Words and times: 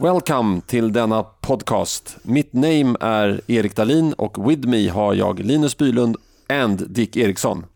Welcome 0.00 0.60
till 0.66 0.92
denna 0.92 1.22
podcast. 1.22 2.16
Mitt 2.22 2.52
name 2.52 2.96
är 3.00 3.40
Erik 3.46 3.76
Dalin 3.76 4.12
och 4.12 4.50
with 4.50 4.68
me 4.68 4.88
har 4.88 5.14
jag 5.14 5.40
Linus 5.40 5.76
Bylund 5.76 6.16
and 6.48 6.90
Dick 6.90 7.16
Eriksson. 7.16 7.66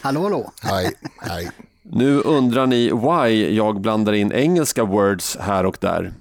Hallå, 0.00 0.22
hallå. 0.22 0.52
Hej, 0.62 0.90
hej. 1.20 1.50
Nu 1.82 2.20
undrar 2.20 2.66
ni 2.66 2.90
why 2.90 3.56
jag 3.56 3.80
blandar 3.80 4.12
in 4.12 4.32
engelska 4.32 4.84
words 4.84 5.36
här 5.40 5.66
och 5.66 5.76
där. 5.80 6.12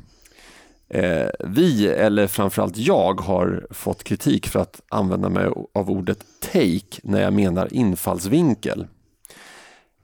Eh, 0.89 1.30
vi, 1.39 1.88
eller 1.88 2.28
framförallt 2.28 2.78
jag, 2.78 3.21
har 3.21 3.68
fått 3.71 4.04
kritik 4.04 4.48
för 4.48 4.60
att 4.60 4.82
använda 4.89 5.30
mig 5.30 5.48
av 5.74 5.89
ordet 5.89 6.20
take 6.42 7.00
när 7.04 7.21
jag 7.21 7.34
menar 7.34 7.74
infallsvinkel. 7.74 8.88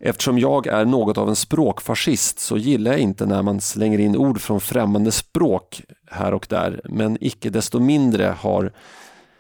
Eftersom 0.08 0.40
jag 0.40 0.68
är 0.68 0.86
något 0.86 1.18
av 1.18 1.30
en 1.30 1.36
språkfascist 1.36 2.40
så 2.40 2.58
gillar 2.58 2.92
jag 2.92 3.00
inte 3.00 3.26
när 3.26 3.42
man 3.42 3.62
slänger 3.62 4.00
in 4.00 4.18
ord 4.18 4.42
från 4.42 4.62
främmande 4.62 5.12
språk 5.12 5.82
här 6.12 6.34
och 6.34 6.46
där, 6.50 6.82
men 6.84 7.18
icke 7.22 7.50
desto 7.50 7.80
mindre 7.80 8.36
har 8.40 8.72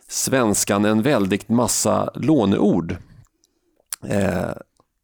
svenskan 0.07 0.85
en 0.85 1.01
väldigt 1.01 1.49
massa 1.49 2.11
låneord. 2.15 2.95
Eh, 4.07 4.49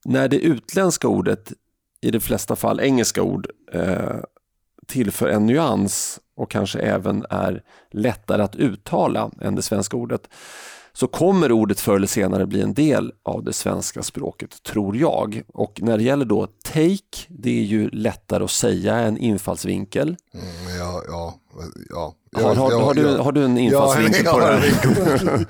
när 0.05 0.27
det 0.27 0.39
utländska 0.39 1.07
ordet, 1.07 1.53
i 2.01 2.11
de 2.11 2.19
flesta 2.19 2.55
fall 2.55 2.79
engelska 2.79 3.21
ord, 3.21 3.47
eh, 3.73 4.15
tillför 4.87 5.27
en 5.27 5.45
nyans 5.45 6.19
och 6.35 6.51
kanske 6.51 6.79
även 6.79 7.25
är 7.29 7.63
lättare 7.91 8.41
att 8.41 8.55
uttala 8.55 9.31
än 9.41 9.55
det 9.55 9.61
svenska 9.61 9.97
ordet, 9.97 10.29
så 10.93 11.07
kommer 11.07 11.51
ordet 11.51 11.79
förr 11.79 11.95
eller 11.95 12.07
senare 12.07 12.45
bli 12.45 12.61
en 12.61 12.73
del 12.73 13.11
av 13.23 13.43
det 13.43 13.53
svenska 13.53 14.03
språket, 14.03 14.63
tror 14.63 14.97
jag. 14.97 15.41
Och 15.53 15.79
när 15.81 15.97
det 15.97 16.03
gäller 16.03 16.25
då 16.25 16.47
take, 16.63 17.27
det 17.27 17.59
är 17.59 17.63
ju 17.63 17.89
lättare 17.89 18.43
att 18.43 18.51
säga 18.51 18.95
än 18.95 19.17
infallsvinkel. 19.17 20.17
Mm, 20.33 20.77
ja, 20.79 21.03
ja, 21.07 21.35
ja. 21.89 22.15
Har, 22.35 22.55
har, 22.55 22.81
har, 22.81 22.93
du, 22.93 23.17
har 23.17 23.31
du 23.31 23.45
en 23.45 23.57
infallsvinkel 23.57 24.21
ja, 24.25 24.33
på 24.33 24.39
det 24.39 24.45
här? 24.45 25.45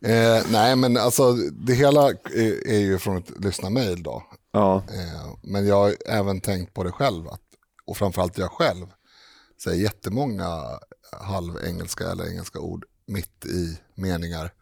eh, 0.38 0.42
nej, 0.50 0.76
men 0.76 0.96
alltså 0.96 1.32
det 1.52 1.74
hela 1.74 2.08
är, 2.10 2.68
är 2.68 2.80
ju 2.80 2.98
från 2.98 3.16
ett 3.16 3.44
lyssnarmail 3.44 4.02
då. 4.02 4.22
Ja. 4.52 4.76
Eh, 4.76 5.34
men 5.42 5.66
jag 5.66 5.76
har 5.76 5.94
även 6.06 6.40
tänkt 6.40 6.74
på 6.74 6.84
det 6.84 6.92
själv, 6.92 7.28
att, 7.28 7.40
och 7.86 7.96
framförallt 7.96 8.38
jag 8.38 8.50
själv, 8.50 8.86
säger 9.62 9.82
jättemånga 9.82 10.64
halvengelska 11.20 12.10
eller 12.10 12.30
engelska 12.30 12.60
ord 12.60 12.84
mitt 13.06 13.46
i 13.46 13.78
meningar. 13.94 14.52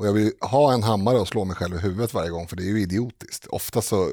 Och 0.00 0.06
jag 0.06 0.12
vill 0.12 0.32
ha 0.40 0.72
en 0.72 0.82
hammare 0.82 1.18
och 1.18 1.28
slå 1.28 1.44
mig 1.44 1.56
själv 1.56 1.74
i 1.76 1.78
huvudet 1.78 2.14
varje 2.14 2.30
gång 2.30 2.46
för 2.48 2.56
det 2.56 2.62
är 2.62 2.66
ju 2.66 2.80
idiotiskt. 2.80 3.46
Ofta 3.46 3.82
så, 3.82 4.08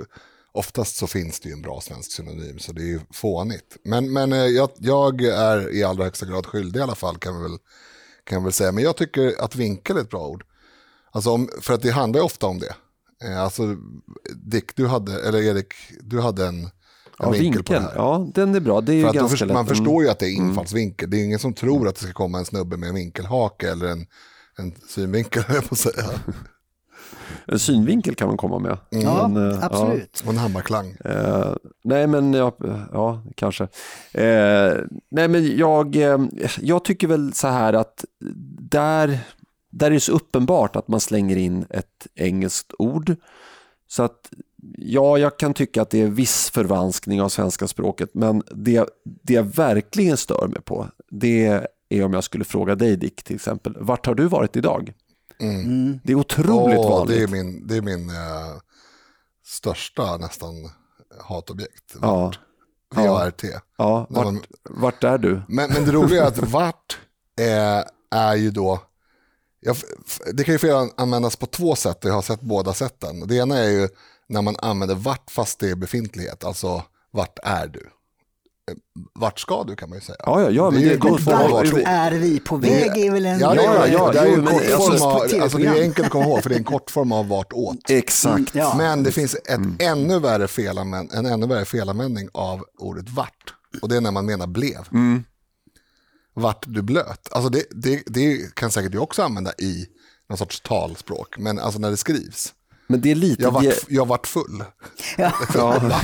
oftast 0.51 0.95
så 0.95 1.07
finns 1.07 1.39
det 1.39 1.49
ju 1.49 1.53
en 1.53 1.61
bra 1.61 1.81
svensk 1.81 2.11
synonym 2.11 2.59
så 2.59 2.71
det 2.73 2.81
är 2.81 2.85
ju 2.85 2.99
fånigt. 3.13 3.77
Men, 3.83 4.13
men 4.13 4.33
eh, 4.33 4.39
jag, 4.45 4.69
jag 4.77 5.21
är 5.21 5.75
i 5.75 5.83
allra 5.83 6.03
högsta 6.03 6.25
grad 6.25 6.45
skyldig 6.45 6.79
i 6.79 6.83
alla 6.83 6.95
fall 6.95 7.17
kan 7.17 7.37
vi 7.37 7.43
väl, 7.43 7.57
kan 8.23 8.41
vi 8.41 8.43
väl 8.43 8.53
säga. 8.53 8.71
Men 8.71 8.83
jag 8.83 8.97
tycker 8.97 9.41
att 9.43 9.55
vinkel 9.55 9.97
är 9.97 10.01
ett 10.01 10.09
bra 10.09 10.27
ord. 10.27 10.43
Alltså 11.11 11.29
om, 11.31 11.49
för 11.61 11.73
att 11.73 11.81
det 11.81 11.89
handlar 11.91 12.19
ju 12.19 12.25
ofta 12.25 12.47
om 12.47 12.59
det. 12.59 12.75
Eh, 13.23 13.41
Alltså 13.41 13.75
Dick, 14.35 14.75
du 14.75 14.87
hade, 14.87 15.27
eller 15.27 15.41
Erik, 15.41 15.73
du 16.01 16.21
hade 16.21 16.45
en, 16.47 16.69
Ja, 17.19 17.29
vinkel, 17.29 17.41
vinkel, 17.43 17.63
på 17.63 17.73
det 17.73 17.79
här. 17.79 17.93
ja 17.95 18.27
den 18.33 18.55
är 18.55 18.59
bra. 18.59 18.81
Det 18.81 18.93
är 18.93 19.13
För 19.13 19.45
lätt. 19.45 19.47
man 19.53 19.65
Mm. 19.65 19.65
förstår 19.67 20.03
ju 20.03 20.09
att 20.09 20.19
det 20.19 20.25
är 20.27 20.31
infallsvinkel. 20.31 21.09
Det 21.09 21.17
är 21.17 21.23
ingen 21.25 21.39
som 21.39 21.53
tror 21.53 21.87
att 21.87 21.95
det 21.95 22.01
ska 22.01 22.13
komma 22.13 22.37
en 22.39 22.45
snubbe 22.45 22.77
med 22.77 22.89
en 22.89 22.95
vinkelhake 22.95 23.71
eller 23.71 23.85
en, 23.87 24.05
en 24.57 24.73
synvinkel, 24.87 25.43
jag 25.49 25.69
på 25.69 25.75
säga. 25.75 26.03
En 27.45 27.59
synvinkel 27.59 28.15
kan 28.15 28.27
man 28.27 28.37
komma 28.37 28.59
med. 28.59 28.77
Ja, 28.89 29.27
Men, 29.27 29.51
eh, 29.51 29.63
absolut. 29.63 30.23
Och 30.25 30.31
en 30.31 30.37
hammarklang. 30.37 30.95
Eh, 31.05 31.55
nej 31.83 32.07
men 32.07 32.33
ja, 32.33 32.57
ja 32.93 33.23
kanske. 33.35 33.63
Eh, 34.11 34.73
nej 35.11 35.27
men 35.27 35.57
jag, 35.57 35.95
eh, 35.95 36.19
jag 36.59 36.85
tycker 36.85 37.07
väl 37.07 37.33
så 37.33 37.47
här 37.47 37.73
att 37.73 38.05
där, 38.69 39.19
där 39.71 39.87
är 39.87 39.91
det 39.91 39.99
så 39.99 40.11
uppenbart 40.11 40.75
att 40.75 40.87
man 40.87 40.99
slänger 40.99 41.37
in 41.37 41.65
ett 41.69 42.07
engelskt 42.15 42.73
ord. 42.79 43.15
Så 43.87 44.03
att 44.03 44.29
ja, 44.77 45.17
jag 45.17 45.39
kan 45.39 45.53
tycka 45.53 45.81
att 45.81 45.89
det 45.89 46.01
är 46.01 46.07
viss 46.07 46.49
förvanskning 46.49 47.21
av 47.21 47.29
svenska 47.29 47.67
språket. 47.67 48.09
Men 48.13 48.43
det, 48.51 48.89
det 49.23 49.33
jag 49.33 49.43
verkligen 49.43 50.17
stör 50.17 50.47
mig 50.47 50.61
på 50.61 50.87
det 51.09 51.67
är 51.89 52.03
om 52.05 52.13
jag 52.13 52.23
skulle 52.23 52.45
fråga 52.45 52.75
dig 52.75 52.97
Dick 52.97 53.23
till 53.23 53.35
exempel. 53.35 53.77
Vart 53.79 54.05
har 54.05 54.15
du 54.15 54.27
varit 54.27 54.55
idag? 54.55 54.93
Mm. 55.39 55.99
Det 56.03 56.11
är 56.11 56.15
otroligt 56.15 56.79
Åh, 56.79 56.89
vanligt. 56.89 57.17
det 57.17 57.23
är 57.23 57.27
min, 57.27 57.67
det 57.67 57.75
är 57.77 57.81
min 57.81 58.09
eh, 58.09 58.55
största 59.45 60.17
nästan 60.17 60.53
hatobjekt. 61.23 61.95
Ja. 62.01 62.33
VART. 62.95 63.43
Ja, 63.77 64.07
vart, 64.09 64.25
man- 64.25 64.41
vart 64.69 65.03
är 65.03 65.17
du? 65.17 65.41
Men, 65.47 65.73
men 65.73 65.85
det 65.85 65.91
roliga 65.91 66.23
är 66.23 66.27
att 66.27 66.37
vart 66.51 66.97
är, 67.41 67.83
är 68.11 68.35
ju 68.35 68.51
då, 68.51 68.79
jag, 69.59 69.75
det 70.33 70.43
kan 70.43 70.55
ju 70.57 70.89
användas 70.97 71.35
på 71.35 71.45
två 71.45 71.75
sätt 71.75 72.03
och 72.05 72.09
jag 72.09 72.15
har 72.15 72.21
sett 72.21 72.41
båda 72.41 72.73
sätten. 72.73 73.27
Det 73.27 73.35
ena 73.35 73.57
är 73.57 73.69
ju 73.69 73.89
när 74.29 74.41
man 74.41 74.55
använder 74.59 74.95
vart 74.95 75.31
fast 75.31 75.59
det 75.59 75.69
är 75.69 75.75
befintlighet, 75.75 76.43
alltså 76.43 76.83
vart 77.11 77.39
är 77.43 77.67
du? 77.67 77.89
Vart 79.13 79.39
ska 79.39 79.63
du 79.63 79.75
kan 79.75 79.89
man 79.89 79.97
ju 79.97 80.01
säga. 80.01 80.17
Ja, 80.19 80.41
ja, 80.41 80.49
ja 80.49 80.71
Det 80.71 80.77
är 80.77 80.81
ju 80.81 80.87
det, 80.87 80.93
en 80.93 80.99
kort 80.99 81.17
det, 81.17 81.23
form 81.23 81.41
av 81.41 81.51
Vart 81.51 81.73
är 81.85 82.11
vi 82.11 82.39
på 82.39 82.57
väg 82.57 82.97
är 82.97 83.11
väl 83.11 83.25
en... 83.25 83.39
Ja, 83.39 83.53
det 83.53 83.63
Ja, 83.63 83.85
är, 83.85 83.93
ja, 83.93 84.11
det 84.11 84.19
är 84.19 84.25
ju 84.25 84.37
men 84.37 84.53
kortform 84.53 84.91
alltså, 84.91 85.05
av, 85.05 85.41
alltså 85.41 85.57
det 85.57 85.65
är 85.65 85.81
enkelt 85.81 86.05
att 86.05 86.11
komma 86.11 86.25
ihåg 86.25 86.43
för 86.43 86.49
det 86.49 86.55
är 86.55 86.59
en 86.59 86.63
kortform 86.63 87.11
av 87.11 87.27
vart 87.27 87.53
åt. 87.53 87.89
Exakt. 87.89 88.55
Ja. 88.55 88.75
Men 88.77 89.03
det 89.03 89.11
finns 89.11 89.35
ett 89.35 89.59
ännu 89.79 90.19
värre 90.19 90.47
felanvänd, 90.47 91.13
en 91.13 91.25
ännu 91.25 91.47
värre 91.47 91.65
felanvändning 91.65 92.29
av 92.33 92.63
ordet 92.77 93.09
vart. 93.09 93.53
Och 93.81 93.89
det 93.89 93.97
är 93.97 94.01
när 94.01 94.11
man 94.11 94.25
menar 94.25 94.47
blev. 94.47 94.87
Vart 96.33 96.63
du 96.67 96.81
blöt. 96.81 97.29
Alltså 97.31 97.49
det, 97.49 97.63
det, 97.71 98.03
det 98.05 98.55
kan 98.55 98.71
säkert 98.71 98.91
du 98.91 98.97
också 98.97 99.21
använda 99.23 99.51
i 99.57 99.85
någon 100.29 100.37
sorts 100.37 100.61
talspråk. 100.61 101.37
Men 101.37 101.59
alltså 101.59 101.79
när 101.79 101.91
det 101.91 101.97
skrivs. 101.97 102.53
Men 102.87 103.01
det 103.01 103.11
är 103.11 103.15
lite, 103.15 103.41
Jag 103.43 103.51
vart, 103.51 103.63
dia- 103.63 103.85
jag 103.87 104.07
vart 104.07 104.27
full. 104.27 104.63
Ja. 105.17 105.31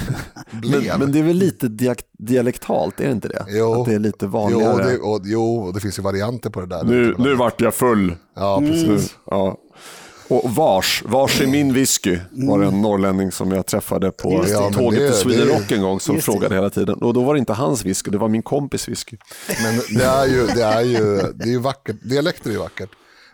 men, 0.51 0.99
men 0.99 1.11
det 1.11 1.19
är 1.19 1.23
väl 1.23 1.35
lite 1.37 1.67
diak- 1.67 2.05
dialektalt, 2.19 2.99
är 2.99 3.05
det 3.05 3.11
inte 3.11 3.27
det? 3.27 3.45
Jo. 3.49 3.81
Att 3.81 3.87
det 3.87 3.93
är 3.93 3.99
lite 3.99 4.17
jo, 4.25 4.27
vanligare. 4.27 4.83
det, 4.91 4.97
och, 4.97 5.21
jo, 5.23 5.55
och 5.57 5.73
det 5.73 5.79
finns 5.79 5.99
ju 5.99 6.03
varianter 6.03 6.49
på 6.49 6.61
det 6.61 6.67
där. 6.67 6.83
Nu, 6.83 7.15
nu 7.17 7.35
vart 7.35 7.61
jag 7.61 7.73
full. 7.73 8.15
Ja, 8.35 8.59
precis. 8.59 9.15
Ja. 9.25 9.57
Och 10.27 10.55
vars, 10.55 11.03
vars 11.05 11.41
är 11.41 11.47
min 11.47 11.73
whisky? 11.73 12.17
Var 12.31 12.59
det 12.59 12.65
en 12.67 12.81
norrlänning 12.81 13.31
som 13.31 13.51
jag 13.51 13.65
träffade 13.65 14.11
på. 14.11 14.45
Ja, 14.49 14.71
tåget 14.73 14.99
det- 14.99 15.07
till 15.09 15.17
Sweden 15.19 15.47
det- 15.47 15.53
Rock 15.53 15.71
en 15.71 15.81
gång 15.81 15.99
som 15.99 16.21
frågade 16.21 16.55
hela 16.55 16.69
tiden. 16.69 16.95
Och 17.01 17.13
då 17.13 17.23
var 17.23 17.33
det 17.33 17.39
inte 17.39 17.53
hans 17.53 17.85
whisky, 17.85 18.11
det 18.11 18.17
var 18.17 18.29
min 18.29 18.41
kompis 18.41 18.87
whisky. 18.89 19.17
Men 19.63 19.97
det 19.99 20.05
är 20.05 20.25
ju, 20.27 20.45
det 20.47 20.63
är 20.63 20.81
ju, 20.81 21.15
det 21.35 21.43
är 21.43 21.49
ju 21.49 21.59
vackert. 21.59 21.95
Dialekter 22.03 22.49
är 22.49 22.53
ju 22.53 22.59
vackert. 22.59 22.89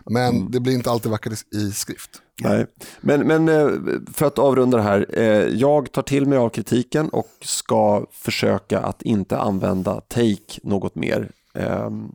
Men 0.06 0.36
Mm. 0.36 0.50
det 0.50 0.60
blir 0.60 0.72
inte 0.74 0.90
alltid 0.90 1.10
vackert 1.10 1.32
i 1.54 1.72
skrift. 1.72 2.10
Nej. 2.40 2.66
Men, 3.00 3.26
men 3.26 3.48
eh, 3.48 3.68
för 4.14 4.26
att 4.26 4.38
avrunda 4.38 4.76
det 4.76 4.82
här. 4.82 5.06
eh, 5.12 5.24
Jag 5.44 5.92
tar 5.92 6.02
till 6.02 6.26
mig 6.26 6.38
av 6.38 6.48
kritiken 6.48 7.08
och 7.08 7.28
ska 7.42 8.06
försöka 8.12 8.80
att 8.80 9.02
inte 9.02 9.38
använda 9.38 10.00
take 10.00 10.60
något 10.62 10.94
mer. 10.94 11.30
ehm, 11.54 12.08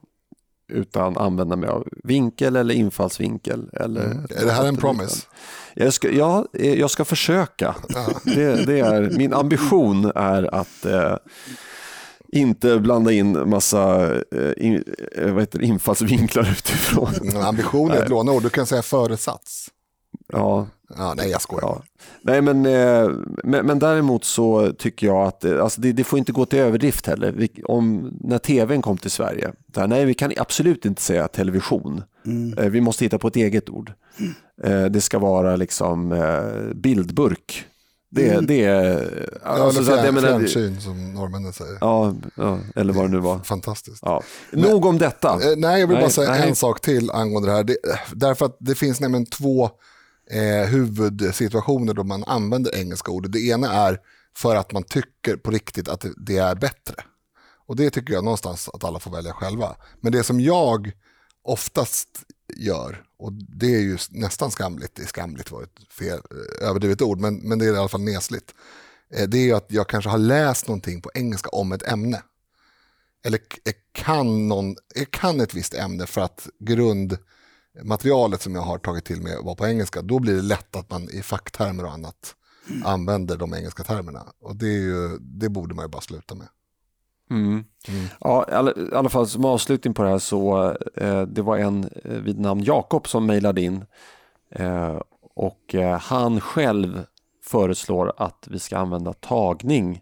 Utan 0.73 1.17
använda 1.17 1.55
mig 1.55 1.69
av 1.69 1.87
vinkel 2.03 2.55
eller 2.55 2.73
infallsvinkel. 2.75 3.69
Eller 3.73 4.01
Är 4.41 4.45
det 4.45 4.51
här 4.51 4.65
en 4.67 4.77
promise? 4.77 5.27
Jag 5.73 5.93
ska, 5.93 6.11
ja, 6.11 6.45
eh, 6.53 6.73
jag 6.79 6.91
ska 6.91 7.05
försöka. 7.05 7.75
Det, 8.23 8.65
det 8.65 8.79
är, 8.79 9.11
min 9.17 9.33
ambition 9.33 10.11
är 10.15 10.55
att 10.55 10.85
eh, 10.85 11.15
inte 12.27 12.79
blanda 12.79 13.11
in 13.11 13.49
massa 13.49 14.11
in, 14.57 14.83
vad 15.27 15.39
heter 15.39 15.61
infallsvinklar 15.61 16.43
utifrån. 16.51 17.09
Mm, 17.21 17.37
Ambition 17.45 17.91
är 17.91 18.03
ett 18.03 18.09
låneord. 18.09 18.43
Du 18.43 18.49
kan 18.49 18.65
säga 18.65 18.81
föresats. 18.81 19.67
Ja, 20.33 20.67
Ja, 20.97 21.13
nej, 21.17 21.29
jag 21.29 21.41
skojar. 21.41 21.61
ja. 21.61 21.81
Nej, 22.21 22.41
men, 22.41 22.65
eh, 22.65 23.09
men, 23.43 23.65
men 23.65 23.79
däremot 23.79 24.23
så 24.23 24.73
tycker 24.73 25.07
jag 25.07 25.27
att 25.27 25.45
eh, 25.45 25.63
alltså 25.63 25.81
det, 25.81 25.91
det 25.91 26.03
får 26.03 26.19
inte 26.19 26.31
gå 26.31 26.45
till 26.45 26.59
överdrift 26.59 27.07
heller. 27.07 27.31
Vi, 27.31 27.49
om, 27.65 28.13
när 28.21 28.37
tvn 28.37 28.81
kom 28.81 28.97
till 28.97 29.11
Sverige, 29.11 29.51
där, 29.67 29.87
nej 29.87 30.05
vi 30.05 30.13
kan 30.13 30.31
absolut 30.37 30.85
inte 30.85 31.01
säga 31.01 31.27
television. 31.27 32.03
Eh, 32.57 32.65
vi 32.65 32.81
måste 32.81 33.03
hitta 33.05 33.17
på 33.17 33.27
ett 33.27 33.35
eget 33.35 33.69
ord. 33.69 33.91
Eh, 34.63 34.85
det 34.85 35.01
ska 35.01 35.19
vara 35.19 35.55
liksom 35.55 36.09
bildburk. 36.75 37.65
Det, 38.09 38.47
det 38.47 38.63
är... 38.65 39.09
Ja, 39.43 39.49
Alltså, 39.49 39.83
så 39.83 39.95
eller 39.95 40.11
menar- 40.11 40.39
fjärnsyn 40.39 40.81
som 40.81 41.13
norrmännen 41.13 41.53
säger. 41.53 41.77
ja, 41.81 42.13
ja, 42.35 42.59
eller 42.75 42.93
vad 42.93 43.05
det 43.05 43.11
nu 43.11 43.19
var. 43.19 43.39
Fantastiskt. 43.39 43.99
Ja. 44.01 44.21
Nog 44.51 44.85
om 44.85 44.97
detta. 44.97 45.39
Nej, 45.57 45.79
jag 45.79 45.87
vill 45.87 45.95
Nej, 45.95 46.03
bara 46.03 46.09
säga 46.09 46.31
nej. 46.31 46.49
en 46.49 46.55
sak 46.55 46.81
till 46.81 47.11
angående 47.11 47.49
det 47.49 47.55
här. 47.55 47.63
Det, 47.63 47.77
därför 48.13 48.45
att 48.45 48.57
det 48.59 48.75
finns 48.75 48.99
nämligen 49.01 49.25
två 49.25 49.69
eh, 50.31 50.69
huvudsituationer 50.69 51.93
då 51.93 52.03
man 52.03 52.23
använder 52.23 52.75
engelska 52.75 53.11
ord. 53.11 53.29
Det 53.29 53.39
ena 53.39 53.73
är 53.73 53.99
för 54.37 54.55
att 54.55 54.71
man 54.71 54.83
tycker 54.83 55.37
på 55.37 55.51
riktigt 55.51 55.87
att 55.87 56.05
det, 56.17 56.37
är 56.37 56.55
bättre. 56.55 56.95
Och 57.67 57.75
det 57.75 57.89
tycker 57.89 58.13
jag 58.13 58.23
någonstans 58.23 58.69
att 58.73 58.83
alla 58.83 58.99
får 58.99 59.11
välja 59.11 59.33
själva. 59.33 59.75
Men 60.01 60.11
det 60.11 60.23
som 60.23 60.39
jag 60.41 60.91
oftast 61.43 62.09
gör, 62.55 63.03
och 63.17 63.33
det 63.33 63.75
är 63.75 63.79
ju 63.79 63.97
nästan 64.09 64.51
skamligt, 64.51 64.95
det 64.95 65.01
är 65.01 65.07
skamligt 65.07 65.51
var 65.51 65.63
ett 65.63 65.93
fel, 65.93 66.19
eh, 66.31 66.69
överdrivet 66.69 67.01
ord, 67.01 67.19
men, 67.19 67.35
men 67.35 67.59
det 67.59 67.65
är 67.65 67.73
i 67.73 67.77
alla 67.77 67.87
fall 67.87 68.01
nesligt. 68.01 68.53
Eh, 69.13 69.27
det 69.27 69.37
är 69.37 69.43
ju 69.43 69.53
att 69.53 69.71
jag 69.71 69.89
kanske 69.89 70.09
har 70.09 70.17
läst 70.17 70.67
någonting 70.67 71.01
på 71.01 71.11
engelska 71.13 71.49
om 71.49 71.71
ett 71.71 71.87
ämne. 71.87 72.21
eller 73.25 73.39
jag 73.63 73.73
eh, 73.73 73.79
kan, 73.91 74.47
någon, 74.47 74.75
jag 74.95 75.11
kan 75.11 75.41
ett 75.41 75.53
visst 75.53 75.73
ämne 75.73 76.05
för 76.05 76.21
att 76.21 76.47
grund 76.59 77.17
grundmaterialet 77.75 78.41
som 78.41 78.55
jag 78.55 78.61
har 78.61 78.77
tagit 78.77 79.05
till 79.05 79.21
mig 79.21 79.37
var 79.43 79.55
på 79.55 79.67
engelska, 79.67 80.01
då 80.01 80.19
blir 80.19 80.35
det 80.35 80.41
lätt 80.41 80.75
att 80.75 80.89
man 80.89 81.09
i 81.09 81.21
facktermer 81.21 81.85
och 81.85 81.91
annat 81.91 82.35
använder 82.85 83.37
de 83.37 83.53
engelska 83.53 83.83
termerna. 83.83 84.23
Och 84.41 84.55
det, 84.55 84.67
är 84.67 84.81
ju, 84.81 85.17
det 85.19 85.49
borde 85.49 85.75
man 85.75 85.85
ju 85.85 85.89
bara 85.89 86.01
sluta 86.01 86.35
med. 86.35 86.47
Mm. 87.29 87.63
Ja, 88.19 88.45
i 88.49 88.53
alla, 88.53 88.71
i 88.71 88.95
alla 88.95 89.09
fall 89.09 89.27
som 89.27 89.45
avslutning 89.45 89.93
på 89.93 90.03
det 90.03 90.09
här 90.09 90.19
så 90.19 90.71
eh, 90.95 91.21
det 91.21 91.41
var 91.41 91.57
en 91.57 91.89
eh, 92.03 92.11
vid 92.11 92.39
namn 92.39 92.63
Jakob 92.63 93.07
som 93.07 93.25
mejlade 93.25 93.61
in 93.61 93.85
eh, 94.51 95.01
och 95.35 95.75
eh, 95.75 95.99
han 95.99 96.41
själv 96.41 97.05
föreslår 97.43 98.13
att 98.17 98.47
vi 98.51 98.59
ska 98.59 98.77
använda 98.77 99.13
tagning. 99.13 100.01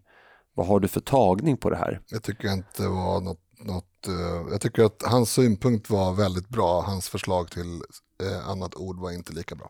Vad 0.53 0.67
har 0.67 0.79
du 0.79 0.87
för 0.87 1.01
tagning 1.01 1.57
på 1.57 1.69
det 1.69 1.77
här? 1.77 2.01
Jag 2.09 2.23
tycker 2.23 2.53
inte 2.53 2.83
det 2.83 2.89
var 2.89 3.21
något, 3.21 3.41
något 3.65 3.92
eh, 4.07 4.51
jag 4.51 4.61
tycker 4.61 4.83
att 4.83 5.03
hans 5.05 5.31
synpunkt 5.31 5.89
var 5.89 6.13
väldigt 6.13 6.49
bra, 6.49 6.81
hans 6.81 7.09
förslag 7.09 7.51
till 7.51 7.81
eh, 8.23 8.49
annat 8.49 8.75
ord 8.75 8.99
var 8.99 9.11
inte 9.11 9.33
lika 9.33 9.55
bra. 9.55 9.69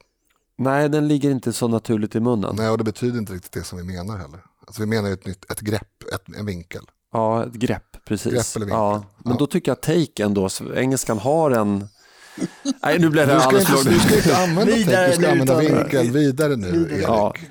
Nej, 0.58 0.90
den 0.90 1.08
ligger 1.08 1.32
inte 1.32 1.54
så 1.54 1.68
naturligt 1.68 2.16
i 2.16 2.20
munnen. 2.20 2.56
Nej, 2.56 2.70
och 2.70 2.78
det 2.78 2.84
betyder 2.84 3.20
inte 3.20 3.34
riktigt 3.34 3.52
det 3.52 3.64
som 3.64 3.78
vi 3.78 3.84
menar 3.84 4.18
heller. 4.18 4.44
Alltså 4.68 4.82
vi 4.82 4.86
menar 4.88 5.08
ju 5.08 5.14
ett 5.14 5.26
nytt, 5.26 5.52
ett 5.52 5.60
grepp, 5.60 6.04
ett, 6.14 6.36
en 6.38 6.46
vinkel. 6.46 6.82
Ja, 7.14 7.46
ett 7.46 7.54
grepp, 7.54 8.06
precis. 8.06 8.34
Grepp 8.34 8.46
eller 8.56 8.66
vinkel. 8.66 8.80
ja, 8.80 9.04
men 9.24 9.34
Ja. 9.34 9.40
då 9.40 9.48
tycker 9.48 9.72
jag 9.72 9.82
take 9.82 10.24
ändå, 10.24 10.50
engelskan 10.76 11.20
har 11.20 11.52
en... 11.52 11.88
Nej, 12.84 13.00
nu 13.00 13.10
blev 13.10 13.28
det 13.28 13.34
Du 13.34 13.40
ska, 13.40 13.48
alldeles 13.50 13.68
för 13.68 13.90
du 13.90 14.00
ska 14.00 14.16
inte 14.16 14.38
använda 14.38 14.74
text, 14.74 15.18
du 15.18 15.24
ska 15.24 15.32
använda 15.32 15.58
vinkel. 15.60 16.12
Vidare 16.12 16.56
nu, 16.56 16.88
Erik. 16.92 17.04
Ja. 17.08 17.34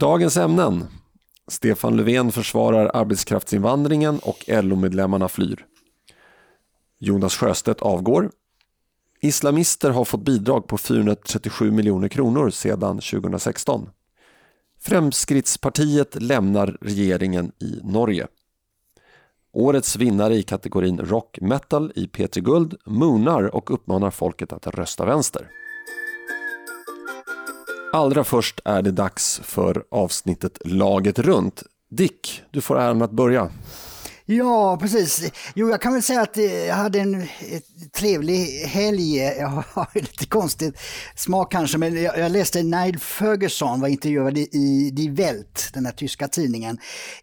Dagens 0.00 0.36
ämnen. 0.36 0.86
Stefan 1.48 1.96
Löfven 1.96 2.32
försvarar 2.32 2.90
arbetskraftsinvandringen 2.94 4.18
och 4.18 4.44
LO-medlemmarna 4.46 5.28
flyr. 5.28 5.66
Jonas 6.98 7.34
Sjöstedt 7.34 7.82
avgår. 7.82 8.30
Islamister 9.20 9.90
har 9.90 10.04
fått 10.04 10.24
bidrag 10.24 10.66
på 10.66 10.78
437 10.78 11.70
miljoner 11.70 12.08
kronor 12.08 12.50
sedan 12.50 13.00
2016. 13.00 13.90
Fremskrittspartiet 14.80 16.22
lämnar 16.22 16.78
regeringen 16.80 17.52
i 17.58 17.80
Norge. 17.84 18.26
Årets 19.52 19.96
vinnare 19.96 20.34
i 20.34 20.42
kategorin 20.42 20.98
rock 20.98 21.38
metal 21.40 21.92
i 21.94 22.06
P3 22.06 22.40
Guld 22.40 22.74
moonar 22.86 23.54
och 23.54 23.70
uppmanar 23.74 24.10
folket 24.10 24.52
att 24.52 24.66
rösta 24.66 25.04
vänster. 25.04 25.48
Allra 27.92 28.24
först 28.24 28.60
är 28.64 28.82
det 28.82 28.90
dags 28.90 29.40
för 29.44 29.84
avsnittet 29.90 30.58
Laget 30.64 31.18
runt. 31.18 31.62
Dick, 31.90 32.42
du 32.50 32.60
får 32.60 32.78
äran 32.78 33.02
att 33.02 33.10
börja. 33.10 33.50
Ja, 34.30 34.78
precis. 34.80 35.32
Jo, 35.54 35.70
jag 35.70 35.82
kan 35.82 35.92
väl 35.92 36.02
säga 36.02 36.20
att 36.20 36.36
eh, 36.36 36.44
jag 36.44 36.74
hade 36.74 37.00
en 37.00 37.26
trevlig 37.96 38.46
helg. 38.66 39.16
Jag 39.38 39.48
har 39.48 39.88
lite 39.94 40.26
konstigt 40.26 40.78
smak 41.16 41.52
kanske, 41.52 41.78
men 41.78 42.02
jag, 42.02 42.32
läste 42.32 42.62
Nile 42.62 42.98
Ferguson 42.98 43.80
var 43.80 43.88
intervjuad 43.88 44.38
i, 44.38 44.90
Die 44.92 45.10
Welt, 45.10 45.70
den 45.74 45.86
här 45.86 45.92
tyska 45.92 46.28
tidningen, 46.28 46.78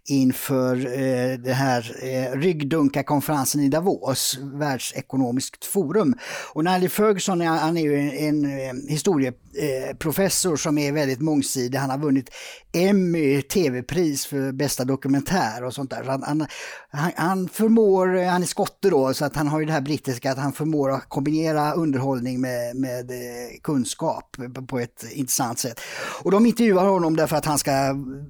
inför 0.06 0.75
eh, 0.75 1.38
den 1.38 1.54
här 1.54 1.96
eh, 2.02 2.38
ryggdunkarkonferensen 2.38 3.62
i 3.62 3.69
Davos, 3.69 4.38
världsekonomiskt 4.42 5.66
forum. 5.66 6.16
Och 6.54 6.63
Nile 6.63 6.90
Ferguson 6.90 7.42
han 7.42 7.78
är 7.78 7.81
ju 7.81 8.00
en, 8.00 8.12
en 8.12 8.46
eh, 8.46 8.74
historieprofessor 8.90 10.56
som 10.56 10.78
är 10.78 10.92
väldigt 10.92 11.22
mångsidig. 11.22 11.78
Han 11.78 11.90
har 11.90 11.98
vunnit 11.98 12.30
Emmy 12.74 13.42
tv-pris 13.42 14.25
för 14.25 14.51
bästa 14.51 14.86
dokumentär 14.86 15.63
och 15.63 15.74
sånt 15.74 15.90
där. 15.90 16.04
Så 16.04 16.12
han, 16.12 16.24
han, 16.24 16.48
han, 16.96 17.12
han 17.16 17.50
förmår, 17.50 18.18
eh, 18.18 18.28
han 18.28 18.42
är 18.42 18.46
skotte 18.46 18.90
då, 18.90 19.14
så 19.14 19.26
att 19.26 19.36
han 19.36 19.48
har 19.48 19.60
ju 19.60 19.66
det 19.66 19.72
här 19.72 19.82
brittiska 19.82 20.32
att 20.32 20.38
han 20.38 20.54
förmår 20.54 20.92
att 20.92 21.10
kombinera 21.10 21.74
underhållning 21.74 22.42
med, 22.42 22.76
med 22.76 23.12
eh, 23.12 23.18
kunskap 23.64 24.38
på- 24.68 24.80
ett 24.80 25.06
intressant 25.12 25.60
sätt. 25.60 25.80
Och 26.24 26.32
de 26.32 26.46
intervjuar 26.46 26.86
honom 26.88 27.16
därför 27.16 27.36
att 27.36 27.46
han 27.46 27.58
ska 27.58 27.72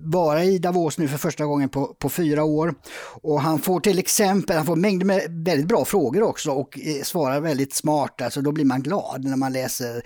vara 0.04 0.44
i 0.44 0.58
Davos 0.58 0.98
nu 0.98 1.08
för 1.08 1.18
första 1.18 1.46
gången 1.46 1.70
på, 1.70 1.86
på 2.00 2.10
fyra 2.10 2.44
år. 2.44 2.74
Och 3.22 3.42
han 3.42 3.60
får 3.60 3.80
till 3.80 4.00
exempel, 4.00 4.58
han 4.58 4.66
får 4.66 4.76
mängder 4.76 5.06
med 5.06 5.22
väldigt 5.30 5.68
bra 5.68 5.86
frågor 5.86 6.24
också 6.24 6.52
och 6.52 6.80
eh, 6.80 7.04
svarar 7.04 7.40
väldigt 7.40 7.74
smart, 7.76 8.22
alltså 8.22 8.42
då 8.42 8.52
blir 8.52 8.66
man 8.66 8.82
glad 8.82 9.24
när 9.24 9.36
man 9.38 9.54
läser 9.54 10.02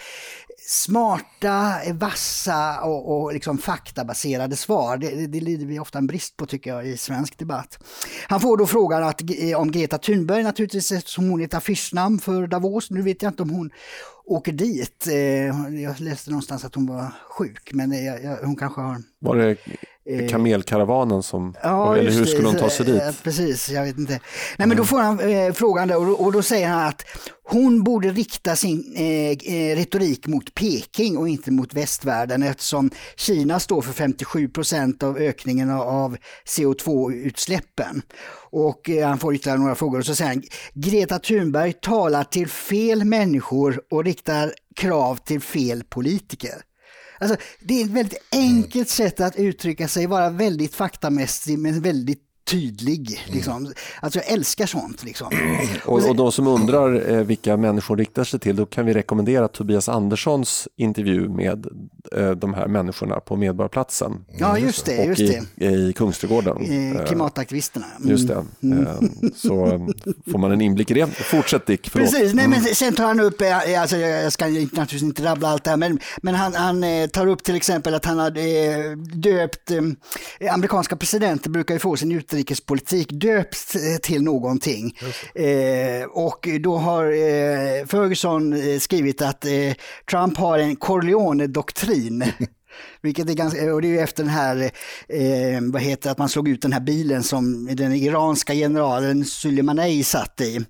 smarta, 0.70 1.74
vassa 1.94 2.82
och, 2.82 3.22
och 3.22 3.34
liksom 3.34 3.58
faktabaserade 3.58 4.56
svar. 4.56 4.98
Det, 4.98 5.10
det, 5.10 5.28
det 5.28 5.40
lider 5.40 5.66
vi 5.66 5.80
ofta 5.80 5.98
en 5.98 6.08
brist 6.08 6.38
på 6.38 6.46
tycker 6.46 6.70
jag 6.70 6.88
i 6.88 6.98
svensk 6.98 7.38
debatt. 7.38 7.80
Han 8.28 8.40
får 8.40 8.58
då 8.58 8.66
frågan 8.66 9.04
att, 9.04 9.22
eh, 9.22 9.60
om 9.60 9.72
Greta 9.72 9.98
Thunberg 9.98 10.44
naturligtvis 10.44 10.92
eftersom 10.92 11.30
hon 11.30 11.42
är 11.42 11.46
ett 11.46 11.54
affischnamn 11.54 12.20
för 12.20 12.48
Davos. 12.48 12.92
Nu 12.92 13.02
vet 13.02 13.22
jag 13.22 13.30
inte 13.30 13.44
om 13.44 13.50
hon 13.50 13.70
åker 14.26 14.52
dit. 14.52 15.08
Eh, 15.08 15.16
jag 15.82 16.00
läste 16.00 16.30
någonstans 16.30 16.66
att 16.66 16.76
hon 16.76 16.88
var 16.88 17.12
sjuk 17.30 17.70
men 17.74 17.92
eh, 17.92 18.06
jag, 18.06 18.24
jag, 18.24 18.38
hon 18.38 18.56
kanske 18.56 18.82
har 18.82 19.04
Var 19.20 19.36
det 19.36 19.58
kamelkaravanen 20.30 21.24
som... 21.24 21.56
eller 21.64 22.04
just 22.04 22.18
hur 22.18 22.22
det. 22.26 22.32
skulle 22.32 22.48
hon 22.48 22.56
ta 22.58 22.70
sig 22.70 22.86
dit? 22.86 23.02
Eh, 23.02 23.12
Precis, 23.24 23.70
jag 23.70 23.84
vet 23.84 23.98
inte. 23.98 24.20
Nej, 24.58 24.68
men 24.68 24.78
då 24.78 24.84
får 24.86 25.00
han 25.00 25.20
eh, 25.20 25.54
frågan 25.54 25.88
där, 25.88 25.98
och, 25.98 26.06
då- 26.06 26.14
och 26.14 26.32
då 26.32 26.42
säger 26.42 26.68
han 26.68 26.88
att 26.88 27.06
hon 27.44 27.84
borde 27.84 28.10
rikta 28.10 28.56
sin 28.56 28.94
eh, 28.96 29.54
eh, 29.54 29.76
retorik 29.76 30.28
mot 30.28 30.54
Peking 30.54 31.18
och 31.18 31.30
inte 31.30 31.52
mot 31.52 31.74
västvärlden 31.74 32.44
eftersom 32.44 32.90
Kina 33.18 33.60
står 33.60 33.82
för 33.82 33.94
57 33.94 34.50
procent 34.50 35.04
av 35.04 35.18
ökningen 35.18 35.70
av- 35.70 35.88
av 35.88 36.18
CO2-utsläppen. 36.48 38.02
Och 38.52 38.90
eh, 38.90 39.08
han 39.08 39.18
får 39.20 39.36
ytterligare 39.36 39.60
några 39.60 39.76
frågor 39.76 40.00
och 40.00 40.06
så 40.06 40.16
säger 40.16 40.32
han 40.32 40.44
Greta 40.74 41.20
Thunberg 41.20 41.74
talar 41.74 42.24
till 42.24 42.48
fel 42.48 43.04
människor 43.06 43.82
och 43.92 44.04
riktar 44.04 44.54
krav 44.76 45.16
till 45.16 45.42
fel 45.42 45.84
politiker. 45.90 46.54
Alltså, 47.20 47.38
det 47.60 47.82
är 47.82 47.86
ett 47.86 47.92
väldigt 47.92 48.28
enkelt 48.32 48.90
sätt 48.90 49.20
att 49.20 49.36
uttrycka 49.36 49.88
sig, 49.88 50.08
vara 50.08 50.30
väldigt 50.30 50.76
faktamässig 50.76 51.60
men 51.60 51.82
väldigt 51.82 52.29
tydlig. 52.52 53.22
Liksom. 53.28 53.74
Alltså 54.02 54.20
jag 54.20 54.32
älskar 54.32 54.66
sånt. 54.66 55.04
Liksom. 55.04 55.28
Och, 55.86 56.10
och 56.10 56.16
de 56.16 56.32
som 56.32 56.48
undrar 56.48 57.12
eh, 57.12 57.24
vilka 57.24 57.58
människor 57.58 57.98
riktar 57.98 58.24
sig 58.24 58.40
till, 58.40 58.56
då 58.56 58.66
kan 58.66 58.86
vi 58.86 58.94
rekommendera 58.94 59.48
Tobias 59.48 59.90
Anderssons 59.90 60.68
intervju 60.76 61.30
med 61.30 61.68
eh, 62.16 62.32
de 62.32 62.54
här 62.54 62.68
människorna 62.68 63.20
på 63.20 63.36
Medborgarplatsen 63.36 64.26
Ja, 64.38 64.58
just 64.58 64.86
det. 64.86 65.00
och 65.00 65.06
Just 65.06 65.22
i, 65.22 65.42
det. 65.56 65.66
i 65.66 65.94
Kungsträdgården. 65.94 66.58
Eh, 66.98 67.06
Klimataktivisterna. 67.06 67.86
Mm. 67.98 68.10
Just 68.12 68.28
det. 68.28 68.34
Eh, 68.34 69.10
Så 69.36 69.66
eh, 69.66 69.80
får 70.32 70.38
man 70.40 70.52
en 70.52 70.62
inblick 70.62 70.92
i 70.92 70.94
det. 70.94 71.08
Fortsätt 71.08 71.66
Dick, 71.66 71.90
förlåt. 71.90 72.12
Precis, 72.12 72.34
nej, 72.34 72.48
men 72.48 72.62
sen 72.62 72.96
tar 72.96 73.06
han 73.06 73.20
upp, 73.20 73.42
eh, 73.42 73.82
alltså, 73.82 73.98
jag 73.98 74.34
ska 74.34 74.46
naturligtvis 74.46 75.02
inte 75.04 75.24
rabbla 75.24 75.48
allt 75.50 75.64
det 75.64 75.70
här, 75.70 75.78
men, 75.78 76.00
men 76.22 76.36
han, 76.36 76.54
han 76.54 76.84
tar 77.14 77.28
upp 77.28 77.44
till 77.44 77.56
exempel 77.56 77.94
att 77.94 78.06
han 78.06 78.20
eh, 78.20 78.34
döpt, 79.14 79.72
amerikanska 80.52 80.96
presidenter 80.96 81.50
brukar 81.50 81.76
ju 81.76 81.80
få 81.80 81.96
sin 81.98 82.12
utrikespolitik 82.40 83.10
döpt 83.12 83.76
eh, 83.76 84.00
till 84.02 84.24
någonting. 84.24 84.98
Eh, 85.36 86.04
och 86.10 86.48
då 86.60 86.78
har 86.78 87.06
eh, 87.06 87.86
Ferguson 87.86 88.54
eh, 88.54 88.80
skrivit 88.80 89.22
att 89.22 89.46
eh, 89.46 89.74
Trump 90.10 90.38
har 90.38 90.60
en 90.60 90.76
Corleone-doktrin. 90.76 92.24
Vilket 93.02 93.30
är 93.30 93.34
ganska, 93.34 93.74
och 93.74 93.82
det 93.82 93.88
är 93.88 93.90
ju 93.90 94.00
efter 94.00 94.24
den 94.24 94.34
här, 94.34 94.72
eh, 95.08 95.62
vad 95.62 95.82
heter 95.82 96.12
att 96.12 96.18
man 96.18 96.30
slog 96.30 96.48
ut 96.48 96.62
den 96.62 96.74
här 96.74 96.80
bilen 96.80 97.24
som 97.24 97.76
den 97.76 97.94
iranska 97.94 98.54
generalen 98.54 99.26
Soleimani 99.26 100.04
satt 100.04 100.42
i. 100.42 100.66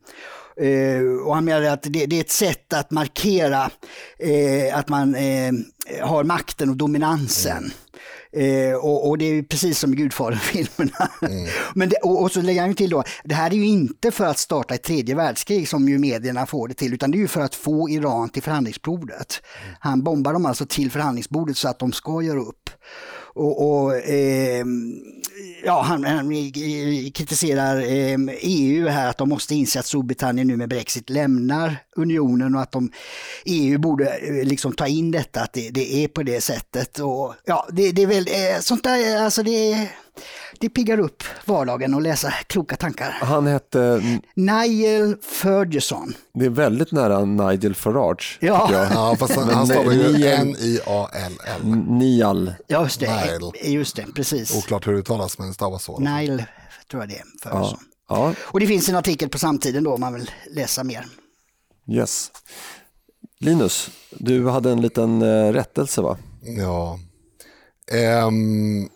Eh, 0.59 1.25
och 1.25 1.35
han 1.35 1.45
menar 1.45 1.61
att 1.61 1.83
det, 1.83 2.05
det 2.05 2.15
är 2.15 2.21
ett 2.21 2.31
sätt 2.31 2.73
att 2.73 2.91
markera 2.91 3.71
eh, 4.19 4.77
att 4.77 4.89
man 4.89 5.15
eh, 5.15 5.51
har 6.01 6.23
makten 6.23 6.69
och 6.69 6.77
dominansen. 6.77 7.71
Eh, 8.31 8.75
och, 8.75 9.09
och 9.09 9.17
det 9.17 9.25
är 9.25 9.43
precis 9.43 9.79
som 9.79 9.93
i 9.93 9.95
Gudfadern-filmerna. 9.95 11.09
Men 11.73 11.89
det, 11.89 11.95
och, 11.95 12.21
och 12.21 12.31
så 12.31 12.41
lägger 12.41 12.61
han 12.61 12.73
till 12.73 12.89
då, 12.89 13.03
det 13.23 13.35
här 13.35 13.51
är 13.51 13.55
ju 13.55 13.65
inte 13.65 14.11
för 14.11 14.25
att 14.25 14.37
starta 14.37 14.73
ett 14.75 14.83
tredje 14.83 15.15
världskrig 15.15 15.69
som 15.69 15.89
ju 15.89 15.99
medierna 15.99 16.45
får 16.45 16.67
det 16.67 16.73
till, 16.73 16.93
utan 16.93 17.11
det 17.11 17.17
är 17.17 17.19
ju 17.19 17.27
för 17.27 17.41
att 17.41 17.55
få 17.55 17.89
Iran 17.89 18.29
till 18.29 18.43
förhandlingsbordet. 18.43 19.41
Han 19.79 20.03
bombar 20.03 20.33
dem 20.33 20.45
alltså 20.45 20.65
till 20.65 20.91
förhandlingsbordet 20.91 21.57
så 21.57 21.67
att 21.67 21.79
de 21.79 21.91
ska 21.91 22.21
göra 22.21 22.39
upp. 22.39 22.69
Och, 23.33 23.83
och 23.83 23.95
ehm, 23.95 24.93
ja, 25.63 25.81
han, 25.81 26.03
han 26.03 26.51
kritiserar 27.11 27.81
ehm, 27.81 28.29
EU 28.41 28.87
här 28.87 29.09
att 29.09 29.17
de 29.17 29.29
måste 29.29 29.55
inse 29.55 29.79
att 29.79 29.85
Storbritannien 29.85 30.47
nu 30.47 30.57
med 30.57 30.69
Brexit 30.69 31.09
lämnar 31.09 31.77
unionen 31.95 32.55
och 32.55 32.61
att 32.61 32.71
de, 32.71 32.91
EU 33.45 33.79
borde 33.79 34.17
eh, 34.17 34.47
liksom 34.47 34.73
ta 34.73 34.87
in 34.87 35.11
detta, 35.11 35.41
att 35.41 35.53
det, 35.53 35.69
det 35.69 36.03
är 36.03 36.07
på 36.07 36.23
det 36.23 36.41
sättet. 36.41 36.99
Och, 36.99 37.35
ja, 37.45 37.67
det, 37.71 37.91
det 37.91 38.01
är 38.01 38.07
väl 38.07 38.27
eh, 38.27 38.59
sånt 38.61 38.83
där, 38.83 39.23
alltså 39.23 39.43
det, 39.43 39.89
det 40.59 40.69
piggar 40.69 40.99
upp 40.99 41.23
vardagen 41.45 41.93
att 41.93 42.03
läsa 42.03 42.31
kloka 42.31 42.75
tankar. 42.75 43.17
Han 43.21 43.47
hette, 43.47 44.01
Niall 44.35 45.15
Ferguson. 45.21 46.13
det 46.33 46.45
är 46.45 46.49
väldigt 46.49 46.91
nära 46.91 47.25
Nigel 47.25 47.75
Farage. 47.75 48.37
Ja. 48.41 48.69
Ja, 48.93 49.15
fast 49.19 49.35
han, 49.35 49.49
han 49.49 49.67
stavar 49.67 49.91
ju 49.91 50.25
N-I-A-L-L. 50.27 51.75
Nial. 51.87 52.53
Ja, 52.67 52.83
just 52.83 52.99
det. 52.99 53.25
Niall. 53.25 53.51
Just 53.63 53.95
det, 53.95 54.05
precis. 54.15 54.55
Oklart 54.57 54.87
hur 54.87 54.93
det 54.93 54.99
uttalas, 54.99 55.37
men 55.37 55.47
det 55.47 55.53
stavas 55.53 55.83
så. 55.83 55.99
Nile 55.99 56.45
tror 56.91 57.01
jag 57.03 57.09
det 57.09 57.15
är. 57.15 57.23
För 57.43 57.49
Ja. 57.49 57.79
Ja, 58.09 58.33
Och 58.41 58.59
det 58.59 58.67
finns 58.67 58.89
en 58.89 58.95
artikel 58.95 59.29
på 59.29 59.37
samtiden 59.37 59.83
då 59.83 59.93
om 59.93 60.01
man 60.01 60.13
vill 60.13 60.31
läsa 60.51 60.83
mer. 60.83 61.05
yes. 61.87 62.31
Linus, 63.39 63.89
du 64.11 64.49
hade 64.49 64.71
en 64.71 64.81
liten 64.81 65.21
eh, 65.21 65.53
rättelse 65.53 66.01
va? 66.01 66.17
Ja. 66.41 66.99
Ehm, 67.91 68.89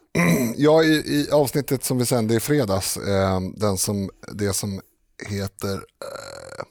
ja, 0.55 0.83
i, 0.83 0.93
i 0.93 1.29
avsnittet 1.31 1.83
som 1.83 1.97
vi 1.97 2.05
sände 2.05 2.35
i 2.35 2.39
fredags, 2.39 2.97
ehm, 2.97 3.53
den 3.55 3.77
som, 3.77 4.09
det 4.33 4.53
som 4.53 4.81
heter 5.29 5.73
eh, 5.75 6.63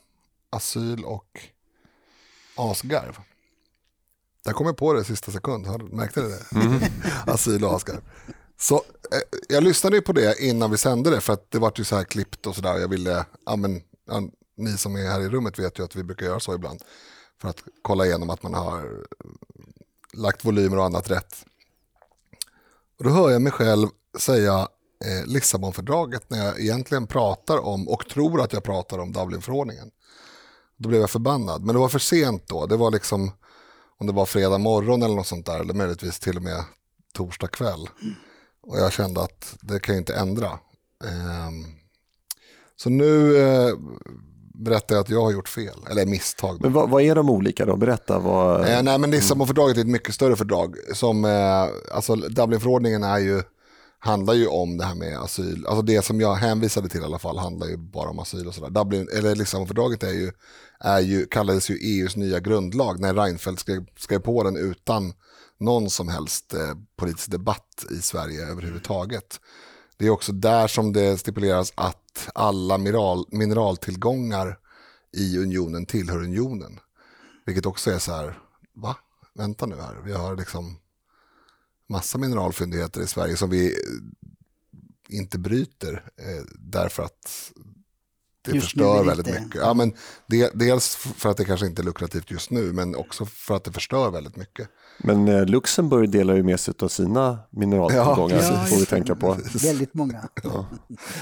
Asyl 0.51 1.05
och 1.05 1.41
asgarv. 2.57 3.19
Där 4.45 4.53
kom 4.53 4.67
jag 4.67 4.77
på 4.77 4.93
det 4.93 5.05
sista 5.05 5.33
sekund, 5.33 5.93
märkte 5.93 6.23
ni 6.23 6.29
det? 6.29 6.91
Asyl 7.33 7.65
och 7.65 7.75
asgarv. 7.75 8.01
Så, 8.59 8.75
eh, 8.75 9.39
jag 9.49 9.63
lyssnade 9.65 9.97
ju 9.97 10.03
på 10.03 10.13
det 10.13 10.43
innan 10.43 10.71
vi 10.71 10.79
sände 10.79 11.11
det 11.11 11.21
för 11.21 11.33
att 11.33 11.51
det 11.51 11.59
var 11.59 11.73
ju 11.77 11.85
så 11.85 11.97
här 11.97 12.05
klippt 12.05 12.47
och 12.47 12.55
sådär. 12.55 12.79
Jag 12.79 12.89
ville, 12.89 13.27
ja, 13.47 13.57
men, 13.57 13.83
ja, 14.07 14.23
ni 14.57 14.77
som 14.77 14.97
är 14.97 15.11
här 15.11 15.21
i 15.21 15.29
rummet 15.29 15.59
vet 15.59 15.79
ju 15.79 15.85
att 15.85 15.97
vi 15.97 16.03
brukar 16.03 16.27
göra 16.27 16.41
så 16.41 16.55
ibland. 16.55 16.83
För 17.41 17.49
att 17.49 17.63
kolla 17.83 18.07
igenom 18.07 18.31
att 18.31 18.43
man 18.43 18.55
har 18.55 19.07
lagt 20.13 20.45
volymer 20.45 20.79
och 20.79 20.85
annat 20.85 21.11
rätt. 21.11 21.45
Och 23.03 23.09
då 23.09 23.15
hör 23.15 23.31
jag 23.31 23.43
mig 23.43 23.53
själv 23.53 23.89
säga 24.19 24.69
eh, 25.05 25.27
Lissabonfördraget 25.27 26.31
när 26.31 26.47
jag 26.47 26.61
egentligen 26.61 27.07
pratar 27.07 27.59
om 27.59 27.89
och 27.89 28.09
tror 28.09 28.41
att 28.41 28.53
jag 28.53 28.63
pratar 28.63 28.99
om 28.99 29.13
Dublinförordningen. 29.13 29.91
Då 30.77 30.89
blev 30.89 31.01
jag 31.01 31.11
förbannad, 31.11 31.65
men 31.65 31.75
det 31.75 31.81
var 31.81 31.89
för 31.89 31.99
sent 31.99 32.49
då. 32.49 32.67
Det 32.67 32.77
var 32.77 32.91
liksom 32.91 33.31
om 33.99 34.07
det 34.07 34.13
var 34.13 34.27
fredag 34.27 34.59
morgon 34.59 35.03
eller 35.03 35.15
något 35.15 35.27
sånt 35.27 35.47
där, 35.47 35.61
eller 35.61 35.75
möjligtvis 35.75 36.19
till 36.19 36.37
och 36.37 36.43
med 36.43 36.65
torsdag 37.15 37.49
kväll. 37.49 37.89
Och 38.63 38.79
jag 38.79 38.93
kände 38.93 39.21
att 39.23 39.57
det 39.61 39.81
kan 39.81 39.95
jag 39.95 40.03
inte 40.03 40.15
ändra. 40.15 40.47
Eh, 41.05 41.51
så 42.77 42.91
nu 42.91 43.37
eh, 43.37 43.75
berättar 44.63 44.95
jag 44.95 45.03
att 45.03 45.11
jag 45.11 45.23
har 45.23 45.33
gjort 45.33 45.49
fel, 45.49 45.79
eller 45.91 46.07
misstag. 46.07 46.59
Men 46.61 46.73
vad, 46.73 46.91
vad 46.91 47.03
är 47.03 47.15
de 47.15 47.31
olika 47.31 47.67
då? 47.67 47.77
Berätta. 47.77 48.19
Vad... 48.19 48.69
Eh, 48.69 48.83
nej 48.83 48.99
men 48.99 49.11
Lissabonfördraget 49.11 49.77
är 49.77 49.81
ett 49.81 49.87
mycket 49.87 50.15
större 50.15 50.37
fördrag. 50.37 50.77
Som, 50.95 51.25
eh, 51.25 51.95
alltså 51.95 52.17
Dublinförordningen 52.17 53.03
är 53.03 53.19
ju, 53.19 53.43
handlar 53.99 54.35
ju 54.35 54.47
om 54.47 54.79
det 54.79 54.85
här 54.85 54.95
med 54.95 55.19
asyl. 55.19 55.67
Alltså 55.67 55.83
det 55.83 56.05
som 56.05 56.21
jag 56.21 56.35
hänvisade 56.35 56.89
till 56.89 57.01
i 57.01 57.05
alla 57.05 57.19
fall 57.19 57.39
handlar 57.39 57.67
ju 57.67 57.77
bara 57.77 58.11
om 58.11 58.19
asyl 58.19 58.47
och 58.47 58.55
sådär. 58.55 58.71
Dublin, 58.71 59.09
eller 59.19 59.35
Lissabonfördraget 59.35 60.03
är 60.03 60.13
ju, 60.13 60.33
är 60.81 61.01
ju, 61.01 61.27
kallades 61.27 61.71
ju 61.71 61.75
EUs 61.75 62.17
nya 62.17 62.41
grundlag 62.41 63.01
när 63.01 63.15
Reinfeldt 63.15 63.61
skrev, 63.61 63.85
skrev 63.99 64.19
på 64.19 64.43
den 64.43 64.57
utan 64.57 65.13
någon 65.61 65.91
som 65.91 66.09
helst 66.09 66.55
eh, 66.55 66.75
politisk 66.97 67.31
debatt 67.31 67.85
i 67.91 67.95
Sverige 67.95 68.47
överhuvudtaget. 68.47 69.41
Det 70.03 70.07
är 70.07 70.11
också 70.11 70.33
där 70.33 70.69
som 70.69 70.93
det 70.93 71.19
stipuleras 71.19 71.73
att 71.75 72.29
alla 72.35 72.79
mineral, 72.79 73.27
mineraltillgångar 73.31 74.59
i 75.17 75.39
unionen 75.39 75.87
tillhör 75.87 76.23
unionen. 76.23 76.81
Vilket 77.47 77.67
också 77.67 77.91
är 77.91 77.99
så 77.99 78.13
här, 78.13 78.39
va? 78.73 78.97
Vänta 79.35 79.67
nu 79.67 79.77
här, 79.77 79.97
vi 80.05 80.13
har 80.13 80.37
liksom 80.37 80.79
massa 81.89 82.19
mineralfyndigheter 82.19 83.01
i 83.01 83.07
Sverige 83.07 83.37
som 83.37 83.51
vi 83.51 83.77
inte 85.09 85.39
bryter 85.39 86.05
eh, 86.17 86.45
därför 86.55 87.03
att 87.03 87.53
det 88.43 88.51
Just 88.51 88.67
förstör 88.67 88.99
det 88.99 89.09
väldigt 89.09 89.27
inte. 89.27 89.41
mycket. 89.41 89.61
Ja, 89.61 89.75
men 89.75 89.95
de, 90.27 90.51
dels 90.55 90.97
för 90.97 91.31
att 91.31 91.37
det 91.37 91.45
kanske 91.45 91.67
inte 91.67 91.83
är 91.83 91.85
lukrativt 91.85 92.31
just 92.31 92.51
nu, 92.51 92.73
men 92.73 92.95
också 92.95 93.27
för 93.27 93.57
att 93.57 93.65
det 93.65 93.73
förstör 93.73 94.11
väldigt 94.11 94.37
mycket. 94.37 94.69
Men 95.03 95.29
eh, 95.29 95.47
Luxemburg 95.47 96.11
delar 96.11 96.35
ju 96.35 96.43
med 96.43 96.61
sig 96.61 96.75
av 96.81 96.89
sina 96.89 97.39
mineraltillgångar, 97.51 98.37
Ja, 98.37 98.65
får 98.65 98.77
vi 98.77 98.87
tänka 98.87 99.15
på. 99.15 99.37
Väldigt 99.63 99.95
många. 99.95 100.29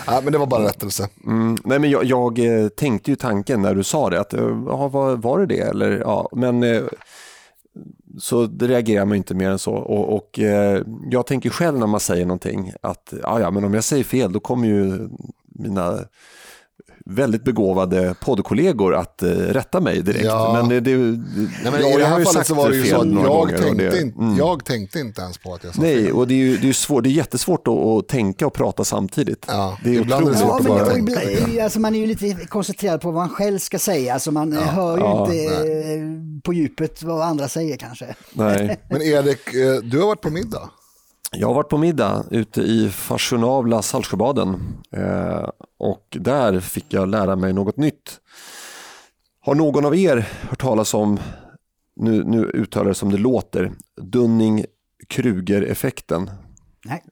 Ja, 0.06 0.20
men 0.25 0.32
det 0.32 0.38
var 0.38 0.46
bara 0.46 0.64
rättelse. 0.64 1.08
Mm, 1.26 1.56
nej, 1.64 1.78
men 1.78 1.90
jag, 1.90 2.04
jag 2.04 2.38
eh, 2.38 2.68
tänkte 2.68 3.10
ju 3.10 3.16
tanken 3.16 3.62
när 3.62 3.75
du 3.75 3.82
sa 3.84 4.10
det, 4.10 4.20
att 4.20 4.34
eh, 4.34 4.62
ja, 4.66 4.88
var, 4.88 5.16
var 5.16 5.38
det 5.38 5.46
det? 5.46 5.60
Eller, 5.60 5.90
ja, 5.99 6.28
men, 6.32 6.62
eh, 6.62 6.82
så 8.18 8.46
reagerar 8.60 9.04
man 9.04 9.16
inte 9.16 9.34
mer 9.34 9.50
än 9.50 9.58
så. 9.58 9.72
Och, 9.72 10.16
och 10.16 10.38
eh, 10.38 10.82
jag 11.10 11.26
tänker 11.26 11.50
själv 11.50 11.78
när 11.78 11.87
man 11.87 12.00
säger 12.00 12.26
någonting 12.26 12.72
att 12.80 13.14
ja, 13.22 13.40
ja, 13.40 13.50
men 13.50 13.64
om 13.64 13.75
jag 13.75 13.84
säger 13.84 14.04
fel 14.04 14.32
då 14.32 14.40
kommer 14.40 14.68
ju 14.68 15.08
mina 15.49 15.99
väldigt 17.07 17.45
begåvade 17.45 18.14
poddkollegor 18.21 18.95
att 18.95 19.23
eh, 19.23 19.28
rätta 19.28 19.80
mig 19.80 20.02
direkt. 20.02 20.25
Ja. 20.25 20.52
Men 20.52 20.69
det, 20.69 20.80
det, 20.80 20.97
Nej, 20.97 21.19
men 21.64 21.73
jag- 21.80 21.95
I 21.95 21.97
det 21.97 22.04
här 22.04 22.11
fallet 22.12 22.28
sagt 22.28 22.47
så 22.47 22.54
var 22.54 22.71
det 22.71 22.76
ju 22.76 22.85
så 22.85 23.00
att 23.00 23.09
jag 23.12 23.49
tänkte, 23.49 23.75
det- 23.90 24.00
inte, 24.00 24.19
mm. 24.19 24.37
jag 24.37 24.64
tänkte 24.64 24.99
inte 25.00 25.23
ens 25.23 25.38
på 25.38 25.54
att 25.54 25.64
jag 25.64 25.75
sa 25.75 25.83
Nej, 25.83 26.04
fel. 26.04 26.12
och 26.12 26.28
det 26.28 26.35
är 26.35 26.38
ju 26.38 26.57
det 26.57 26.69
är 26.69 26.73
svårt, 26.73 27.04
det 27.04 27.09
är 27.11 27.12
jättesvårt 27.12 27.69
att, 27.69 27.75
att 27.75 28.09
tänka 28.09 28.47
och 28.47 28.52
prata 28.52 28.85
samtidigt. 28.85 29.45
Ja, 29.49 29.78
det 29.85 29.90
är 29.90 29.95
ibland 30.00 30.28
är 30.28 30.30
det 30.30 30.37
otroligt. 30.37 30.38
svårt 30.40 30.69
Ja, 30.69 30.75
att 30.80 30.87
bara 30.87 30.95
tänka 30.95 31.23
ibland- 31.23 31.61
alltså 31.61 31.80
man 31.80 31.95
är 31.95 31.99
ju 31.99 32.07
lite 32.07 32.35
koncentrerad 32.49 33.00
på 33.00 33.11
vad 33.11 33.21
man 33.26 33.28
själv 33.28 33.59
ska 33.59 33.78
säga, 33.78 34.19
så 34.19 34.33
man 34.33 34.52
eh, 34.52 34.59
hör 34.62 34.97
ju 34.97 35.02
Ja, 35.02 35.25
inte 35.33 35.45
eh, 35.54 36.00
på 36.45 36.52
djupet 36.52 37.02
vad 37.02 37.21
andra 37.23 37.49
säger 37.49 37.76
kanske. 37.76 38.14
Nej. 38.33 38.80
Men 38.90 39.02
Erik, 39.02 39.40
du 39.83 39.99
har 40.00 40.07
varit 40.07 40.21
på 40.21 40.30
middag. 40.30 40.71
Jag 41.37 41.46
har 41.49 41.54
varit 41.54 41.68
på 41.68 41.78
middag 41.78 42.25
ute 42.30 42.60
i 42.62 42.88
fashionabla 42.90 43.82
Saltsjöbaden 43.82 44.78
eh, 44.96 45.49
och 45.78 46.16
där 46.20 46.60
fick 46.60 46.84
jag 46.88 47.08
lära 47.08 47.37
mig 47.37 47.52
något 47.52 47.76
nytt. 47.76 48.20
Har 49.40 49.54
någon 49.54 49.84
av 49.84 49.96
er 49.96 50.28
hört 50.49 50.60
talas 50.60 50.94
om, 50.94 51.20
nu, 51.96 52.25
nu 52.25 52.44
uttalar 52.44 52.88
det 52.88 52.94
som 52.94 53.10
det 53.10 53.18
låter, 53.18 53.72
Dunning-Kruger-effekten? 54.00 56.30
Nej. 56.84 57.02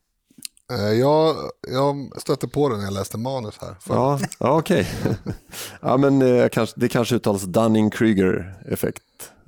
Eh, 0.72 0.92
Jag, 0.92 1.36
jag 1.68 2.12
stötte 2.20 2.48
på 2.48 2.68
den 2.68 2.78
när 2.78 2.84
jag 2.84 2.94
läste 2.94 3.18
manus 3.18 3.54
här. 3.60 3.76
För, 3.80 3.94
Ja, 3.94 4.20
ja 4.38 4.58
okej. 4.58 4.88
ja, 5.80 5.96
men 5.96 6.22
eh, 6.22 6.48
kanske, 6.48 6.80
det 6.80 6.88
kanske 6.88 7.14
uttalas 7.14 7.42
Dunning-Kruger-effekt 7.42 9.02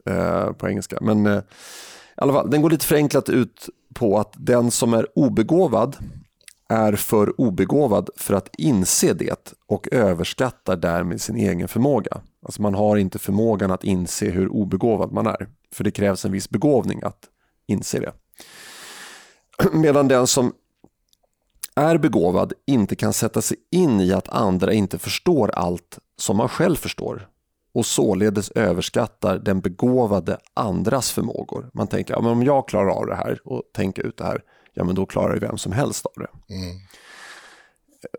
eh, 0.07 0.53
på 0.53 0.69
engelska. 0.69 0.99
Men 1.01 1.43
alla 2.21 2.33
fall, 2.33 2.51
den 2.51 2.63
går 2.63 2.71
lite 2.71 2.87
förenklat 2.87 3.29
ut 3.29 3.69
på 3.95 4.19
att 4.19 4.35
den 4.37 4.71
som 4.71 4.95
är 4.95 5.07
obegåvad 5.19 5.97
är 6.69 6.93
för 6.93 7.41
obegåvad 7.41 8.11
för 8.17 8.35
att 8.35 8.49
inse 8.59 9.15
det 9.15 9.53
och 9.67 9.89
överskattar 9.93 10.77
därmed 10.77 11.21
sin 11.21 11.37
egen 11.37 11.69
förmåga. 11.69 12.21
Alltså 12.43 12.63
man 12.63 12.75
har 12.75 12.97
inte 12.97 13.19
förmågan 13.19 13.71
att 13.71 13.85
inse 13.85 14.31
hur 14.31 14.49
obegåvad 14.49 15.13
man 15.13 15.27
är. 15.27 15.49
För 15.73 15.85
det 15.85 15.91
krävs 15.91 16.25
en 16.25 16.33
viss 16.33 16.51
begåvning 16.51 17.03
att 17.03 17.29
inse 17.67 18.01
det. 18.01 18.13
Medan 19.73 20.09
den 20.09 20.27
som 20.27 20.53
är 21.75 21.99
begåvad 21.99 22.53
inte 22.67 22.97
kan 22.97 23.13
sätta 23.13 23.43
sig 23.43 23.57
in 23.71 24.01
i 24.01 24.13
att 24.13 24.29
andra 24.29 24.73
inte 24.73 24.99
förstår 24.99 25.51
allt 25.51 25.99
som 26.17 26.37
man 26.37 26.49
själv 26.49 26.77
förstår 26.77 27.29
och 27.73 27.87
således 27.87 28.51
överskattar 28.51 29.39
den 29.39 29.61
begåvade 29.61 30.39
andras 30.55 31.11
förmågor. 31.11 31.71
Man 31.75 31.87
tänker, 31.87 32.15
ja, 32.15 32.21
men 32.21 32.31
om 32.31 32.43
jag 32.43 32.69
klarar 32.69 32.91
av 32.91 33.07
det 33.07 33.15
här 33.15 33.41
och 33.45 33.63
tänker 33.75 34.03
ut 34.03 34.17
det 34.17 34.25
här, 34.25 34.43
ja 34.75 34.85
men 34.85 34.95
då 34.95 35.07
klarar 35.07 35.35
ju 35.35 35.41
vem 35.41 35.59
som 35.59 35.73
helst 35.73 36.07
av 36.07 36.13
det. 36.17 36.55
Mm. 36.55 36.77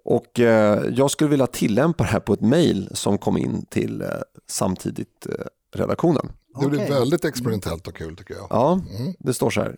Och 0.05 0.39
eh, 0.39 0.83
jag 0.89 1.11
skulle 1.11 1.29
vilja 1.29 1.47
tillämpa 1.47 2.03
det 2.03 2.09
här 2.09 2.19
på 2.19 2.33
ett 2.33 2.41
mejl 2.41 2.89
som 2.91 3.17
kom 3.17 3.37
in 3.37 3.65
till 3.65 4.01
eh, 4.01 4.07
samtidigt 4.47 5.27
eh, 5.29 5.45
redaktionen. 5.79 6.31
Det 6.61 6.67
blir 6.67 6.79
Okej. 6.79 6.91
väldigt 6.91 7.25
experimentellt 7.25 7.87
och 7.87 7.95
kul 7.95 8.17
tycker 8.17 8.33
jag. 8.33 8.47
Ja, 8.49 8.81
det 9.19 9.33
står 9.33 9.49
så 9.49 9.61
här. 9.61 9.75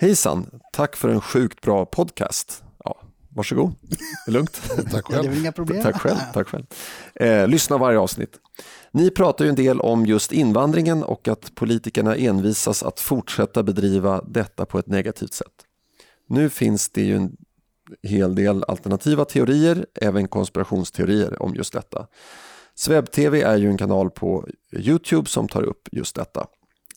Hejsan, 0.00 0.60
tack 0.72 0.96
för 0.96 1.08
en 1.08 1.20
sjukt 1.20 1.60
bra 1.60 1.86
podcast. 1.86 2.62
Varsågod, 3.38 3.72
det 3.80 4.30
är 4.30 4.32
lugnt. 4.32 4.62
Tack 4.92 5.04
Ja, 5.08 5.14
det 5.14 5.18
är 5.18 5.22
själv. 5.22 5.38
inga 5.38 5.52
problem. 5.52 5.82
Tack 5.82 6.00
själv. 6.00 6.16
Tack 6.34 6.48
själv. 6.48 6.64
Eh, 7.14 7.48
lyssna 7.48 7.78
varje 7.78 7.98
avsnitt. 7.98 8.30
Ni 8.92 9.10
pratar 9.10 9.44
ju 9.44 9.48
en 9.48 9.54
del 9.54 9.80
om 9.80 10.06
just 10.06 10.32
invandringen 10.32 11.02
och 11.02 11.28
att 11.28 11.54
politikerna 11.54 12.16
envisas 12.16 12.82
att 12.82 13.00
fortsätta 13.00 13.62
bedriva 13.62 14.22
detta 14.28 14.66
på 14.66 14.78
ett 14.78 14.86
negativt 14.86 15.32
sätt. 15.34 15.52
Nu 16.28 16.50
finns 16.50 16.88
det 16.90 17.02
ju 17.02 17.16
en 17.16 17.36
hel 18.02 18.34
del 18.34 18.64
alternativa 18.68 19.24
teorier, 19.24 19.86
även 19.94 20.28
konspirationsteorier 20.28 21.42
om 21.42 21.54
just 21.54 21.72
detta. 21.72 22.06
Sveb-TV 22.74 23.42
är 23.42 23.56
ju 23.56 23.68
en 23.68 23.78
kanal 23.78 24.10
på 24.10 24.48
Youtube 24.76 25.28
som 25.28 25.48
tar 25.48 25.62
upp 25.62 25.88
just 25.92 26.16
detta. 26.16 26.46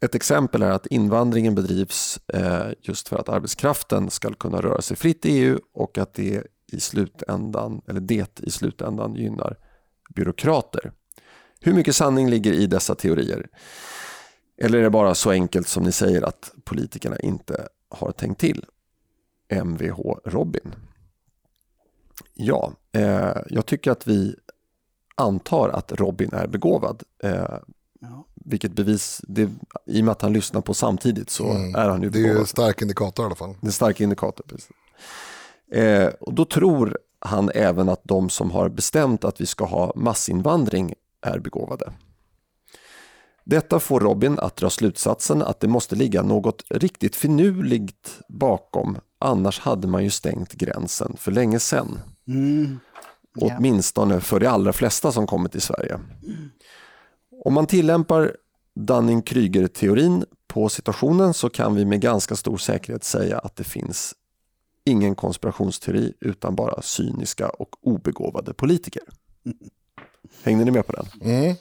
Ett 0.05 0.15
exempel 0.15 0.61
är 0.61 0.71
att 0.71 0.87
invandringen 0.87 1.55
bedrivs 1.55 2.19
eh, 2.27 2.67
just 2.81 3.07
för 3.07 3.17
att 3.17 3.29
arbetskraften 3.29 4.09
ska 4.09 4.33
kunna 4.33 4.61
röra 4.61 4.81
sig 4.81 4.97
fritt 4.97 5.25
i 5.25 5.29
EU 5.29 5.59
och 5.73 5.97
att 5.97 6.13
det 6.13 6.47
i 6.71 6.79
slutändan, 6.79 7.81
eller 7.87 7.99
det 7.99 8.39
i 8.39 8.51
slutändan 8.51 9.15
gynnar 9.15 9.57
byråkrater. 10.15 10.91
Hur 11.59 11.73
mycket 11.73 11.95
sanning 11.95 12.29
ligger 12.29 12.53
i 12.53 12.67
dessa 12.67 12.95
teorier? 12.95 13.47
Eller 14.57 14.77
är 14.79 14.83
det 14.83 14.89
bara 14.89 15.15
så 15.15 15.31
enkelt 15.31 15.67
som 15.67 15.83
ni 15.83 15.91
säger 15.91 16.21
att 16.21 16.53
politikerna 16.63 17.19
inte 17.19 17.67
har 17.89 18.11
tänkt 18.11 18.39
till? 18.39 18.65
Mvh 19.49 19.99
Robin. 20.25 20.75
Ja, 22.33 22.73
eh, 22.91 23.37
jag 23.49 23.65
tycker 23.65 23.91
att 23.91 24.07
vi 24.07 24.35
antar 25.15 25.69
att 25.69 25.91
Robin 25.91 26.29
är 26.33 26.47
begåvad. 26.47 27.03
Eh, 27.23 27.57
Ja 28.03 28.25
vilket 28.45 28.71
bevis, 28.71 29.21
det, 29.27 29.49
i 29.85 30.01
och 30.01 30.05
med 30.05 30.11
att 30.11 30.21
han 30.21 30.33
lyssnar 30.33 30.61
på 30.61 30.73
samtidigt 30.73 31.29
så 31.29 31.49
Mm. 31.51 31.75
är 31.75 31.89
han 31.89 32.01
ju 32.01 32.09
Det 32.09 32.19
är 32.19 32.23
ju 32.33 32.39
en 32.39 32.45
stark 32.45 32.81
indikator 32.81 33.23
i 33.23 33.25
alla 33.25 33.35
fall. 33.35 33.49
Det 33.49 33.65
är 33.65 33.67
en 33.67 33.71
stark 33.71 34.01
indikator. 34.01 34.45
Precis. 34.47 34.69
Eh, 35.71 36.07
och 36.19 36.33
då 36.33 36.45
tror 36.45 36.97
han 37.19 37.51
även 37.55 37.89
att 37.89 38.01
de 38.03 38.29
som 38.29 38.51
har 38.51 38.69
bestämt 38.69 39.23
att 39.23 39.41
vi 39.41 39.45
ska 39.45 39.65
ha 39.65 39.93
massinvandring 39.95 40.93
är 41.21 41.39
begåvade. 41.39 41.93
Detta 43.43 43.79
får 43.79 43.99
Robin 43.99 44.39
att 44.39 44.55
dra 44.55 44.69
slutsatsen 44.69 45.41
att 45.41 45.59
det 45.59 45.67
måste 45.67 45.95
ligga 45.95 46.21
något 46.21 46.63
riktigt 46.69 47.15
finurligt 47.15 48.19
bakom, 48.29 48.97
annars 49.19 49.59
hade 49.59 49.87
man 49.87 50.03
ju 50.03 50.09
stängt 50.09 50.53
gränsen 50.53 51.15
för 51.17 51.31
länge 51.31 51.59
sedan. 51.59 51.99
Mm. 52.27 52.79
Ja. 53.35 53.55
Åtminstone 53.57 54.21
för 54.21 54.39
de 54.39 54.47
allra 54.47 54.73
flesta 54.73 55.11
som 55.11 55.27
kommer 55.27 55.49
till 55.49 55.61
Sverige. 55.61 55.99
Om 57.45 57.53
man 57.53 57.67
tillämpar 57.67 58.35
Dunning-Kryger-teorin 58.75 60.25
på 60.47 60.69
situationen 60.69 61.33
så 61.33 61.49
kan 61.49 61.75
vi 61.75 61.85
med 61.85 62.01
ganska 62.01 62.35
stor 62.35 62.57
säkerhet 62.57 63.03
säga 63.03 63.39
att 63.39 63.55
det 63.55 63.63
finns 63.63 64.13
ingen 64.85 65.15
konspirationsteori 65.15 66.13
utan 66.19 66.55
bara 66.55 66.81
cyniska 66.81 67.49
och 67.49 67.69
obegåvade 67.81 68.53
politiker. 68.53 69.03
Hängde 70.43 70.65
ni 70.65 70.71
med 70.71 70.87
på 70.87 70.93
den? 70.93 71.05
Mm. 71.21 71.55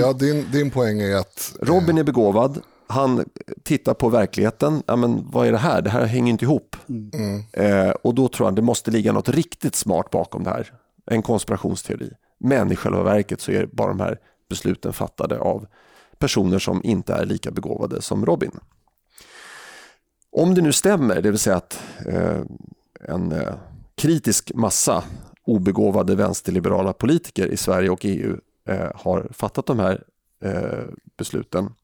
Ja, 0.00 0.12
din, 0.12 0.50
din 0.52 0.70
poäng 0.70 1.00
är 1.00 1.16
att... 1.16 1.56
Robin 1.60 1.98
är 1.98 2.04
begåvad, 2.04 2.60
han 2.86 3.24
tittar 3.62 3.94
på 3.94 4.08
verkligheten, 4.08 4.82
ja, 4.86 4.96
men 4.96 5.30
vad 5.30 5.46
är 5.46 5.52
det 5.52 5.58
här? 5.58 5.82
Det 5.82 5.90
här 5.90 6.04
hänger 6.04 6.30
inte 6.30 6.44
ihop. 6.44 6.76
Mm. 6.88 7.42
Eh, 7.52 7.90
och 7.90 8.14
då 8.14 8.28
tror 8.28 8.46
han 8.46 8.54
det 8.54 8.62
måste 8.62 8.90
ligga 8.90 9.12
något 9.12 9.28
riktigt 9.28 9.74
smart 9.74 10.10
bakom 10.10 10.44
det 10.44 10.50
här. 10.50 10.72
En 11.10 11.22
konspirationsteori. 11.22 12.10
Men 12.38 12.72
i 12.72 12.76
själva 12.76 13.02
verket 13.02 13.40
så 13.40 13.52
är 13.52 13.66
bara 13.66 13.88
de 13.88 14.00
här 14.00 14.18
besluten 14.48 14.92
fattade 14.92 15.38
av 15.38 15.66
personer 16.18 16.58
som 16.58 16.80
inte 16.84 17.14
är 17.14 17.24
lika 17.24 17.50
begåvade 17.50 18.02
som 18.02 18.26
Robin. 18.26 18.60
Om 20.30 20.54
det 20.54 20.62
nu 20.62 20.72
stämmer, 20.72 21.22
det 21.22 21.30
vill 21.30 21.38
säga 21.38 21.56
att 21.56 21.80
eh, 22.06 22.40
en 23.00 23.32
eh, 23.32 23.54
kritisk 23.94 24.52
massa 24.54 25.04
obegåvade 25.44 26.14
vänsterliberala 26.14 26.92
politiker 26.92 27.46
i 27.46 27.56
Sverige 27.56 27.90
och 27.90 28.00
EU 28.04 28.36
eh, 28.68 28.90
har 28.94 29.28
fattat 29.32 29.66
de 29.66 29.78
här 29.78 30.04
eh, 30.42 30.84
besluten. 31.16 31.74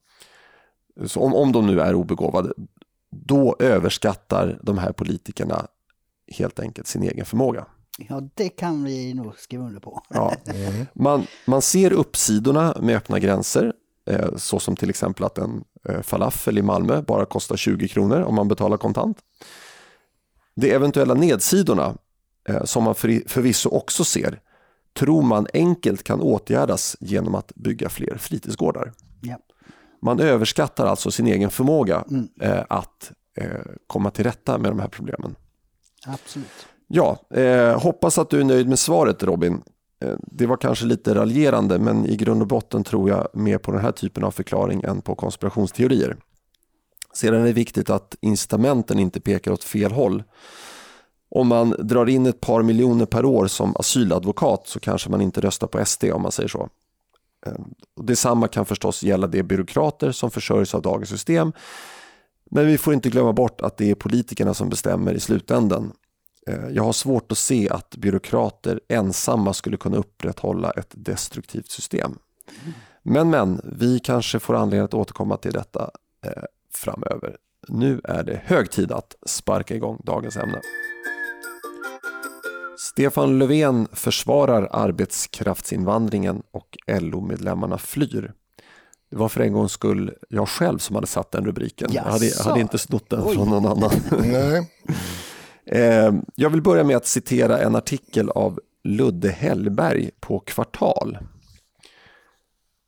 Så 1.07 1.21
om, 1.21 1.35
om 1.35 1.53
de 1.53 1.67
nu 1.67 1.81
är 1.81 1.95
obegåvade, 1.95 2.53
då 3.11 3.57
överskattar 3.59 4.59
de 4.63 4.79
här 4.79 4.93
politikerna 4.93 5.67
helt 6.39 6.61
enkelt 6.61 6.87
sin 6.87 7.03
egen 7.03 7.27
förmåga. 7.27 7.67
Ja, 7.99 8.23
det 8.35 8.49
kan 8.49 8.85
vi 8.85 9.15
nog 9.15 9.39
skriva 9.39 9.65
under 9.65 9.81
på. 9.81 10.03
Ja. 10.09 10.35
Man, 10.95 11.27
man 11.47 11.63
ser 11.63 11.93
uppsidorna 11.93 12.77
med 12.81 12.97
öppna 12.97 13.19
gränser, 13.19 13.73
eh, 14.11 14.37
så 14.37 14.59
som 14.59 14.77
till 14.77 14.91
exempel 14.91 15.25
att 15.25 15.39
en 15.39 15.65
eh, 15.89 16.03
falafel 16.03 16.59
i 16.59 16.63
Malmö 16.63 17.03
bara 17.03 17.27
kostar 17.27 17.57
20 17.57 17.89
kronor 17.89 18.21
om 18.23 18.35
man 18.35 18.49
betalar 18.49 18.77
kontant. 18.77 19.19
De 20.55 20.71
eventuella 20.73 21.15
nedsidorna, 21.15 21.95
eh, 22.49 22.65
som 22.65 22.85
man 22.85 22.95
för, 22.95 23.29
förvisso 23.29 23.69
också 23.69 24.05
ser, 24.05 24.41
tror 24.95 25.23
man 25.23 25.47
enkelt 25.55 26.03
kan 26.03 26.21
åtgärdas 26.21 26.97
genom 27.01 27.35
att 27.35 27.53
bygga 27.55 27.89
fler 27.89 28.17
fritidsgårdar. 28.19 28.93
Ja. 29.21 29.39
Man 30.03 30.21
överskattar 30.21 30.87
alltså 30.87 31.11
sin 31.11 31.27
egen 31.27 31.51
förmåga 31.51 32.05
eh, 32.41 32.65
att 32.69 33.13
komma 33.87 34.11
till 34.11 34.25
rätta 34.25 34.59
med 34.59 34.71
de 34.71 34.81
här 34.81 34.89
problemen. 34.89 35.35
Absolut. 36.07 36.67
Ja, 36.95 37.19
eh, 37.35 37.81
hoppas 37.81 38.19
att 38.19 38.31
du 38.31 38.41
är 38.41 38.45
nöjd 38.45 38.69
med 38.69 38.79
svaret 38.79 39.23
Robin. 39.23 39.63
Eh, 40.05 40.15
det 40.21 40.47
var 40.47 40.57
kanske 40.57 40.87
lite 40.87 41.15
raljerande 41.15 41.79
men 41.79 42.07
i 42.07 42.17
grund 42.17 42.43
och 42.43 42.49
botten 42.49 42.85
tror 42.85 43.11
jag 43.11 43.29
mer 43.33 43.59
på 43.59 43.73
den 43.73 43.81
här 43.81 43.93
typen 43.93 44.25
av 44.25 44.31
förklaring 44.31 44.83
än 44.83 45.01
på 45.01 45.15
konspirationsteorier. 45.15 46.17
Sedan 47.15 47.41
är 47.41 47.45
det 47.45 47.53
viktigt 47.53 47.91
att 47.91 48.17
incitamenten 48.21 48.99
inte 48.99 49.21
pekar 49.21 49.53
åt 49.53 49.65
fel 49.65 49.93
håll. 49.93 50.23
Om 51.31 51.49
man 51.49 51.71
drar 51.79 52.09
in 52.09 52.27
ett 52.27 52.41
par 52.41 52.63
miljoner 52.63 53.07
per 53.07 53.25
år 53.25 53.47
som 53.47 53.77
asyladvokat 53.77 54.67
så 54.67 54.81
kanske 54.81 55.11
man 55.11 55.21
inte 55.21 55.41
röstar 55.41 55.67
på 55.67 55.85
SD 55.85 56.05
om 56.05 56.23
man 56.23 56.33
säger 56.33 56.49
så. 56.49 56.69
Eh, 57.47 57.53
detsamma 58.01 58.49
kan 58.49 58.67
förstås 58.67 59.03
gälla 59.03 59.27
de 59.27 59.43
byråkrater 59.43 60.13
som 60.13 60.31
försörjs 60.31 60.75
av 60.75 60.83
dagens 60.83 61.09
system. 61.09 61.53
Men 62.51 62.67
vi 62.67 62.79
får 62.79 62.95
inte 62.95 63.11
glömma 63.11 63.33
bort 63.33 63.61
att 63.61 63.77
det 63.77 63.91
är 63.91 63.95
politikerna 63.95 64.55
som 64.55 64.69
bestämmer 64.69 65.15
i 65.15 65.21
slutändan. 65.21 65.93
Eh, 66.47 66.69
Jag 66.71 66.83
har 66.85 66.93
svårt 66.93 67.33
att 67.33 67.39
se 67.39 67.69
att 67.71 67.97
byråkrater 67.97 68.81
ensamma 68.89 69.53
skulle 69.55 69.77
kunna 69.77 69.97
upprätthålla 69.97 70.71
ett 70.71 70.91
destruktivt 70.91 71.71
system. 71.71 72.19
Men 73.03 73.31
men, 73.31 73.61
vi 73.65 73.99
kanske 73.99 74.39
får 74.41 74.55
anledning 74.57 74.85
att 74.85 74.95
återkomma 74.95 75.37
till 75.37 75.53
detta 75.53 75.91
eh, 76.27 76.43
framöver. 76.75 77.37
Nu 77.69 78.01
är 78.05 78.23
det 78.23 78.41
hög 78.45 78.71
tid 78.71 78.93
att 78.93 79.15
sparka 79.27 79.75
igång 79.75 80.01
dagens 80.05 80.37
ämne. 80.37 80.61
Stefan 82.79 83.39
Löfven 83.39 83.89
försvarar 83.93 84.69
arbetskraftsinvandringen 84.73 86.43
och 86.51 86.79
LO-medlemmarna 87.01 87.79
flyr. 87.79 88.33
Det 89.11 89.17
var 89.17 89.29
för 89.29 89.41
en 89.41 89.53
gångs 89.53 89.73
skull 89.73 90.13
jag 90.29 90.49
själv 90.49 90.79
som 90.79 90.95
hade 90.95 91.07
satt 91.07 91.31
den 91.33 91.45
rubriken. 91.45 91.89
Jag 91.93 92.03
hade, 92.03 92.31
hade 92.45 92.61
inte 92.61 92.79
snott 92.79 93.11
den 93.11 93.23
Oj. 93.25 93.35
från 93.35 93.49
någon 93.49 93.67
annan. 93.67 93.91
Nej, 94.23 94.71
Ehm, 95.75 96.25
jag 96.35 96.51
vill 96.51 96.63
börja 96.63 96.85
med 96.85 96.97
att 96.97 97.07
citera 97.07 97.59
en 97.59 97.77
artikel 97.77 98.31
av 98.31 98.61
Ludde 98.85 99.31
Hellberg 99.31 100.11
på 100.21 100.39
Kvartal. 100.39 101.19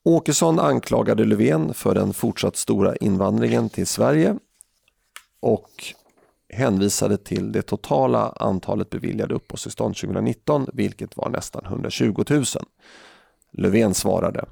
Åkesson 0.05 0.59
anklagade 0.59 1.25
Löfven 1.25 1.75
för 1.75 1.95
den 1.95 2.13
fortsatt 2.13 2.57
stora 2.57 2.97
invandringen 2.97 3.69
till 3.69 3.87
Sverige 3.87 4.39
och 5.41 5.71
hänvisade 6.49 7.17
till 7.17 7.53
det 7.53 7.63
totala 7.63 8.33
antalet 8.37 8.91
beviljade 8.91 9.35
uppehållstillstånd 9.35 9.97
2019, 9.97 10.67
vilket 10.73 11.17
var 11.17 11.29
nästan 11.29 11.65
120 11.67 12.25
000. 12.31 12.45
Löfven 13.53 13.95
svarade 13.95 14.45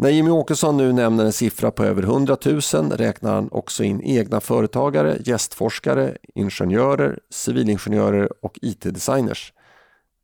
när 0.00 0.10
Jimmy 0.10 0.30
Åkesson 0.30 0.76
nu 0.76 0.92
nämner 0.92 1.24
en 1.24 1.32
siffra 1.32 1.70
på 1.70 1.84
över 1.84 2.02
100 2.02 2.36
000 2.44 2.60
räknar 2.90 3.34
han 3.34 3.48
också 3.52 3.84
in 3.84 4.02
egna 4.02 4.40
företagare, 4.40 5.18
gästforskare, 5.24 6.16
ingenjörer, 6.34 7.20
civilingenjörer 7.30 8.44
och 8.44 8.58
IT-designers. 8.62 9.52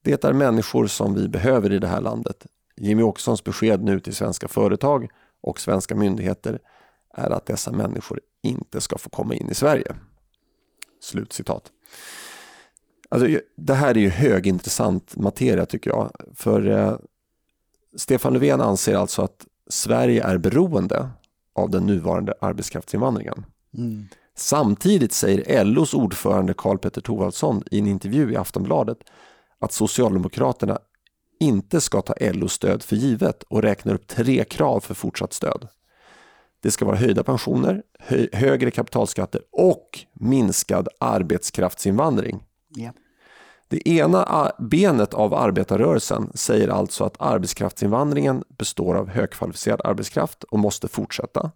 Det 0.02 0.24
är 0.24 0.32
människor 0.32 0.86
som 0.86 1.14
vi 1.14 1.28
behöver 1.28 1.72
i 1.72 1.78
det 1.78 1.86
här 1.86 2.00
landet. 2.00 2.46
Jimmy 2.76 3.02
Åkessons 3.02 3.44
besked 3.44 3.82
nu 3.82 4.00
till 4.00 4.14
svenska 4.14 4.48
företag 4.48 5.10
och 5.42 5.60
svenska 5.60 5.94
myndigheter 5.94 6.58
är 7.14 7.30
att 7.30 7.46
dessa 7.46 7.72
människor 7.72 8.20
inte 8.42 8.80
ska 8.80 8.98
få 8.98 9.10
komma 9.10 9.34
in 9.34 9.50
i 9.50 9.54
Sverige. 9.54 9.94
Slutcitat. 11.00 11.72
Alltså, 13.08 13.38
det 13.56 13.74
här 13.74 13.90
är 13.90 14.00
ju 14.00 14.08
högintressant 14.08 15.16
materia 15.16 15.66
tycker 15.66 15.90
jag. 15.90 16.10
För 16.34 16.68
eh, 16.68 16.96
Stefan 17.96 18.32
Löfven 18.32 18.60
anser 18.60 18.94
alltså 18.94 19.22
att 19.22 19.46
Sverige 19.70 20.24
är 20.24 20.38
beroende 20.38 21.10
av 21.54 21.70
den 21.70 21.86
nuvarande 21.86 22.34
arbetskraftsinvandringen. 22.40 23.46
Mm. 23.78 24.08
Samtidigt 24.36 25.12
säger 25.12 25.64
LOs 25.64 25.94
ordförande 25.94 26.54
Karl 26.56 26.78
Petter 26.78 27.00
Thorwaldsson 27.00 27.62
i 27.70 27.78
en 27.78 27.86
intervju 27.86 28.32
i 28.32 28.36
Aftonbladet 28.36 28.98
att 29.58 29.72
Socialdemokraterna 29.72 30.78
inte 31.40 31.80
ska 31.80 32.02
ta 32.02 32.14
LOs 32.20 32.52
stöd 32.52 32.82
för 32.82 32.96
givet 32.96 33.42
och 33.42 33.62
räknar 33.62 33.94
upp 33.94 34.06
tre 34.06 34.44
krav 34.44 34.80
för 34.80 34.94
fortsatt 34.94 35.32
stöd. 35.32 35.68
Det 36.60 36.70
ska 36.70 36.84
vara 36.84 36.96
höjda 36.96 37.22
pensioner, 37.22 37.82
hö 37.98 38.26
högre 38.32 38.70
kapitalskatter 38.70 39.40
och 39.52 39.98
minskad 40.12 40.88
arbetskraftsinvandring. 41.00 42.44
Ja. 42.68 42.92
Det 43.74 43.88
ena 43.88 44.52
benet 44.58 45.14
av 45.14 45.34
arbetarrörelsen 45.34 46.30
säger 46.34 46.68
alltså 46.68 47.04
att 47.04 47.16
arbetskraftsinvandringen 47.18 48.44
består 48.58 48.94
av 48.94 49.08
högkvalificerad 49.08 49.80
arbetskraft 49.84 50.44
och 50.44 50.58
måste 50.58 50.88
fortsätta. 50.88 51.50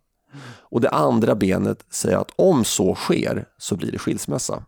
Och 0.59 0.81
det 0.81 0.89
andra 0.89 1.35
benet 1.35 1.85
säger 1.91 2.17
att 2.17 2.31
om 2.37 2.65
så 2.65 2.95
sker 2.95 3.45
så 3.59 3.77
blir 3.77 3.93
det 3.93 3.99
skilsmässa. 3.99 4.63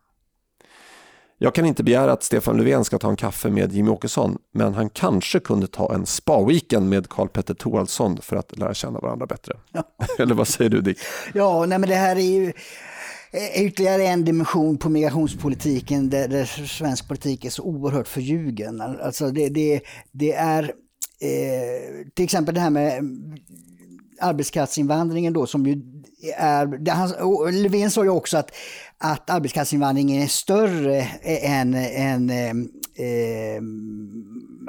Jag 1.38 1.54
kan 1.54 1.66
inte 1.66 1.82
begära 1.82 2.12
att 2.12 2.22
Stefan 2.22 2.56
Löfven 2.56 2.84
ska 2.84 2.98
ta 2.98 3.08
en 3.08 3.16
kaffe 3.16 3.50
med 3.50 3.72
Jimmy 3.72 3.90
Åkesson, 3.90 4.38
men 4.52 4.74
han 4.74 4.90
kanske 4.90 5.40
kunde 5.40 5.66
ta 5.66 5.94
en 5.94 6.06
spa-weekend 6.06 6.88
med 6.88 7.08
Karl 7.08 7.28
Petter 7.28 7.54
Thorwaldsson 7.54 8.18
för 8.22 8.36
att 8.36 8.58
lära 8.58 8.74
känna 8.74 8.98
varandra 8.98 9.26
bättre. 9.26 9.54
Eller 10.18 10.34
vad 10.34 10.48
säger 10.48 10.70
du 10.70 10.80
Dick? 10.80 10.98
Ja, 11.34 11.66
nej, 11.66 11.78
men 11.78 11.88
det 11.88 11.94
här 11.94 12.16
är 12.16 12.20
ju 12.20 12.52
Eh, 13.32 13.64
ytterligare 13.64 14.06
en 14.06 14.24
dimension 14.24 14.78
på 14.78 14.88
migrationspolitiken 14.88 16.10
där, 16.10 16.28
där 16.28 16.44
svensk 16.44 17.08
politik 17.08 17.44
är 17.44 17.50
så 17.50 17.62
oerhört 17.62 18.08
förljugen. 18.08 18.80
Alltså 18.80 19.30
det, 19.30 19.48
det, 19.48 19.80
det 20.12 20.32
är 20.32 20.62
eh, 21.20 22.06
till 22.14 22.24
exempel 22.24 22.54
det 22.54 22.60
här 22.60 22.70
med 22.70 23.02
arbetskraftsinvandringen 24.20 25.32
då 25.32 25.46
som 25.46 25.66
ju 25.66 25.82
är, 26.36 26.66
det, 26.66 26.90
han, 26.90 27.10
Löfven 27.62 27.90
sa 27.90 28.04
ju 28.04 28.10
också 28.10 28.36
att, 28.38 28.50
att 28.98 29.30
arbetskraftsinvandringen 29.30 30.22
är 30.22 30.26
större 30.26 31.02
än, 31.22 31.74
än 31.74 32.30
eh, 32.30 32.50
eh, 33.06 33.62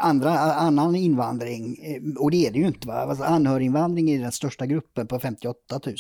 andra, 0.02 0.40
annan 0.40 0.96
invandring. 0.96 1.78
Eh, 1.84 2.22
Och 2.22 2.32
det 2.32 2.48
är 2.48 2.52
det 2.52 2.60
ju 2.60 2.68
inte. 2.68 2.88
Va? 2.88 2.94
Alltså, 2.94 3.24
anhöriginvandring 3.24 4.10
är 4.10 4.20
den 4.20 4.32
största 4.32 4.66
gruppen 4.66 5.08
på 5.08 5.20
58 5.20 5.80
000. 5.86 5.96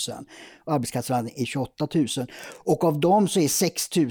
Och 0.65 0.73
arbetskraftsinvandring 0.73 1.35
är 1.37 1.45
28 1.45 1.87
000. 1.93 2.07
Och 2.63 2.83
av 2.83 2.99
dem 2.99 3.27
så 3.27 3.39
är 3.39 3.47
6 3.47 3.95
000 3.95 4.09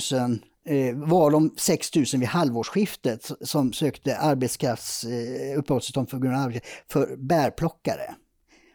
eh, 0.66 0.96
var 0.96 1.30
de 1.30 1.54
6 1.56 1.94
000 1.94 2.04
vid 2.12 2.28
halvårsskiftet 2.28 3.30
som 3.40 3.72
sökte 3.72 4.16
arbetskrafts, 4.16 5.04
eh, 5.04 5.62
för, 5.64 6.18
grund 6.18 6.36
av 6.36 6.58
för 6.88 7.16
bärplockare. 7.16 8.14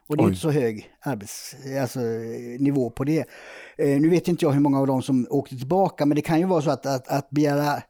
Och 0.07 0.17
det 0.17 0.23
är 0.23 0.25
Oj. 0.25 0.29
inte 0.29 0.41
så 0.41 0.49
hög 0.51 0.89
arbets, 1.01 1.55
alltså, 1.81 1.99
nivå 2.59 2.89
på 2.89 3.03
det. 3.03 3.19
Eh, 3.77 3.99
nu 3.99 4.09
vet 4.09 4.27
inte 4.27 4.45
jag 4.45 4.51
hur 4.51 4.59
många 4.59 4.79
av 4.79 4.87
dem 4.87 5.01
som 5.01 5.27
åkte 5.29 5.57
tillbaka, 5.57 6.05
men 6.05 6.15
det 6.15 6.21
kan 6.21 6.39
ju 6.39 6.45
vara 6.45 6.61
så 6.61 6.69
att, 6.69 6.85
att, 6.85 7.07
att 7.07 7.29
begära 7.29 7.81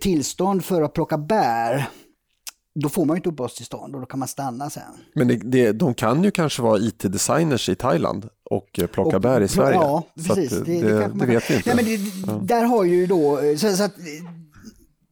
tillstånd 0.00 0.64
för 0.64 0.82
att 0.82 0.92
plocka 0.92 1.18
bär, 1.18 1.88
då 2.80 2.88
får 2.88 3.04
man 3.04 3.16
ju 3.16 3.18
inte 3.18 3.28
uppehållstillstånd 3.28 3.94
och 3.94 4.00
då 4.00 4.06
kan 4.06 4.18
man 4.18 4.28
stanna 4.28 4.70
sen. 4.70 4.82
Men 5.14 5.28
det, 5.28 5.36
det, 5.36 5.72
de 5.72 5.94
kan 5.94 6.24
ju 6.24 6.30
kanske 6.30 6.62
vara 6.62 6.78
IT-designers 6.78 7.68
i 7.68 7.74
Thailand 7.74 8.28
och 8.50 8.78
eh, 8.78 8.86
plocka 8.86 9.16
Och- 9.16 9.22
bär 9.22 9.40
i 9.40 9.48
Sverige. 9.48 9.76
Ja, 9.78 10.02
Så 10.26 10.32
att 10.32 10.38
precis. 10.38 10.58
det, 10.58 10.82
det, 10.82 11.10
det, 11.14 11.26
vet 11.26 11.50
vi 11.50 11.54
inte. 11.56 11.74
Nej, 11.74 11.84
men 11.84 11.86
det, 12.40 12.46
Där 12.54 12.64
har 12.64 12.84
ju 12.84 13.06
då, 13.06 13.40
så, 13.58 13.76
så 13.76 13.82
att, 13.82 13.92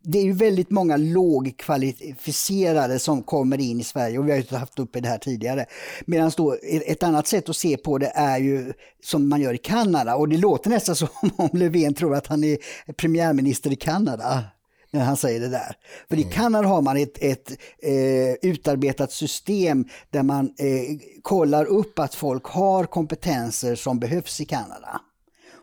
det 0.02 0.18
är 0.18 0.22
ju 0.22 0.32
väldigt 0.32 0.70
många 0.70 0.96
lågkvalificerade 0.96 2.98
som 2.98 3.22
kommer 3.22 3.60
in 3.60 3.80
i 3.80 3.84
Sverige 3.84 4.18
och 4.18 4.26
vi 4.26 4.30
har 4.30 4.38
ju 4.38 4.56
haft 4.56 4.78
uppe 4.78 5.00
det 5.00 5.08
här 5.08 5.18
tidigare. 5.18 5.66
Medan 6.06 6.30
då 6.36 6.56
ett 6.86 7.02
annat 7.02 7.26
sätt 7.26 7.48
att 7.48 7.56
se 7.56 7.76
på 7.76 7.98
det 7.98 8.12
är 8.14 8.38
ju 8.38 8.72
som 9.04 9.28
man 9.28 9.40
gör 9.40 9.54
i 9.54 9.58
Kanada 9.58 10.16
och 10.16 10.28
det 10.28 10.36
låter 10.36 10.70
nästan 10.70 10.96
som 10.96 11.08
om 11.36 11.48
Löfven 11.52 11.94
tror 11.94 12.14
att 12.14 12.26
han 12.26 12.44
är 12.44 12.58
premiärminister 12.96 13.72
i 13.72 13.76
Kanada 13.76 14.44
när 14.98 15.04
han 15.04 15.16
säger 15.16 15.40
det 15.40 15.48
där. 15.48 15.76
För 16.08 16.16
i 16.16 16.22
Kanada 16.22 16.68
har 16.68 16.82
man 16.82 16.96
ett, 16.96 17.22
ett 17.22 17.50
eh, 17.82 18.50
utarbetat 18.50 19.12
system 19.12 19.84
där 20.10 20.22
man 20.22 20.46
eh, 20.58 20.98
kollar 21.22 21.64
upp 21.64 21.98
att 21.98 22.14
folk 22.14 22.44
har 22.44 22.84
kompetenser 22.84 23.74
som 23.74 23.98
behövs 23.98 24.40
i 24.40 24.44
Kanada. 24.44 25.00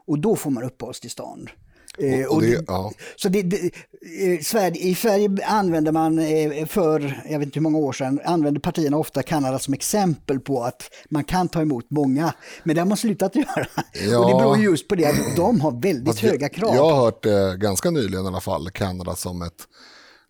Och 0.08 0.20
då 0.20 0.36
får 0.36 0.52
man 0.52 0.64
uppehållstillstånd. 0.64 1.50
Eh, 1.98 2.26
Och 2.26 2.42
det, 2.42 2.48
det- 2.48 2.64
ja. 2.68 2.92
så 3.16 3.30
det, 3.30 3.42
det, 3.42 3.58
eh, 3.58 4.40
Sverige, 4.42 4.82
I 4.82 4.96
Sverige 4.96 5.46
använder 5.46 5.92
man 5.92 6.20
eh, 6.20 6.66
för, 6.66 7.24
jag 7.30 7.40
vet 7.40 7.46
inte 7.46 7.60
hur 7.60 7.62
många 7.64 7.78
år 7.78 7.94
sedan, 7.94 8.20
använder 8.26 8.62
partierna 8.62 8.98
ofta 8.98 9.24
Kanada 9.24 9.60
som 9.60 9.74
exempel 9.74 10.40
på 10.40 10.64
att 10.64 10.84
man 11.10 11.24
kan 11.24 11.48
ta 11.48 11.62
emot 11.62 11.86
många. 11.90 12.34
Men 12.64 12.76
det 12.76 12.82
har 12.82 12.88
man 12.88 12.98
slutat 12.98 13.36
göra. 13.36 13.68
Ja. 14.10 14.20
Och 14.20 14.30
det 14.30 14.36
beror 14.36 14.58
just 14.58 14.88
på 14.88 14.96
det 14.96 15.06
att 15.06 15.36
de 15.36 15.62
har 15.62 15.72
väldigt 15.82 16.08
Fast 16.08 16.24
jag- 16.24 16.30
höga 16.32 16.50
krav. 16.50 16.76
Jag 16.76 16.90
har 16.90 16.96
hört 17.04 17.26
eh, 17.26 17.54
ganska 17.54 17.92
nyligen 17.92 18.26
i 18.26 18.28
alla 18.28 18.42
fall 18.42 18.70
Kanada 18.72 19.16
som 19.16 19.42
ett 19.42 19.64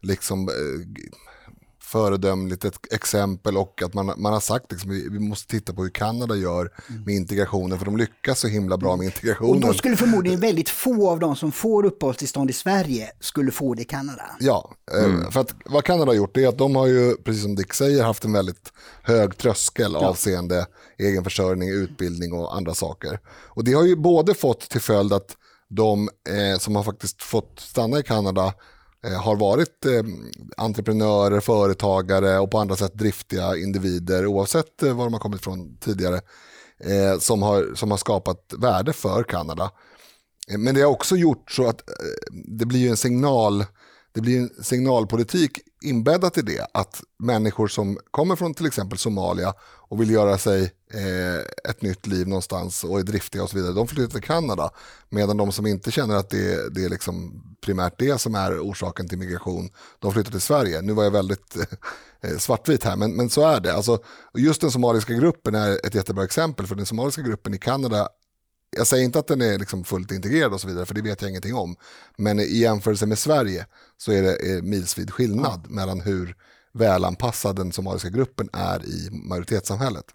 liksom, 0.01 0.47
eh, 0.49 0.53
föredömligt 1.85 2.65
ett 2.65 2.93
exempel 2.93 3.57
och 3.57 3.81
att 3.81 3.93
man, 3.93 4.13
man 4.17 4.33
har 4.33 4.39
sagt 4.39 4.71
liksom, 4.71 4.89
vi, 4.89 5.19
måste 5.19 5.47
titta 5.47 5.73
på 5.73 5.83
hur 5.83 5.89
Kanada 5.89 6.35
gör 6.35 6.69
med 7.05 7.15
integrationen 7.15 7.77
för 7.77 7.85
de 7.85 7.97
lyckas 7.97 8.39
så 8.39 8.47
himla 8.47 8.77
bra 8.77 8.95
med 8.95 8.99
Och 8.99 9.03
integrationen. 9.05 9.61
då 9.61 9.73
skulle 9.73 9.97
förmodligen 9.97 10.39
väldigt 10.39 10.69
få 10.69 11.09
av 11.09 11.19
de 11.19 11.35
som 11.35 11.51
får 11.51 11.85
uppehållstillstånd 11.85 12.49
i 12.49 12.53
Sverige 12.53 13.11
skulle 13.19 13.51
få 13.51 13.73
det 13.73 13.81
i 13.81 13.85
Kanada. 13.85 14.23
Ja, 14.39 14.73
eh, 14.93 15.31
för 15.31 15.39
att 15.39 15.55
vad 15.65 15.83
Kanada 15.83 16.11
har 16.11 16.15
gjort 16.15 16.37
är 16.37 16.47
att 16.47 16.57
de 16.57 16.75
har 16.75 16.87
ju, 16.87 17.15
precis 17.15 17.43
som 17.43 17.55
Dick 17.55 17.73
säger, 17.73 18.03
haft 18.03 18.25
en 18.25 18.33
väldigt 18.33 18.73
hög 19.03 19.37
tröskel 19.37 19.95
avseende 19.95 20.65
egenförsörjning, 20.97 21.69
utbildning 21.69 22.33
och 22.33 22.55
andra 22.55 22.73
saker. 22.73 23.19
Och 23.27 23.63
det 23.63 23.73
har 23.73 23.83
ju 23.83 23.95
både 23.95 24.33
fått 24.33 24.69
till 24.69 24.81
följd 24.81 25.13
att 25.13 25.37
de 25.69 26.09
eh, 26.29 26.59
som 26.59 26.75
har 26.75 26.83
faktiskt 26.83 27.23
fått 27.23 27.59
stanna 27.59 27.99
i 27.99 28.03
Kanada 28.03 28.53
Eh, 29.05 29.21
har 29.21 29.35
varit 29.35 29.85
eh, 29.85 30.03
entreprenörer, 30.57 31.39
företagare 31.39 32.39
och 32.39 32.51
på 32.51 32.57
andra 32.57 32.75
sätt 32.75 32.93
driftiga 32.93 33.57
individer 33.57 34.25
oavsett 34.25 34.83
eh, 34.83 34.95
var 34.95 35.03
de 35.03 35.13
har 35.13 35.19
kommit 35.19 35.43
från 35.43 35.77
tidigare 35.77 36.21
eh, 36.79 37.19
som, 37.19 37.41
har, 37.41 37.75
som 37.75 37.91
har 37.91 37.97
skapat 37.97 38.53
värde 38.57 38.93
för 38.93 39.23
Kanada. 39.23 39.71
Eh, 40.51 40.57
Men 40.57 40.75
det 40.75 40.81
har 40.81 40.91
också 40.91 41.15
gjort 41.15 41.51
så 41.51 41.67
att 41.67 41.89
eh, 41.89 41.95
det 42.57 42.65
blir 42.65 42.79
ju 42.79 42.89
en 42.89 42.97
signal, 42.97 43.65
det 44.13 44.21
blir 44.21 44.39
en 44.39 44.63
signalpolitik 44.63 45.51
inbäddat 45.81 46.37
i 46.37 46.41
det. 46.41 46.67
Att 46.73 47.01
människor 47.19 47.67
som 47.67 47.97
kommer 48.11 48.35
från 48.35 48.53
till 48.53 48.65
exempel 48.65 48.97
Somalia 48.97 49.53
och 49.87 50.01
vill 50.01 50.11
göra 50.11 50.37
sig 50.37 50.63
eh, 50.93 51.69
ett 51.69 51.81
nytt 51.81 52.07
liv 52.07 52.27
någonstans 52.27 52.83
och 52.83 52.99
är 52.99 53.03
driftiga 53.03 53.43
och 53.43 53.49
så 53.49 53.57
vidare, 53.57 53.73
de 53.73 53.87
flyttar 53.87 54.11
till 54.11 54.21
Kanada. 54.21 54.69
Medan 55.09 55.37
de 55.37 55.51
som 55.51 55.65
inte 55.65 55.91
känner 55.91 56.15
att 56.15 56.29
det, 56.29 56.75
det 56.75 56.85
är 56.85 56.89
liksom 56.89 57.43
primärt 57.61 57.99
det 57.99 58.21
som 58.21 58.35
är 58.35 58.59
orsaken 58.59 59.09
till 59.09 59.17
migration, 59.17 59.69
de 59.99 60.13
flyttar 60.13 60.31
till 60.31 60.41
Sverige. 60.41 60.81
Nu 60.81 60.93
var 60.93 61.03
jag 61.03 61.11
väldigt 61.11 61.55
eh, 62.21 62.37
svartvit 62.37 62.83
här, 62.83 62.95
men, 62.95 63.15
men 63.15 63.29
så 63.29 63.47
är 63.47 63.59
det. 63.59 63.73
Alltså, 63.73 63.99
just 64.37 64.61
den 64.61 64.71
somaliska 64.71 65.13
gruppen 65.13 65.55
är 65.55 65.85
ett 65.87 65.95
jättebra 65.95 66.23
exempel, 66.23 66.67
för 66.67 66.75
den 66.75 66.85
somaliska 66.85 67.21
gruppen 67.21 67.53
i 67.53 67.57
Kanada 67.57 68.09
jag 68.77 68.87
säger 68.87 69.03
inte 69.03 69.19
att 69.19 69.27
den 69.27 69.41
är 69.41 69.59
liksom 69.59 69.83
fullt 69.83 70.11
integrerad 70.11 70.53
och 70.53 70.61
så 70.61 70.67
vidare, 70.67 70.85
för 70.85 70.93
det 70.93 71.01
vet 71.01 71.21
jag 71.21 71.29
ingenting 71.29 71.55
om. 71.55 71.75
Men 72.17 72.39
i 72.39 72.57
jämförelse 72.57 73.05
med 73.05 73.19
Sverige 73.19 73.65
så 73.97 74.11
är 74.11 74.21
det 74.21 74.51
eh, 74.51 74.61
milsvid 74.61 75.11
skillnad 75.11 75.69
mellan 75.69 76.01
hur 76.01 76.35
välanpassad 76.75 77.55
den 77.55 77.71
somaliska 77.71 78.09
gruppen 78.09 78.49
är 78.53 78.85
i 78.85 79.09
majoritetssamhället. 79.11 80.05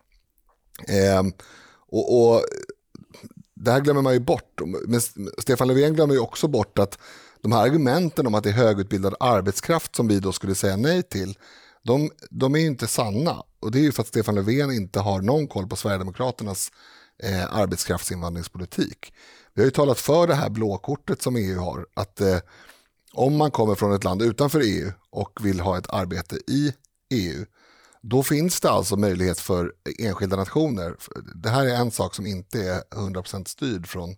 Eh, 0.89 1.23
och, 1.89 2.35
och 2.35 2.45
det 3.55 3.71
här 3.71 3.81
glömmer 3.81 4.03
man 4.03 4.13
ju 4.13 4.21
bort. 4.21 4.61
Men 4.87 5.01
Stefan 5.39 5.69
Löfven 5.69 5.95
glömmer 5.95 6.15
ju 6.15 6.21
också 6.21 6.49
bort 6.49 6.79
att 6.79 6.99
de 7.43 7.53
här 7.53 7.63
argumenten 7.63 8.27
om 8.27 8.35
att 8.35 8.45
det 8.45 8.51
är 8.51 8.55
högutbildad 8.55 9.15
arbetskraft 9.21 9.97
som 9.97 10.09
vi 10.09 10.21
då 10.21 10.33
skulle 10.33 10.55
säga 10.55 10.77
nej 10.77 11.03
till, 11.03 11.39
de, 11.83 12.11
de 12.31 12.55
är 12.55 12.59
ju 12.59 12.67
inte 12.67 12.87
sanna. 12.87 13.43
Och 13.61 13.71
det 13.71 13.79
är 13.79 13.83
ju 13.83 13.93
för 13.93 14.03
att 14.03 14.09
Stefan 14.09 14.35
Löfven 14.35 14.73
inte 14.73 15.01
har 15.01 15.21
någon 15.21 15.49
koll 15.49 15.67
på 15.67 15.77
Sverigedemokraternas 15.77 16.73
eh, 17.23 17.57
arbetskraftsinvandringspolitik. 17.57 19.13
Vi 19.55 19.63
har 19.63 19.67
ju 19.67 19.71
talat 19.71 19.99
för 19.99 20.27
det 20.27 20.35
här 20.35 20.51
blåkortet 20.51 21.23
som 21.23 21.37
EU 21.37 21.59
har, 21.59 21.87
att 21.95 22.21
eh, 22.21 22.39
om 23.15 23.37
man 23.37 23.51
kommer 23.51 23.75
från 23.75 23.93
ett 23.93 24.05
land 24.05 24.23
utanför 24.23 24.61
EU 24.65 24.93
och 25.11 25.39
vill 25.41 25.61
ha 25.61 25.79
ett 25.79 25.91
arbete 25.91 26.37
i 26.37 26.73
EU, 27.11 27.45
då 28.03 28.23
finns 28.23 28.61
det 28.61 28.71
alltså 28.71 28.97
möjlighet 28.97 29.41
för 29.41 29.73
enskilda 29.99 30.37
nationer. 30.37 30.97
Det 31.35 31.49
här 31.49 31.67
är 31.67 31.75
en 31.75 31.91
sak 31.91 32.15
som 32.15 32.27
inte 32.27 32.63
är 32.63 32.83
100% 32.97 33.49
styrd 33.49 33.87
från, 33.87 34.17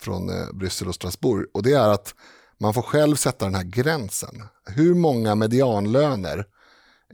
från 0.00 0.30
eh, 0.30 0.52
Bryssel 0.52 0.88
och 0.88 0.94
Strasbourg 0.94 1.46
och 1.54 1.62
det 1.62 1.72
är 1.72 1.88
att 1.88 2.14
man 2.60 2.74
får 2.74 2.82
själv 2.82 3.16
sätta 3.16 3.44
den 3.44 3.54
här 3.54 3.64
gränsen. 3.64 4.42
Hur 4.66 4.94
många 4.94 5.34
medianlöner 5.34 6.46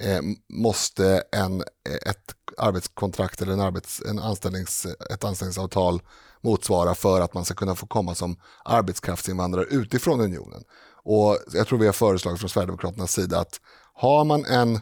eh, 0.00 0.20
måste 0.48 1.22
en, 1.32 1.60
eh, 1.60 2.10
ett 2.10 2.34
arbetskontrakt 2.58 3.42
eller 3.42 3.52
en 3.52 3.60
arbets, 3.60 4.02
en 4.08 4.18
anställnings, 4.18 4.86
ett 5.10 5.24
anställningsavtal 5.24 6.02
motsvara 6.40 6.94
för 6.94 7.20
att 7.20 7.34
man 7.34 7.44
ska 7.44 7.54
kunna 7.54 7.74
få 7.74 7.86
komma 7.86 8.14
som 8.14 8.36
arbetskraftsinvandrare 8.64 9.64
utifrån 9.64 10.20
unionen. 10.20 10.64
Och 11.04 11.38
jag 11.52 11.66
tror 11.66 11.78
vi 11.78 11.86
har 11.86 11.92
föreslagit 11.92 12.40
från 12.40 12.50
Sverigedemokraternas 12.50 13.12
sida 13.12 13.40
att 13.40 13.60
har 13.94 14.24
man 14.24 14.44
en, 14.44 14.74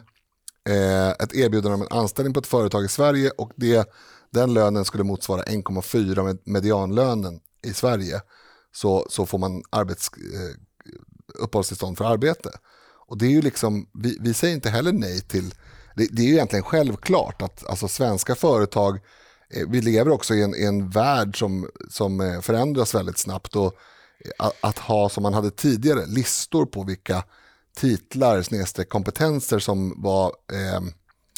eh, 0.69 1.09
ett 1.09 1.33
erbjudande 1.35 1.75
om 1.75 1.81
en 1.81 1.97
anställning 1.97 2.33
på 2.33 2.39
ett 2.39 2.47
företag 2.47 2.85
i 2.85 2.87
Sverige 2.87 3.29
och 3.29 3.51
det, 3.55 3.89
den 4.29 4.53
lönen 4.53 4.85
skulle 4.85 5.03
motsvara 5.03 5.43
1,4 5.43 6.23
med 6.23 6.37
medianlönen 6.45 7.39
i 7.63 7.73
Sverige 7.73 8.21
så, 8.71 9.07
så 9.09 9.25
får 9.25 9.37
man 9.37 9.63
arbets, 9.69 10.09
eh, 10.17 10.55
uppehållstillstånd 11.35 11.97
för 11.97 12.05
arbete. 12.05 12.49
Och 13.07 13.17
det 13.17 13.25
är 13.25 13.29
ju 13.29 13.41
liksom, 13.41 13.89
vi, 13.93 14.17
vi 14.21 14.33
säger 14.33 14.53
inte 14.53 14.69
heller 14.69 14.93
nej 14.93 15.21
till, 15.21 15.53
det, 15.95 16.07
det 16.11 16.21
är 16.21 16.25
ju 16.25 16.33
egentligen 16.33 16.63
självklart 16.63 17.41
att 17.41 17.67
alltså, 17.67 17.87
svenska 17.87 18.35
företag, 18.35 18.99
eh, 19.49 19.67
vi 19.69 19.81
lever 19.81 20.11
också 20.11 20.33
i 20.33 20.43
en, 20.43 20.55
i 20.55 20.63
en 20.63 20.89
värld 20.89 21.39
som, 21.39 21.69
som 21.89 22.21
eh, 22.21 22.41
förändras 22.41 22.95
väldigt 22.95 23.17
snabbt 23.17 23.55
och 23.55 23.77
att, 24.37 24.53
att 24.61 24.79
ha 24.79 25.09
som 25.09 25.23
man 25.23 25.33
hade 25.33 25.51
tidigare 25.51 26.05
listor 26.05 26.65
på 26.65 26.83
vilka 26.83 27.23
titlar, 27.75 28.41
snedstreck 28.41 28.89
kompetenser 28.89 29.59
som 29.59 30.01
var 30.01 30.25
eh, 30.27 30.81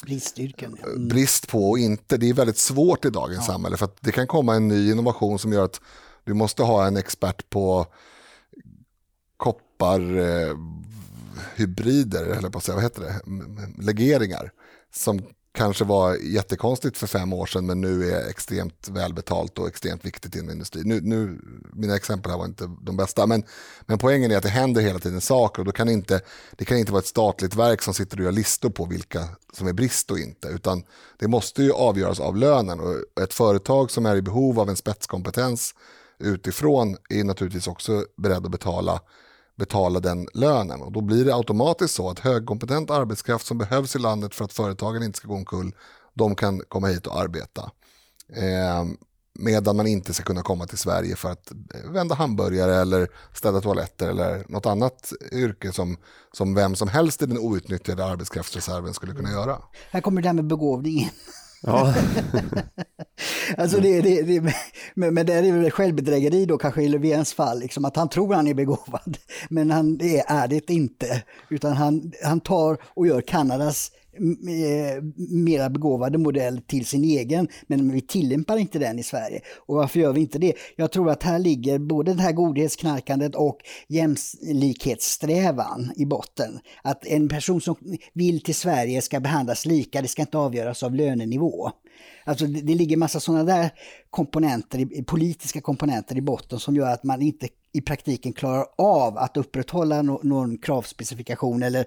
Bristyrken. 0.04 0.78
ja. 0.82 0.88
Mm. 0.89 1.08
brist 1.08 1.48
på 1.48 1.69
och 1.69 1.80
inte. 1.80 2.17
Det 2.17 2.30
är 2.30 2.34
väldigt 2.34 2.58
svårt 2.58 3.06
i 3.06 3.10
dagens 3.10 3.45
samhälle 3.45 3.78
för 3.78 3.86
att 3.86 3.98
det 4.00 4.12
kan 4.12 4.28
komma 4.28 4.56
en 4.56 4.67
ny 4.67 4.91
innovation 4.91 5.39
som 5.39 5.54
gör 5.54 5.65
att 5.65 5.82
du 6.24 6.34
måste 6.34 6.63
ha 6.63 6.88
en 6.88 6.98
expert 6.98 7.50
på 7.50 7.86
koppar 9.38 10.17
eh, 10.17 10.58
hybrider, 11.56 12.26
eller 12.26 12.50
på 12.50 12.58
att 12.58 12.63
säga, 12.63 12.76
vad 12.76 12.84
heter 12.84 13.02
det, 13.02 13.21
legeringar 13.84 14.52
som 14.95 15.21
kanske 15.56 15.84
var 15.84 16.15
jättekonstigt 16.15 16.98
för 16.98 17.08
fem 17.08 17.34
år 17.34 17.46
sedan 17.46 17.65
men 17.65 17.82
nu 17.82 18.12
är 18.12 18.30
extremt 18.30 18.89
välbetalt 18.91 19.60
och 19.60 19.68
extremt 19.68 20.06
viktigt 20.06 20.36
inom 20.36 20.50
industrin. 20.50 20.88
Nu, 20.88 21.02
nu, 21.02 21.39
mina 21.74 21.96
exempel 21.96 22.32
här 22.32 22.38
var 22.38 22.46
inte 22.46 22.72
de 22.82 22.98
bästa 22.98 23.28
men, 23.28 23.44
men 23.82 23.98
poängen 23.98 24.32
är 24.32 24.38
att 24.38 24.44
det 24.44 24.50
händer 24.50 24.82
hela 24.82 25.00
tiden 25.00 25.22
saker 25.22 25.62
och 25.62 25.65
då 25.65 25.72
kan 25.72 25.89
inte, 25.89 26.22
det 26.52 26.65
kan 26.65 26.78
inte 26.78 26.91
vara 26.91 27.00
ett 27.00 27.08
statligt 27.08 27.56
verk 27.56 27.82
som 27.82 27.94
sitter 27.94 28.18
och 28.18 28.24
gör 28.24 28.32
listor 28.32 28.70
på 28.70 28.86
vilka 28.86 29.28
som 29.54 29.68
är 29.68 29.74
brist 29.74 30.12
och 30.12 30.20
inte 30.20 30.48
utan 30.48 30.84
det 31.20 31.28
måste 31.28 31.63
ju 31.63 31.72
avgöras 31.72 32.20
av 32.20 32.38
lönen 32.38 32.80
och 32.80 33.22
ett 33.24 33.34
företag 33.34 33.91
som 33.91 34.06
är 34.06 34.15
i 34.15 34.22
behov 34.22 34.60
av 34.60 34.70
en 34.70 34.76
spetskompetens 34.76 35.76
utifrån 36.20 36.98
är 37.10 37.24
naturligtvis 37.24 37.68
också 37.68 38.06
beredd 38.18 38.46
att 38.46 38.52
betala 38.52 39.02
betala 39.56 40.00
den 40.00 40.28
lönen. 40.34 40.82
Och 40.82 40.91
då 40.91 41.02
blir 41.02 41.26
det 41.26 41.36
automatiskt 41.36 41.96
så 41.96 42.10
att 42.10 42.20
högkompetent 42.20 42.91
arbetskraft 42.91 43.46
som 43.46 43.58
behövs 43.58 43.96
i 43.96 44.00
landet 44.00 44.36
för 44.36 44.46
att 44.46 44.54
företagen 44.54 45.04
inte 45.04 45.18
ska 45.18 45.28
gå 45.28 45.36
omkull, 45.36 45.76
de 46.13 46.36
kan 46.36 46.62
komma 46.68 46.88
hit 46.88 47.08
och 47.08 47.20
arbeta. 47.20 47.72
Eh, 48.36 48.86
medan 49.39 49.76
man 49.76 49.88
inte 49.88 50.13
ska 50.13 50.24
kunna 50.24 50.41
komma 50.41 50.68
till 50.68 50.78
Sverige 50.78 51.15
för 51.15 51.32
att 51.32 51.52
eh, 51.52 51.91
vända 51.91 52.15
hamburgare 52.15 52.76
eller 52.76 53.08
städa 53.34 53.62
toaletter 53.62 54.10
eller 54.10 54.46
något 54.50 54.65
annat 54.65 55.13
yrke 55.32 55.72
som, 55.72 55.98
som 56.32 56.54
vem 56.54 56.76
som 56.76 56.88
helst 56.88 57.22
i 57.22 57.26
den 57.26 57.38
outnyttjade 57.38 58.06
arbetskraftsreserven 58.06 58.94
skulle 58.94 59.13
kunna 59.13 59.32
göra. 59.32 59.62
Här 59.91 60.02
kommer 60.02 60.22
det 60.22 60.28
här 60.28 60.34
med 60.34 60.48
begåvning 60.48 61.00
in. 61.00 61.10
Ja. 61.62 61.94
alltså 63.58 63.80
det, 63.80 64.02
det, 64.02 64.22
det, 64.22 64.54
men, 64.94 65.13
men 65.13 65.26
det 65.26 65.34
är 65.34 65.52
väl 65.52 65.72
självbedrägeri 65.72 66.46
då 66.46 66.58
kanske 66.58 66.84
i 66.84 66.88
Löfvens 66.88 67.34
fall, 67.34 67.60
liksom, 67.60 67.86
att 67.86 67.96
han 67.96 68.10
tror 68.10 68.34
han 68.34 68.48
är 68.48 68.54
begåvad. 68.54 69.18
Men 69.50 69.72
han 69.72 69.98
det 69.98 70.20
är 70.20 70.48
det 70.48 70.70
inte, 70.70 71.24
utan 71.50 71.74
han, 71.74 72.12
han 72.24 72.39
tar 72.39 72.78
och 72.84 73.08
gör 73.08 73.22
Kanadas 73.22 73.91
Eh, 74.15 75.04
mera 75.17 75.69
begåvade 75.69 76.17
modell 76.17 76.62
till 76.62 76.86
sin 76.86 77.04
egen, 77.04 77.47
men 77.67 77.91
vi 77.91 78.01
tillämpar 78.01 78.58
inte 78.58 78.80
den 78.80 78.99
i 78.99 79.04
Sverige. 79.04 79.41
Och 79.56 79.75
varför 79.75 79.99
gör 79.99 80.13
vi 80.13 80.21
inte 80.21 80.39
det? 80.39 80.54
Jag 80.75 80.91
tror 80.91 81.10
att 81.10 81.23
här 81.23 81.39
ligger 81.39 81.80
både 81.80 82.13
det 82.13 82.21
här 82.21 82.32
godhetsknarkandet 82.32 83.36
och 83.36 83.58
jämlikhetssträvan 83.88 85.91
i 85.95 86.06
botten. 86.06 86.60
Att 86.84 87.06
en 87.06 87.30
person 87.30 87.62
som 87.62 87.75
vill 88.13 88.41
till 88.41 88.56
Sverige 88.56 89.01
ska 89.01 89.19
behandlas 89.19 89.65
lika, 89.65 90.01
det 90.01 90.08
ska 90.08 90.21
inte 90.21 90.38
avgöras 90.38 90.84
av 90.84 90.95
lönenivå. 90.95 91.71
Alltså 92.23 92.45
det, 92.45 92.62
det 92.62 92.75
ligger 92.75 92.97
massa 92.97 93.19
sådana 93.19 93.43
där 93.43 93.69
komponenter, 94.10 95.04
politiska 95.04 95.62
komponenter 95.62 96.17
i 96.17 96.21
botten 96.21 96.60
som 96.60 96.75
gör 96.75 96.91
att 96.91 97.04
man 97.04 97.21
inte 97.21 97.47
i 97.76 97.82
praktiken 97.82 98.34
klarar 98.34 98.66
av 98.78 99.18
att 99.18 99.38
upprätthålla 99.38 100.02
no 100.02 100.20
någon 100.24 100.58
kravspecifikation 100.58 101.64
eller 101.64 101.86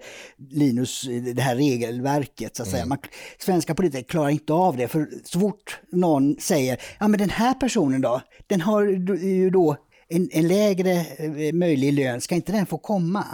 Linus, 0.51 1.03
det 1.35 1.43
här 1.43 1.57
regelverket. 1.57 2.57
Så 2.57 2.63
att 2.63 2.69
säga. 2.69 2.83
Mm. 2.83 2.89
Man, 2.89 2.99
svenska 3.39 3.75
politiker 3.75 4.05
klarar 4.05 4.29
inte 4.29 4.53
av 4.53 4.77
det, 4.77 4.89
för 4.89 5.09
så 5.25 5.41
fort 5.41 5.81
någon 5.93 6.37
säger 6.41 6.81
ja 7.01 7.09
men 7.09 7.19
den 7.19 7.31
här 7.31 7.55
personen 7.55 8.01
då, 8.01 8.21
den 8.47 8.61
har 8.61 8.83
ju 8.83 9.51
då 9.51 9.77
en, 10.09 10.29
en 10.33 10.49
lägre 10.49 10.93
eh, 10.93 11.53
möjlig 11.55 11.93
lön, 11.93 12.21
ska 12.21 12.35
inte 12.35 12.53
den 12.53 12.67
få 12.67 12.79
komma? 12.79 13.25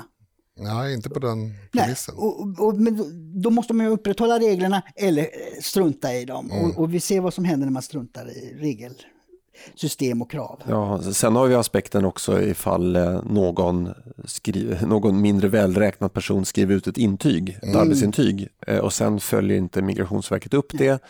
Nej, 0.56 0.94
inte 0.94 1.10
på 1.10 1.18
den 1.18 1.54
premissen. 1.72 2.14
Nej, 2.18 2.24
och, 2.24 2.66
och, 2.66 2.74
men 2.74 3.02
då 3.42 3.50
måste 3.50 3.74
man 3.74 3.86
ju 3.86 3.92
upprätthålla 3.92 4.38
reglerna 4.38 4.82
eller 4.96 5.26
strunta 5.60 6.14
i 6.14 6.24
dem. 6.24 6.50
Mm. 6.50 6.64
Och, 6.64 6.78
och, 6.78 6.94
vi 6.94 7.00
ser 7.00 7.20
vad 7.20 7.34
som 7.34 7.44
händer 7.44 7.66
när 7.66 7.72
man 7.72 7.82
struntar 7.82 8.30
i 8.30 8.54
regelsystem 9.66 10.22
och 10.22 10.30
krav. 10.30 10.62
Ja, 10.68 11.02
sen 11.02 11.36
har 11.36 11.46
vi 11.46 11.54
aspekten 11.54 12.04
också 12.04 12.42
ifall 12.42 12.96
eh, 12.96 13.22
någon, 13.24 13.94
skriver, 14.24 14.86
någon 14.86 15.20
mindre 15.20 15.48
välräknad 15.48 16.12
person 16.12 16.44
skriver 16.44 16.74
ut 16.74 16.86
ett 16.86 16.98
intyg, 16.98 17.48
ett 17.48 17.62
mm. 17.62 17.80
arbetsintyg 17.80 18.48
eh, 18.66 18.78
och 18.78 18.92
sen 18.92 19.20
följer 19.20 19.56
inte 19.56 19.82
Migrationsverket 19.82 20.54
upp 20.54 20.72
det. 20.72 21.02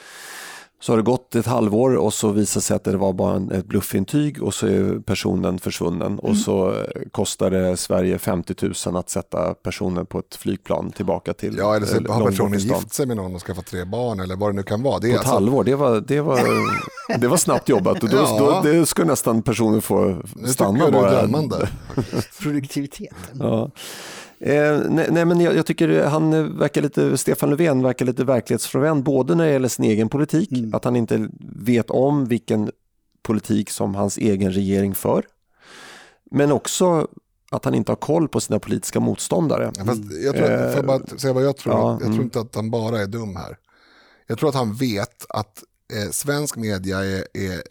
Så 0.84 0.92
har 0.92 0.96
det 0.96 1.02
gått 1.02 1.34
ett 1.34 1.46
halvår 1.46 1.96
och 1.96 2.14
så 2.14 2.30
visar 2.30 2.60
sig 2.60 2.76
att 2.76 2.84
det 2.84 2.96
var 2.96 3.12
bara 3.12 3.56
ett 3.58 3.66
bluffintyg 3.66 4.42
och 4.42 4.54
så 4.54 4.66
är 4.66 5.00
personen 5.00 5.58
försvunnen 5.58 6.18
och 6.18 6.28
mm. 6.28 6.40
så 6.40 6.74
kostar 7.12 7.50
det 7.50 7.76
Sverige 7.76 8.18
50 8.18 8.54
000 8.86 8.96
att 8.96 9.10
sätta 9.10 9.54
personen 9.54 10.06
på 10.06 10.18
ett 10.18 10.34
flygplan 10.34 10.90
tillbaka 10.90 11.34
till 11.34 11.56
Ja, 11.58 11.76
eller 11.76 11.86
så 11.86 11.96
eh, 11.96 12.12
har 12.12 12.26
personen 12.26 12.58
gift 12.58 12.94
sig 12.94 13.06
med 13.06 13.16
någon 13.16 13.34
och 13.34 13.42
skaffat 13.42 13.66
tre 13.66 13.84
barn 13.84 14.20
eller 14.20 14.36
vad 14.36 14.50
det 14.50 14.56
nu 14.56 14.62
kan 14.62 14.82
vara. 14.82 14.98
Det 14.98 15.06
är 15.06 15.10
på 15.10 15.18
alltså... 15.18 15.30
ett 15.30 15.34
halvår, 15.34 15.64
det 15.64 15.74
var, 15.74 16.00
det, 16.00 16.20
var, 16.20 16.40
det 17.18 17.28
var 17.28 17.36
snabbt 17.36 17.68
jobbat 17.68 18.02
och 18.02 18.08
då, 18.08 18.16
ja. 18.16 18.60
då 18.64 18.70
det 18.70 18.86
ska 18.86 19.04
nästan 19.04 19.42
personen 19.42 19.82
få 19.82 20.22
stanna 20.46 20.90
bara. 20.90 21.28
Produktiviteten. 22.42 23.16
Ja. 23.32 23.70
Eh, 24.46 24.80
nej, 24.90 25.08
nej, 25.10 25.24
men 25.24 25.40
jag, 25.40 25.56
jag, 25.56 25.66
tycker 25.66 26.04
han 26.04 26.56
verkar 26.58 26.82
lite, 26.82 27.18
Stefan 27.18 27.50
Löfven 27.50 27.82
verkar 27.82 28.06
lite 28.06 28.24
verklighetsfrånvänd 28.24 29.04
både 29.04 29.34
när 29.34 29.44
det 29.44 29.52
gäller 29.52 29.68
sin 29.68 29.84
egen 29.84 30.08
politik, 30.08 30.52
mm. 30.52 30.74
att 30.74 30.84
han 30.84 30.96
inte 30.96 31.28
vet 31.40 31.90
om 31.90 32.24
vilken 32.24 32.70
politik 33.22 33.70
som 33.70 33.94
hans 33.94 34.18
egen 34.18 34.52
regering 34.52 34.94
för. 34.94 35.26
Men 36.30 36.52
också 36.52 37.08
att 37.50 37.64
han 37.64 37.74
inte 37.74 37.92
har 37.92 37.96
koll 37.96 38.28
på 38.28 38.40
sina 38.40 38.58
politiska 38.58 39.00
motståndare. 39.00 39.72
Ja, 39.76 39.84
jag 40.24 40.36
tror, 40.36 40.46
får 40.46 40.76
jag 40.76 40.86
bara 40.86 41.06
säga 41.06 41.32
vad 41.32 41.44
jag 41.44 41.56
tror? 41.56 41.74
Ja, 41.74 41.90
jag 41.90 42.00
tror 42.00 42.12
mm. 42.12 42.22
inte 42.22 42.40
att 42.40 42.54
han 42.54 42.70
bara 42.70 42.98
är 42.98 43.06
dum 43.06 43.36
här. 43.36 43.58
Jag 44.26 44.38
tror 44.38 44.48
att 44.48 44.54
han 44.54 44.74
vet 44.74 45.26
att 45.28 45.64
eh, 45.92 46.10
svensk 46.10 46.56
media 46.56 47.04
är, 47.04 47.24
är 47.34 47.62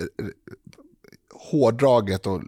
hårdraget 1.51 2.27
och 2.27 2.41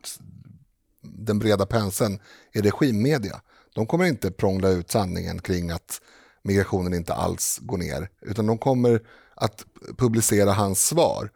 den 1.02 1.40
breda 1.40 1.66
penseln 1.66 2.20
är 2.54 2.62
regimmedia 2.62 3.42
de 3.76 3.88
kommer 3.88 4.06
inte 4.06 4.32
prångla 4.32 4.70
ut 4.70 4.92
sanningen 4.92 5.40
kring 5.40 5.72
att 5.72 6.02
migrationen 6.44 6.94
inte 6.94 7.14
alls 7.14 7.60
går 7.62 7.78
ner, 7.78 8.10
utan 8.22 8.48
de 8.48 8.58
kommer 8.58 9.02
att 9.36 9.66
publicera 9.98 10.52
hans 10.52 10.88
svar 10.88 11.30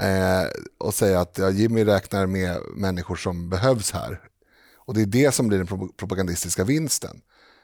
eh, 0.00 0.48
och 0.78 0.94
säga 0.94 1.20
att 1.20 1.38
ja, 1.38 1.50
Jimmy 1.50 1.84
räknar 1.84 2.26
med 2.26 2.58
människor 2.76 3.16
som 3.16 3.50
behövs 3.50 3.90
här. 3.90 4.20
Och 4.76 4.94
det 4.94 5.02
är 5.02 5.06
det 5.06 5.32
som 5.32 5.48
blir 5.48 5.58
den 5.58 5.90
propagandistiska 5.96 6.64
vinsten. 6.64 7.20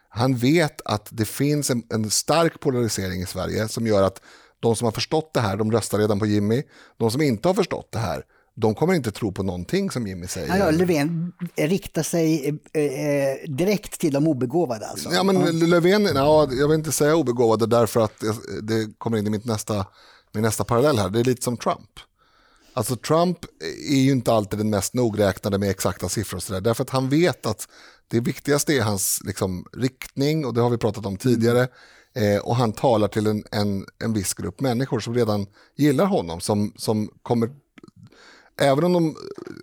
Han 0.09 0.37
vet 0.37 0.81
att 0.85 1.09
det 1.11 1.25
finns 1.25 1.71
en, 1.71 1.83
en 1.91 2.11
stark 2.11 2.61
polarisering 2.61 3.23
i 3.23 3.27
Sverige 3.27 3.69
som 3.69 3.87
gör 3.87 4.03
att 4.03 4.23
de 4.61 4.77
som 4.77 4.85
har 4.85 4.93
förstått 4.93 5.31
det 5.35 5.41
här, 5.41 5.57
de 5.57 5.73
röstar 5.73 5.99
redan 5.99 6.19
på 6.19 6.27
Jimmy. 6.27 6.63
De 6.97 7.11
som 7.11 7.23
inte 7.23 7.49
har 7.49 7.55
förstått 7.55 7.93
det 7.93 7.99
här, 7.99 8.25
de 8.55 8.75
kommer 8.75 8.95
inte 8.95 9.13
tro 9.13 9.33
på 9.33 9.43
någonting 9.43 9.91
som 9.91 10.07
Jimmy 10.07 10.27
säger. 10.27 10.57
Ja, 10.57 10.71
Löfven 10.71 11.33
riktar 11.57 12.03
sig 12.03 12.49
eh, 12.73 12.83
eh, 12.83 13.37
direkt 13.49 14.01
till 14.01 14.13
de 14.13 14.27
obegåvade 14.27 14.87
alltså? 14.87 15.11
Ja, 15.13 15.23
men 15.23 15.41
ja. 15.41 15.67
Löfven, 15.67 16.05
ja, 16.15 16.49
jag 16.53 16.69
vill 16.69 16.79
inte 16.79 16.93
säga 16.93 17.17
obegåvade 17.17 17.67
därför 17.67 18.01
att 18.01 18.25
det 18.63 18.99
kommer 18.99 19.19
in 19.19 19.27
i 19.27 19.31
mitt 19.31 19.45
nästa, 19.45 19.87
min 20.33 20.43
nästa 20.43 20.65
parallell 20.65 20.99
här. 20.99 21.11
Det 21.11 21.21
är 21.21 21.25
lite 21.25 21.43
som 21.43 21.57
Trump. 21.57 21.91
Alltså 22.75 22.97
Trump 22.97 23.39
är 23.91 24.01
ju 24.01 24.13
inte 24.13 24.33
alltid 24.33 24.59
den 24.59 24.71
mest 24.71 24.95
nogräknade 24.95 25.59
med 25.59 25.71
exakta 25.71 26.09
siffror 26.09 26.37
och 26.37 26.43
så 26.43 26.53
där, 26.53 26.61
därför 26.61 26.83
att 26.83 26.91
han 26.91 27.09
vet 27.09 27.47
att 27.47 27.69
det 28.09 28.21
viktigaste 28.21 28.73
är 28.73 28.83
hans 28.83 29.21
liksom, 29.25 29.67
riktning 29.73 30.47
och 30.47 30.55
det 30.55 30.61
har 30.61 30.71
vi 30.71 30.79
pratat 30.79 31.07
om 31.07 31.17
tidigare. 31.17 31.69
Eh, 32.15 32.43
och 32.43 32.57
han 32.57 32.73
talar 32.73 33.09
till 33.09 33.27
en, 33.27 33.45
en, 33.51 33.85
en 34.05 34.13
viss 34.13 34.35
grupp 34.35 34.61
människor 34.61 35.01
som 35.01 35.15
redan 35.15 35.47
gillar 35.77 36.07
honom, 36.07 36.41
som, 36.41 36.73
som 36.77 37.09
kommer 37.23 37.51
även 38.61 38.85
om 38.85 38.93
de 38.93 39.17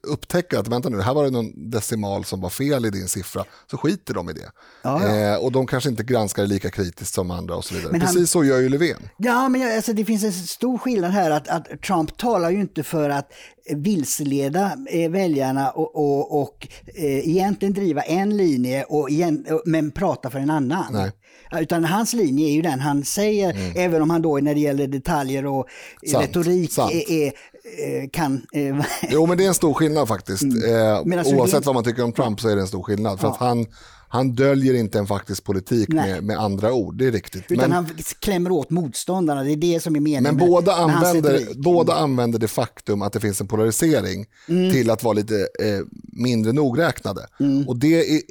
upptäcker 0.04 0.58
att 0.58 0.68
vänta 0.68 0.90
nu, 0.90 1.02
här 1.02 1.14
var 1.14 1.24
det 1.24 1.30
någon 1.30 1.70
decimal 1.70 2.26
som 2.26 2.42
var 2.42 2.50
fel 2.50 2.86
i 2.86 2.90
din 2.90 3.08
siffra, 3.08 3.46
så 3.72 3.78
skiter 3.78 4.14
de 4.14 4.30
i 4.30 4.34
det. 4.34 4.52
Ja, 4.82 5.08
ja. 5.08 5.34
Eh, 5.34 5.44
och 5.44 5.52
de 5.52 5.68
kanske 5.68 5.90
inte 5.90 6.04
granskar 6.04 6.44
det 6.44 6.50
lika 6.50 6.70
kritiskt 6.70 7.14
som 7.14 7.32
andra 7.32 7.56
och 7.56 7.66
så 7.66 7.76
vidare. 7.76 7.92
Men 7.92 8.02
Precis 8.02 8.18
han, 8.18 8.28
så 8.28 8.44
gör 8.44 8.60
ju 8.60 8.70
Löfven. 8.70 9.10
Ja, 9.18 9.50
men 9.50 9.76
alltså, 9.76 9.94
det 9.94 10.06
finns 10.06 10.24
en 10.24 10.34
stor 10.34 10.78
skillnad 10.78 11.12
här 11.12 11.32
att, 11.32 11.48
att 11.48 11.82
Trump 11.82 12.18
talar 12.18 12.50
ju 12.50 12.62
inte 12.62 12.84
för 12.84 13.10
att 13.10 13.32
vilseleda 13.76 14.78
eh, 14.90 15.12
väljarna 15.12 15.72
och, 15.72 15.96
och, 15.96 16.42
och 16.42 16.68
eh, 16.96 17.30
egentligen 17.30 17.74
driva 17.74 18.02
en 18.02 18.38
linje 18.38 18.84
och 18.84 19.10
igen, 19.10 19.46
men 19.66 19.92
prata 19.92 20.30
för 20.30 20.40
en 20.40 20.50
annan. 20.50 20.94
Nej. 20.94 21.12
Utan 21.52 21.86
hans 21.86 22.14
linje 22.14 22.48
är 22.48 22.52
ju 22.52 22.62
den 22.62 22.80
han 22.80 23.06
säger, 23.06 23.54
mm. 23.54 23.72
även 23.76 24.02
om 24.02 24.10
han 24.10 24.22
då 24.22 24.38
när 24.38 24.54
det 24.54 24.60
gäller 24.60 24.88
detaljer 24.88 25.46
och 25.46 25.68
sant, 26.12 26.24
retorik 26.24 26.72
sant. 26.72 26.92
Är, 26.92 27.12
är, 27.12 27.26
eh, 27.26 28.10
kan... 28.12 28.42
Eh, 28.54 28.86
jo, 29.10 29.26
men 29.26 29.38
det 29.38 29.44
är 29.44 29.48
en 29.48 29.54
stor 29.54 29.74
skillnad 29.74 30.08
faktiskt. 30.08 30.44
Mm. 30.44 31.20
Eh, 31.20 31.34
oavsett 31.34 31.66
vad 31.66 31.76
man 31.76 31.84
tycker 31.84 32.04
om 32.04 32.12
Trump 32.12 32.42
så 32.42 32.50
är 32.50 32.56
det 32.56 32.62
en 32.62 32.68
stor 32.68 32.84
skillnad. 32.84 33.20
För 33.20 33.28
ja. 33.28 33.34
att 33.34 33.40
han, 33.40 33.66
han 34.12 34.36
döljer 34.36 34.74
inte 34.74 35.00
en 35.00 35.08
faktisk 35.08 35.44
politik 35.44 35.90
med, 35.90 36.24
med, 36.24 36.38
andra 36.38 36.74
ord, 36.74 36.98
det 36.98 37.08
är 37.08 37.12
riktigt. 37.12 37.44
Utan 37.48 37.58
men, 37.58 37.72
han 37.72 37.90
klämmer 38.20 38.52
åt 38.52 38.70
motståndarna, 38.70 39.44
det 39.44 39.52
är 39.52 39.56
det 39.56 39.80
som 39.80 39.96
är 39.96 40.00
meningen 40.00 40.24
Men 40.24 40.38
båda, 40.38 40.88
med, 40.88 40.96
använder, 40.96 41.48
båda 41.56 41.94
använder 41.94 42.40
det 42.40 42.48
faktum 42.48 43.02
att 43.02 43.14
det 43.14 43.20
finns 43.20 43.42
en 43.42 43.48
polarisering 43.48 44.26
mm. 44.48 44.72
till 44.72 44.90
att 44.90 45.04
vara 45.04 45.14
lite 45.14 45.36
eh, 45.36 45.80
mindre 46.14 46.52
nogräknade. 46.52 47.28
Mm. 47.40 47.68
Och 47.68 47.78
det, 47.78 48.16
är, 48.16 48.22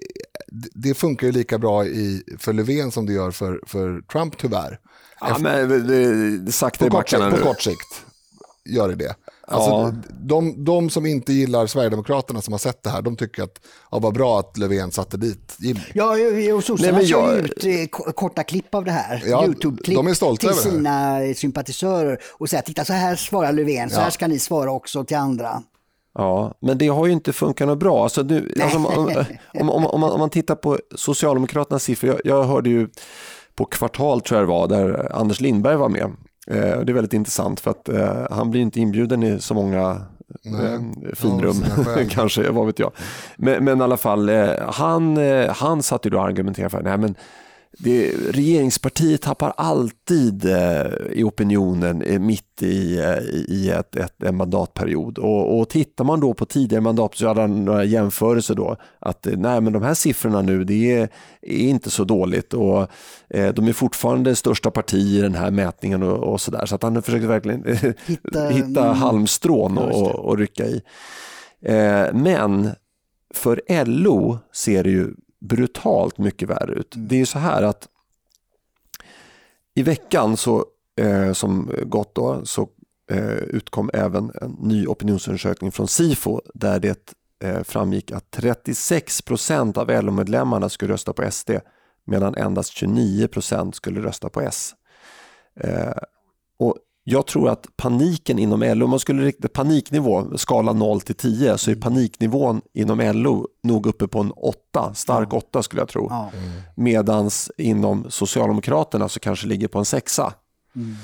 det 0.74 0.94
funkar 0.94 1.26
ju 1.26 1.32
lika 1.32 1.58
bra 1.58 1.86
i, 1.86 2.22
för 2.38 2.52
Löfven 2.52 2.90
som 2.90 3.06
det 3.06 3.12
gör 3.12 3.30
för, 3.30 3.60
för 3.66 4.00
Trump 4.00 4.38
tyvärr. 4.38 4.78
Ja, 5.20 5.30
Efter, 5.30 5.42
men 5.42 5.86
det, 5.86 6.38
det 6.38 6.52
sakta 6.52 6.86
i 6.86 6.90
backarna 6.90 7.30
På 7.30 7.36
kort 7.36 7.60
sikt 7.60 8.04
gör 8.68 8.88
det 8.88 8.94
det. 8.94 9.14
Alltså, 9.50 9.70
ja. 9.70 9.92
de, 10.20 10.64
de 10.64 10.90
som 10.90 11.06
inte 11.06 11.32
gillar 11.32 11.66
Sverigedemokraterna 11.66 12.42
som 12.42 12.52
har 12.52 12.58
sett 12.58 12.82
det 12.82 12.90
här, 12.90 13.02
de 13.02 13.16
tycker 13.16 13.42
att 13.42 13.60
ja, 13.90 13.98
vad 13.98 14.14
bra 14.14 14.40
att 14.40 14.58
Löfven 14.58 14.90
satte 14.90 15.16
dit 15.16 15.56
Jimmy. 15.58 15.80
Ja, 15.94 16.16
och 16.54 16.64
sossarna 16.64 17.04
kör 17.04 17.38
ut 17.38 17.64
eh, 17.64 17.86
korta 18.12 18.42
klipp 18.42 18.74
av 18.74 18.84
det 18.84 18.90
här, 18.90 19.22
ja, 19.26 19.46
YouTube-klipp 19.46 20.38
till 20.40 20.54
sina 20.54 21.20
sympatisörer 21.34 22.18
och 22.38 22.48
säger 22.48 22.62
titta 22.62 22.84
så 22.84 22.92
här 22.92 23.16
svarar 23.16 23.52
Löfven, 23.52 23.90
så 23.90 24.00
här 24.00 24.10
ska 24.10 24.26
ni 24.26 24.38
svara 24.38 24.72
också 24.72 25.04
till 25.04 25.16
andra. 25.16 25.62
Ja, 26.14 26.54
men 26.60 26.78
det 26.78 26.88
har 26.88 27.06
ju 27.06 27.12
inte 27.12 27.32
funkat 27.32 27.68
något 27.68 27.78
bra. 27.78 28.02
Alltså 28.02 28.22
nu, 28.22 28.52
alltså 28.62 28.78
om, 28.78 28.86
om, 28.86 29.70
om, 29.70 29.86
om, 29.86 30.00
man, 30.00 30.10
om 30.10 30.18
man 30.20 30.30
tittar 30.30 30.54
på 30.54 30.78
Socialdemokraternas 30.94 31.82
siffror, 31.82 32.10
jag, 32.10 32.20
jag 32.24 32.44
hörde 32.44 32.70
ju 32.70 32.88
på 33.54 33.64
Kvartal 33.64 34.20
tror 34.20 34.40
jag 34.40 34.48
det 34.48 34.52
var, 34.52 34.68
där 34.68 35.16
Anders 35.16 35.40
Lindberg 35.40 35.76
var 35.76 35.88
med. 35.88 36.12
Eh, 36.50 36.80
det 36.80 36.92
är 36.92 36.94
väldigt 36.94 37.12
intressant 37.12 37.60
för 37.60 37.70
att 37.70 37.88
eh, 37.88 38.26
han 38.30 38.50
blir 38.50 38.60
inte 38.60 38.80
inbjuden 38.80 39.22
i 39.22 39.40
så 39.40 39.54
många 39.54 40.02
Nej, 40.44 40.74
eh, 40.74 41.14
finrum, 41.14 41.64
kanske, 42.10 42.50
vad 42.50 42.66
vet 42.66 42.78
jag. 42.78 42.92
Men, 43.36 43.64
men 43.64 43.80
i 43.80 43.84
alla 43.84 43.96
fall, 43.96 44.30
han, 44.68 45.16
han 45.48 45.82
satt 45.82 46.06
ju 46.06 46.10
då 46.10 46.18
och 46.18 46.24
argumenterade 46.24 46.70
för, 46.70 46.82
nej 46.82 46.98
men 46.98 47.14
det, 47.72 48.12
regeringspartiet 48.30 49.22
tappar 49.22 49.52
alltid 49.56 50.44
eh, 50.44 50.86
i 51.12 51.24
opinionen 51.24 52.02
eh, 52.02 52.20
mitt 52.20 52.62
i, 52.62 52.98
eh, 52.98 53.18
i 53.48 53.70
ett, 53.70 53.96
ett, 53.96 54.22
en 54.22 54.36
mandatperiod. 54.36 55.18
Och, 55.18 55.60
och 55.60 55.68
tittar 55.68 56.04
man 56.04 56.20
då 56.20 56.34
på 56.34 56.44
tidigare 56.44 56.82
mandat 56.82 57.14
så 57.14 57.28
hade 57.28 57.46
några 57.46 57.84
jämförelser 57.84 58.54
då 58.54 58.76
att 58.98 59.26
eh, 59.26 59.36
nej 59.36 59.60
men 59.60 59.72
de 59.72 59.82
här 59.82 59.94
siffrorna 59.94 60.42
nu 60.42 60.64
det 60.64 60.92
är, 60.92 61.08
är 61.42 61.68
inte 61.68 61.90
så 61.90 62.04
dåligt 62.04 62.54
och 62.54 62.86
eh, 63.30 63.54
de 63.54 63.68
är 63.68 63.72
fortfarande 63.72 64.36
största 64.36 64.70
parti 64.70 65.18
i 65.18 65.20
den 65.20 65.34
här 65.34 65.50
mätningen 65.50 66.02
och, 66.02 66.32
och 66.32 66.40
sådär. 66.40 66.66
Så 66.66 66.74
att 66.74 66.82
han 66.82 67.02
försöker 67.02 67.26
verkligen 67.26 67.64
hitta, 68.06 68.48
hitta 68.48 68.84
mm. 68.84 68.96
halmstrån 68.96 69.78
och, 69.78 70.14
och, 70.14 70.38
rycka 70.38 70.66
i. 70.66 70.82
Men 72.12 72.70
för 73.34 73.84
LO 73.84 74.38
ser 74.52 74.84
det 74.84 74.90
ju 74.90 75.14
brutalt 75.40 76.18
mycket 76.18 76.48
värre 76.48 76.74
ut. 76.74 76.94
Mm. 76.94 77.08
Det 77.08 77.14
är 77.14 77.18
ju 77.18 77.26
så 77.26 77.38
här 77.38 77.62
att 77.62 77.88
i 79.74 79.82
veckan 79.82 80.36
så, 80.36 80.64
eh, 81.00 81.32
som 81.32 81.70
gått 81.82 82.14
då, 82.14 82.44
så 82.44 82.68
eh, 83.10 83.36
utkom 83.36 83.90
även 83.94 84.32
en 84.42 84.50
ny 84.60 84.86
opinionsundersökning 84.86 85.72
från 85.72 85.88
Sifo 85.88 86.40
där 86.54 86.80
det 86.80 87.14
eh, 87.44 87.62
framgick 87.62 88.12
att 88.12 88.30
36 88.30 89.22
procent 89.22 89.76
av 89.76 89.88
LO-medlemmarna 90.04 90.68
skulle 90.68 90.92
rösta 90.92 91.12
på 91.12 91.30
SD 91.30 91.50
medan 92.04 92.34
endast 92.34 92.72
29 92.72 93.28
procent 93.28 93.74
skulle 93.74 94.00
rösta 94.00 94.28
på 94.28 94.40
S. 94.40 94.74
Jag 97.10 97.26
tror 97.26 97.48
att 97.48 97.66
paniken 97.76 98.38
inom 98.38 98.62
LO, 98.62 98.84
om 98.84 98.90
man 98.90 98.98
skulle 98.98 99.24
rikta 99.24 99.48
paniknivå, 99.48 100.38
skala 100.38 100.72
0 100.72 101.00
till 101.00 101.14
10, 101.14 101.58
så 101.58 101.70
är 101.70 101.72
mm. 101.72 101.82
paniknivån 101.82 102.60
inom 102.74 103.00
LO 103.00 103.48
nog 103.62 103.86
uppe 103.86 104.08
på 104.08 104.20
en 104.20 104.30
8, 104.30 104.94
stark 104.94 105.32
8 105.32 105.62
skulle 105.62 105.82
jag 105.82 105.88
tro. 105.88 106.06
Ja. 106.10 106.30
Mm. 106.34 106.60
Medans 106.74 107.50
inom 107.56 108.10
Socialdemokraterna 108.10 109.08
så 109.08 109.20
kanske 109.20 109.46
ligger 109.46 109.68
på 109.68 109.78
en 109.78 109.84
6. 109.84 110.18
Mm. 110.18 110.96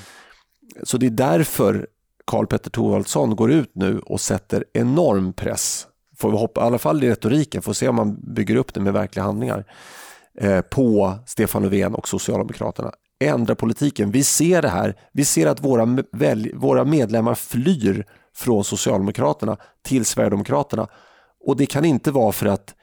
Så 0.82 0.98
det 0.98 1.06
är 1.06 1.10
därför 1.10 1.86
Karl 2.24 2.46
Petter 2.46 2.70
Thorwaldsson 2.70 3.36
går 3.36 3.52
ut 3.52 3.70
nu 3.74 3.98
och 3.98 4.20
sätter 4.20 4.64
enorm 4.72 5.32
press, 5.32 5.86
får 6.16 6.30
vi 6.30 6.36
hoppa, 6.36 6.60
i 6.60 6.64
alla 6.64 6.78
fall 6.78 7.04
i 7.04 7.10
retoriken, 7.10 7.62
får 7.62 7.72
se 7.72 7.88
om 7.88 7.96
man 7.96 8.34
bygger 8.34 8.56
upp 8.56 8.74
det 8.74 8.80
med 8.80 8.92
verkliga 8.92 9.24
handlingar, 9.24 9.64
eh, 10.40 10.60
på 10.60 11.14
Stefan 11.26 11.62
Löfven 11.62 11.94
och 11.94 12.08
Socialdemokraterna 12.08 12.92
ändra 13.28 13.54
politiken. 13.54 14.10
Vi 14.10 14.24
ser 14.24 14.62
det 14.62 14.68
här. 14.68 14.94
Vi 15.12 15.24
ser 15.24 15.46
att 15.46 15.64
våra, 15.64 16.04
väl, 16.12 16.50
våra 16.54 16.84
medlemmar 16.84 17.34
flyr 17.34 18.06
från 18.34 18.64
Socialdemokraterna 18.64 19.56
till 19.82 20.04
Sverigedemokraterna. 20.04 20.88
Och 21.46 21.56
det 21.56 21.66
kan 21.66 21.84
inte 21.84 22.10
vara 22.10 22.32
för 22.32 22.46
att 22.46 22.74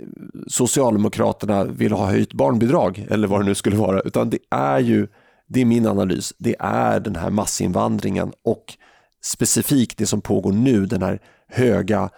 eh, 0.00 0.06
Socialdemokraterna 0.48 1.64
vill 1.64 1.92
ha 1.92 2.06
höjt 2.06 2.32
barnbidrag 2.32 3.06
eller 3.10 3.28
vad 3.28 3.40
det 3.40 3.44
nu 3.44 3.54
skulle 3.54 3.76
vara, 3.76 4.00
utan 4.00 4.30
det 4.30 4.38
är 4.50 4.78
ju, 4.78 5.08
det 5.48 5.60
är 5.60 5.64
min 5.64 5.86
analys, 5.86 6.32
det 6.38 6.56
är 6.58 7.00
den 7.00 7.16
här 7.16 7.30
massinvandringen 7.30 8.32
och 8.44 8.64
specifikt 9.24 9.98
det 9.98 10.06
som 10.06 10.20
pågår 10.20 10.52
nu, 10.52 10.86
den 10.86 11.02
här 11.02 11.20
höga 11.48 12.10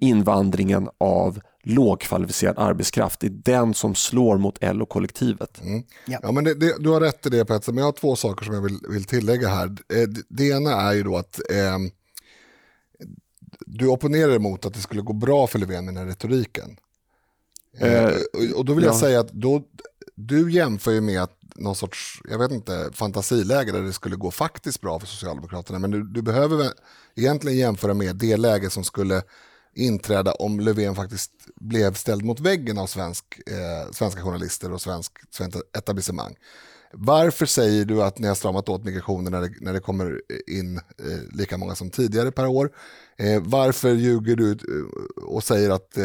invandringen 0.00 0.88
av 0.98 1.40
lågkvalificerad 1.62 2.58
arbetskraft. 2.58 3.20
Det 3.20 3.26
är 3.26 3.30
den 3.30 3.74
som 3.74 3.94
slår 3.94 4.38
mot 4.38 4.58
LO-kollektivet. 4.62 5.60
Mm. 5.62 5.82
Ja. 6.06 6.18
ja. 6.22 6.32
men 6.32 6.44
det, 6.44 6.54
det, 6.54 6.76
du 6.78 6.88
har 6.88 7.00
rätt 7.00 7.26
i 7.26 7.30
det 7.30 7.44
Petter, 7.44 7.72
men 7.72 7.78
jag 7.78 7.84
har 7.84 7.92
två 7.92 8.16
saker 8.16 8.44
som 8.44 8.54
jag 8.54 8.62
vill, 8.62 8.78
vill 8.88 9.04
tillägga 9.04 9.48
här. 9.48 9.66
Eh, 9.66 10.08
det, 10.08 10.22
det 10.28 10.48
ena 10.48 10.70
är 10.70 10.92
ju 10.92 11.02
då 11.02 11.16
att 11.16 11.40
eh, 11.50 11.78
du 13.66 13.86
opponerar 13.86 14.34
emot 14.34 14.66
att 14.66 14.74
det 14.74 14.80
skulle 14.80 15.02
gå 15.02 15.12
bra 15.12 15.46
för 15.46 15.58
Löfven 15.58 15.84
med 15.84 15.94
den 15.94 16.04
här 16.04 16.10
retoriken. 16.10 16.76
Eh, 17.78 18.04
eh, 18.04 18.12
och 18.56 18.64
då 18.64 18.74
vill 18.74 18.84
jag 18.84 18.96
säga 18.96 19.20
att 19.20 19.32
då, 19.32 19.62
du 20.14 20.52
jämför 20.52 20.90
ju 20.90 21.00
med 21.00 21.22
att 21.22 21.38
någon 21.56 21.76
sorts, 21.76 22.20
jag 22.30 22.38
vet 22.38 22.50
inte, 22.50 22.90
fantasiläge 22.92 23.72
där 23.72 23.82
det 23.82 23.92
skulle 23.92 24.16
gå 24.16 24.30
faktiskt 24.30 24.80
bra 24.80 25.00
för 25.00 25.06
Socialdemokraterna. 25.06 25.78
Men 25.78 25.90
du, 25.90 26.02
du 26.02 26.22
behöver 26.22 26.72
egentligen 27.14 27.58
jämföra 27.58 27.94
med 27.94 28.16
det 28.16 28.36
läge 28.36 28.70
som 28.70 28.84
skulle 28.84 29.22
inträda 29.74 30.32
om 30.32 30.60
Löfven 30.60 30.94
faktiskt 30.94 31.30
blev 31.56 31.94
ställd 31.94 32.24
mot 32.24 32.40
väggen 32.40 32.78
av 32.78 32.86
svensk, 32.86 33.24
eh, 33.46 33.92
svenska 33.92 34.22
journalister 34.22 34.72
och 34.72 34.80
svensk, 34.80 35.12
svensk 35.30 35.58
etablissemang. 35.78 36.36
Varför 36.92 37.46
säger 37.46 37.84
du 37.84 38.02
att 38.02 38.18
ni 38.18 38.28
har 38.28 38.34
stramat 38.34 38.68
åt 38.68 38.84
migrationen 38.84 39.32
när 39.32 39.40
det, 39.40 39.54
när 39.60 39.72
det 39.72 39.80
kommer 39.80 40.20
in 40.46 40.76
eh, 40.76 40.82
lika 41.32 41.56
många 41.56 41.74
som 41.74 41.90
tidigare 41.90 42.32
per 42.32 42.46
år? 42.46 42.70
Eh, 43.18 43.42
varför 43.44 43.94
ljuger 43.94 44.36
du 44.36 44.50
eh, 44.50 45.24
och 45.24 45.44
säger 45.44 45.70
att 45.70 45.96
eh, 45.96 46.04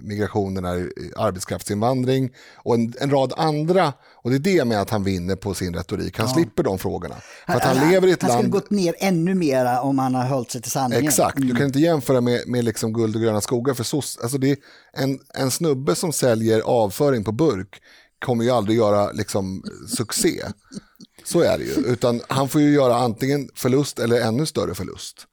migrationen 0.00 0.64
är 0.64 0.90
arbetskraftsinvandring 1.16 2.30
och 2.56 2.74
en, 2.74 2.94
en, 3.00 3.10
rad 3.10 3.32
andra, 3.36 3.92
och 4.22 4.30
det 4.30 4.36
är 4.36 4.54
det 4.54 4.64
med 4.64 4.80
att 4.80 4.90
han 4.90 5.04
vinner 5.04 5.36
på 5.36 5.54
sin 5.54 5.74
retorik, 5.74 6.18
han 6.18 6.26
ja. 6.26 6.34
slipper 6.34 6.62
de 6.62 6.78
frågorna. 6.78 7.14
För 7.46 7.54
att 7.54 7.62
han, 7.62 7.76
han 7.76 7.90
lever 7.90 8.08
i 8.08 8.10
ett 8.10 8.22
han 8.22 8.28
land... 8.28 8.40
skulle 8.40 8.52
gått 8.52 8.70
ner 8.70 8.94
ännu 8.98 9.34
mer 9.34 9.80
om 9.80 9.98
han 9.98 10.14
har 10.14 10.28
hållit 10.28 10.50
sig 10.50 10.62
till 10.62 10.70
sanningen. 10.70 11.04
Exakt, 11.04 11.36
mm. 11.36 11.48
du 11.48 11.54
kan 11.54 11.66
inte 11.66 11.80
jämföra 11.80 12.20
med, 12.20 12.42
med 12.46 12.64
liksom 12.64 12.92
guld 12.92 13.16
och 13.16 13.22
gröna 13.22 13.40
skogar 13.40 13.74
för 13.74 13.84
SOS, 13.84 14.18
alltså 14.22 14.38
det 14.38 14.50
är 14.50 14.56
en, 14.92 15.18
en 15.34 15.50
snubbe 15.50 15.94
som 15.94 16.12
säljer 16.12 16.60
avföring 16.60 17.24
på 17.24 17.32
burk 17.32 17.80
kommer 18.24 18.44
ju 18.44 18.50
aldrig 18.50 18.78
göra 18.78 19.12
liksom, 19.12 19.62
succé. 19.96 20.42
Så 21.24 21.40
är 21.40 21.58
det 21.58 21.64
ju. 21.64 21.92
Utan 21.92 22.20
han 22.28 22.48
får 22.48 22.60
ju 22.60 22.70
göra 22.70 22.96
antingen 22.96 23.48
förlust 23.54 23.98
eller 23.98 24.20
ännu 24.20 24.46
större 24.46 24.74
förlust. 24.74 25.26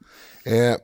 Eh, 0.43 0.75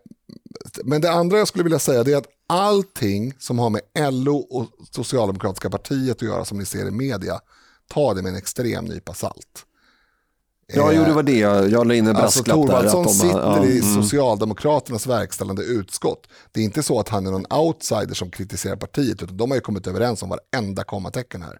men 0.83 1.01
det 1.01 1.11
andra 1.11 1.37
jag 1.37 1.47
skulle 1.47 1.63
vilja 1.63 1.79
säga 1.79 1.99
är 1.99 2.15
att 2.15 2.27
allting 2.47 3.33
som 3.39 3.59
har 3.59 3.69
med 3.69 3.81
LO 4.13 4.37
och 4.37 4.65
Socialdemokratiska 4.91 5.69
partiet 5.69 6.15
att 6.15 6.21
göra 6.21 6.45
som 6.45 6.57
ni 6.57 6.65
ser 6.65 6.87
i 6.87 6.91
media, 6.91 7.39
ta 7.87 8.13
det 8.13 8.21
med 8.21 8.29
en 8.29 8.37
extrem 8.37 8.85
nypa 8.85 9.13
salt. 9.13 9.65
Ja, 10.73 10.91
jo, 10.91 11.03
det 11.03 11.13
var 11.13 11.23
det 11.23 11.37
jag, 11.37 11.69
jag 11.69 11.87
la 11.87 11.93
in 11.93 12.07
en 12.07 12.13
brasklapp 12.13 12.57
alltså, 12.57 12.75
där. 12.77 12.85
Att 12.85 13.03
de, 13.03 13.13
sitter 13.13 13.39
ja, 13.39 13.65
i 13.65 13.79
mm. 13.79 14.03
Socialdemokraternas 14.03 15.07
verkställande 15.07 15.63
utskott. 15.63 16.27
Det 16.51 16.59
är 16.59 16.63
inte 16.63 16.83
så 16.83 16.99
att 16.99 17.09
han 17.09 17.27
är 17.27 17.31
någon 17.31 17.45
outsider 17.51 18.13
som 18.13 18.31
kritiserar 18.31 18.75
partiet, 18.75 19.23
utan 19.23 19.37
de 19.37 19.51
har 19.51 19.55
ju 19.55 19.61
kommit 19.61 19.87
överens 19.87 20.23
om 20.23 20.29
varenda 20.29 20.83
kommatecken 20.83 21.41
här. 21.41 21.59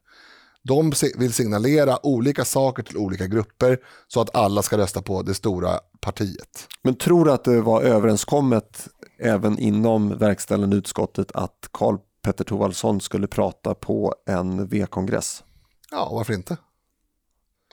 De 0.68 0.92
vill 1.18 1.34
signalera 1.34 2.06
olika 2.06 2.46
saker 2.46 2.84
till 2.84 2.98
olika 2.98 3.28
grupper 3.28 3.78
så 4.08 4.22
att 4.22 4.36
alla 4.36 4.62
ska 4.62 4.78
rösta 4.78 5.02
på 5.02 5.22
det 5.22 5.34
stora 5.34 5.80
partiet. 6.00 6.68
Men 6.82 6.96
tror 6.96 7.26
du 7.26 7.32
att 7.32 7.44
det 7.44 7.62
var 7.62 7.82
överenskommet 7.82 8.88
även 9.20 9.60
inom 9.60 10.18
verkställande 10.18 10.76
utskottet 10.76 11.32
att 11.34 11.70
Karl 11.72 11.98
Petter 12.22 12.44
Thorwaldsson 12.44 13.02
skulle 13.02 13.28
prata 13.28 13.74
på 13.74 14.16
en 14.26 14.68
V-kongress? 14.68 15.44
Ja, 15.92 16.10
varför 16.14 16.34
inte? 16.34 16.58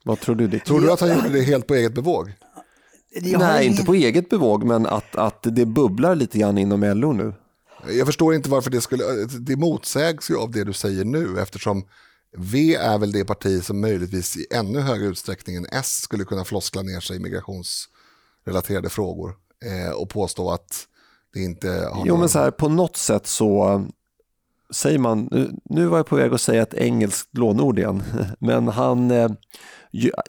Vad 0.05 0.21
tror 0.21 0.35
du? 0.35 0.61
Tror 0.61 0.81
du 0.81 0.93
att 0.93 1.01
han 1.01 1.15
gjorde 1.15 1.29
det 1.29 1.43
helt 1.43 1.67
på 1.67 1.75
eget 1.75 1.95
bevåg? 1.95 2.33
Nej, 3.39 3.67
inte 3.67 3.85
på 3.85 3.95
eget 3.95 4.29
bevåg, 4.29 4.65
men 4.65 4.87
att, 4.87 5.17
att 5.17 5.43
det 5.43 5.67
bubblar 5.67 6.15
lite 6.15 6.39
grann 6.39 6.59
inom 6.59 6.83
LO 6.83 7.13
nu. 7.13 7.35
Jag 7.91 8.07
förstår 8.07 8.35
inte 8.35 8.51
varför 8.51 8.71
det 8.71 8.81
skulle, 8.81 9.05
det 9.41 9.57
motsägs 9.57 10.31
ju 10.31 10.37
av 10.37 10.51
det 10.51 10.65
du 10.65 10.73
säger 10.73 11.05
nu 11.05 11.41
eftersom 11.41 11.85
V 12.37 12.75
är 12.75 12.99
väl 12.99 13.13
det 13.13 13.25
parti 13.25 13.65
som 13.65 13.81
möjligtvis 13.81 14.37
i 14.37 14.47
ännu 14.51 14.81
högre 14.81 15.07
utsträckning 15.07 15.57
än 15.57 15.67
S 15.73 16.01
skulle 16.03 16.25
kunna 16.25 16.45
floskla 16.45 16.83
ner 16.83 17.01
sig 17.01 17.17
i 17.17 17.21
migrationsrelaterade 17.21 18.89
frågor 18.89 19.37
eh, 19.65 19.93
och 19.93 20.09
påstå 20.09 20.51
att 20.51 20.87
det 21.35 21.41
inte 21.41 21.69
har 21.69 21.99
Jo, 21.99 22.05
någon... 22.05 22.21
men 22.21 22.29
så 22.29 22.39
här, 22.39 22.51
på 22.51 22.69
något 22.69 22.97
sätt 22.97 23.27
så 23.27 23.85
säger 24.71 24.99
man, 24.99 25.29
nu, 25.31 25.51
nu 25.65 25.87
var 25.87 25.97
jag 25.97 26.07
på 26.07 26.17
väg 26.17 26.33
att 26.33 26.41
säga 26.41 26.63
ett 26.63 26.75
engelskt 26.75 27.39
lånord 27.39 27.79
igen, 27.79 28.03
men 28.39 28.69
han, 28.69 29.11
eh, 29.11 29.31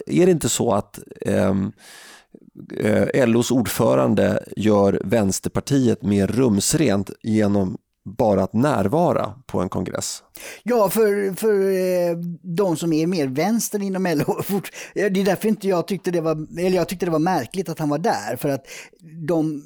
är 0.05 0.25
det 0.25 0.31
inte 0.31 0.49
så 0.49 0.73
att 0.73 0.99
ehm, 1.21 1.71
eh, 2.73 3.27
LOs 3.27 3.51
ordförande 3.51 4.43
gör 4.57 5.01
Vänsterpartiet 5.03 6.01
mer 6.01 6.27
rumsrent 6.27 7.11
genom 7.23 7.77
bara 8.05 8.43
att 8.43 8.53
närvara 8.53 9.33
på 9.45 9.61
en 9.61 9.69
kongress? 9.69 10.23
Ja, 10.63 10.89
för, 10.89 11.35
för 11.35 11.69
eh, 11.69 12.17
de 12.41 12.77
som 12.77 12.93
är 12.93 13.07
mer 13.07 13.27
vänster 13.27 13.81
inom 13.81 14.03
LO. 14.03 14.39
Eh, 14.95 15.11
det 15.11 15.21
är 15.21 15.25
därför 15.25 15.47
inte 15.47 15.67
jag 15.67 15.87
tyckte 15.87 16.11
det 16.11 16.21
var, 16.21 16.59
eller 16.59 16.75
jag 16.75 16.89
tyckte 16.89 17.05
det 17.05 17.11
var 17.11 17.19
märkligt 17.19 17.69
att 17.69 17.79
han 17.79 17.89
var 17.89 17.97
där. 17.97 18.35
För 18.35 18.49
att 18.49 18.65
de 19.27 19.63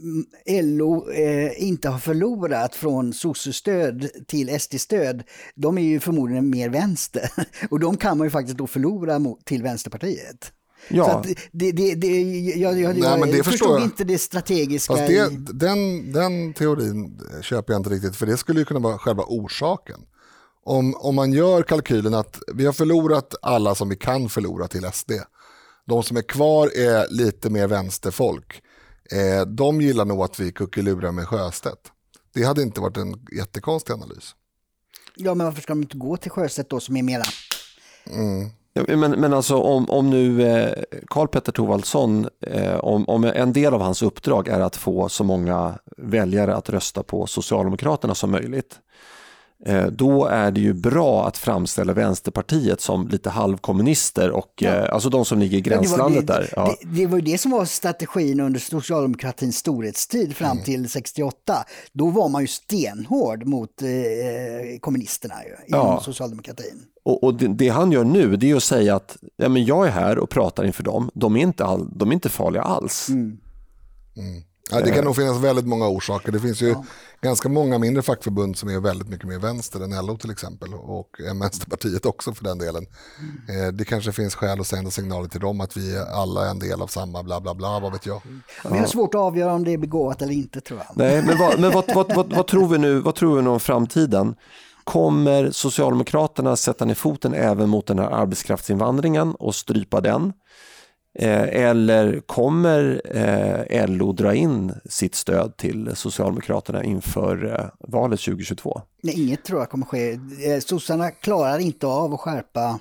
mm, 0.50 0.78
LO 0.78 1.12
eh, 1.12 1.64
inte 1.64 1.90
har 1.90 2.00
förlorat 2.00 2.76
från 2.76 3.14
sossestöd 3.14 4.10
till 4.28 4.60
SD-stöd, 4.60 5.24
de 5.56 5.78
är 5.78 5.82
ju 5.82 6.00
förmodligen 6.00 6.50
mer 6.50 6.70
vänster. 6.70 7.32
Och 7.70 7.80
de 7.80 7.98
kan 7.98 8.18
man 8.18 8.28
ju 8.28 8.32
faktiskt 8.32 8.58
då 8.58 8.68
förlora 8.68 9.20
mot, 9.20 9.46
till 9.46 9.64
Vänsterpartiet. 9.64 10.52
Ja. 10.90 11.06
Så 11.06 11.12
att 11.12 11.24
det, 11.52 11.72
det, 11.72 11.96
det, 11.96 12.22
jag 12.56 12.80
jag, 12.80 12.98
Nej, 12.98 13.20
men 13.20 13.32
det 13.32 13.44
förstod 13.44 13.76
jag. 13.76 13.84
inte 13.84 14.04
det 14.04 14.18
strategiska. 14.18 14.94
Fast 14.94 15.08
det, 15.08 15.30
den, 15.54 16.12
den 16.12 16.54
teorin 16.54 17.22
köper 17.42 17.74
jag 17.74 17.80
inte 17.80 17.90
riktigt, 17.90 18.16
för 18.16 18.26
det 18.26 18.38
skulle 18.38 18.60
ju 18.60 18.66
kunna 18.66 18.80
vara 18.80 18.98
själva 18.98 19.24
orsaken. 19.28 20.00
Om, 20.64 20.96
om 20.96 21.16
man 21.16 21.34
gör 21.34 21.64
kalkylen 21.64 22.14
att 22.14 22.40
vi 22.54 22.66
har 22.66 22.74
förlorat 22.74 23.36
alla 23.42 23.76
som 23.76 23.90
vi 23.90 23.96
kan 23.96 24.30
förlora 24.30 24.68
till 24.68 24.92
SD. 24.94 25.12
De 25.86 26.04
som 26.04 26.18
är 26.18 26.22
kvar 26.22 26.68
är 26.78 27.08
lite 27.10 27.50
mer 27.50 27.68
vänsterfolk. 27.68 28.62
Eh, 29.12 29.46
de 29.46 29.82
gillar 29.82 30.06
nog 30.06 30.22
att 30.22 30.40
vi 30.40 30.52
kuckelurar 30.52 31.12
med 31.12 31.28
Sjöstedt. 31.28 31.92
Det 32.34 32.44
hade 32.44 32.62
inte 32.62 32.82
varit 32.82 32.98
en 32.98 33.26
jättekonstig 33.38 33.94
analys. 33.94 34.36
Ja, 35.16 35.36
men 35.36 35.46
varför 35.46 35.62
ska 35.62 35.72
de 35.72 35.82
inte 35.82 35.98
gå 35.98 36.18
till 36.18 36.32
Sjöstedt 36.32 36.70
då 36.70 36.80
som 36.80 36.98
är 36.98 37.04
mera... 37.04 37.24
Mm. 38.10 38.50
Men, 38.88 39.12
men 39.12 39.34
alltså 39.34 39.58
om, 39.58 39.90
om 39.90 40.10
nu 40.10 40.44
eh, 40.44 40.84
Karl 41.08 41.28
Petter 41.28 41.52
Thorwaldsson, 41.52 42.28
eh, 42.42 42.76
om, 42.76 43.10
om 43.10 43.24
en 43.24 43.54
del 43.54 43.74
av 43.74 43.82
hans 43.82 44.02
uppdrag 44.02 44.48
är 44.48 44.60
att 44.60 44.76
få 44.76 45.10
så 45.10 45.24
många 45.24 45.80
väljare 45.98 46.56
att 46.56 46.70
rösta 46.70 47.04
på 47.04 47.28
Socialdemokraterna 47.28 48.16
som 48.16 48.32
möjligt, 48.32 48.80
då 49.92 50.26
är 50.26 50.52
det 50.52 50.60
ju 50.60 50.74
bra 50.74 51.28
att 51.28 51.38
framställa 51.38 51.94
Vänsterpartiet 51.94 52.82
som 52.82 53.08
lite 53.08 53.30
halvkommunister 53.30 54.32
och 54.32 54.54
ja. 54.56 54.70
Eh, 54.70 54.94
alltså 54.94 55.10
de 55.10 55.26
som 55.26 55.40
ligger 55.40 55.58
i 55.58 55.62
gränslandet 55.62 56.28
det 56.28 56.34
det, 56.34 56.40
där. 56.40 56.54
Ja. 56.56 56.76
Det, 56.82 56.88
det, 56.88 57.08
var 57.08 57.18
ju 57.18 57.22
det 57.22 57.38
som 57.38 57.52
var 57.52 57.66
strategin 57.66 58.40
under 58.40 58.60
socialdemokratins 58.60 59.58
storhetstid 59.58 60.36
fram 60.36 60.52
mm. 60.52 60.64
till 60.64 60.90
68. 60.90 61.66
Då 61.94 62.10
var 62.10 62.30
man 62.30 62.42
ju 62.42 62.48
stenhård 62.48 63.46
mot 63.46 63.82
eh, 63.82 64.80
kommunisterna 64.80 65.36
ju, 65.46 65.76
inom 65.76 65.88
ja. 65.88 66.02
socialdemokratin. 66.02 66.84
Och, 67.04 67.24
och 67.24 67.34
det, 67.34 67.48
det, 67.48 67.70
han 67.70 67.92
gör 67.92 68.04
nu 68.04 68.36
det 68.36 68.52
är 68.52 68.56
att 68.56 68.64
säga 68.64 68.96
att 68.96 69.18
ja, 69.36 69.50
men 69.50 69.66
jag 69.66 69.88
är 69.88 69.92
här 69.92 70.18
och 70.18 70.30
pratar 70.30 70.64
inför 70.64 70.84
dem, 70.84 71.12
de 71.14 71.36
är 71.36 71.42
inte, 71.42 71.66
all, 71.66 71.90
de 71.98 72.10
är 72.10 72.14
inte 72.14 72.30
farliga 72.30 72.62
alls. 72.62 73.10
Mm. 73.10 73.38
Mm. 74.18 74.44
Ja, 74.72 74.82
det 74.82 74.92
kan 74.92 75.04
nog 75.04 75.16
finnas 75.16 75.38
väldigt 75.38 75.66
många 75.66 75.88
orsaker. 75.88 76.32
Det 76.32 76.40
finns 76.40 76.62
ju 76.62 76.68
ja. 76.68 76.86
Ganska 77.22 77.50
många 77.50 77.78
mindre 77.78 78.04
fackförbund 78.04 78.58
som 78.58 78.70
är 78.70 78.80
väldigt 78.80 79.08
mycket 79.10 79.28
mer 79.28 79.40
vänster 79.40 79.80
än 79.80 80.06
LO 80.06 80.18
till 80.18 80.32
exempel 80.32 80.74
och 80.74 81.10
Vänsterpartiet 81.42 82.06
också 82.06 82.34
för 82.34 82.44
den 82.44 82.58
delen. 82.58 82.86
Mm. 83.50 83.78
Det 83.78 83.86
kanske 83.86 84.12
finns 84.12 84.36
skäl 84.36 84.60
att 84.60 84.68
sända 84.68 84.92
signaler 84.92 85.28
till 85.28 85.40
dem 85.40 85.62
att 85.62 85.78
vi 85.78 85.98
alla 85.98 86.46
är 86.46 86.50
en 86.50 86.60
del 86.60 86.82
av 86.82 86.88
samma 86.88 87.24
bla 87.24 87.42
bla 87.42 87.56
bla, 87.56 87.80
vad 87.80 87.92
vet 87.92 88.06
jag. 88.06 88.22
Ja, 88.64 88.70
vi 88.72 88.80
har 88.80 88.86
svårt 88.86 89.16
att 89.16 89.22
avgöra 89.22 89.54
om 89.54 89.64
det 89.64 89.74
är 89.74 89.78
begåvat 89.78 90.22
eller 90.22 90.34
inte 90.34 90.62
tror 90.62 90.80
jag. 90.80 90.98
Nej, 90.98 91.24
men, 91.26 91.38
vad, 91.38 91.60
men 91.60 91.72
vad, 91.72 91.96
vad, 91.96 92.16
vad, 92.16 92.34
vad, 92.34 92.48
tror 92.48 92.68
vi 92.68 92.78
nu, 92.78 93.00
vad 93.00 93.16
tror 93.16 93.36
vi 93.36 93.42
nu 93.42 93.50
om 93.50 93.60
framtiden? 93.60 94.36
Kommer 94.84 95.52
Socialdemokraterna 95.52 96.56
sätta 96.56 96.86
ner 96.86 96.94
foten 96.94 97.34
även 97.34 97.70
mot 97.70 97.88
den 97.88 98.00
här 98.00 98.10
arbetskraftsinvandringen 98.10 99.36
och 99.36 99.56
strypa 99.56 100.02
den? 100.02 100.34
Eh, 101.22 101.66
eller 101.66 102.20
kommer 102.20 103.02
eh, 103.06 103.88
LO 103.88 104.12
dra 104.12 104.36
in 104.36 104.74
sitt 104.86 105.16
stöd 105.16 105.58
till 105.58 105.92
Socialdemokraterna 105.96 106.84
inför 106.84 107.60
eh, 107.60 107.90
valet 107.90 108.20
2022? 108.20 108.82
Nej, 109.04 109.22
inget 109.24 109.44
tror 109.44 109.60
jag 109.60 109.70
kommer 109.70 109.86
ske. 109.86 110.20
Sossarna 110.62 111.12
klarar 111.12 111.60
inte 111.60 111.88
av 111.88 112.14
att 112.14 112.20
skärpa 112.20 112.80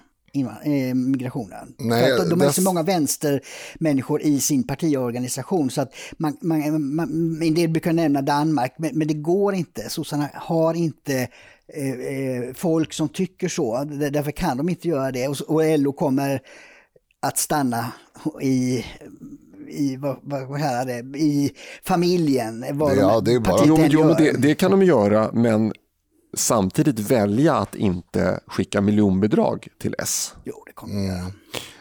migrationen. 0.95 1.75
Nej, 1.79 2.17
de, 2.19 2.29
de 2.29 2.41
har 2.41 2.51
så 2.51 2.63
många 2.63 2.83
vänstermänniskor 2.83 4.23
i 4.23 4.41
sin 4.41 4.67
partiorganisation 4.67 5.71
så 5.71 5.81
att 5.81 5.93
man, 6.17 6.37
man, 6.41 6.95
man, 6.95 7.43
en 7.43 7.55
del 7.55 7.69
brukar 7.69 7.93
nämna 7.93 8.23
Danmark 8.23 8.75
men, 8.79 8.99
men 8.99 9.09
det 9.09 9.15
går 9.15 9.55
inte. 9.55 9.91
Sossarna 9.91 10.29
har 10.35 10.75
inte 10.75 11.29
eh, 11.75 12.55
folk 12.55 12.93
som 12.93 13.09
tycker 13.09 13.49
så, 13.49 13.85
därför 13.85 14.31
kan 14.31 14.57
de 14.57 14.69
inte 14.69 14.89
göra 14.89 15.13
det 15.13 15.29
och, 15.29 15.37
och 15.41 15.79
LO 15.79 15.93
kommer 15.93 16.41
att 17.23 17.39
stanna 17.39 17.93
i 18.43 18.85
i, 19.69 19.97
vad, 19.97 20.17
vad 20.23 20.61
här 20.61 20.87
det, 20.87 21.19
i 21.19 21.53
familjen. 21.85 22.65
ja, 22.79 23.21
det, 23.21 23.33
är 23.33 23.41
bara... 23.41 23.65
jo, 23.67 23.79
jo, 23.89 24.15
det, 24.19 24.33
det, 24.33 24.55
kan 24.55 24.71
de 24.71 24.83
göra, 24.83 25.31
men 25.33 25.73
samtidigt 26.37 26.99
välja 26.99 27.55
att 27.55 27.75
inte 27.75 28.41
skicka 28.47 28.81
miljonbidrag 28.81 29.69
till 29.81 29.95
S. 29.99 30.35
Jo, 30.45 30.63
det 30.67 30.73
kommer 30.73 30.95
mm. 30.95 31.07
göra. 31.07 31.33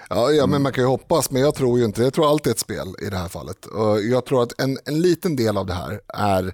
Ja, 0.10 0.32
ja, 0.32 0.48
men 0.48 0.62
man 0.62 0.72
kan 0.72 0.84
ju 0.84 0.88
hoppas, 0.88 1.32
men 1.32 1.42
jag 1.42 1.56
tror 1.56 1.80
ju 1.80 1.86
inte 1.86 2.04
Jag 2.04 2.14
tror 2.14 2.30
alltid 2.30 2.52
ett 2.52 2.60
spel 2.60 2.96
i 3.02 3.10
det 3.10 3.18
här 3.18 3.28
fallet. 3.28 3.66
Och 3.66 4.02
jag 4.02 4.26
tror 4.26 4.44
att 4.44 4.62
en, 4.62 4.78
en 4.86 5.02
liten 5.02 5.36
del 5.36 5.58
av 5.58 5.66
det 5.66 5.74
här 5.74 6.00
är, 6.08 6.54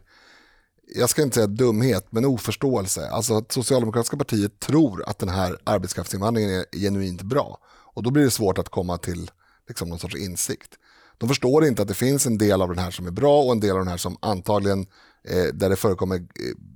jag 0.95 1.09
ska 1.09 1.21
inte 1.21 1.35
säga 1.35 1.47
dumhet, 1.47 2.07
men 2.09 2.25
oförståelse. 2.25 3.09
Alltså 3.09 3.37
att 3.37 3.51
Socialdemokratiska 3.51 4.17
partiet 4.17 4.59
tror 4.59 5.03
att 5.09 5.19
den 5.19 5.29
här 5.29 5.57
arbetskraftsinvandringen 5.63 6.49
är 6.51 6.79
genuint 6.79 7.21
bra. 7.21 7.59
Och 7.93 8.03
då 8.03 8.11
blir 8.11 8.23
det 8.23 8.31
svårt 8.31 8.57
att 8.57 8.69
komma 8.69 8.97
till 8.97 9.31
liksom, 9.67 9.89
någon 9.89 9.99
sorts 9.99 10.15
insikt. 10.15 10.77
De 11.17 11.29
förstår 11.29 11.65
inte 11.65 11.81
att 11.81 11.87
det 11.87 11.93
finns 11.93 12.25
en 12.25 12.37
del 12.37 12.61
av 12.61 12.69
den 12.69 12.77
här 12.77 12.91
som 12.91 13.07
är 13.07 13.11
bra 13.11 13.43
och 13.43 13.51
en 13.51 13.59
del 13.59 13.71
av 13.71 13.77
den 13.77 13.87
här 13.87 13.97
som 13.97 14.17
antagligen, 14.19 14.79
eh, 15.29 15.53
där 15.53 15.69
det 15.69 15.75
förekommer 15.75 16.15
eh, 16.15 16.21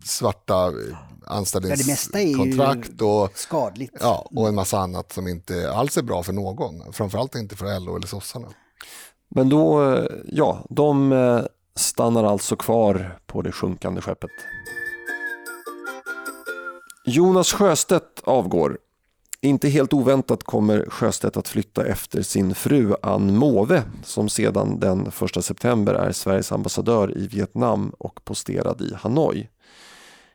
svarta 0.05 0.67
eh, 0.67 0.97
anställningskontrakt 1.25 3.01
och, 3.01 3.31
skadligt. 3.35 3.93
Ja, 3.99 4.27
och 4.35 4.47
en 4.47 4.55
massa 4.55 4.79
annat 4.79 5.11
som 5.11 5.27
inte 5.27 5.71
alls 5.71 5.97
är 5.97 6.01
bra 6.01 6.23
för 6.23 6.33
någon. 6.33 6.93
Framförallt 6.93 7.35
inte 7.35 7.55
för 7.55 7.79
LO 7.79 7.95
eller 7.95 8.07
sossarna. 8.07 8.47
Men 9.29 9.49
då, 9.49 9.93
eh, 9.93 10.05
ja, 10.25 10.65
de 10.69 11.13
stannar 11.75 12.23
alltså 12.23 12.55
kvar 12.55 13.19
på 13.25 13.41
det 13.41 13.51
sjunkande 13.51 14.01
skeppet. 14.01 14.31
Jonas 17.05 17.53
Sjöstedt 17.53 18.19
avgår 18.23 18.77
inte 19.41 19.69
helt 19.69 19.93
oväntat 19.93 20.43
kommer 20.43 20.85
Sjöstedt 20.89 21.37
att 21.37 21.47
flytta 21.47 21.85
efter 21.85 22.21
sin 22.21 22.55
fru 22.55 22.95
Ann 23.01 23.37
Måwe 23.37 23.83
som 24.03 24.29
sedan 24.29 24.79
den 24.79 25.07
1 25.35 25.43
september 25.45 25.93
är 25.93 26.11
Sveriges 26.11 26.51
ambassadör 26.51 27.17
i 27.17 27.27
Vietnam 27.27 27.89
och 27.89 28.25
posterad 28.25 28.81
i 28.81 28.93
Hanoi. 28.93 29.49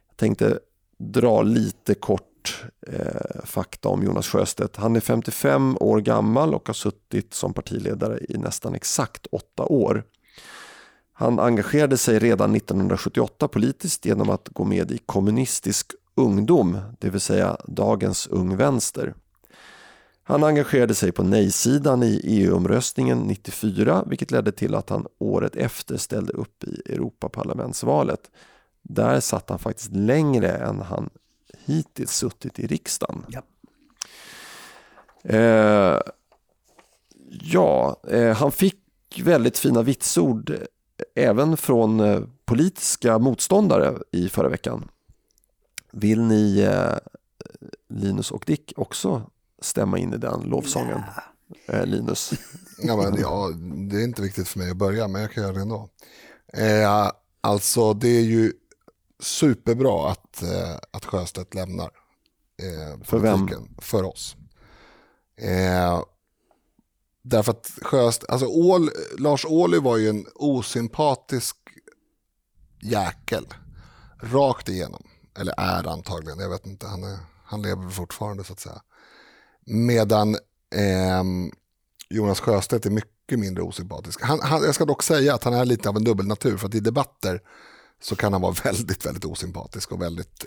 Jag 0.09 0.17
tänkte 0.17 0.59
dra 0.99 1.43
lite 1.43 1.95
kort 1.95 2.65
eh, 2.87 3.45
fakta 3.45 3.89
om 3.89 4.03
Jonas 4.03 4.29
Sjöstedt. 4.29 4.77
Han 4.77 4.97
är 4.97 5.01
55 5.01 5.77
år 5.81 6.01
gammal 6.01 6.55
och 6.55 6.67
har 6.67 6.75
suttit 6.75 7.35
som 7.35 7.55
partiledare 7.55 8.19
i 8.29 8.39
nästan 8.39 8.75
exakt 8.75 9.27
åtta 9.27 9.63
år. 9.63 10.05
Han 11.13 11.39
engagerade 11.39 11.97
sig 11.97 12.19
redan 12.19 12.57
1978 12.57 13.49
politiskt 13.49 14.05
genom 14.05 14.31
att 14.31 14.49
gå 14.49 14.65
med 14.65 14.91
i 14.91 14.99
Kommunistisk 14.99 15.93
ungdom, 16.15 16.79
det 16.99 17.11
vill 17.11 17.21
säga 17.21 17.57
dagens 17.65 18.27
Ung 18.27 18.57
Vänster. 18.57 19.15
Han 20.25 20.45
engagerade 20.45 20.95
sig 20.95 21.13
på 21.13 21.23
nej-sidan 21.23 22.03
i 22.03 22.21
EU-omröstningen 22.25 23.19
94 23.19 24.05
vilket 24.07 24.31
ledde 24.31 24.53
till 24.53 24.75
att 24.75 24.91
han 24.91 25.07
året 25.19 25.57
efter 25.57 25.97
ställde 25.97 26.33
upp 26.33 26.65
i 26.65 26.93
Europaparlamentsvalet. 26.93 28.31
Där 28.83 29.21
satt 29.21 29.51
han 29.51 29.59
faktiskt 29.59 29.93
längre 29.93 30.51
än 30.51 30.81
han 30.81 31.11
hittills 31.65 32.13
suttit 32.13 32.59
i 32.59 32.67
riksdagen. 32.67 33.25
Ja, 33.29 33.43
eh, 35.23 36.01
ja 37.29 38.01
eh, 38.09 38.37
han 38.37 38.53
fick 38.53 38.79
väldigt 39.25 39.59
fina 39.59 39.83
vitsord 39.83 40.57
även 41.15 41.57
från 41.57 42.01
eh, 42.01 42.21
politiska 42.45 43.19
motståndare 43.19 43.99
i 44.13 44.29
förra 44.29 44.49
veckan. 44.49 44.89
Vill 45.93 46.23
ni, 46.23 46.61
eh, 46.61 46.97
Linus 47.89 48.31
och 48.31 48.45
Dick, 48.47 48.73
också 48.77 49.31
stämma 49.61 49.99
in 49.99 50.15
i 50.15 50.19
den 50.19 50.41
lovsången? 50.41 51.01
Eh, 51.67 51.87
Linus? 51.87 52.33
Ja, 52.85 52.97
men, 52.97 53.21
ja, 53.21 53.51
det 53.91 53.97
är 53.97 54.05
inte 54.05 54.23
viktigt 54.23 54.49
för 54.49 54.59
mig 54.59 54.71
att 54.71 54.77
börja, 54.77 55.09
men 55.09 55.23
jag 55.23 55.33
kan 55.33 55.43
göra 55.43 55.53
det 55.55 55.61
ändå. 55.61 55.89
Eh, 56.53 57.11
alltså, 57.41 57.95
det 57.95 58.09
är 58.09 58.23
ju 58.23 58.53
superbra 59.21 60.11
att, 60.11 60.43
eh, 60.43 60.77
att 60.91 61.05
Sjöstedt 61.05 61.55
lämnar 61.55 61.91
eh, 62.63 63.03
För 63.05 63.19
vem? 63.19 63.49
För 63.79 64.03
oss. 64.05 64.37
Eh, 65.37 66.03
därför 67.23 67.53
att 67.53 67.71
Sjöstedt, 67.83 68.31
alltså 68.31 68.47
Ål, 68.47 68.91
Lars 69.19 69.45
Ohly 69.45 69.79
var 69.79 69.97
ju 69.97 70.09
en 70.09 70.27
osympatisk 70.35 71.57
jäkel. 72.83 73.47
Rakt 74.21 74.69
igenom. 74.69 75.03
Eller 75.39 75.55
är 75.57 75.89
antagligen, 75.89 76.39
jag 76.39 76.51
vet 76.51 76.67
inte, 76.67 76.87
han, 76.87 77.05
är, 77.05 77.19
han 77.45 77.63
lever 77.63 77.91
fortfarande 77.91 78.45
så 78.45 78.53
att 78.53 78.61
säga. 78.61 78.83
Medan 79.67 80.35
eh, 80.75 81.23
Jonas 82.09 82.41
Sjöstedt 82.41 82.87
är 82.87 82.91
mycket 82.91 83.39
mindre 83.39 83.63
osympatisk. 83.63 84.23
Han, 84.23 84.41
han, 84.41 84.63
jag 84.63 84.75
ska 84.75 84.85
dock 84.85 85.03
säga 85.03 85.35
att 85.35 85.45
han 85.45 85.55
är 85.55 85.65
lite 85.65 85.89
av 85.89 85.97
en 85.97 86.05
dubbelnatur, 86.05 86.57
för 86.57 86.69
att 86.69 86.75
i 86.75 86.81
debatter 86.81 87.41
så 88.03 88.17
kan 88.17 88.33
han 88.33 88.43
vara 88.43 88.53
väldigt, 88.65 89.07
väldigt 89.07 89.25
osympatisk 89.25 89.93
och 89.93 90.03
väldigt 90.03 90.47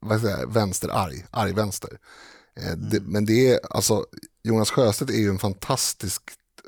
vad 0.00 0.20
säger 0.20 0.46
vänsterarg, 0.46 1.24
arg 1.30 1.52
vänster. 1.52 1.98
Eh, 2.56 2.72
mm. 2.72 2.90
det, 2.90 3.00
men 3.00 3.24
det 3.24 3.52
är, 3.52 3.60
alltså, 3.70 4.04
Jonas 4.42 4.70
Sjöstedt 4.70 5.10
är 5.10 5.18
ju 5.18 5.28
en 5.28 5.38
fantastiskt 5.38 6.22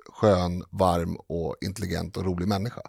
skön, 0.09 0.65
varm 0.71 1.17
och 1.17 1.57
intelligent 1.61 2.17
och 2.17 2.25
rolig 2.25 2.49
människa. 2.49 2.83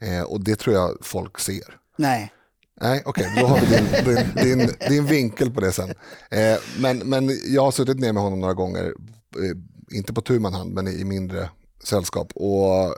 Eh, 0.00 0.22
och 0.22 0.40
det 0.40 0.56
tror 0.56 0.74
jag 0.74 0.98
folk 1.00 1.38
ser. 1.38 1.78
Nej. 1.96 2.32
Nej, 2.80 3.02
okej, 3.06 3.26
okay, 3.26 3.42
då 3.42 3.46
har 3.46 3.60
vi 3.60 3.66
din, 3.66 4.04
din, 4.04 4.58
din, 4.58 4.70
din, 4.88 5.06
vinkel 5.06 5.50
på 5.50 5.60
det 5.60 5.72
sen. 5.72 5.90
Eh, 6.30 6.58
men, 6.78 6.98
men 6.98 7.30
jag 7.46 7.62
har 7.62 7.70
suttit 7.70 8.00
ner 8.00 8.12
med 8.12 8.22
honom 8.22 8.40
några 8.40 8.54
gånger, 8.54 8.84
eh, 8.84 9.96
inte 9.96 10.12
på 10.12 10.20
tu 10.20 10.38
man 10.38 10.54
hand, 10.54 10.72
men 10.72 10.88
i, 10.88 11.04
mindre 11.04 11.50
sällskap. 11.84 12.32
Och 12.34 12.84
eh, 12.84 12.92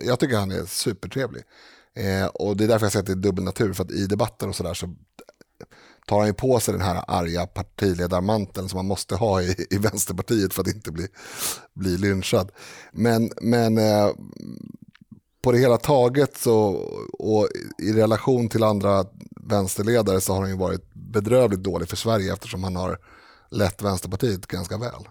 jag 0.00 0.18
tycker 0.18 0.36
han 0.36 0.50
är 0.50 0.64
supertrevlig. 0.64 1.42
Eh, 1.94 2.26
och 2.26 2.56
det 2.56 2.64
är 2.64 2.68
därför 2.68 2.86
jag 2.86 2.92
säger 2.92 3.02
att 3.02 3.06
det 3.06 3.12
är 3.12 3.16
dubbel 3.16 3.44
natur, 3.44 3.72
för 3.72 3.84
att 3.84 3.90
i 3.90 4.06
debatter 4.06 4.48
och 4.48 4.56
sådär 4.56 4.74
så 4.74 4.94
tar 6.06 6.18
han 6.18 6.26
ju 6.26 6.34
på 6.34 6.60
sig 6.60 6.74
den 6.74 6.82
här 6.82 7.04
arga 7.08 7.46
partiledarmanteln 7.46 8.68
som 8.68 8.76
man 8.76 8.86
måste 8.86 9.14
ha 9.14 9.42
i, 9.42 9.66
i 9.70 9.78
Vänsterpartiet 9.78 10.54
för 10.54 10.62
att 10.62 10.74
inte 10.74 10.92
bli, 10.92 11.06
bli 11.74 11.96
lynchad. 11.96 12.52
Men, 12.92 13.30
men 13.40 13.78
eh, 13.78 14.10
på 15.44 15.52
det 15.52 15.58
hela 15.58 15.76
taget 15.76 16.36
så, 16.36 16.56
och 17.18 17.48
i 17.78 17.92
relation 17.92 18.48
till 18.48 18.62
andra 18.62 19.04
vänsterledare 19.48 20.20
så 20.20 20.32
har 20.32 20.40
han 20.40 20.50
ju 20.50 20.56
varit 20.56 20.94
bedrövligt 20.94 21.62
dålig 21.62 21.88
för 21.88 21.96
Sverige 21.96 22.32
eftersom 22.32 22.64
han 22.64 22.76
har 22.76 22.98
lett 23.50 23.82
Vänsterpartiet 23.82 24.46
ganska 24.46 24.78
väl. 24.78 25.08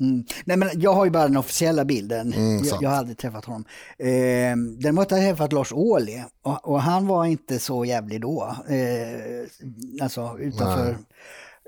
Mm. 0.00 0.24
Nej, 0.44 0.56
men 0.56 0.70
jag 0.74 0.94
har 0.94 1.04
ju 1.04 1.10
bara 1.10 1.28
den 1.28 1.36
officiella 1.36 1.84
bilden. 1.84 2.32
Mm, 2.32 2.64
jag, 2.64 2.82
jag, 2.82 2.90
har 2.90 2.96
aldrig 2.96 3.18
träffat 3.18 3.44
honom. 3.44 3.64
Eh, 3.98 4.56
däremot 4.78 5.10
har 5.10 5.18
jag 5.18 5.36
träffat 5.36 5.52
Lars 5.52 5.72
Ohly 5.72 6.22
och, 6.42 6.68
och, 6.68 6.82
han 6.82 7.06
var 7.06 7.24
inte 7.24 7.58
så 7.58 7.84
jävlig 7.84 8.20
då. 8.20 8.56
Eh, 8.68 10.02
alltså 10.02 10.36
utanför 10.38 10.84
Nej 10.84 10.96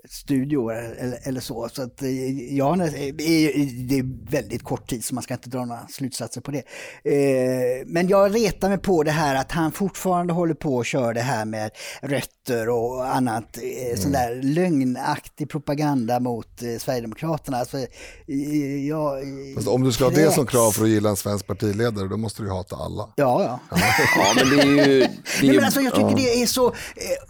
studio 0.08 0.70
eller, 0.70 1.28
eller 1.28 1.40
så. 1.40 1.68
Så 1.72 1.82
att, 1.82 2.02
eh, 2.02 2.56
ja, 2.56 2.76
det 2.76 3.98
är 3.98 4.30
väldigt 4.30 4.62
kort 4.62 4.90
tid 4.90 5.04
så 5.04 5.14
man 5.14 5.22
ska 5.22 5.34
inte 5.34 5.48
dra 5.48 5.64
några 5.64 5.88
slutsatser 5.88 6.40
på 6.40 6.50
det. 6.50 6.62
Eh, 7.04 7.86
men 7.86 8.08
jag 8.08 8.34
retar 8.34 8.68
mig 8.68 8.78
på 8.78 9.02
det 9.02 9.10
här 9.10 9.34
att 9.34 9.52
han 9.52 9.72
fortfarande 9.72 10.32
håller 10.32 10.54
på 10.54 10.76
och 10.76 10.86
kör 10.86 11.14
det 11.14 11.20
här 11.20 11.44
med 11.44 11.70
rötter 12.02 12.68
och 12.68 13.14
annat 13.16 13.56
eh, 13.56 13.86
mm. 13.86 13.96
sån 13.96 14.12
där 14.12 14.42
lögnaktig 14.42 15.50
propaganda 15.50 16.20
mot 16.20 16.62
Sverigedemokraterna. 16.78 17.56
Alltså, 17.58 17.78
jag, 18.88 19.22
Fast 19.54 19.68
om 19.68 19.82
du 19.82 19.92
ska 19.92 20.04
kräks. 20.04 20.20
ha 20.20 20.26
det 20.26 20.32
som 20.32 20.46
krav 20.46 20.70
för 20.70 20.84
att 20.84 20.90
gilla 20.90 21.08
en 21.08 21.16
svensk 21.16 21.46
partiledare 21.46 22.08
då 22.08 22.16
måste 22.16 22.42
du 22.42 22.50
hata 22.50 22.76
alla. 22.76 23.08
Ja, 23.16 23.60
ja. 23.70 23.78
ja 24.16 24.32
men 24.36 24.56
det 24.56 24.62
är 24.62 24.88
ju... 24.88 24.98
Det 25.00 25.04
är 25.04 25.10
Nej, 25.42 25.56
men 25.56 25.64
alltså, 25.64 25.80
jag 25.80 25.94
tycker 25.94 26.08
ja. 26.08 26.16
det 26.16 26.42
är 26.42 26.46
så 26.46 26.74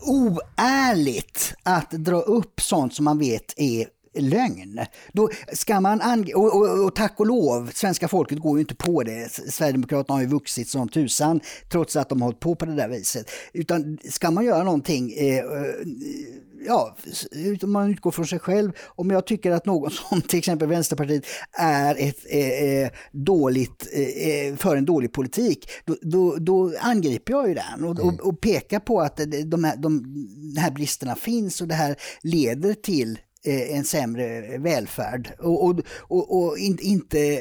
oärligt 0.01 1.55
att 1.63 1.91
dra 1.91 2.21
upp 2.21 2.61
sånt 2.67 2.95
som 2.95 3.05
man 3.05 3.19
vet 3.19 3.55
är 3.57 3.87
lögn. 4.21 4.81
Då 5.13 5.31
ska 5.53 5.81
man 5.81 6.01
ange- 6.01 6.35
och, 6.35 6.57
och, 6.57 6.85
och, 6.85 6.95
tack 6.95 7.21
och 7.21 7.27
lov, 7.27 7.71
svenska 7.75 8.09
folket 8.09 8.39
går 8.39 8.59
ju 8.59 8.61
inte 8.61 8.75
på 8.75 9.03
det. 9.03 9.33
Sverigedemokraterna 9.33 10.15
har 10.15 10.23
ju 10.23 10.29
vuxit 10.29 10.69
som 10.69 10.89
tusan 10.89 11.41
trots 11.71 11.97
att 11.97 12.09
de 12.09 12.23
har 12.23 12.27
hållit 12.27 12.41
på 12.41 12.55
på 12.55 12.67
det 12.67 12.75
där 12.75 12.89
viset. 12.89 13.31
Utan 13.53 13.99
ska 14.11 14.31
man 14.31 14.45
göra 14.45 14.63
någonting, 14.63 15.13
eh, 15.13 15.37
eh 15.37 15.45
ja, 16.67 16.97
om 17.63 17.73
man 17.73 17.91
utgår 17.91 18.11
från 18.11 18.27
sig 18.27 18.39
själv, 18.39 18.73
om 18.87 19.11
jag 19.11 19.27
tycker 19.27 19.51
att 19.51 19.67
någon 19.67 19.91
som 20.11 20.23
till 20.23 20.39
exempel 20.39 20.69
Vänsterpartiet 20.69 21.25
är 21.59 21.97
ett 21.99 22.25
eh, 22.31 22.99
dåligt, 23.13 23.89
eh, 23.93 24.57
för 24.57 24.77
en 24.77 24.85
dålig 24.85 25.13
politik, 25.13 25.71
då, 25.85 25.97
då, 26.03 26.37
då 26.37 26.73
angriper 26.81 27.33
jag 27.33 27.49
ju 27.49 27.55
den 27.55 27.85
och, 27.85 28.01
mm. 28.01 28.15
och, 28.15 28.27
och 28.27 28.41
pekar 28.41 28.81
på 28.81 29.01
att 29.01 29.21
de 29.45 29.65
här, 29.65 29.77
de, 29.77 30.03
de 30.55 30.61
här 30.61 30.71
bristerna 30.71 31.15
finns 31.15 31.61
och 31.61 31.69
det 31.69 31.75
här 31.75 31.97
leder 32.23 32.75
till 32.75 33.19
Eh, 33.47 33.77
en 33.77 33.85
sämre 33.85 34.59
välfärd. 34.59 35.33
Och, 35.39 35.65
och, 35.65 35.81
och, 35.99 36.39
och 36.39 36.59
in, 36.59 36.79
inte 36.81 37.35
eh, 37.35 37.41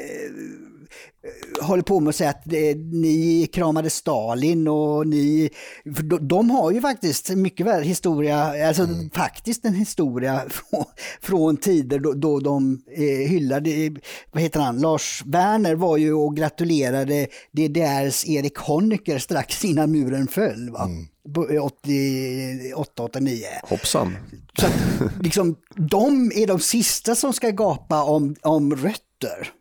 håller 1.61 1.83
på 1.83 1.99
med 1.99 2.09
att 2.09 2.15
säga 2.15 2.29
att 2.29 2.53
eh, 2.53 2.77
ni 2.91 3.49
kramade 3.53 3.89
Stalin 3.89 4.67
och 4.67 5.07
ni... 5.07 5.49
De, 5.83 6.27
de 6.27 6.49
har 6.49 6.71
ju 6.71 6.81
faktiskt 6.81 7.29
mycket 7.29 7.65
väl 7.65 7.83
historia, 7.83 8.67
alltså 8.67 8.83
mm. 8.83 9.09
faktiskt 9.09 9.65
en 9.65 9.73
historia 9.73 10.41
från, 10.49 10.85
från 11.21 11.57
tider 11.57 11.99
då, 11.99 12.13
då 12.13 12.39
de 12.39 12.81
eh, 12.91 13.29
hyllade, 13.29 13.95
vad 14.31 14.43
heter 14.43 14.59
han, 14.59 14.81
Lars 14.81 15.23
Werner 15.25 15.75
var 15.75 15.97
ju 15.97 16.13
och 16.13 16.35
gratulerade 16.35 17.27
DDRs 17.51 18.25
Erik 18.25 18.57
Honecker 18.57 19.19
strax 19.19 19.65
innan 19.65 19.91
muren 19.91 20.27
föll. 20.27 20.69
Va? 20.69 20.83
Mm. 20.83 21.07
88-89. 21.27 23.43
Hoppsan. 23.63 24.17
Så 24.59 24.65
att, 24.65 24.73
liksom, 25.21 25.55
de 25.75 26.31
är 26.35 26.47
de 26.47 26.59
sista 26.59 27.15
som 27.15 27.33
ska 27.33 27.49
gapa 27.49 28.03
om, 28.03 28.35
om 28.41 28.75
rötter. 28.75 29.51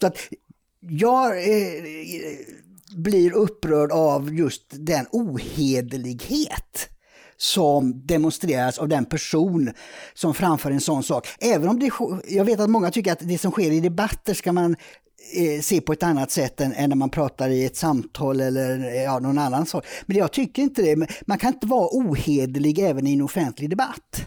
Så 0.00 0.06
att, 0.06 0.18
jag 0.88 1.38
eh, 1.38 1.82
blir 2.96 3.32
upprörd 3.32 3.92
av 3.92 4.34
just 4.34 4.62
den 4.70 5.06
ohederlighet 5.12 6.88
som 7.36 8.06
demonstreras 8.06 8.78
av 8.78 8.88
den 8.88 9.04
person 9.04 9.70
som 10.14 10.34
framför 10.34 10.70
en 10.70 10.80
sån 10.80 11.02
sak. 11.02 11.28
Även 11.40 11.68
om 11.68 11.78
det, 11.78 11.90
jag 12.28 12.44
vet 12.44 12.60
att 12.60 12.70
många 12.70 12.90
tycker 12.90 13.12
att 13.12 13.28
det 13.28 13.38
som 13.38 13.50
sker 13.50 13.70
i 13.70 13.80
debatter 13.80 14.34
ska 14.34 14.52
man 14.52 14.76
eh, 15.34 15.60
se 15.60 15.80
på 15.80 15.92
ett 15.92 16.02
annat 16.02 16.30
sätt 16.30 16.60
än, 16.60 16.72
än, 16.72 16.88
när 16.88 16.96
man 16.96 17.10
pratar 17.10 17.48
i 17.48 17.64
ett 17.64 17.76
samtal 17.76 18.40
eller 18.40 18.94
ja, 19.02 19.18
någon 19.18 19.38
annan 19.38 19.66
sak. 19.66 19.86
Men 20.06 20.16
jag 20.16 20.32
tycker 20.32 20.62
inte 20.62 20.82
det. 20.82 21.08
Man 21.26 21.38
kan 21.38 21.54
inte 21.54 21.66
vara 21.66 21.88
ohederlig 21.92 22.78
även 22.78 23.06
i 23.06 23.12
en 23.12 23.22
offentlig 23.22 23.70
debatt. 23.70 24.26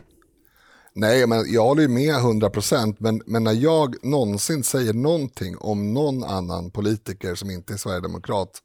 Nej, 0.99 1.27
men 1.27 1.53
jag 1.53 1.63
håller 1.63 1.87
med 1.87 2.15
100 2.15 2.49
procent, 2.49 2.99
men, 2.99 3.21
men 3.25 3.43
när 3.43 3.53
jag 3.53 4.05
någonsin 4.05 4.63
säger 4.63 4.93
någonting 4.93 5.57
om 5.57 5.93
någon 5.93 6.23
annan 6.23 6.71
politiker 6.71 7.35
som 7.35 7.49
inte 7.49 7.73
är 7.73 7.77
sverigedemokrat 7.77 8.61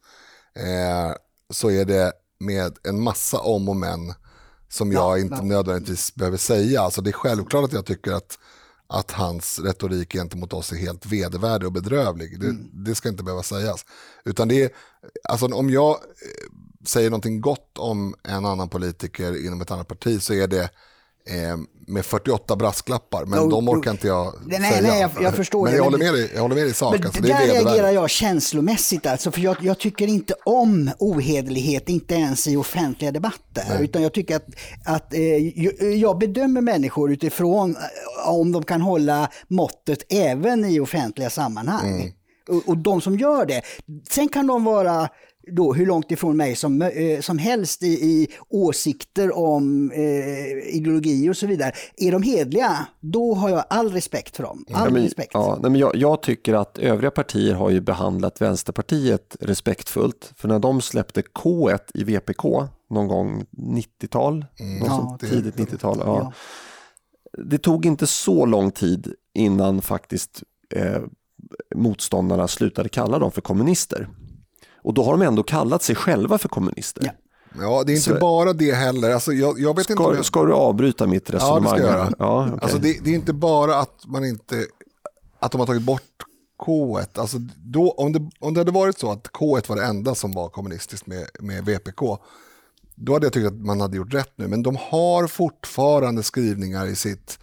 eh, 0.55 1.17
så 1.51 1.71
är 1.71 1.85
det 1.85 2.13
med 2.41 2.77
en 2.83 3.03
massa 3.03 3.39
om 3.39 3.69
och 3.69 3.77
men 3.77 4.15
som 4.69 4.93
jag 4.93 5.19
ja, 5.19 5.23
inte 5.23 5.35
ja. 5.35 5.43
nödvändigtvis 5.43 6.15
behöver 6.15 6.37
säga. 6.37 6.81
Alltså 6.81 7.03
det 7.03 7.11
är 7.11 7.13
självklart 7.13 7.65
att 7.65 7.73
jag 7.73 7.87
tycker 7.87 8.13
att, 8.13 8.39
att 8.87 9.11
hans 9.11 9.59
retorik 9.59 10.13
gentemot 10.13 10.53
oss 10.53 10.73
är 10.73 10.77
helt 10.77 11.07
vedervärdig 11.07 11.67
och 11.67 11.73
bedrövlig. 11.73 12.41
Det, 12.41 12.47
mm. 12.47 12.71
det 12.73 12.95
ska 12.95 13.09
inte 13.09 13.25
behöva 13.25 13.43
sägas. 13.43 13.85
Utan 14.25 14.49
det 14.49 14.63
är, 14.63 14.71
alltså 15.29 15.47
om 15.47 15.71
jag 15.71 15.91
eh, 15.91 16.87
säger 16.87 17.11
någonting 17.11 17.41
gott 17.41 17.79
om 17.79 18.15
en 18.23 18.45
annan 18.45 18.69
politiker 18.69 19.47
inom 19.47 19.61
ett 19.61 19.71
annat 19.71 19.89
parti 19.89 20.23
så 20.23 20.35
är 20.35 20.47
det 20.47 20.71
eh, 21.29 21.57
med 21.87 22.05
48 22.05 22.57
brasklappar, 22.57 23.25
men 23.25 23.49
de 23.49 23.69
orkar 23.69 23.91
inte 23.91 24.07
jag 24.07 24.35
nej, 24.47 24.61
säga. 24.61 24.83
Nej, 24.83 25.01
jag, 25.01 25.23
jag 25.23 25.35
förstår 25.35 25.63
men 25.65 25.73
det. 25.73 25.77
jag 25.77 25.85
håller 25.85 25.99
med 25.99 26.15
dig, 26.15 26.31
jag 26.35 26.43
håller 26.43 26.55
med 26.55 26.65
dig 26.65 26.71
i 26.71 26.75
sak. 26.75 26.95
Men 26.99 27.07
alltså, 27.07 27.23
där 27.23 27.47
reagerar 27.47 27.91
jag 27.91 28.11
känslomässigt, 28.11 29.07
alltså, 29.07 29.31
för 29.31 29.41
jag, 29.41 29.57
jag, 29.61 29.79
tycker 29.79 30.07
inte 30.07 30.35
om 30.45 30.91
ohederlighet, 30.99 31.89
inte 31.89 32.15
ens 32.15 32.47
i 32.47 32.57
offentliga 32.57 33.13
debatter. 33.13 33.65
Nej. 33.69 33.85
Utan 33.85 34.03
jag 34.03 34.13
tycker 34.13 34.37
att, 34.37 34.47
att 34.85 35.15
eh, 35.15 35.91
jag 36.01 36.19
bedömer 36.19 36.61
människor 36.61 37.13
utifrån 37.13 37.71
eh, 37.71 38.29
om 38.29 38.53
de 38.53 38.63
kan 38.63 38.81
hålla 38.81 39.29
måttet 39.49 40.13
även 40.13 40.65
i 40.65 40.81
offentliga 40.81 41.31
sammanhang. 41.31 42.01
Mm. 42.01 42.13
Och, 42.49 42.69
och 42.69 42.77
de 42.77 43.01
som 43.01 43.19
gör 43.19 43.47
det, 43.47 43.63
sen 44.11 44.29
kan 44.29 44.47
de 44.47 44.65
vara 44.65 45.09
då 45.47 45.73
hur 45.73 45.87
långt 45.87 46.11
ifrån 46.11 46.37
mig 46.37 46.57
som, 46.57 46.83
eh, 46.83 47.21
som 47.21 47.39
helst 47.39 47.83
i, 47.83 47.87
i 47.87 48.29
åsikter 48.49 49.37
om 49.37 49.91
eh, 49.91 50.77
ideologi 50.77 51.31
och 51.31 51.37
så 51.37 51.47
vidare. 51.47 51.73
Är 51.97 52.13
de 52.13 52.23
hedliga, 52.23 52.87
då 53.01 53.35
har 53.35 53.51
jag 53.51 53.65
all 53.71 53.93
respekt 53.93 54.37
för 54.37 54.43
dem. 54.43 54.65
All 54.73 54.87
ja, 54.87 54.91
men, 54.91 55.03
respekt. 55.03 55.31
Ja, 55.35 55.59
nej, 55.63 55.71
men 55.71 55.81
jag, 55.81 55.97
jag, 55.97 56.23
tycker 56.23 56.55
att 56.55 56.79
övriga 56.79 57.11
partier 57.11 57.55
har 57.55 57.71
ju 57.71 57.81
behandlat 57.81 58.41
Vänsterpartiet 58.41 59.37
respektfullt. 59.41 60.33
För 60.37 60.49
när 60.49 60.59
de 60.59 60.81
släppte 60.81 61.21
K1 61.21 61.81
i 61.95 62.05
VPK 62.05 62.45
någon 62.91 63.09
gång 63.09 63.45
90-tal, 63.51 64.47
mm. 64.61 64.85
ja, 64.87 65.19
tidigt 65.21 65.57
90-tal. 65.57 65.99
Ja. 66.05 66.19
ja. 66.19 66.33
Det 67.45 67.59
tog 67.59 67.87
inte 67.87 68.07
så 68.07 68.47
lång 68.47 68.71
tid 68.71 69.15
innan 69.35 69.83
faktiskt 69.83 70.43
eh, 70.75 71.03
motståndarna 71.75 72.49
slutade 72.49 72.89
kalla 72.89 73.19
dem 73.19 73.33
för 73.33 73.41
kommunister. 73.41 74.09
Och 74.83 74.95
då 74.95 75.05
har 75.05 75.13
de 75.13 75.23
ändå 75.23 75.43
kallat 75.43 75.83
sig 75.83 75.97
själva 75.97 76.39
för 76.39 76.49
kommunister. 76.49 77.03
Ja. 77.05 77.13
Ja, 77.61 77.83
det 77.87 77.93
är 77.93 77.95
inte 77.95 78.11
så, 78.11 78.19
bara 78.19 78.53
det 78.53 78.73
heller. 78.73 79.11
Alltså, 79.11 79.33
jag, 79.33 79.61
jag 79.61 79.77
vet 79.77 79.85
ska, 79.85 79.93
inte 79.93 80.17
jag... 80.17 80.25
ska 80.25 80.45
du 80.45 80.53
avbryta 80.53 81.07
mitt 81.07 81.31
resonemang? 81.31 81.65
Ja, 81.65 81.73
det 81.73 81.79
ska 81.79 81.87
jag 81.87 81.99
göra. 81.99 82.13
Ja, 82.19 82.47
okay. 82.47 82.59
alltså, 82.63 82.79
det, 82.79 82.99
det, 83.05 83.11
är 83.11 83.15
inte 83.15 83.33
bara 83.33 83.79
att, 83.79 84.07
man 84.07 84.25
inte, 84.25 84.67
att 85.39 85.53
de 85.53 85.61
har 85.61 85.67
tagit 85.67 85.83
bort 85.83 86.03
K1. 86.67 87.21
Alltså, 87.21 87.39
då, 87.57 87.91
om, 87.91 88.13
det, 88.13 88.31
om 88.39 88.55
det 88.55 88.61
hade 88.61 88.71
varit 88.71 88.99
så 88.99 89.11
att 89.11 89.29
K1 89.29 89.69
var 89.69 89.77
det 89.77 89.85
enda 89.85 90.15
som 90.15 90.33
var 90.33 90.49
kommunistiskt 90.49 91.07
med, 91.07 91.27
med 91.41 91.65
VPK, 91.65 92.19
då 92.95 93.13
hade 93.13 93.27
jag 93.27 93.33
tyckt 93.33 93.47
att 93.47 93.55
man 93.55 93.81
hade 93.81 93.97
gjort 93.97 94.15
rätt 94.15 94.33
nu. 94.37 94.49
Men 94.49 94.63
de 94.63 94.77
har 94.81 95.27
fortfarande 95.27 96.23
skrivningar 96.23 96.87
i 96.87 96.97
sitt 96.97 97.39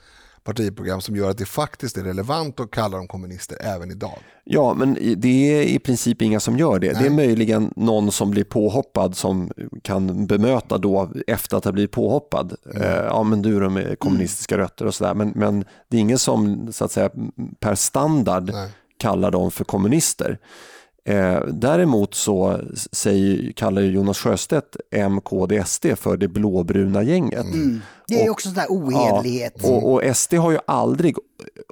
partiprogram 0.50 1.02
som 1.02 1.16
gör 1.16 1.30
att 1.30 1.38
det 1.38 1.45
faktiskt 1.45 1.97
är 1.97 2.04
relevant 2.04 2.60
att 2.60 2.72
kalla 2.72 2.97
dem 2.97 3.08
kommunister 3.08 3.58
även 3.62 3.91
idag. 3.91 4.18
Ja, 4.43 4.74
men 4.74 4.97
det 5.18 5.54
är 5.54 5.64
i 5.64 5.80
princip 5.80 6.22
inga 6.22 6.39
som 6.39 6.58
gör 6.58 6.80
det. 6.80 6.91
Nej. 6.93 7.02
Det 7.02 7.08
är 7.08 7.14
möjligen 7.14 7.74
någon 7.76 8.12
som 8.12 8.32
blir 8.32 8.43
påhoppad 8.43 9.16
som 9.16 9.52
kan 9.82 10.28
bemöta 10.28 10.78
då 10.78 11.10
efter 11.28 11.58
att 11.58 11.66
ha 11.66 11.72
blivit 11.72 11.91
påhoppad. 11.91 12.56
Mm. 12.66 12.82
Eh, 12.82 12.89
ja, 12.89 13.24
men 13.24 13.41
du 13.41 13.60
då 13.60 13.70
med 13.70 14.00
kommunistiska 14.00 14.56
mm. 14.56 14.64
rötter 14.64 14.86
och 14.86 14.95
sådär. 14.95 15.14
Men, 15.14 15.32
men 15.36 15.66
det 15.88 15.97
är 15.97 16.02
ingen 16.02 16.20
som 16.20 16.72
så 16.74 16.86
att 16.86 16.91
säga 16.91 17.10
per 17.60 17.76
standard 17.76 18.50
Nej. 18.54 18.70
kallar 18.97 19.32
dem 19.32 19.52
för 19.52 19.64
kommunister. 19.64 20.39
Eh, 21.06 21.39
däremot 21.47 22.16
så 22.16 22.60
säger, 22.91 23.52
kallar 23.52 23.82
Jonas 23.82 24.18
Sjöstedt 24.18 24.78
MKD 24.91 25.64
SD 25.66 25.86
för 25.95 26.18
det 26.18 26.28
blåbruna 26.28 27.04
gänget. 27.04 27.45
Mm. 27.45 27.82
Det 28.08 28.22
är 28.22 28.30
och, 28.30 28.32
också 28.32 28.47
sån 28.47 28.56
där 28.56 28.68
ohederlighet. 28.70 29.54
Ja, 29.64 29.70
och, 29.70 29.93
och, 29.93 30.18
SD 30.18 30.34
har 30.34 30.52
ju 30.52 30.58
aldrig 30.68 31.16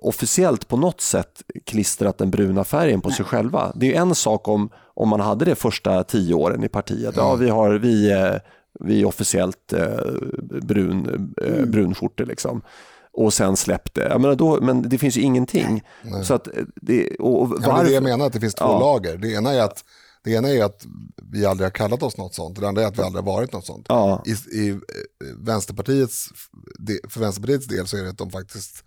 officiellt 0.01 0.67
på 0.67 0.77
något 0.77 1.01
sätt 1.01 1.43
klistrat 1.65 2.17
den 2.17 2.31
bruna 2.31 2.63
färgen 2.63 3.01
på 3.01 3.09
Nej. 3.09 3.15
sig 3.15 3.25
själva. 3.25 3.71
Det 3.75 3.95
är 3.95 4.01
en 4.01 4.15
sak 4.15 4.47
om, 4.47 4.69
om 4.93 5.09
man 5.09 5.19
hade 5.19 5.45
det 5.45 5.55
första 5.55 6.03
tio 6.03 6.33
åren 6.33 6.63
i 6.63 6.69
partiet. 6.69 7.17
Mm. 7.17 7.25
Ja, 7.25 7.35
vi, 7.35 7.49
har, 7.49 7.73
vi, 7.73 8.13
vi 8.79 9.01
är 9.01 9.05
officiellt 9.05 9.73
eh, 9.73 9.87
brun, 10.61 11.33
eh, 11.41 11.53
mm. 11.53 11.71
brunskjortor 11.71 12.25
liksom 12.25 12.61
och 13.17 13.33
sen 13.33 13.57
släppte. 13.57 14.01
Jag 14.01 14.21
menar 14.21 14.35
då, 14.35 14.61
men 14.61 14.89
det 14.89 14.97
finns 14.97 15.17
ju 15.17 15.21
ingenting. 15.21 15.83
Nej. 16.03 16.25
Så 16.25 16.33
att 16.33 16.47
det, 16.75 17.15
och 17.15 17.49
var... 17.49 17.59
ja, 17.61 17.83
det 17.83 17.91
jag 17.91 18.03
menar, 18.03 18.25
att 18.25 18.33
det 18.33 18.39
finns 18.39 18.55
två 18.55 18.65
ja. 18.65 18.79
lager. 18.79 19.17
Det 19.17 19.31
ena 19.31 19.53
är 19.53 19.61
att 19.61 19.83
Det 20.23 20.31
ena 20.31 20.49
är 20.49 20.63
att 20.63 20.85
vi 21.31 21.45
aldrig 21.45 21.65
har 21.65 21.71
kallat 21.71 22.03
oss 22.03 22.17
något 22.17 22.33
sånt, 22.33 22.59
det 22.59 22.67
andra 22.67 22.81
är 22.81 22.87
att 22.87 22.97
vi 22.97 23.01
aldrig 23.01 23.23
har 23.23 23.33
varit 23.33 23.53
något 23.53 23.65
sånt. 23.65 23.85
Ja. 23.89 24.23
I, 24.25 24.59
i 24.59 24.69
eh, 24.69 24.77
Vänsterpartiets, 25.37 26.29
för 27.09 27.19
Vänsterpartiets 27.19 27.67
del 27.67 27.87
så 27.87 27.97
är 27.97 28.03
det 28.03 28.09
att 28.09 28.17
de 28.17 28.29
faktiskt 28.29 28.83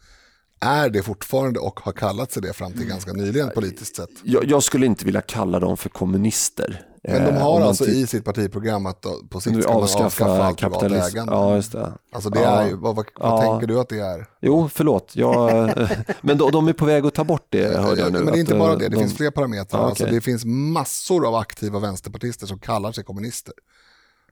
är 0.60 0.90
det 0.90 1.02
fortfarande 1.02 1.60
och 1.60 1.80
har 1.80 1.92
kallat 1.92 2.32
sig 2.32 2.42
det 2.42 2.52
fram 2.52 2.72
till 2.72 2.86
ganska 2.86 3.12
nyligen 3.12 3.50
politiskt 3.54 3.96
sett. 3.96 4.10
Jag, 4.22 4.44
jag 4.44 4.62
skulle 4.62 4.86
inte 4.86 5.04
vilja 5.04 5.20
kalla 5.20 5.60
dem 5.60 5.76
för 5.76 5.88
kommunister. 5.88 6.86
Men 7.02 7.24
de 7.24 7.30
Eh, 7.30 7.42
har 7.42 7.60
alltså 7.60 7.84
ty- 7.84 7.90
i 7.92 8.06
sitt 8.06 8.24
partiprogram 8.24 8.86
att 8.86 9.06
på 9.30 9.40
sikt 9.40 9.62
ska 9.62 9.72
man 9.72 9.82
avskaffa, 9.82 10.24
avskaffa 10.24 10.44
allt 10.44 10.58
privat 10.58 10.82
ägande. 11.12 11.32
Ja, 11.32 11.56
just 11.56 11.72
det. 11.72 11.92
Alltså 12.12 12.30
det 12.30 12.40
Ja. 12.42 12.48
är 12.48 12.68
ju, 12.68 12.76
vad, 12.76 12.96
vad, 12.96 13.06
Ja. 13.20 13.40
tänker 13.40 13.66
du 13.66 13.80
att 13.80 13.88
det 13.88 13.98
är? 13.98 14.26
Jo, 14.40 14.68
förlåt. 14.72 15.12
Jag, 15.16 15.72
men 16.20 16.38
de, 16.38 16.50
de 16.52 16.68
är 16.68 16.72
på 16.72 16.84
väg 16.84 17.06
att 17.06 17.14
ta 17.14 17.24
bort 17.24 17.46
det, 17.48 17.76
hörde 17.80 18.00
jag 18.00 18.12
nu. 18.12 18.18
Men 18.18 18.26
det 18.26 18.30
är 18.30 18.32
att, 18.32 18.38
inte 18.38 18.54
bara 18.54 18.72
eh, 18.72 18.78
det, 18.78 18.88
det 18.88 18.96
de, 18.96 19.00
finns 19.00 19.16
fler 19.16 19.30
parametrar. 19.30 19.80
Ja, 19.80 19.86
alltså, 19.86 20.04
okej. 20.04 20.14
det 20.14 20.20
finns 20.20 20.44
massor 20.44 21.26
av 21.26 21.34
aktiva 21.34 21.78
vänsterpartister 21.78 22.46
som 22.46 22.58
kallar 22.58 22.92
sig 22.92 23.04
kommunister. 23.04 23.54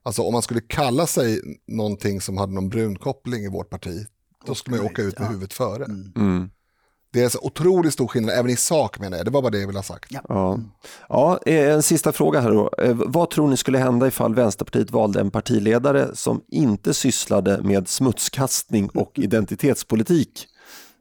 Alltså 0.02 0.22
om 0.22 0.32
man 0.32 0.42
skulle 0.42 0.60
kalla 0.60 1.06
sig 1.06 1.40
någonting 1.68 2.20
som 2.20 2.38
hade 2.38 2.52
någon 2.52 2.68
brun 2.68 2.96
koppling 2.98 3.44
i 3.44 3.48
vårt 3.48 3.70
parti, 3.70 4.06
då 4.46 4.54
skulle 4.54 4.76
man 4.76 4.84
ju 4.86 4.90
åka 4.92 5.02
ut 5.02 5.18
med 5.18 5.28
huvudet 5.28 5.52
före. 5.52 5.84
Mm. 5.84 6.50
Det 7.12 7.22
är 7.22 7.28
så 7.28 7.38
otroligt 7.42 7.92
stor 7.92 8.06
skillnad, 8.06 8.34
även 8.38 8.50
i 8.50 8.56
sak 8.56 8.98
menar 8.98 9.16
jag. 9.16 9.26
Det 9.26 9.30
var 9.30 9.42
bara 9.42 9.50
det 9.50 9.59
jag 9.61 9.66
ville 9.66 9.78
ha 9.78 9.82
sagt. 9.82 10.12
Ja. 10.12 10.20
Ja. 10.28 10.59
Ja, 11.09 11.38
eh, 11.46 11.72
en 11.72 11.82
sista 11.82 12.12
fråga 12.12 12.40
här 12.40 12.50
då. 12.50 12.70
Eh, 12.78 12.94
Vad 12.94 13.30
tror 13.30 13.48
ni 13.48 13.56
skulle 13.56 13.78
hända 13.78 14.06
ifall 14.06 14.34
Vänsterpartiet 14.34 14.90
valde 14.90 15.20
en 15.20 15.30
partiledare 15.30 16.09
som 16.16 16.40
inte 16.48 16.94
sysslade 16.94 17.61
med 17.62 17.88
smutskastning 17.88 18.88
och 18.88 19.12
identitetspolitik? 19.18 20.46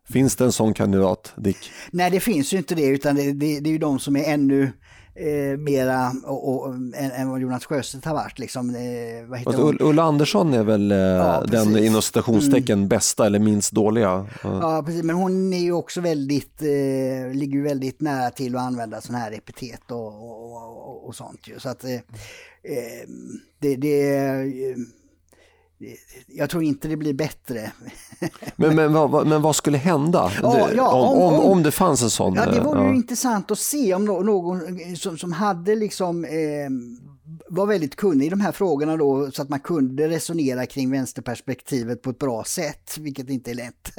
Finns 0.09 0.35
det 0.35 0.45
en 0.45 0.51
sån 0.51 0.73
kandidat, 0.73 1.33
Dick? 1.37 1.57
Nej, 1.91 2.11
det 2.11 2.19
finns 2.19 2.53
ju 2.53 2.57
inte 2.57 2.75
det, 2.75 2.85
utan 2.85 3.15
det, 3.15 3.31
det, 3.31 3.59
det 3.59 3.69
är 3.69 3.71
ju 3.71 3.77
de 3.77 3.99
som 3.99 4.15
är 4.15 4.23
ännu 4.23 4.71
eh, 5.19 5.57
mera 5.57 6.11
och, 6.25 6.49
och, 6.67 6.73
än, 6.75 6.93
än 6.93 7.29
vad 7.29 7.41
Jonas 7.41 7.65
Sjöstedt 7.65 8.05
har 8.05 8.13
varit. 8.13 8.39
Liksom, 8.39 8.69
eh, 8.75 9.25
vad? 9.27 9.55
Ull- 9.55 9.81
Ulla 9.81 10.03
Andersson 10.03 10.53
är 10.53 10.63
väl 10.63 10.91
eh, 10.91 10.97
Ja, 10.97 11.43
den. 11.47 11.67
Mm. 11.67 11.83
inom 11.83 12.01
citationstecken 12.01 12.87
bästa 12.87 13.25
eller 13.25 13.39
minst 13.39 13.71
dåliga? 13.71 14.27
Ja. 14.43 14.59
Ja, 14.61 14.83
precis. 14.85 15.03
Men 15.03 15.15
hon 15.15 15.53
är 15.53 15.59
ju 15.59 15.71
också 15.71 16.01
väldigt, 16.01 16.61
eh, 16.61 17.33
ligger 17.33 17.53
ju 17.57 17.61
väldigt 17.63 18.01
nära 18.01 18.29
till 18.29 18.55
att 18.55 18.61
använda 18.61 19.01
sådana 19.01 19.23
här 19.23 19.31
epitet 19.31 19.91
och, 19.91 20.07
och, 20.07 21.07
och, 21.07 21.15
sånt 21.15 21.47
ju. 21.47 21.59
Så 21.59 21.69
att 21.69 21.83
eh, 21.83 21.93
eh, 21.93 23.07
det, 23.59 23.75
det, 23.75 24.09
jag 26.27 26.49
tror 26.49 26.63
inte 26.63 26.87
det 26.87 26.97
blir 26.97 27.13
bättre. 27.13 27.71
Men, 28.55 28.75
men, 28.75 28.93
vad, 28.93 29.27
men 29.27 29.41
vad 29.41 29.55
skulle 29.55 29.77
hända 29.77 30.31
Ja, 30.41 30.69
ja, 30.75 30.93
om, 30.93 31.17
om- 31.21 31.33
om, 31.39 31.45
om- 31.51 31.63
det 31.63 31.71
fanns 31.71 32.01
en 32.03 32.09
sån? 32.09 32.33
Ja, 32.33 32.45
det 32.45 32.57
eh, 32.57 32.63
vore 32.63 32.81
ju 32.81 32.87
ja. 32.87 32.93
intressant 32.95 33.51
att 33.51 33.59
se 33.59 33.93
om 33.93 34.05
nå- 34.05 34.21
någon 34.21 34.61
eh, 34.79 34.93
som, 34.95 35.17
som 35.17 35.31
hade 35.33 35.75
liksom 35.75 36.25
eh, 36.25 36.31
var 37.49 37.67
väldigt 37.67 37.95
kunnig 37.95 38.25
i 38.25 38.29
de 38.29 38.41
här 38.41 38.51
frågorna 38.51 38.97
då 38.97 39.31
så 39.31 39.41
att 39.41 39.49
man 39.49 39.59
kunde 39.59 40.09
resonera 40.09 40.65
kring 40.65 40.91
vänsterperspektivet 40.91 42.01
på 42.01 42.09
ett 42.09 42.19
bra 42.19 42.43
sätt, 42.43 42.97
vilket 42.97 43.29
inte 43.29 43.51
är 43.51 43.55
lätt 43.55 43.91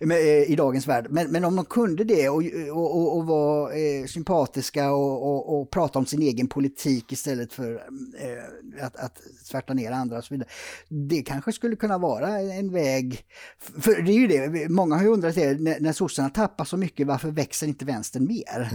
eh, 0.00 0.52
i 0.52 0.54
dagens 0.56 0.86
värld. 0.86 1.06
Men, 1.10 1.30
men 1.30 1.44
om 1.44 1.56
de 1.56 1.64
kunde 1.64 2.04
det 2.04 2.28
och, 2.28 2.42
och, 2.72 3.16
och, 3.16 3.26
var 3.26 3.72
eh, 3.72 4.06
sympatiska 4.06 4.92
och, 4.92 5.22
och, 5.22 5.60
och 5.60 5.70
prata 5.70 5.98
om 5.98 6.06
sin 6.06 6.22
egen 6.22 6.48
politik 6.48 7.12
istället 7.12 7.52
för 7.52 7.74
eh, 8.18 8.84
att, 8.84 8.96
att 8.96 9.20
svärta 9.44 9.74
ner 9.74 9.92
andra 9.92 10.18
och 10.18 10.24
så 10.24 10.34
vidare. 10.34 10.48
Det 10.88 11.22
kanske 11.22 11.52
skulle 11.52 11.76
kunna 11.76 11.98
vara 11.98 12.40
en 12.40 12.72
väg. 12.72 13.24
För 13.80 14.02
det 14.02 14.12
är 14.12 14.18
ju 14.18 14.26
det, 14.26 14.68
många 14.68 14.96
har 14.96 15.02
ju 15.02 15.08
undrat 15.08 15.34
det, 15.34 15.60
när, 15.60 15.80
när 15.80 15.92
sossarna 15.92 16.30
tappar 16.30 16.64
så 16.64 16.76
mycket, 16.76 17.06
varför 17.06 17.30
växer 17.30 17.66
inte 17.66 17.84
vänstern 17.84 18.26
mer? 18.26 18.70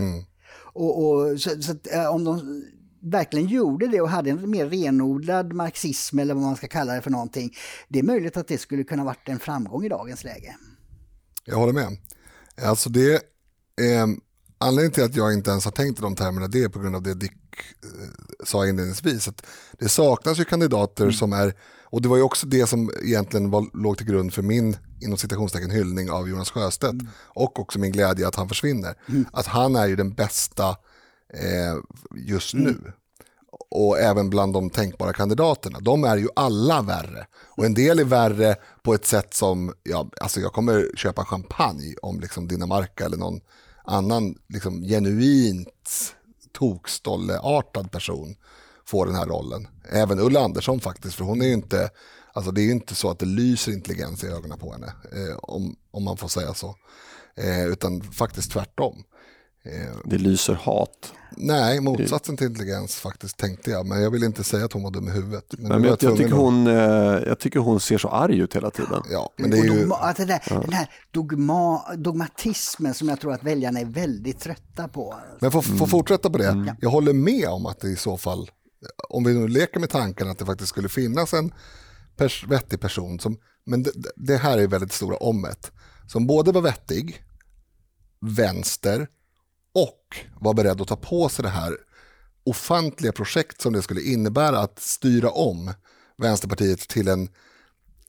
Och, 0.74 1.06
och, 1.06 1.42
så, 1.42 1.62
så 1.62 1.72
att, 1.72 1.94
eh, 1.94 2.16
om 2.16 2.24
de 2.24 2.64
verkligen 3.06 3.48
gjorde 3.48 3.88
det 3.88 4.02
och 4.02 4.10
hade 4.10 4.30
en 4.30 4.50
mer 4.50 4.66
renodlad 4.66 5.54
marxism 5.54 6.20
eller 6.20 6.34
vad 6.34 6.44
man 6.44 6.56
ska 6.56 6.68
kalla 6.68 6.94
det 6.94 7.02
för 7.02 7.12
någonting. 7.12 7.56
Det 7.88 8.00
är 8.00 8.04
möjligt 8.04 8.38
att 8.38 8.48
det 8.48 8.58
skulle 8.58 8.84
kunna 8.84 9.04
varit 9.04 9.30
en 9.30 9.40
framgång 9.40 9.86
i 9.86 9.90
dagens 9.90 10.24
läge. 10.24 10.56
Jag 11.46 11.56
håller 11.56 11.74
med. 11.74 11.98
Alltså 12.62 12.90
det, 12.90 13.14
eh, 13.14 14.08
anledningen 14.58 14.92
till 14.92 15.04
att 15.04 15.16
jag 15.16 15.34
inte 15.34 15.50
ens 15.52 15.66
har 15.66 15.72
tänkt 15.72 16.00
i 16.00 16.02
de 16.02 16.16
termerna 16.16 16.48
det 16.48 16.64
är 16.64 16.70
på 16.70 16.80
grund 16.80 16.96
av 16.96 17.04
det 17.04 17.14
Dick 17.14 17.32
eh, 17.84 18.46
sa 18.46 18.68
inledningsvis. 18.68 19.28
Att 19.28 19.46
det 19.80 19.90
saknas 19.90 20.40
ju 20.40 20.46
kandidater 20.46 21.12
som 21.12 21.34
är, 21.34 21.54
och 21.84 22.02
det 22.02 22.08
var 22.08 22.18
ju 22.18 22.24
också 22.24 22.48
det 22.48 22.68
som 22.68 22.92
egentligen 23.04 23.50
var, 23.50 23.66
låg 23.74 23.98
till 23.98 24.08
grund 24.08 24.34
för 24.34 24.42
min 24.42 24.78
inom 25.02 25.18
citationstecken 25.18 25.72
hyllning 25.72 26.12
av 26.12 26.30
Jonas 26.30 26.52
Sjöstedt 26.52 27.04
och 27.18 27.60
också 27.60 27.80
min 27.80 27.92
glädje 27.92 28.28
att 28.28 28.36
han 28.36 28.50
försvinner. 28.50 28.96
Att 29.34 29.46
han 29.46 29.76
är 29.76 29.88
ju 29.88 29.96
den 29.96 30.14
bästa 30.14 30.78
eh, 31.36 31.76
just 32.16 32.54
nu. 32.54 32.94
Och 33.70 34.00
även 34.00 34.30
bland 34.30 34.54
de 34.54 34.70
tänkbara 34.70 35.14
kandidaterna. 35.14 35.80
De 35.80 36.04
är 36.04 36.18
ju 36.18 36.28
alla 36.36 36.82
värre. 36.82 37.28
Och 37.34 37.66
en 37.66 37.74
del 37.74 38.00
är 38.00 38.04
värre 38.04 38.56
på 38.84 38.94
ett 38.94 39.06
sätt 39.06 39.34
som, 39.34 39.74
ja, 39.84 40.10
alltså 40.22 40.40
jag 40.40 40.54
kommer 40.54 40.90
köpa 40.96 41.26
champagne 41.26 41.96
om 42.02 42.20
liksom 42.20 42.48
Dinamarca 42.48 43.06
eller 43.06 43.18
någon 43.18 43.40
annan 43.84 44.36
liksom 44.48 44.82
genuint 44.82 46.16
tokstolleartad 46.54 47.92
person 47.92 48.36
får 48.86 49.06
den 49.06 49.16
här 49.16 49.26
rollen. 49.26 49.68
Även 49.90 50.20
Ulla 50.20 50.40
Andersson 50.40 50.80
faktiskt, 50.80 51.16
för 51.16 51.24
hon 51.24 51.42
är 51.42 51.46
ju 51.46 51.54
inte, 51.54 51.90
alltså 52.34 52.52
det 52.52 52.62
är 52.62 52.66
ju 52.66 52.72
inte 52.72 52.96
så 52.96 53.10
att 53.10 53.20
det 53.20 53.26
lyser 53.26 53.72
intelligens 53.72 54.24
i 54.24 54.28
ögonen 54.28 54.60
på 54.60 54.72
henne, 54.72 54.94
eh, 55.12 55.38
om, 55.38 55.76
om 55.92 56.04
man 56.04 56.18
får 56.18 56.28
säga 56.28 56.54
så. 56.54 56.76
Eh, 57.36 57.66
utan 57.66 58.02
faktiskt 58.02 58.52
tvärtom. 58.52 59.04
Eh, 59.66 59.96
Det 60.06 60.18
lyser 60.18 60.54
hat. 60.54 61.14
Nej, 61.38 61.82
motsatsen 61.82 62.38
till 62.38 62.48
intelligens 62.48 62.96
faktiskt 62.96 63.38
tänkte 63.38 63.72
jag. 63.72 63.86
Men 63.86 64.02
jag 64.02 64.12
vill 64.12 64.24
inte 64.24 64.44
säga 64.44 64.66
att 64.66 64.74
hon 64.74 64.84
var 64.84 64.92
dum 64.92 65.08
i 65.08 65.12
huvudet. 65.12 65.46
Men, 65.58 65.68
Men 65.68 65.82
nu 65.82 65.88
var 65.88 65.98
jag, 66.02 66.12
jag, 66.12 66.18
tycker 66.18 66.32
att- 66.32 66.40
hon, 66.40 66.68
eh, 66.68 66.74
jag 67.28 67.40
tycker 67.40 67.60
hon 67.60 67.80
ser 67.80 67.98
så 67.98 68.08
arg 68.10 68.40
ut 68.40 68.56
hela 68.56 68.72
tiden. 68.72 69.04
Ja, 69.12 69.30
men 69.38 69.50
det 69.52 69.58
är 69.58 69.64
ju... 69.64 69.80
dogma, 69.80 69.96
att 69.98 70.18
det 70.18 70.26
där, 70.26 70.42
Den 70.50 70.74
här 70.74 70.90
dogma, 71.12 71.82
dogmatismen 71.96 72.94
som 72.94 73.10
jag 73.10 73.20
tror 73.20 73.34
att 73.34 73.44
väljarna 73.44 73.80
är 73.80 73.86
väldigt 73.86 74.40
trötta 74.40 74.88
på. 74.88 75.16
Men 75.40 75.52
för 75.52 75.66
Mm. 75.70 75.82
att 75.84 75.90
fortsätta 75.90 76.30
på 76.30 76.38
det. 76.38 76.76
Jag 76.82 76.90
håller 76.90 77.14
med 77.14 77.48
om 77.50 77.66
att 77.66 77.80
det 77.80 77.88
i 77.90 77.96
så 77.96 78.18
fall, 78.18 78.52
om 79.10 79.24
vi 79.24 79.34
nu 79.34 79.48
leker 79.48 79.80
med 79.80 79.90
tanken 79.90 80.30
att 80.30 80.38
det 80.40 80.46
faktiskt 80.46 80.70
skulle 80.70 80.90
finnas 80.90 81.34
en 81.34 81.54
pers 82.18 82.46
vettig 82.48 82.80
person 82.80 83.20
som, 83.20 83.38
men 83.66 83.84
det, 83.84 83.92
det 84.16 84.38
här 84.38 84.58
är 84.58 84.68
väldigt 84.68 84.92
stora 84.94 85.18
ommet, 85.18 85.72
som 86.08 86.28
både 86.28 86.52
var 86.52 86.62
vettig, 86.62 87.22
vänster 88.22 89.08
och 89.76 90.18
var 90.40 90.54
beredd 90.54 90.82
att 90.82 90.88
ta 90.88 90.96
på 90.96 91.30
sig 91.30 91.44
det 91.44 91.50
här 91.50 91.78
ofantliga 92.44 93.12
projekt 93.12 93.62
som 93.62 93.74
det 93.74 93.82
skulle 93.82 94.02
innebära 94.02 94.60
att 94.60 94.80
styra 94.80 95.30
om 95.30 95.74
Vänsterpartiet 96.18 96.80
till 96.80 97.08
en 97.08 97.30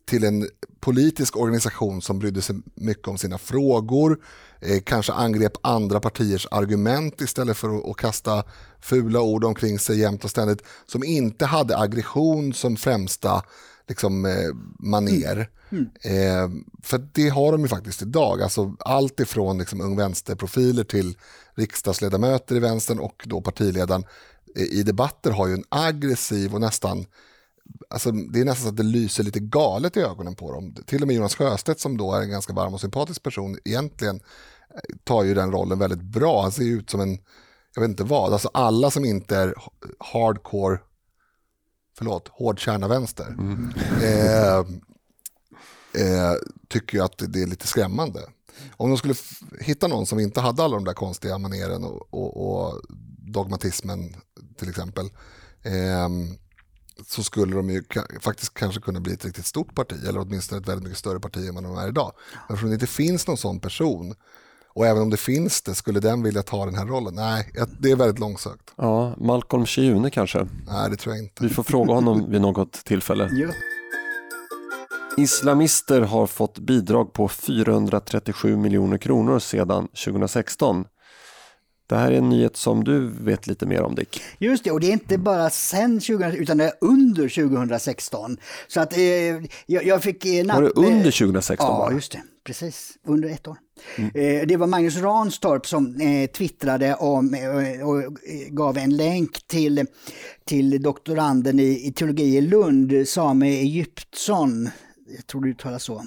till 0.07 0.25
en 0.25 0.49
politisk 0.81 1.37
organisation 1.37 2.03
som 2.03 2.19
brydde 2.19 2.43
sig 2.43 2.57
mycket 2.75 3.09
om 3.09 3.19
sina 3.19 3.39
frågor, 3.39 4.19
eh, 4.61 4.81
kanske 4.85 5.13
angrep 5.13 5.53
andra 5.63 6.01
partiers 6.01 6.47
argument 6.51 7.21
istället 7.21 7.57
för 7.57 7.79
att, 7.79 7.91
att 7.91 7.97
kasta 7.97 8.45
fula 8.81 9.21
ord 9.21 9.45
omkring 9.45 9.79
sig 9.79 9.99
jämt 9.99 10.25
och 10.25 10.31
ständigt, 10.31 10.63
som 10.87 11.05
inte 11.05 11.47
hade 11.47 11.79
aggression 11.79 12.53
som 12.53 12.77
främsta 12.77 13.43
liksom, 13.89 14.25
eh, 14.25 14.55
maner. 14.79 15.51
Eh, 16.01 16.49
för 16.83 17.09
det 17.13 17.29
har 17.29 17.53
de 17.53 17.61
ju 17.61 17.69
faktiskt 17.69 18.03
idag, 18.03 18.43
alltså 18.43 18.77
allt 18.79 19.21
ifrån 19.21 19.59
liksom, 19.59 19.81
ung 19.81 19.97
vänsterprofiler 19.97 20.85
till 20.85 21.17
riksdagsledamöter 21.55 22.57
i 22.57 22.61
vänstern 22.61 22.99
och 22.99 23.23
då 23.27 23.41
partiledaren 23.41 24.05
eh, 24.57 24.63
i 24.63 24.83
debatter 24.83 25.31
har 25.31 25.47
ju 25.47 25.55
en 25.55 25.65
aggressiv 25.69 26.55
och 26.55 26.61
nästan 26.61 27.07
Alltså, 27.91 28.13
det 28.13 28.41
är 28.41 28.45
nästan 28.45 28.63
så 28.63 28.69
att 28.69 28.77
det 28.77 28.83
lyser 28.83 29.25
lite 29.25 29.41
galet 29.41 29.97
i 29.97 30.01
ögonen 30.01 30.35
på 30.35 30.53
dem. 30.53 30.75
Till 30.87 31.03
och 31.03 31.07
med 31.07 31.17
Jonas 31.17 31.35
Sjöstedt 31.35 31.81
som 31.81 31.97
då 31.97 32.15
är 32.15 32.21
en 32.21 32.31
ganska 32.31 32.53
varm 32.53 32.75
och 32.75 32.81
sympatisk 32.81 33.23
person 33.23 33.59
egentligen 33.65 34.21
eh, 34.75 34.97
tar 35.05 35.25
ju 35.25 35.35
den 35.35 35.53
rollen 35.53 35.79
väldigt 35.79 36.03
bra. 36.03 36.43
Han 36.43 36.53
ser 36.53 36.65
ut 36.65 36.91
som 36.91 37.01
en, 37.01 37.19
jag 37.75 37.83
vet 37.83 37.91
inte 37.91 38.05
vad, 38.05 38.33
alltså 38.33 38.51
alla 38.55 38.91
som 38.91 39.05
inte 39.05 39.37
är 39.37 39.55
hardcore, 39.99 40.79
förlåt, 41.99 42.29
hårdkärna 42.29 42.89
vänster, 42.89 43.37
eh, 44.03 44.59
eh, 46.03 46.35
tycker 46.69 46.99
ju 46.99 47.05
att 47.05 47.19
det 47.19 47.43
är 47.43 47.47
lite 47.47 47.67
skrämmande. 47.67 48.21
Om 48.77 48.89
de 48.91 48.99
skulle 48.99 49.15
hitta 49.61 49.89
någon 49.89 50.07
som 50.07 50.19
inte 50.19 50.41
hade 50.41 50.63
alla 50.63 50.75
de 50.77 50.85
där 50.85 50.95
konstiga 50.95 51.39
maneren 51.39 51.85
och, 51.85 52.15
och, 52.15 52.67
och 52.67 52.81
dogmatismen 53.33 54.17
till 54.59 54.69
exempel, 54.69 55.11
ehm, 55.63 56.39
så 57.07 57.23
skulle 57.23 57.57
de 57.57 57.71
ju 57.71 57.81
ka- 57.81 58.21
faktiskt 58.21 58.55
kanske 58.55 58.81
kunna 58.81 59.01
bli 59.01 59.13
ett 59.13 59.25
riktigt 59.25 59.47
stort 59.47 59.75
parti, 59.75 60.05
eller 60.09 60.21
åtminstone 60.21 60.61
ett 60.61 60.69
väldigt 60.69 60.83
mycket 60.85 60.99
större 60.99 61.21
parti 61.21 61.49
än 61.49 61.55
vad 61.55 61.65
de 61.65 61.77
är 61.77 61.89
idag. 61.89 62.13
Men 62.33 62.55
eftersom 62.55 62.69
det 62.71 62.75
inte 62.75 62.87
finns 62.87 63.27
någon 63.27 63.37
sån 63.37 63.61
person, 63.61 64.15
och 64.77 64.87
även 64.87 65.03
om 65.03 65.11
det 65.11 65.17
finns 65.17 65.63
det, 65.63 65.75
skulle 65.75 66.01
den 66.01 66.23
vilja 66.23 66.43
ta 66.43 66.65
den 66.65 66.75
här 66.75 66.87
rollen? 66.87 67.15
Nej, 67.15 67.53
det 67.79 67.91
är 67.91 67.97
väldigt 67.97 68.19
långsökt. 68.19 68.73
Ja, 68.77 69.15
Malcolm 69.19 69.67
Shiune 69.67 70.11
kanske. 70.11 70.47
Nej, 70.67 70.91
det 70.91 70.97
tror 70.97 71.15
jag 71.15 71.25
inte. 71.25 71.43
Vi 71.43 71.49
får 71.49 71.63
fråga 71.63 71.95
honom 71.95 72.31
vid 72.31 72.41
något 72.41 72.73
tillfälle. 72.73 73.31
Ja. 73.37 73.49
Islamister 75.19 76.01
har 76.01 76.27
fått 76.27 76.59
bidrag 76.59 77.13
på 77.13 77.29
437 77.29 78.57
miljoner 78.57 78.99
kronor 78.99 79.39
sedan 79.39 79.89
2016. 80.05 80.85
Det 81.89 81.97
här 81.97 82.13
är 82.13 82.19
en 82.19 82.29
nyhet 82.29 82.57
som 82.57 82.85
du 82.85 83.09
vet 83.21 83.47
lite 83.47 83.67
mer 83.67 83.83
om 83.83 83.95
Dick. 83.95 84.21
Just 84.39 84.65
det, 84.65 84.71
och 84.71 84.81
det 84.81 84.87
är 84.87 84.93
inte 84.93 85.19
bara 85.19 85.51
sen 85.51 86.01
2000, 86.01 86.33
utan 86.33 86.59
det 86.59 86.65
är 86.65 86.73
under 86.81 87.29
2016. 87.29 88.37
Så 88.69 88.81
att 88.81 88.97
eh, 88.97 89.01
jag, 89.67 89.85
jag, 89.85 90.03
fick... 90.03 90.25
Eh, 90.27 90.47
Var 90.47 90.63
det 90.63 90.71
under 90.71 91.11
2016 91.11 91.67
Ja, 91.67 91.79
bara? 91.79 91.93
just 91.93 92.13
det. 92.13 92.23
Precis, 92.47 92.99
under 93.07 93.29
ett 93.29 93.49
år. 93.49 93.57
Eh, 93.97 94.47
det 94.47 94.57
var 94.57 94.67
Magnus 94.67 94.97
Ranstorp 94.97 95.67
som 95.67 96.01
eh, 96.01 96.31
twittrade 96.31 96.95
om 96.95 97.35
eh, 97.35 97.89
och 97.89 98.17
gav 98.49 98.79
en 98.79 98.97
länk 98.97 99.47
till, 99.47 99.87
till 100.45 100.83
doktoranden 100.83 101.61
i, 101.61 101.87
i 101.87 101.93
teologi 101.93 102.37
i 102.37 102.41
Lund, 102.41 103.09
Same 103.09 103.47
Egyptsson, 103.47 104.69
jag 105.09 105.27
tror 105.27 105.43
det 105.43 105.49
uttalas 105.49 105.83
så, 105.83 106.05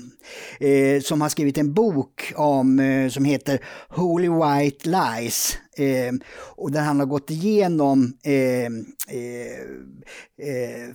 eh, 0.60 1.02
som 1.02 1.22
har 1.22 1.30
skrivit 1.30 1.58
en 1.58 1.74
bok 1.74 2.34
om, 2.36 2.80
eh, 2.80 3.10
som 3.10 3.26
heter 3.26 3.66
Holy 3.90 4.30
White 4.30 4.90
Lies. 4.90 5.58
Eh, 5.78 6.14
och 6.56 6.72
där 6.72 6.82
han 6.82 7.00
har 7.00 7.06
gått 7.06 7.32
igenom 7.32 8.14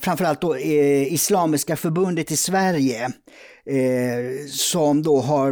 framförallt 0.00 0.40
då, 0.40 0.58
Islamiska 0.58 1.76
förbundet 1.76 2.30
i 2.30 2.36
Sverige. 2.36 3.12
Eh, 3.66 4.46
som 4.48 5.02
då 5.02 5.20
har, 5.20 5.48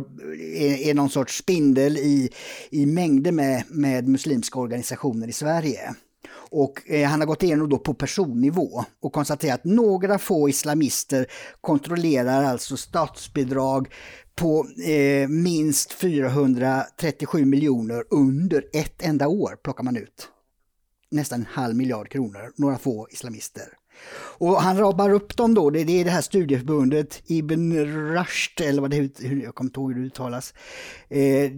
är, 0.56 0.88
är 0.88 0.94
någon 0.94 1.10
sorts 1.10 1.38
spindel 1.38 1.96
i, 1.96 2.30
i 2.70 2.86
mängder 2.86 3.32
med, 3.32 3.64
med 3.68 4.08
muslimska 4.08 4.58
organisationer 4.58 5.28
i 5.28 5.32
Sverige. 5.32 5.94
Och 6.34 6.90
eh, 6.90 7.08
han 7.08 7.20
har 7.20 7.26
gått 7.26 7.42
igenom 7.42 7.68
då 7.68 7.78
på 7.78 7.94
personnivå 7.94 8.84
och 9.00 9.12
konstaterat 9.12 9.60
att 9.60 9.64
några 9.64 10.18
få 10.18 10.48
islamister 10.48 11.26
kontrollerar 11.60 12.44
alltså 12.44 12.76
statsbidrag 12.76 13.88
på 14.34 14.66
eh, 14.86 15.28
minst 15.28 15.92
437 15.92 17.44
miljoner 17.44 18.04
under 18.10 18.64
ett 18.72 19.02
enda 19.02 19.28
år 19.28 19.56
plockar 19.62 19.84
man 19.84 19.96
ut. 19.96 20.28
Nästan 21.10 21.40
en 21.40 21.46
halv 21.50 21.76
miljard 21.76 22.08
kronor, 22.08 22.52
några 22.56 22.78
få 22.78 23.08
islamister. 23.10 23.64
Och 24.38 24.62
han 24.62 24.78
rabar 24.78 25.10
upp 25.10 25.36
dem 25.36 25.54
då, 25.54 25.70
det, 25.70 25.80
är 25.80 26.04
det 26.04 26.10
här 26.10 26.20
studieförbundet 26.20 27.22
Ibn 27.26 27.72
Rushd, 27.76 28.60
eller 28.60 28.80
vad 28.82 28.90
det 28.90 28.96
hur, 29.20 29.42
jag 29.42 29.54
kommer 29.54 29.68
inte 29.68 29.80
ihåg 29.80 29.92
hur 29.92 30.00
det 30.00 30.06
uttalas. 30.06 30.54
Eh, 31.08 31.50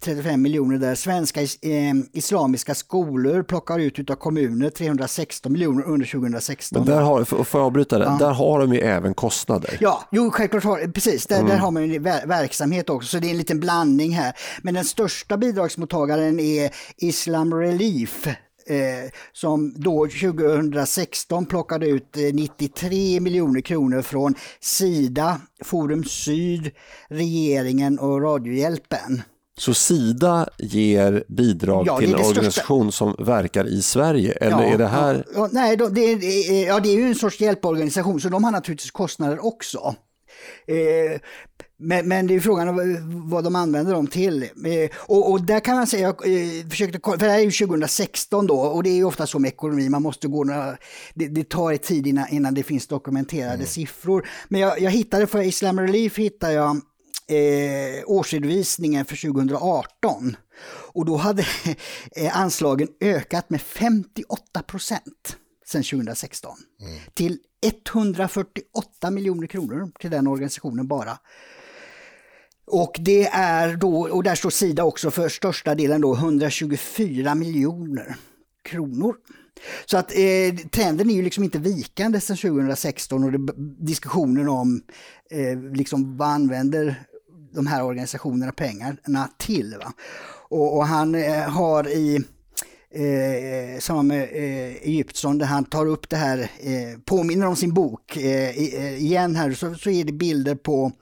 35 0.00 0.42
miljoner 0.42 0.78
där. 0.78 0.94
Svenska 0.94 1.40
eh, 1.42 1.48
islamiska 2.12 2.74
skolor 2.74 3.42
plockar 3.42 3.78
ut 3.78 3.98
utav 3.98 4.14
kommuner 4.14 4.70
316 4.70 5.52
miljoner 5.52 5.84
under 5.84 6.06
2016. 6.06 6.78
Men 6.78 6.94
där 6.96 7.02
har, 7.02 7.24
får 7.24 7.60
jag 7.60 7.66
avbryta 7.66 7.98
det? 7.98 8.16
Där 8.18 8.32
har 8.32 8.60
de 8.60 8.74
ju 8.74 8.80
även 8.80 9.14
kostnader. 9.14 9.78
Ja, 9.80 10.08
jo, 10.12 10.30
självklart 10.30 10.64
har, 10.64 10.92
precis. 10.92 11.26
Där, 11.26 11.42
där 11.42 11.56
har 11.56 11.70
man 11.70 11.88
ju 11.88 11.98
ver- 11.98 12.26
verksamhet 12.26 12.90
också, 12.90 13.08
så 13.08 13.18
det 13.18 13.26
är 13.26 13.30
en 13.30 13.38
liten 13.38 13.60
blandning 13.60 14.12
här. 14.12 14.32
Men 14.62 14.74
den 14.74 14.84
största 14.84 15.36
bidragsmottagaren 15.36 16.40
är 16.40 16.70
Islam 16.96 17.54
Relief. 17.54 18.26
Eh, 18.70 19.10
som 19.32 19.74
då 19.76 20.06
2016 20.06 21.46
plockade 21.46 21.86
ut 21.86 22.16
eh, 22.16 22.22
93 22.34 23.20
miljoner 23.20 23.60
kronor 23.60 24.02
från 24.02 24.34
Sida, 24.60 25.40
Forum 25.64 26.04
Syd, 26.04 26.70
regeringen 27.08 27.98
och 27.98 28.22
Radiohjälpen. 28.22 29.22
Så 29.58 29.74
Sida 29.74 30.48
ger 30.58 31.24
bidrag 31.28 31.86
Ja, 31.86 31.98
till 31.98 32.08
en 32.12 32.18
största. 32.18 32.30
organisation 32.30 32.92
som 32.92 33.16
verkar 33.18 33.64
i 33.68 33.82
Sverige? 33.82 34.32
Eller 34.32 34.62
Ja, 34.62 34.64
är 34.64 34.78
det 34.78 34.86
här... 34.86 35.24
Ja, 35.34 35.48
nej, 35.52 35.76
det, 35.76 36.00
är, 36.00 36.66
ja, 36.66 36.80
det 36.80 36.88
är 36.88 36.96
ju 36.96 37.06
en 37.08 37.14
sorts 37.14 37.40
hjälporganisation 37.40 38.20
så 38.20 38.28
de 38.28 38.44
har 38.44 38.50
naturligtvis 38.50 38.90
kostnader 38.90 39.44
också. 39.46 39.94
Eh, 40.66 41.20
men, 41.80 42.08
men 42.08 42.26
det 42.26 42.34
är 42.34 42.40
frågan 42.40 42.68
om 42.68 42.76
vad- 43.30 43.44
de 43.44 43.56
använder 43.56 43.92
dem 43.92 44.06
till. 44.06 44.42
Eh, 44.42 44.90
och, 44.96 45.30
och 45.30 45.42
där 45.42 45.60
kan 45.60 45.76
man 45.76 45.86
säga, 45.86 46.02
jag 46.02 46.26
eh, 46.60 46.68
försökte 46.68 46.98
kolla, 46.98 47.18
för 47.18 47.26
det 47.26 47.32
här 47.32 47.38
är 47.38 47.44
ju 47.44 47.50
2016 47.66 48.46
då 48.46 48.60
och 48.60 48.82
det 48.82 48.90
är 48.90 48.94
ju 48.94 49.04
ofta 49.04 49.26
så 49.26 49.38
med 49.38 49.48
ekonomi, 49.48 49.88
man 49.88 50.02
måste 50.02 50.28
gå 50.28 50.44
några, 50.44 50.76
det, 51.14 51.28
det 51.28 51.48
tar 51.48 51.72
ett 51.72 51.82
tid 51.82 52.06
innan, 52.06 52.28
innan 52.28 52.54
det 52.54 52.62
finns 52.62 52.86
dokumenterade 52.86 53.66
siffror. 53.66 54.28
Men 54.48 54.60
jag, 54.60 54.80
jag 54.80 54.90
hittade 54.90 55.26
för 55.26 55.42
Islam 55.42 55.80
Relief 55.80 56.18
hittade 56.18 56.52
jag 56.52 56.70
eh, 57.28 58.02
årsredovisningen 58.06 59.04
för 59.04 59.16
2018. 59.32 60.36
Och 60.92 61.04
då 61.04 61.16
hade 61.16 61.46
eh, 62.16 62.38
anslagen 62.40 62.88
ökat 63.00 63.50
med 63.50 63.60
58 63.60 64.62
procent 64.66 65.36
sedan 65.66 65.82
2016 65.82 66.56
till 67.14 67.38
148 67.62 69.10
miljoner 69.10 69.46
kronor 69.46 69.90
till 70.00 70.10
den 70.10 70.26
organisationen 70.26 70.88
bara. 70.88 71.18
Och 72.70 72.96
det 73.00 73.26
är 73.32 73.76
då, 73.76 74.08
och 74.08 74.22
där 74.22 74.34
står 74.34 74.50
Sida 74.50 74.84
också 74.84 75.10
för 75.10 75.28
största 75.28 75.74
delen 75.74 76.00
då 76.00 76.14
124 76.14 77.34
miljoner 77.34 78.16
kronor. 78.64 79.14
Så 79.86 79.98
att 79.98 80.12
eh, 80.12 80.68
trenden 80.70 81.10
är 81.10 81.14
ju 81.14 81.22
liksom 81.22 81.44
inte 81.44 81.58
vikande 81.58 82.20
sedan 82.20 82.36
2016 82.36 83.24
och 83.24 83.32
det, 83.32 83.52
diskussionen 83.78 84.48
om 84.48 84.82
eh, 85.30 85.72
liksom 85.74 86.16
vad 86.16 86.28
använder 86.28 87.02
de 87.52 87.66
här 87.66 87.84
organisationerna 87.84 88.52
pengarna 88.52 89.30
till. 89.38 89.76
Va? 89.84 89.92
Och, 90.48 90.76
och 90.76 90.86
han 90.86 91.14
eh, 91.14 91.48
har 91.48 91.88
i 91.88 92.16
eh, 92.94 93.80
samma 93.80 94.02
med 94.02 94.22
eh, 94.22 94.74
Egyptsson 94.76 95.38
där 95.38 95.46
han 95.46 95.64
tar 95.64 95.86
upp 95.86 96.08
det 96.08 96.16
här, 96.16 96.38
eh, 96.38 97.00
påminner 97.04 97.46
om 97.46 97.56
sin 97.56 97.74
bok 97.74 98.16
eh, 98.16 98.48
eh 98.48 99.02
igen 99.02 99.36
här, 99.36 99.52
så, 99.52 99.74
så 99.74 99.90
är 99.90 100.04
det 100.04 100.12
bilder 100.12 100.54
på 100.54 100.92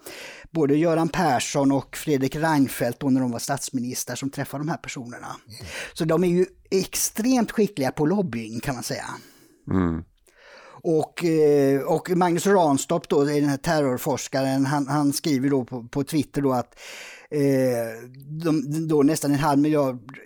både 0.51 0.77
Göran 0.77 1.09
Persson 1.09 1.73
och 1.73 1.97
Fredrik 1.97 2.37
Reinfeldt 2.37 3.01
då 3.01 3.11
när 3.11 3.21
de 3.21 3.31
var 3.31 3.39
statsminister 3.39 4.15
som 4.15 4.31
träffar 4.31 4.59
de 4.59 4.69
här 4.69 4.77
personerna. 4.77 5.37
Så 5.93 6.05
de 6.05 6.25
är 6.25 6.29
ju 6.29 6.47
extremt 6.71 7.53
skickliga 7.53 7.91
på 7.91 8.07
lobbying 8.07 8.61
kan 8.61 8.75
man 8.75 8.85
säga. 8.85 9.07
Och, 10.83 11.25
eh, 11.25 11.81
och 11.81 12.11
Magnus 12.11 12.47
Ranstorp, 12.47 13.09
då, 13.09 13.25
den 13.25 13.45
här 13.45 13.57
terrorforskaren, 13.57 14.67
han, 14.67 14.89
han 14.89 15.13
skriver 15.13 15.51
då 15.51 15.65
på, 15.65 15.89
på 15.89 16.05
Twitter 16.05 16.43
då 16.43 16.53
att 16.53 16.79
eh, 17.31 18.09
de, 18.45 18.63
då 18.89 19.03
nästan 19.03 19.31
en 19.31 19.39
halv 19.39 19.59
miljard 19.59 20.19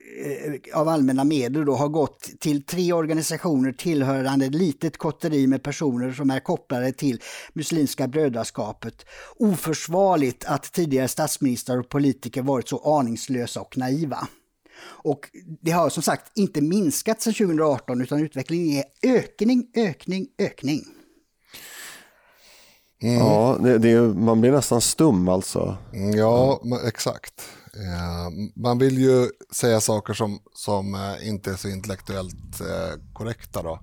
av 0.75 0.89
allmänna 0.89 1.25
medel 1.25 1.64
då 1.64 1.75
har 1.75 1.89
gått 1.89 2.31
till 2.41 2.62
tre 2.66 2.93
organisationer 2.93 3.73
tillhörande 3.73 4.47
ett 4.47 4.55
litet 4.55 4.97
kotteri 4.97 5.47
med 5.47 5.62
personer 5.62 6.12
som 6.12 6.31
är 6.31 6.41
kopplade 6.41 6.93
till 6.93 7.20
Muslimska 7.53 8.09
brödraskapet. 8.09 9.07
Oförsvarligt 9.37 10.45
att 10.45 10.73
tidigare 10.73 11.09
statsministrar 11.09 11.79
och 11.79 11.89
politiker 11.89 12.43
varit 12.43 12.68
så 12.68 12.99
aningslösa 12.99 13.61
och 13.61 13.79
naiva. 13.79 14.29
Och 14.85 15.20
det 15.61 15.70
har 15.70 15.91
som 15.91 16.03
sagt 16.03 16.39
inte 16.39 16.61
minskat 16.61 17.23
sedan 17.23 17.33
2018 17.35 18.01
utan 18.01 18.20
utvecklingen 18.20 18.83
är 19.03 19.11
ökning, 19.16 19.66
ökning, 19.77 20.27
ökning. 20.39 20.81
Ja, 22.99 23.59
det, 23.61 23.79
det, 23.79 23.91
är- 23.91 24.14
man 24.14 24.41
blir 24.41 24.53
nästan 24.53 24.81
stum 24.81 25.29
alltså. 25.29 25.77
Mm, 25.95 26.16
Ja, 26.16 26.62
exakt. 26.87 27.43
Eh, 27.77 28.31
Man 28.57 28.79
vill 28.79 28.99
ju 28.99 29.31
säga 29.53 29.81
saker 29.81 30.14
som, 30.14 30.43
som 30.55 30.95
eh, 30.95 31.29
inte 31.29 31.51
är 31.51 31.57
så 31.57 31.68
intellektuellt 31.68 32.61
eh, 32.61 33.01
korrekta. 33.12 33.62
Då. 33.62 33.81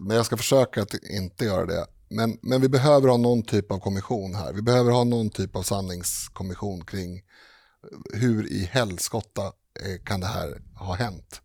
Men 0.00 0.16
jag 0.16 0.26
ska 0.26 0.36
försöka 0.36 0.82
att 0.82 0.94
inte 0.94 1.44
göra 1.44 1.66
det. 1.66 1.86
Men, 2.08 2.38
men 2.42 2.60
vi 2.60 2.68
behöver 2.68 3.08
ha 3.08 3.16
någon 3.16 3.42
typ 3.42 3.72
av 3.72 3.78
kommission 3.78 4.34
här. 4.34 4.52
Vi 4.52 4.62
behöver 4.62 4.90
ha 4.92 5.04
någon 5.04 5.30
typ 5.30 5.56
av 5.56 5.62
sanningskommission 5.62 6.84
kring 6.84 7.22
hur 8.12 8.52
i 8.52 8.64
helskotta 8.64 9.52
kan 10.04 10.20
det 10.20 10.26
här 10.26 10.62
ha 10.74 10.94
hänt. 10.94 11.40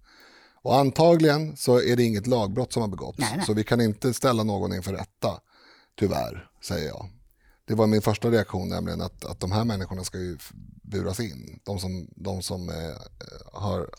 Och 0.63 0.77
antagligen 0.77 1.57
så 1.57 1.81
är 1.81 1.95
det 1.95 2.03
inget 2.03 2.27
lagbrott 2.27 2.73
som 2.73 2.81
har 2.81 2.89
begåtts. 2.89 3.19
Nej, 3.19 3.33
nej. 3.37 3.45
Så 3.45 3.53
vi 3.53 3.63
kan 3.63 3.81
inte 3.81 4.13
ställa 4.13 4.43
någon 4.43 4.73
inför 4.73 4.93
rätta, 4.93 5.39
tyvärr, 5.99 6.49
säger 6.63 6.87
jag. 6.87 7.09
Det 7.65 7.75
var 7.75 7.87
min 7.87 8.01
första 8.01 8.31
reaktion, 8.31 8.69
nämligen 8.69 9.01
att, 9.01 9.25
att 9.25 9.39
de 9.39 9.51
här 9.51 9.65
människorna 9.65 10.03
ska 10.03 10.17
ju 10.17 10.37
buras 10.83 11.19
in. 11.19 11.59
De 11.63 11.79
som, 11.79 12.07
de 12.15 12.41
som, 12.41 12.69
eh, 12.69 12.89
eh, 12.89 12.95
har, 13.53 13.89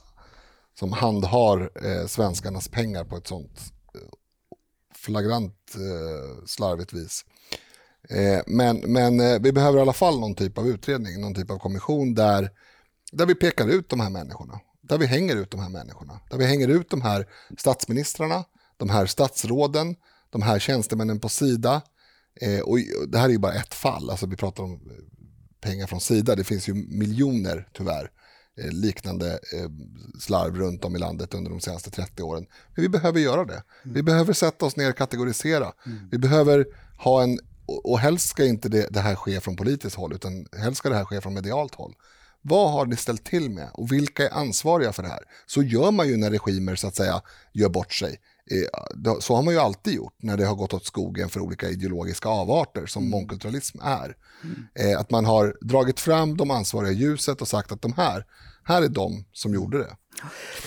som 0.78 0.92
handhar 0.92 1.70
eh, 1.86 2.06
svenskarnas 2.06 2.68
pengar 2.68 3.04
på 3.04 3.16
ett 3.16 3.26
sånt 3.26 3.60
eh, 3.94 4.00
flagrant 4.94 5.74
eh, 5.74 6.44
slarvigt 6.46 6.92
vis. 6.92 7.24
Eh, 8.08 8.42
men 8.46 8.76
men 8.76 9.20
eh, 9.20 9.38
vi 9.40 9.52
behöver 9.52 9.78
i 9.78 9.80
alla 9.80 9.92
fall 9.92 10.20
någon 10.20 10.34
typ 10.34 10.58
av 10.58 10.68
utredning, 10.68 11.20
någon 11.20 11.34
typ 11.34 11.50
av 11.50 11.58
kommission 11.58 12.14
där, 12.14 12.50
där 13.12 13.26
vi 13.26 13.34
pekar 13.34 13.68
ut 13.68 13.88
de 13.88 14.00
här 14.00 14.10
människorna. 14.10 14.60
Där 14.80 14.98
vi 14.98 15.06
hänger 15.06 15.36
ut 15.36 15.50
de 15.50 15.60
här 15.60 15.68
människorna. 15.68 16.20
Där 16.30 16.38
vi 16.38 16.46
hänger 16.46 16.68
ut 16.68 16.90
de 16.90 17.02
här 17.02 17.28
statsministrarna, 17.58 18.44
de 18.76 18.90
här 18.90 19.06
statsråden, 19.06 19.96
de 20.30 20.42
här 20.42 20.58
tjänstemännen 20.58 21.20
på 21.20 21.28
Sida. 21.28 21.82
Eh, 22.40 22.60
och 22.60 22.78
det 23.08 23.18
här 23.18 23.28
är 23.28 23.32
ju 23.32 23.38
bara 23.38 23.54
ett 23.54 23.74
fall, 23.74 24.10
alltså 24.10 24.26
vi 24.26 24.36
pratar 24.36 24.62
om 24.62 24.72
eh, 24.72 24.78
pengar 25.60 25.86
från 25.86 26.00
Sida. 26.00 26.36
Det 26.36 26.44
finns 26.44 26.68
ju 26.68 26.74
miljoner 26.74 27.68
tyvärr 27.72 28.10
eh, 28.58 28.70
liknande 28.70 29.32
eh, 29.32 29.70
slarv 30.20 30.56
runt 30.56 30.84
om 30.84 30.96
i 30.96 30.98
landet 30.98 31.34
under 31.34 31.50
de 31.50 31.60
senaste 31.60 31.90
30 31.90 32.22
åren. 32.22 32.46
Men 32.74 32.82
vi 32.82 32.88
behöver 32.88 33.20
göra 33.20 33.44
det. 33.44 33.62
Vi 33.82 34.02
behöver 34.02 34.32
sätta 34.32 34.66
oss 34.66 34.76
ner 34.76 34.90
och 34.90 34.96
kategorisera. 34.96 35.72
Vi 36.10 36.18
behöver 36.18 36.66
ha 36.98 37.22
en, 37.22 37.38
och 37.66 37.90
och 37.90 37.98
helst 37.98 38.28
ska 38.28 38.44
inte 38.44 38.68
det, 38.68 38.86
det 38.90 39.00
här 39.00 39.14
ske 39.14 39.40
från 39.40 39.56
politiskt 39.56 39.96
håll, 39.96 40.12
utan 40.12 40.46
helst 40.58 40.78
ska 40.78 40.88
det 40.88 40.96
här 40.96 41.04
ske 41.04 41.20
från 41.20 41.34
medialt 41.34 41.74
håll. 41.74 41.94
Vad 42.42 42.72
har 42.72 42.86
ni 42.86 42.96
ställt 42.96 43.24
till 43.24 43.50
med 43.50 43.68
och 43.72 43.92
vilka 43.92 44.28
är 44.28 44.34
ansvariga 44.34 44.92
för 44.92 45.02
det 45.02 45.08
här? 45.08 45.22
Så 45.46 45.62
gör 45.62 45.90
man 45.90 46.08
ju 46.08 46.16
när 46.16 46.30
regimer 46.30 46.76
så 46.76 46.86
att 46.86 46.96
säga 46.96 47.22
gör 47.52 47.68
bort 47.68 47.92
sig. 47.92 48.20
Eh, 48.50 49.18
så 49.20 49.34
har 49.34 49.42
man 49.42 49.54
ju 49.54 49.60
alltid 49.60 49.94
gjort 49.94 50.16
när 50.22 50.36
det 50.36 50.46
har 50.46 50.54
gått 50.54 50.74
åt 50.74 50.86
skogen 50.86 51.28
för 51.28 51.40
olika 51.40 51.68
ideologiska 51.68 52.28
avarter 52.28 52.86
som 52.86 53.02
mm. 53.02 53.10
mångkulturalism 53.10 53.78
är. 53.82 54.16
Mm. 54.76 54.98
Att 54.98 55.10
man 55.10 55.24
har 55.24 55.56
dragit 55.60 56.00
fram 56.00 56.36
de 56.36 56.50
ansvariga 56.50 56.92
ljuset 56.92 57.40
och 57.40 57.48
sagt 57.48 57.72
att 57.72 57.82
de 57.82 57.92
här, 57.92 58.24
här 58.64 58.82
är 58.82 58.88
de 58.88 59.24
som 59.32 59.54
gjorde 59.54 59.78
det. 59.78 59.96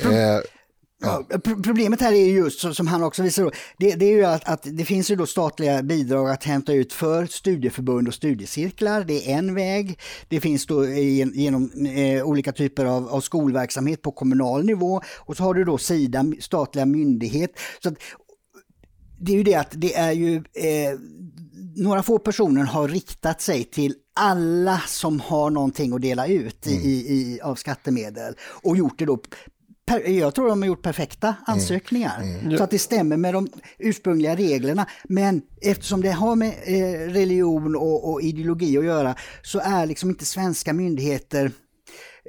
Mm. 0.04 0.42
Ja. 1.02 1.24
Problemet 1.64 2.02
här 2.02 2.12
är 2.14 2.26
just, 2.26 2.76
som 2.76 2.88
han 2.88 3.04
också 3.04 3.24
visar, 3.24 3.52
det, 3.78 3.96
det 3.96 4.06
är 4.06 4.16
ju 4.16 4.26
att, 4.26 4.50
att, 4.50 4.68
det 4.72 4.86
finns 4.86 5.12
ju 5.12 5.16
då 5.16 5.26
statliga 5.26 5.84
bidrag 5.84 6.30
att 6.30 6.44
hämta 6.44 6.74
ut 6.74 6.94
för 6.94 7.26
studieförbund 7.26 8.08
och 8.08 8.14
studiecirklar. 8.14 9.04
Det 9.04 9.32
är 9.32 9.38
en 9.38 9.56
väg. 9.56 10.00
Det 10.30 10.42
finns 10.42 10.66
då 10.66 10.88
genom 10.88 11.72
eh, 11.96 12.26
olika 12.26 12.52
typer 12.52 12.86
av, 12.86 13.08
av, 13.08 13.22
skolverksamhet 13.22 14.02
på 14.02 14.12
kommunal 14.12 14.66
nivå 14.66 15.02
och 15.18 15.38
så 15.38 15.44
har 15.44 15.54
du 15.54 15.64
då 15.64 15.78
Sida, 15.78 16.26
statliga 16.40 16.86
myndighet. 16.86 17.52
Så 17.84 17.90
att, 17.90 17.96
det 19.20 19.32
är 19.32 19.36
ju 19.38 19.44
det 19.44 19.56
att 19.56 19.72
det 19.72 19.96
är 19.96 20.12
ju 20.12 20.36
eh, 20.36 21.00
några 21.76 22.04
få 22.04 22.20
personer 22.20 22.64
har 22.64 22.88
riktat 22.88 23.42
sig 23.42 23.64
till 23.64 23.96
alla 24.16 24.82
som 24.88 25.20
har 25.20 25.50
någonting 25.50 25.94
att 25.94 26.02
dela 26.02 26.28
ut 26.28 26.68
i, 26.68 26.76
mm. 26.76 26.88
i, 26.88 27.40
av 27.44 27.56
skattemedel 27.56 28.36
och 28.64 28.78
gjort 28.78 29.00
det 29.00 29.06
då 29.06 29.20
jag 30.06 30.36
tror 30.36 30.50
de 30.50 30.62
har 30.62 30.68
gjort 30.68 30.82
perfekta 30.82 31.28
mm. 31.28 31.38
ansökningar. 31.46 32.22
Mm. 32.22 32.40
Mm. 32.40 32.58
Så 32.58 32.64
att 32.64 32.72
det 32.72 32.80
stämmer 32.80 33.18
med 33.18 33.34
de 33.34 33.48
ursprungliga 33.80 34.36
reglerna. 34.36 34.86
Men 35.04 35.42
eftersom 35.62 36.02
det 36.02 36.12
har 36.12 36.36
med 36.36 36.54
eh, 36.64 37.14
religion 37.14 37.76
och, 37.76 38.12
och, 38.12 38.22
ideologi 38.22 38.78
att 38.78 38.86
göra 38.86 39.16
så 39.42 39.60
är 39.60 39.86
liksom 39.86 40.10
inte 40.10 40.26
svenska 40.26 40.74
myndigheter 40.74 41.52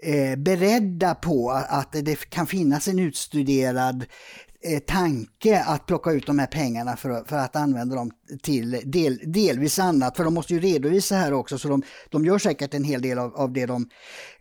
eh, 0.03 0.37
beredda 0.37 1.15
på 1.15 1.51
att 1.51 1.93
det 1.93 2.31
kan 2.31 2.47
finnas 2.47 2.89
en 2.89 2.99
utstuderad 2.99 4.07
Eh, 4.46 4.46
Eh, 4.67 4.79
tanke 4.79 5.63
att 5.63 5.87
plocka 5.87 6.11
ut 6.11 6.27
de 6.27 6.39
här 6.39 6.47
pengarna 6.47 6.97
för, 6.97 7.25
för 7.25 7.37
att 7.37 7.57
använda 7.57 7.97
dem 7.97 8.11
till 8.43 8.81
del, 8.85 9.21
delvis 9.25 9.79
annat. 9.79 10.17
För 10.17 10.25
de 10.25 10.35
måste 10.35 10.55
ju 10.55 10.61
redovisa 10.61 11.17
här 11.17 11.33
också, 11.33 11.59
så 11.59 11.69
de, 11.69 11.83
de 12.11 12.25
gör 12.25 12.39
säkert 12.39 12.75
en 12.75 12.85
hel 12.85 13.03
del 13.03 13.19
av, 13.19 13.37
av 13.37 13.53
det 13.53 13.67
de 13.67 13.89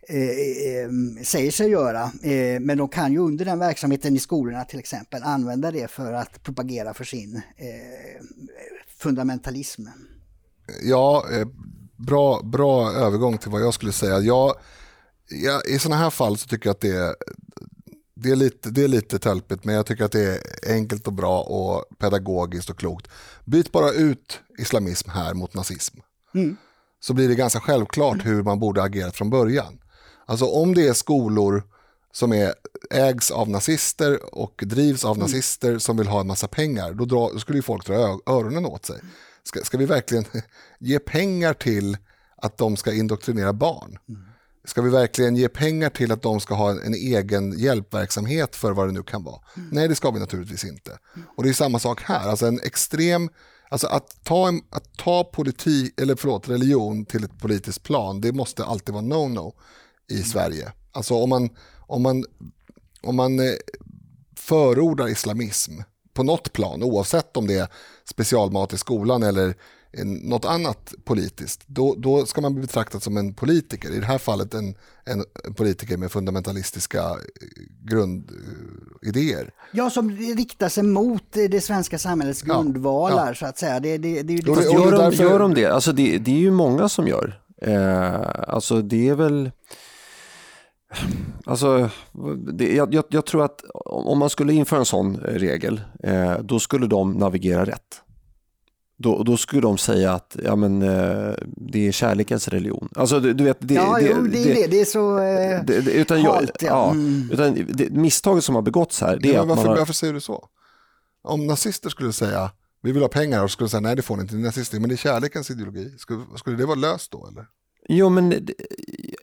eh, 0.08 0.18
eh, 0.18 0.90
säger 1.22 1.50
sig 1.50 1.70
göra. 1.70 2.02
Eh, 2.02 2.60
men 2.60 2.78
de 2.78 2.88
kan 2.88 3.12
ju 3.12 3.18
under 3.18 3.44
den 3.44 3.58
verksamheten 3.58 4.16
i 4.16 4.18
skolorna 4.18 4.64
till 4.64 4.78
exempel 4.78 5.22
använda 5.22 5.70
det 5.70 5.90
för 5.90 6.12
att 6.12 6.42
propagera 6.42 6.94
för 6.94 7.04
sin 7.04 7.36
eh, 7.36 8.24
fundamentalism. 8.98 9.82
Ja, 10.82 11.24
eh, 11.32 11.46
bra, 11.96 12.42
bra 12.42 12.92
övergång 12.92 13.38
till 13.38 13.50
vad 13.50 13.62
jag 13.62 13.74
skulle 13.74 13.92
säga. 13.92 14.18
Jag, 14.18 14.54
jag, 15.28 15.66
I 15.66 15.78
sådana 15.78 16.02
här 16.02 16.10
fall 16.10 16.38
så 16.38 16.48
tycker 16.48 16.68
jag 16.68 16.74
att 16.74 16.80
det, 16.80 16.96
är 16.96 17.14
det 18.20 18.30
är, 18.30 18.36
lite, 18.36 18.70
det 18.70 18.84
är 18.84 18.88
lite 18.88 19.18
tölpigt 19.18 19.64
men 19.64 19.74
jag 19.74 19.86
tycker 19.86 20.04
att 20.04 20.12
det 20.12 20.22
är 20.22 20.40
enkelt 20.74 21.06
och 21.06 21.12
bra 21.12 21.40
och 21.40 21.98
pedagogiskt 21.98 22.70
och 22.70 22.78
klokt. 22.78 23.08
Byt 23.44 23.72
bara 23.72 23.90
ut 23.90 24.40
islamism 24.58 25.10
här 25.10 25.34
mot 25.34 25.54
nazism. 25.54 25.98
Mm. 26.34 26.56
Så 27.00 27.14
blir 27.14 27.28
det 27.28 27.34
ganska 27.34 27.60
självklart 27.60 28.26
hur 28.26 28.42
man 28.42 28.60
borde 28.60 28.82
agerat 28.82 29.16
från 29.16 29.30
början. 29.30 29.78
Alltså 30.26 30.46
om 30.46 30.74
det 30.74 30.88
är 30.88 30.92
skolor 30.92 31.62
som 32.12 32.32
är, 32.32 32.54
ägs 32.90 33.30
av 33.30 33.48
nazister 33.48 34.34
och 34.34 34.62
drivs 34.66 35.04
av 35.04 35.16
mm. 35.16 35.22
nazister 35.22 35.78
som 35.78 35.96
vill 35.96 36.06
ha 36.06 36.20
en 36.20 36.26
massa 36.26 36.48
pengar, 36.48 36.92
då, 36.92 37.04
dra, 37.04 37.30
då 37.32 37.38
skulle 37.38 37.58
ju 37.58 37.62
folk 37.62 37.86
dra 37.86 38.20
öronen 38.26 38.66
åt 38.66 38.86
sig. 38.86 39.00
Ska, 39.42 39.60
ska 39.60 39.78
vi 39.78 39.86
verkligen 39.86 40.24
ge 40.78 40.98
pengar 40.98 41.54
till 41.54 41.96
att 42.36 42.58
de 42.58 42.76
ska 42.76 42.92
indoktrinera 42.92 43.52
barn? 43.52 43.98
Mm. 44.08 44.22
Ska 44.66 44.82
vi 44.82 44.90
verkligen 44.90 45.36
ge 45.36 45.48
pengar 45.48 45.90
till 45.90 46.12
att 46.12 46.22
de 46.22 46.40
ska 46.40 46.54
ha 46.54 46.70
en, 46.70 46.82
en 46.82 46.94
egen 46.94 47.58
hjälpverksamhet 47.58 48.56
för 48.56 48.72
vad 48.72 48.88
det 48.88 48.92
nu 48.92 49.02
kan 49.02 49.24
vara? 49.24 49.40
Mm. 49.56 49.68
Nej, 49.72 49.88
det 49.88 49.94
ska 49.94 50.10
vi 50.10 50.20
naturligtvis 50.20 50.64
inte. 50.64 50.98
Och 51.36 51.42
det 51.42 51.48
är 51.48 51.52
samma 51.52 51.78
sak 51.78 52.02
här, 52.02 52.28
alltså 52.28 52.46
en 52.46 52.60
extrem, 52.60 53.28
alltså 53.68 53.86
att 53.86 54.24
ta, 54.24 54.48
en, 54.48 54.60
att 54.70 54.96
ta 54.96 55.24
politik, 55.24 56.00
eller 56.00 56.16
förlåt, 56.16 56.48
religion 56.48 57.04
till 57.04 57.24
ett 57.24 57.38
politiskt 57.38 57.82
plan, 57.82 58.20
det 58.20 58.32
måste 58.32 58.64
alltid 58.64 58.94
vara 58.94 59.04
no-no 59.04 59.52
i 60.10 60.14
mm. 60.14 60.26
Sverige. 60.26 60.72
Alltså 60.92 61.14
om 61.14 61.28
man, 61.28 61.50
om 61.78 62.02
man, 62.02 62.24
om 63.02 63.16
man 63.16 63.38
eh, 63.38 63.54
förordar 64.36 65.08
islamism 65.08 65.72
på 66.14 66.22
något 66.22 66.52
plan, 66.52 66.82
oavsett 66.82 67.36
om 67.36 67.46
det 67.46 67.54
är 67.54 67.68
specialmat 68.04 68.72
i 68.72 68.78
skolan 68.78 69.22
eller 69.22 69.54
något 70.04 70.44
annat 70.44 70.94
politiskt, 71.04 71.62
då, 71.66 71.94
då 71.98 72.26
ska 72.26 72.40
man 72.40 72.54
bli 72.54 72.62
betraktad 72.62 73.02
som 73.02 73.16
en 73.16 73.34
politiker. 73.34 73.90
I 73.90 73.98
det 73.98 74.06
här 74.06 74.18
fallet 74.18 74.54
en, 74.54 74.74
en 75.04 75.24
politiker 75.54 75.96
med 75.96 76.12
fundamentalistiska 76.12 77.00
eh, 77.00 77.14
grundidéer. 77.84 79.50
Ja, 79.72 79.90
som 79.90 80.10
riktar 80.10 80.68
sig 80.68 80.84
mot 80.84 81.32
det 81.32 81.60
svenska 81.64 81.98
samhällets 81.98 82.42
grundvalar 82.42 83.16
ja, 83.16 83.28
ja. 83.28 83.34
så 83.34 83.46
att 83.46 83.58
säga. 83.58 83.80
Det, 83.80 83.98
det, 83.98 84.22
det, 84.22 84.36
det, 84.36 84.54
Fast 84.54 84.72
gör, 84.72 84.90
de, 84.90 84.98
därför... 84.98 85.24
gör 85.24 85.38
de 85.38 85.54
det? 85.54 85.66
Alltså 85.66 85.92
det, 85.92 86.18
det 86.18 86.30
är 86.30 86.38
ju 86.38 86.50
många 86.50 86.88
som 86.88 87.06
gör. 87.06 87.40
Eh, 87.62 88.20
alltså 88.48 88.82
det 88.82 89.08
är 89.08 89.14
väl... 89.14 89.50
Alltså, 91.44 91.90
det, 92.52 92.74
jag, 92.74 92.94
jag, 92.94 93.04
jag, 93.08 93.26
tror 93.26 93.44
att 93.44 93.60
om 93.84 94.18
man 94.18 94.30
skulle 94.30 94.52
införa 94.52 94.78
en 94.78 94.86
sån 94.86 95.16
regel, 95.16 95.80
eh, 96.02 96.38
då 96.42 96.58
skulle 96.58 96.86
de 96.86 97.12
navigera 97.12 97.64
rätt. 97.64 98.02
Då, 98.98 99.22
då 99.22 99.36
skulle 99.36 99.62
de 99.62 99.78
säga 99.78 100.12
att 100.12 100.36
ja, 100.44 100.56
men, 100.56 100.82
eh, 100.82 101.34
det 101.56 101.88
är 101.88 101.92
kärlekens 101.92 102.48
religion. 102.48 102.88
Alltså, 102.94 103.20
du, 103.20 103.34
du 103.34 103.44
vet, 103.44 103.56
det, 103.60 103.74
ja, 103.74 103.98
det, 104.00 104.08
jo, 104.08 104.22
det, 104.22 104.44
det, 104.44 104.54
det, 104.54 104.66
det 104.66 104.80
är 104.80 104.84
så 104.84 105.18
eh, 105.18 105.64
det, 105.64 105.74
utan, 105.74 106.20
halt, 106.20 106.50
ja. 106.60 106.66
ja 106.66 106.90
mm. 106.90 107.30
utan 107.32 107.66
det, 107.68 107.90
Misstaget 107.90 108.44
som 108.44 108.54
har 108.54 108.62
begåtts 108.62 109.00
här, 109.00 109.18
det 109.22 109.34
är 109.34 109.40
att 109.40 109.48
varför, 109.48 109.62
man 109.62 109.70
har... 109.70 109.78
varför 109.78 109.92
säger 109.92 110.14
du 110.14 110.20
så? 110.20 110.48
Om 111.22 111.46
nazister 111.46 111.90
skulle 111.90 112.12
säga 112.12 112.50
vi 112.82 112.92
vill 112.92 113.02
ha 113.02 113.08
pengar 113.08 113.44
och 113.44 113.50
skulle 113.50 113.68
säga 113.68 113.80
nej 113.80 113.96
det 113.96 114.02
får 114.02 114.16
ni 114.16 114.22
inte, 114.22 114.34
det 114.34 114.40
är 114.40 114.44
nazister, 114.44 114.80
men 114.80 114.88
det 114.88 114.94
är 114.94 114.96
kärlekens 114.96 115.50
ideologi. 115.50 115.94
Skulle, 115.98 116.20
skulle 116.36 116.56
det 116.56 116.66
vara 116.66 116.74
löst 116.74 117.12
då 117.12 117.26
eller? 117.26 117.46
Jo 117.88 118.08
men 118.08 118.48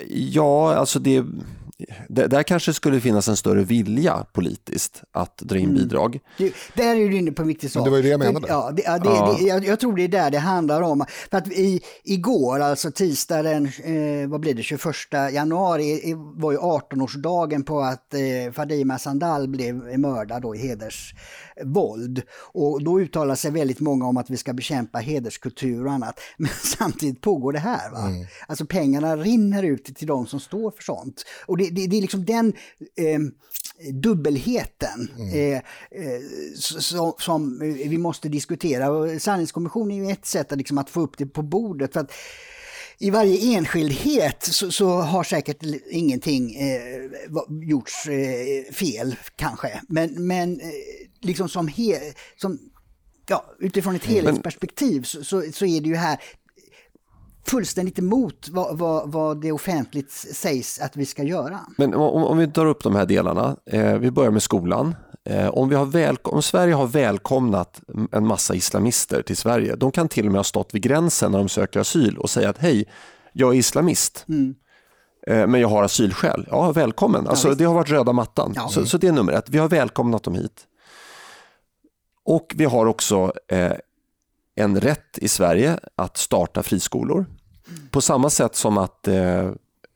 ja, 0.09 0.73
alltså 0.73 0.99
det 0.99 1.25
där 2.09 2.43
kanske 2.43 2.73
skulle 2.73 3.01
finnas 3.01 3.27
en 3.27 3.37
större 3.37 3.63
vilja 3.63 4.25
politiskt 4.33 5.03
att 5.11 5.37
dra 5.37 5.57
in 5.57 5.63
mm. 5.63 5.75
bidrag. 5.75 6.19
Du, 6.37 6.53
där 6.73 6.95
är 6.95 7.09
du 7.09 7.17
inne 7.17 7.31
på 7.31 7.41
en 7.41 7.47
viktig 7.47 7.71
sak. 7.71 7.79
Men 7.79 7.83
det 7.83 7.89
var 7.89 7.97
ju 7.97 8.03
det 8.03 8.09
jag 8.09 8.19
menade. 8.19 8.47
Ja, 8.47 8.71
det, 8.71 8.81
ja, 8.85 8.97
det, 8.97 9.09
ja. 9.09 9.35
Det, 9.39 9.45
jag, 9.45 9.65
jag, 9.65 9.79
tror 9.79 9.95
det 9.95 10.03
är 10.03 10.07
där 10.07 10.31
det 10.31 10.37
handlar 10.37 10.81
om. 10.81 11.05
För 11.31 11.37
att 11.37 11.47
i, 11.47 11.81
igår, 12.03 12.59
alltså 12.59 12.91
tisdagen, 12.91 13.65
eh, 13.65 14.29
vad 14.29 14.39
blir 14.39 14.53
det, 14.53 14.63
21 14.63 14.83
januari, 15.33 16.13
var 16.15 16.51
ju 16.51 16.57
18-årsdagen 16.57 17.63
på 17.63 17.79
att 17.79 18.13
eh, 18.13 18.53
Fadima 18.53 18.99
Sandal 18.99 19.47
blev 19.47 19.99
mördad 19.99 20.41
då 20.41 20.55
i 20.55 20.59
hedersvåld. 20.59 22.21
Och 22.53 22.83
då 22.83 23.01
uttalar 23.01 23.35
sig 23.35 23.51
väldigt 23.51 23.79
många 23.79 24.05
om 24.05 24.17
att 24.17 24.29
vi 24.29 24.37
ska 24.37 24.53
bekämpa 24.53 24.99
hederskultur 24.99 25.85
och 25.85 25.91
annat. 25.91 26.19
Men 26.37 26.51
samtidigt 26.63 27.21
pågår 27.21 27.53
det 27.53 27.59
här. 27.59 27.91
Va? 27.91 28.07
Mm. 28.07 28.25
Alltså 28.47 28.65
pengarna 28.65 29.17
rinner 29.17 29.63
ut 29.63 29.85
till 29.95 30.07
de 30.07 30.27
som 30.27 30.39
står 30.39 30.71
för 30.71 30.83
sånt. 30.83 31.25
Och 31.45 31.57
det, 31.63 31.69
det, 31.69 31.87
det 31.87 31.97
är 31.97 32.01
liksom 32.01 32.25
den 32.25 32.53
eh, 32.97 33.19
dubbelheten 33.93 35.11
mm. 35.17 35.29
eh, 35.29 35.57
eh 35.91 36.21
som, 36.55 37.13
som, 37.19 37.59
vi 37.59 37.97
måste 37.97 38.29
diskutera. 38.29 38.91
Och 38.91 39.21
sanningskommission 39.21 39.91
är 39.91 39.95
ju 39.95 40.11
ett 40.11 40.25
sätt 40.25 40.51
att, 40.51 40.57
liksom, 40.57 40.77
att 40.77 40.89
få 40.89 41.01
upp 41.01 41.17
det 41.17 41.25
på 41.25 41.41
bordet. 41.41 41.93
För 41.93 41.99
att, 41.99 42.11
i 42.97 43.09
varje 43.09 43.57
enskildhet 43.57 44.43
så, 44.43 44.71
så 44.71 44.89
har 44.89 45.23
säkert 45.23 45.63
ingenting 45.91 46.55
eh, 46.55 47.11
gjorts 47.69 48.07
eh, 48.07 48.73
fel 48.73 49.15
kanske. 49.35 49.81
Men, 49.87 50.27
men 50.27 50.59
eh, 50.59 50.67
liksom 51.21 51.49
som, 51.49 51.67
he, 51.67 52.13
som 52.37 52.59
ja, 53.27 53.45
utifrån 53.59 53.95
ett 53.95 54.05
helhetsperspektiv 54.05 55.03
så, 55.03 55.23
så, 55.23 55.43
så, 55.53 55.65
är 55.65 55.81
det 55.81 55.89
ju 55.89 55.95
här 55.95 56.19
fullständigt 57.47 57.99
emot 57.99 58.49
vad, 58.51 58.77
vad, 58.77 59.11
vad, 59.11 59.41
det 59.41 59.51
offentligt 59.51 60.11
sägs 60.11 60.79
att 60.79 60.97
vi 60.97 61.05
ska 61.05 61.23
göra. 61.23 61.59
Men 61.77 61.93
om, 61.93 62.23
om 62.23 62.37
vi 62.37 62.47
tar 62.47 62.65
upp 62.65 62.83
de 62.83 62.95
här 62.95 63.05
delarna, 63.05 63.55
eh, 63.65 63.97
vi 63.97 64.11
börjar 64.11 64.31
med 64.31 64.43
skolan. 64.43 64.95
Eh, 65.25 65.47
om, 65.47 65.69
vi 65.69 65.75
har 65.75 65.85
väl, 65.85 66.17
om 66.23 66.41
Sverige 66.41 66.73
har 66.73 66.87
välkomnat 66.87 67.81
en 68.11 68.27
massa 68.27 68.55
islamister 68.55 69.21
till 69.21 69.37
Sverige, 69.37 69.75
de 69.75 69.91
kan 69.91 70.07
till 70.07 70.25
och 70.25 70.31
med 70.31 70.39
ha 70.39 70.43
stått 70.43 70.73
vid 70.73 70.81
gränsen 70.81 71.31
när 71.31 71.39
de 71.39 71.49
söker 71.49 71.79
asyl 71.79 72.17
och 72.17 72.29
säga 72.29 72.49
att 72.49 72.57
hej, 72.57 72.89
jag 73.33 73.53
är 73.53 73.57
islamist. 73.57 74.25
Mm. 74.29 74.55
Eh, 75.27 75.47
men 75.47 75.61
jag 75.61 75.67
har 75.67 75.83
asylskäl. 75.83 76.47
Ja, 76.51 76.71
välkommen. 76.71 77.27
Alltså, 77.27 77.47
ja, 77.47 77.55
det 77.55 77.63
har 77.63 77.73
varit 77.73 77.89
röda 77.89 78.13
mattan. 78.13 78.53
Ja. 78.55 78.67
Så, 78.69 78.85
så, 78.85 78.97
det 78.97 79.07
är 79.07 79.11
nummer 79.11 79.33
ett. 79.33 79.49
Vi 79.49 79.57
har 79.57 79.67
välkomnat 79.67 80.23
dem 80.23 80.35
hit. 80.35 80.67
Och 82.25 82.53
vi 82.55 82.65
har 82.65 82.85
också 82.85 83.33
eh, 83.47 83.73
en 84.55 84.81
rätt 84.81 85.17
i 85.17 85.27
Sverige 85.27 85.79
att 85.95 86.17
starta 86.17 86.63
friskolor. 86.63 87.25
På 87.91 88.01
samma 88.01 88.29
sätt 88.29 88.55
som 88.55 88.77
att 88.77 89.07
eh, 89.07 89.51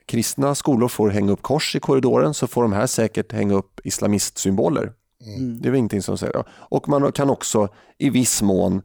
kristna 0.06 0.56
skolor 0.56 0.88
får 0.88 1.10
hänga 1.10 1.32
upp 1.32 1.42
kors 1.42 1.76
i 1.76 1.80
korridoren 1.80 2.34
så 2.34 2.48
får 2.48 2.62
de 2.62 2.74
här 2.74 2.88
säkert 2.88 3.32
hänga 3.32 3.56
upp 3.56 3.80
islamistsymboler. 3.84 4.92
Mm. 5.26 5.62
Det 5.62 5.68
är 5.68 5.72
väl 5.72 5.78
ingenting 5.78 6.02
som 6.02 6.18
säger 6.18 6.34
det. 6.34 6.44
Och 6.50 6.90
man 6.90 7.12
kan 7.12 7.30
också 7.30 7.70
i 7.98 8.10
viss 8.10 8.42
mån 8.42 8.82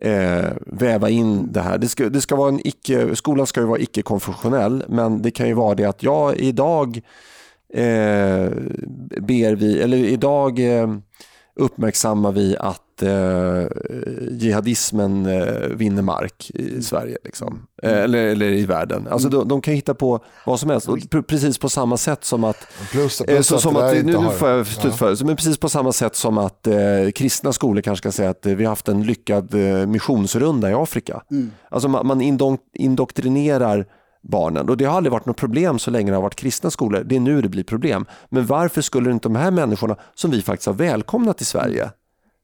eh, 0.00 0.50
väva 0.66 1.10
in 1.10 1.52
det 1.52 1.60
här. 1.60 1.78
Det 1.78 1.88
ska, 1.88 2.08
det 2.08 2.20
ska 2.20 2.36
vara 2.36 2.48
en 2.48 2.66
icke, 2.66 3.16
skolan 3.16 3.46
ska 3.46 3.60
ju 3.60 3.66
vara 3.66 3.78
icke-konfessionell 3.78 4.84
men 4.88 5.22
det 5.22 5.30
kan 5.30 5.48
ju 5.48 5.54
vara 5.54 5.74
det 5.74 5.84
att 5.84 6.02
jag 6.02 6.36
idag 6.36 7.00
eh, 7.74 8.50
ber 9.20 9.54
vi, 9.54 9.82
eller 9.82 9.96
idag 9.96 10.78
eh, 10.78 10.96
uppmärksammar 11.54 12.32
vi 12.32 12.56
att 12.56 13.02
eh, 13.02 13.66
jihadismen 14.30 15.26
eh, 15.26 15.68
vinner 15.68 16.02
mark 16.02 16.50
i 16.54 16.82
Sverige. 16.82 17.18
Liksom. 17.24 17.66
Eh, 17.82 17.98
eller, 17.98 18.18
eller 18.18 18.46
i 18.46 18.66
världen. 18.66 19.08
Alltså, 19.10 19.28
de, 19.28 19.48
de 19.48 19.60
kan 19.60 19.74
hitta 19.74 19.94
på 19.94 20.24
vad 20.46 20.60
som 20.60 20.70
helst. 20.70 20.88
Precis 21.26 21.58
på 21.58 21.68
samma 21.68 21.96
sätt 21.96 22.24
som 22.24 22.44
att... 22.44 22.68
Plus, 22.90 23.20
eh, 23.20 23.26
plus 23.26 23.46
så, 23.46 23.54
att 23.54 23.60
som 23.60 23.76
att 23.76 23.90
där 23.90 24.02
nu, 24.02 24.18
nu 24.18 24.30
får 24.30 24.48
jag 24.48 24.66
slutföra. 24.66 25.26
Men 25.26 25.36
precis 25.36 25.58
på 25.58 25.68
samma 25.68 25.92
sätt 25.92 26.16
som 26.16 26.38
att 26.38 26.66
eh, 26.66 26.74
kristna 27.14 27.52
skolor 27.52 27.82
kanske 27.82 28.02
ska 28.02 28.12
säga 28.12 28.30
att 28.30 28.46
eh, 28.46 28.54
vi 28.54 28.64
har 28.64 28.70
haft 28.70 28.88
en 28.88 29.02
lyckad 29.02 29.54
missionsrunda 29.88 30.70
i 30.70 30.74
Afrika. 30.74 31.22
Alltså 31.68 31.88
man, 31.88 32.06
man 32.06 32.20
indok 32.20 32.60
indoktrinerar 32.74 33.86
barnen 34.22 34.68
och 34.68 34.76
det 34.76 34.84
har 34.84 34.96
aldrig 34.96 35.12
varit 35.12 35.26
något 35.26 35.36
problem 35.36 35.78
så 35.78 35.90
länge 35.90 36.10
det 36.10 36.16
har 36.16 36.22
varit 36.22 36.34
kristna 36.34 36.70
skolor. 36.70 37.02
Det 37.04 37.16
är 37.16 37.20
nu 37.20 37.42
det 37.42 37.48
blir 37.48 37.64
problem. 37.64 38.06
Men 38.28 38.46
varför 38.46 38.82
skulle 38.82 39.10
inte 39.10 39.28
de 39.28 39.36
här 39.36 39.50
människorna 39.50 39.96
som 40.14 40.30
vi 40.30 40.42
faktiskt 40.42 40.66
har 40.66 40.74
välkomnat 40.74 41.40
i 41.40 41.44
Sverige 41.44 41.90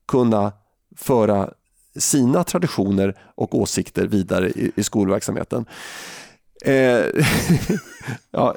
kunna 0.09 0.53
föra 0.97 1.51
sina 1.97 2.45
traditioner 2.45 3.15
och 3.35 3.55
åsikter 3.55 4.07
vidare 4.07 4.49
i, 4.49 4.73
i 4.77 4.83
skolverksamheten? 4.83 5.67
Eh, 6.65 6.73
ja, 8.31 8.57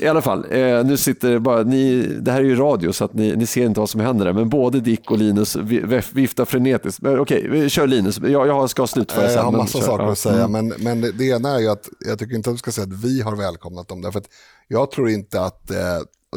I 0.00 0.06
alla 0.06 0.22
fall, 0.22 0.46
eh, 0.50 0.84
nu 0.84 0.96
sitter 0.96 1.30
det 1.30 1.40
bara, 1.40 1.62
ni, 1.62 2.02
det 2.02 2.32
här 2.32 2.38
är 2.40 2.44
ju 2.44 2.54
radio 2.56 2.92
så 2.92 3.04
att 3.04 3.14
ni, 3.14 3.36
ni 3.36 3.46
ser 3.46 3.64
inte 3.66 3.80
vad 3.80 3.90
som 3.90 4.00
händer 4.00 4.24
där, 4.26 4.32
men 4.32 4.48
både 4.48 4.80
Dick 4.80 5.10
och 5.10 5.18
Linus 5.18 5.56
vi- 5.56 5.80
vif- 5.80 6.14
viftar 6.14 6.44
frenetiskt. 6.44 7.02
Men 7.02 7.18
Okej, 7.20 7.48
vi 7.50 7.68
kör 7.68 7.86
Linus, 7.86 8.18
jag, 8.18 8.46
jag 8.46 8.70
ska 8.70 8.86
slutföra 8.86 9.22
Eh, 9.24 9.28
sen. 9.28 9.36
Jag 9.36 9.42
har 9.44 9.52
massa 9.52 9.80
saker 9.80 10.04
att 10.04 10.18
säga, 10.18 10.48
men, 10.48 10.68
men 10.78 11.00
det 11.00 11.24
ena 11.24 11.54
är 11.54 11.58
ju 11.58 11.68
att 11.68 11.88
jag 12.06 12.18
tycker 12.18 12.34
inte 12.34 12.50
att 12.50 12.54
du 12.56 12.58
ska 12.58 12.72
säga 12.72 12.84
att 12.86 13.04
vi 13.04 13.20
har 13.22 13.36
välkomnat 13.36 13.88
dem. 13.88 14.00
Därför 14.02 14.18
att 14.18 14.28
jag 14.68 14.90
tror 14.90 15.10
inte 15.10 15.40
att, 15.40 15.70
eh, 15.70 15.76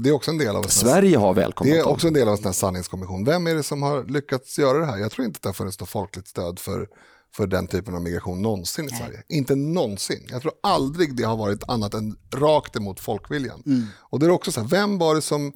det 0.02 0.10
är 0.10 0.14
också 0.14 0.32
en 0.32 0.38
del 0.38 0.56
av 0.56 0.64
en 0.64 0.70
Sverige 0.70 1.18
har 1.18 1.34
välkomnat 1.34 1.74
det 1.76 1.80
är 1.80 1.88
också 1.88 2.08
en 2.08 2.14
del 2.14 2.28
av 2.28 2.38
en 2.46 2.54
sanningskommission. 2.54 3.26
Vem 3.26 3.48
är 3.48 3.56
det 3.56 3.64
som 3.64 3.82
har 3.84 4.04
lyckats 4.04 4.60
göra 4.60 4.78
det 4.78 4.86
här? 4.86 4.98
Jag 4.98 5.12
tror 5.12 5.26
inte 5.26 5.38
att 5.38 5.42
det 5.42 5.50
har 5.50 5.54
funnits 5.54 5.80
något 5.80 5.90
folkligt 5.90 6.28
stöd 6.28 6.60
för, 6.60 6.88
för 7.36 7.48
den 7.48 7.68
typen 7.68 7.96
av 7.96 8.02
migration 8.02 8.42
någonsin 8.42 8.86
i 8.86 8.90
Sverige. 8.90 9.24
Inte 9.30 9.56
någonsin. 9.56 10.28
Jag 10.30 10.42
tror 10.42 10.54
aldrig 10.64 11.16
det 11.16 11.24
har 11.24 11.38
varit 11.38 11.70
annat 11.70 11.94
än 11.94 12.16
rakt 12.36 12.76
emot 12.76 13.00
folkviljan. 13.00 13.64
Och 14.00 14.20
det 14.20 14.26
är 14.26 14.30
också 14.30 14.52
så 14.52 14.62
här, 14.62 14.68
vem 14.68 14.98
var 14.98 15.16
det 15.16 15.22
som, 15.22 15.54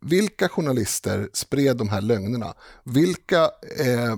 vilka 0.00 0.48
journalister 0.48 1.28
spred 1.32 1.76
de 1.76 1.88
här 1.88 2.00
lögnerna? 2.00 2.54
Vilka, 2.84 3.42
eh, 3.78 4.16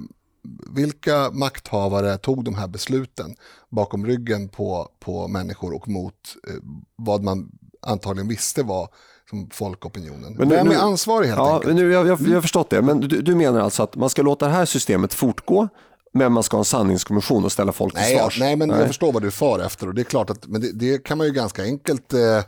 vilka 0.70 1.30
makthavare 1.30 2.18
tog 2.18 2.44
de 2.44 2.54
här 2.54 2.68
besluten 2.68 3.34
bakom 3.70 4.06
ryggen 4.06 4.48
på, 4.48 4.88
på 5.00 5.28
människor 5.28 5.74
och 5.74 5.88
mot 5.88 6.14
eh, 6.48 6.54
vad 6.96 7.22
man 7.22 7.50
antagligen 7.86 8.28
visste 8.28 8.62
var 8.62 8.88
som 9.30 9.50
folkopinionen? 9.52 10.34
Men 10.38 10.48
nu- 10.48 10.54
Vem 10.54 10.70
är 10.70 10.76
ansvarig 10.76 11.26
helt 11.26 11.38
Ja, 11.38 11.54
enkelt? 11.54 11.74
nu, 11.74 11.92
jag, 11.92 12.06
jag, 12.06 12.20
jag 12.20 12.34
har 12.34 12.40
förstått 12.40 12.70
det, 12.70 12.82
men 12.82 13.00
du, 13.00 13.22
du 13.22 13.34
menar 13.34 13.60
alltså 13.60 13.82
att 13.82 13.96
man 13.96 14.10
ska 14.10 14.22
låta 14.22 14.46
det 14.46 14.52
här 14.52 14.64
systemet 14.64 15.14
fortgå, 15.14 15.68
men 16.12 16.32
man 16.32 16.42
ska 16.42 16.56
ha 16.56 16.60
en 16.60 16.64
sanningskommission 16.64 17.44
och 17.44 17.52
ställa 17.52 17.72
folk 17.72 17.94
till 17.94 18.02
Nej, 18.02 18.18
svars? 18.18 18.40
nej, 18.40 18.56
men 18.56 18.70
jag 18.70 18.86
förstår 18.86 19.12
vad 19.12 19.22
du 19.22 19.30
far 19.30 19.58
efter 19.58 19.86
och 19.88 19.94
det 19.94 20.02
är 20.02 20.04
klart 20.04 20.30
att 20.30 20.46
men 20.46 20.60
det, 20.60 20.72
det 20.72 21.04
kan 21.04 21.18
man 21.18 21.26
ju 21.26 21.32
ganska 21.32 21.62
enkelt 21.62 22.12
eh, 22.12 22.36
eh, 22.36 22.42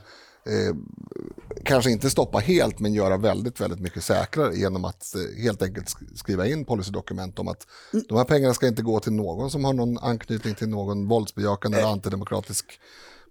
kanske 1.64 1.90
inte 1.90 2.10
stoppa 2.10 2.38
helt 2.38 2.78
men 2.80 2.94
göra 2.94 3.16
väldigt, 3.16 3.60
väldigt 3.60 3.80
mycket 3.80 4.04
säkrare 4.04 4.56
genom 4.56 4.84
att 4.84 5.14
eh, 5.14 5.42
helt 5.42 5.62
enkelt 5.62 5.86
sk- 5.88 6.16
skriva 6.16 6.46
in 6.46 6.64
policydokument 6.64 7.38
om 7.38 7.48
att 7.48 7.66
de 8.08 8.18
här 8.18 8.24
pengarna 8.24 8.54
ska 8.54 8.66
inte 8.66 8.82
gå 8.82 9.00
till 9.00 9.12
någon 9.12 9.50
som 9.50 9.64
har 9.64 9.72
någon 9.72 9.98
anknytning 9.98 10.54
till 10.54 10.68
någon 10.68 11.08
våldsbejakande 11.08 11.78
eller 11.78 11.88
antidemokratisk 11.88 12.80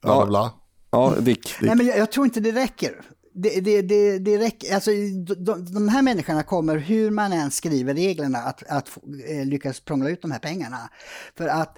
bla 0.02 0.16
bla 0.18 0.26
bla. 0.26 0.54
Ja, 0.92 1.14
Dick. 1.20 1.26
Dick. 1.26 1.56
Nej, 1.62 1.76
men 1.76 1.86
jag, 1.88 1.98
jag 1.98 2.12
tror 2.12 2.26
inte 2.26 2.40
det 2.40 2.52
räcker. 2.52 3.02
Det, 3.36 3.60
det, 3.60 3.82
det, 3.82 4.20
det 4.20 4.38
räcker. 4.38 4.76
Alltså, 4.76 4.92
de, 5.38 5.66
de, 5.66 5.90
här 5.90 6.02
människorna 6.02 6.44
kommer, 6.44 6.78
hur 6.78 7.12
man 7.12 7.34
än 7.34 7.52
skriver 7.52 7.94
reglerna, 7.94 8.38
att, 8.38 8.64
att 8.64 8.90
få- 8.90 9.02
eh, 9.28 9.46
lyckas 9.46 9.80
prångla 9.80 10.10
ut 10.10 10.22
de 10.22 10.32
här 10.32 10.40
pengarna. 10.40 10.90
För 11.38 11.48
att 11.48 11.78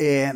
eh, 0.00 0.32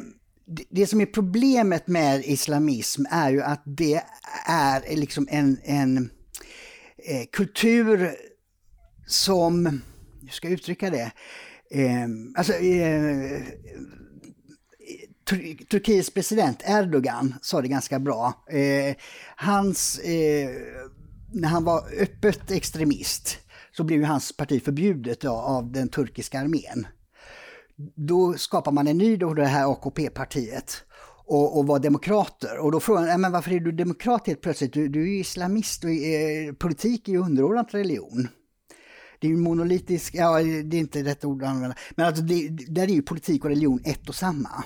det, 0.47 0.65
det 0.71 0.87
som 0.87 1.01
är 1.01 1.07
problemet 1.07 1.87
med 1.87 2.25
islamism 2.25 3.05
är 3.11 3.31
ju 3.31 3.43
att 3.43 3.63
det 3.65 4.03
är 4.47 4.97
liksom 4.97 5.29
en, 5.31 5.59
en 5.65 6.11
eh, 6.99 7.27
kultur 7.33 8.15
som, 9.07 9.81
hur 10.23 10.29
ska 10.29 10.47
jag 10.47 10.55
uttrycka 10.55 10.91
det? 10.91 11.13
Eh, 11.71 12.07
alltså, 12.35 12.53
eh, 12.53 13.43
Turkiets 15.71 16.11
president 16.11 16.63
Erdogan 16.67 17.35
sa 17.43 17.63
det 17.63 17.69
ganska 17.69 17.99
bra. 17.99 18.45
Eh, 18.51 18.97
hans, 19.37 19.99
eh, 19.99 20.51
när 21.33 21.49
han 21.49 21.65
var 21.65 21.85
öppet 22.01 22.51
extremist 22.51 23.39
så 23.77 23.85
blev 23.85 24.01
ju 24.01 24.05
hans 24.05 24.37
parti 24.37 24.65
förbjudet 24.65 25.21
då, 25.21 25.31
av 25.31 25.73
den 25.73 25.89
turkiska 25.89 26.41
armén. 26.41 26.87
Då 27.95 28.35
skapar 28.35 28.73
man 28.73 28.87
en 28.87 28.99
ny, 28.99 29.17
då 29.17 29.35
det 29.35 29.47
här 29.47 29.73
AKP-partiet 29.73 30.85
och, 31.27 31.59
och 31.59 31.67
var 31.67 31.79
demokrater. 31.79 32.59
Och 32.59 32.73
då 32.73 32.81
frågar 32.81 33.07
man, 33.07 33.21
men 33.21 33.33
varför 33.33 33.53
är 33.53 33.61
du 33.61 33.73
demokrat 33.73 34.27
helt 34.27 34.41
plötsligt? 34.41 34.73
Du, 34.73 34.89
du 34.89 35.03
är 35.03 35.07
ju 35.07 35.19
islamist 35.19 35.85
och 35.85 35.91
eh, 35.91 36.53
politik 36.53 37.09
är 37.09 37.13
ju 37.13 37.19
underordnat 37.19 37.75
religion. 37.75 38.29
Det 39.21 39.27
är 39.27 39.31
ju 39.31 39.37
monolitisk, 39.37 40.15
ja 40.15 40.39
det 40.43 40.77
är 40.77 40.81
inte 40.81 41.05
rätt 41.05 41.25
ord 41.25 41.43
att 41.43 41.49
använda, 41.49 41.77
men 41.91 42.07
alltså 42.07 42.23
det, 42.23 42.49
där 42.49 42.83
är 42.83 42.95
ju 42.95 43.03
politik 43.03 43.45
och 43.45 43.51
religion 43.51 43.81
ett 43.85 44.09
och 44.09 44.15
samma. 44.15 44.65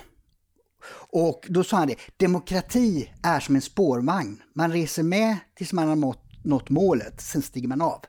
Och 1.10 1.46
då 1.48 1.64
sa 1.64 1.76
han 1.76 1.88
det, 1.88 1.96
demokrati 2.16 3.12
är 3.22 3.40
som 3.40 3.54
en 3.54 3.62
spårvagn. 3.62 4.42
Man 4.54 4.72
reser 4.72 5.02
med 5.02 5.36
tills 5.56 5.72
man 5.72 5.88
har 5.88 5.96
nått, 5.96 6.44
nått 6.44 6.70
målet, 6.70 7.20
sen 7.20 7.42
stiger 7.42 7.68
man 7.68 7.82
av. 7.82 8.04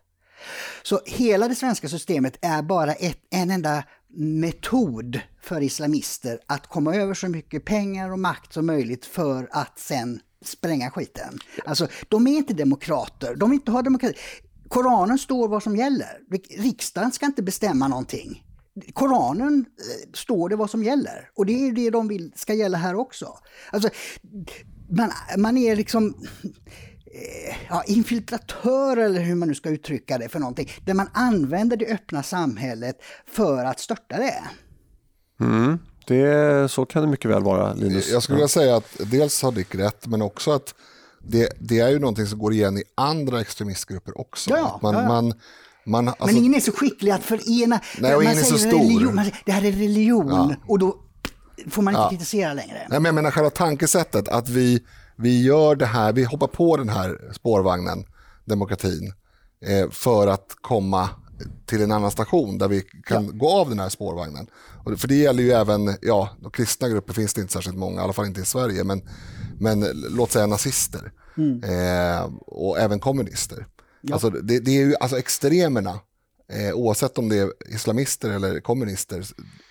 Så 0.84 1.02
hela 1.06 1.48
det 1.48 1.56
svenska 1.56 1.90
systemet 1.90 2.38
är 2.42 2.62
bara 2.62 2.94
ett, 2.94 3.20
en 3.30 3.52
enda 3.52 3.84
metod 4.18 5.22
för 5.42 5.62
islamister 5.62 6.40
att 6.48 6.68
komma 6.68 6.96
över 6.96 7.14
så 7.14 7.28
mycket 7.28 7.66
pengar 7.66 8.12
och 8.12 8.20
makt 8.20 8.54
som 8.54 8.66
möjligt 8.66 9.06
för 9.06 9.50
att 9.52 9.80
sen 9.80 10.20
spränga 10.46 10.92
skiten. 10.92 11.40
Alltså, 11.66 11.88
de 12.10 12.28
är 12.28 12.38
inte 12.38 12.54
demokrater, 12.54 13.36
de 13.36 13.50
vill 13.50 13.60
inte 13.60 13.72
ha 13.72 13.82
demokrati. 13.82 14.18
Koranen 14.68 15.18
står 15.18 15.48
vad 15.48 15.64
som 15.64 15.76
gäller. 15.76 16.20
Riksdagen 16.58 17.12
ska 17.12 17.26
inte 17.26 17.44
bestämma 17.44 17.88
någonting. 17.88 18.44
Koranen 18.94 19.66
eh, 19.78 20.10
står 20.14 20.50
det 20.50 20.56
vad 20.56 20.70
som 20.70 20.84
gäller 20.84 21.30
och 21.36 21.46
det 21.46 21.68
är 21.68 21.72
det 21.72 21.90
de 21.90 22.08
vill 22.08 22.32
ska 22.36 22.54
gälla 22.54 22.78
här 22.78 22.96
också. 22.96 23.38
Alltså, 23.72 23.90
man, 24.90 25.12
man 25.38 25.58
är 25.58 25.76
liksom 25.76 26.16
eh, 27.14 27.56
ja, 27.70 27.84
infiltratör 27.88 28.98
eller 28.98 29.22
hur 29.22 29.36
man 29.36 29.48
nu 29.48 29.56
ska 29.56 29.70
uttrycka 29.70 30.18
det 30.18 30.30
för 30.30 30.40
någonting. 30.40 30.70
Där 30.86 30.94
man 30.94 31.10
använder 31.14 31.78
det 31.78 31.86
öppna 31.86 32.24
samhället 32.24 32.98
för 33.28 33.66
att 33.66 33.80
störta 33.80 34.18
det. 34.18 34.44
Mm, 35.40 35.80
det, 36.08 36.72
så 36.72 36.86
kan 36.86 37.02
det 37.02 37.08
mycket 37.08 37.32
väl 37.32 37.44
vara, 37.44 37.74
Linus. 37.74 38.12
Jag 38.12 38.24
skulle 38.24 38.36
vilja 38.36 38.48
säga 38.48 38.76
att 38.76 38.98
dels 39.12 39.44
har 39.44 39.52
Dick 39.52 39.76
rätt, 39.76 40.08
men 40.08 40.22
också 40.22 40.52
att 40.52 40.76
det, 41.24 41.54
det 41.60 41.80
är 41.80 41.90
ju 41.90 42.00
någonting 42.00 42.26
som 42.26 42.40
går 42.40 42.54
igen 42.54 42.78
i 42.78 42.84
andra 42.96 43.42
extremistgrupper 43.42 44.22
också. 44.22 44.50
Ja, 44.50 44.76
Att 44.76 44.82
man, 44.82 44.94
ja, 44.94 45.02
ja. 45.02 45.08
Man, 45.08 45.34
man, 45.88 46.08
alltså, 46.08 46.26
Men 46.26 46.38
ingen 46.38 46.56
är 46.56 46.60
så 46.60 46.72
skicklig 46.72 47.12
att 47.12 47.24
förena. 47.24 47.80
Nej, 48.00 48.16
och 48.16 48.24
ingen 48.24 48.38
är 48.38 48.44
så 48.44 48.58
stor. 48.58 48.80
Religion, 48.80 49.16
man 49.16 49.32
det 49.46 49.52
här 49.52 49.66
är 49.66 49.72
religion 49.72 50.28
Ja. 50.30 50.56
och 50.68 50.80
då 50.80 50.96
får 51.70 51.82
man 51.82 51.96
inte 51.96 52.08
kritisera 52.10 52.54
längre. 52.54 52.78
Nej, 52.90 53.00
men 53.00 53.06
jag 53.06 53.16
menar 53.16 53.32
själva 53.32 53.50
tankesättet, 53.50 54.28
att 54.28 54.50
vi, 54.50 54.84
vi 55.16 55.44
gör 55.44 55.76
det 55.76 55.86
här, 55.86 56.14
vi 56.14 56.24
hoppar 56.24 56.48
på 56.48 56.78
den 56.78 56.90
här 56.90 57.32
spårvagnen, 57.34 58.06
demokratin, 58.46 59.14
eh, 59.66 59.90
för 59.90 60.28
att 60.28 60.56
komma 60.62 61.10
till 61.66 61.82
en 61.82 61.92
annan 61.92 62.12
station 62.12 62.58
där 62.58 62.68
vi 62.68 62.82
kan 62.82 63.38
gå 63.38 63.50
av 63.50 63.70
den 63.70 63.80
här 63.80 63.90
spårvagnen. 63.90 64.48
Och, 64.86 65.00
för 65.00 65.08
det 65.08 65.16
gäller 65.16 65.44
ju 65.44 65.52
även, 65.52 65.96
ja, 66.02 66.30
de 66.42 66.52
kristna 66.52 66.90
grupper 66.90 67.14
finns 67.14 67.34
det 67.34 67.42
inte 67.42 67.54
särskilt 67.54 67.78
många, 67.78 68.02
i 68.02 68.04
alla 68.04 68.14
fall 68.14 68.26
inte 68.26 68.42
i 68.42 68.46
Sverige, 68.46 68.84
men, 68.84 69.02
men 69.60 69.86
låt 70.10 70.32
säga 70.32 70.46
nazister 70.46 71.12
eh, 71.64 72.30
och 72.48 72.80
även 72.80 73.00
kommunister. 73.00 73.68
Alltså, 74.12 74.30
det, 74.30 74.60
det 74.60 74.72
är 74.72 74.86
ju 74.86 74.96
alltså 75.00 75.18
extremerna, 75.18 76.00
eh, 76.54 76.74
oavsett 76.74 77.18
om 77.18 77.30
det 77.30 77.38
är 77.38 77.52
islamister 77.70 78.30
eller 78.30 78.60
kommunister, 78.60 79.24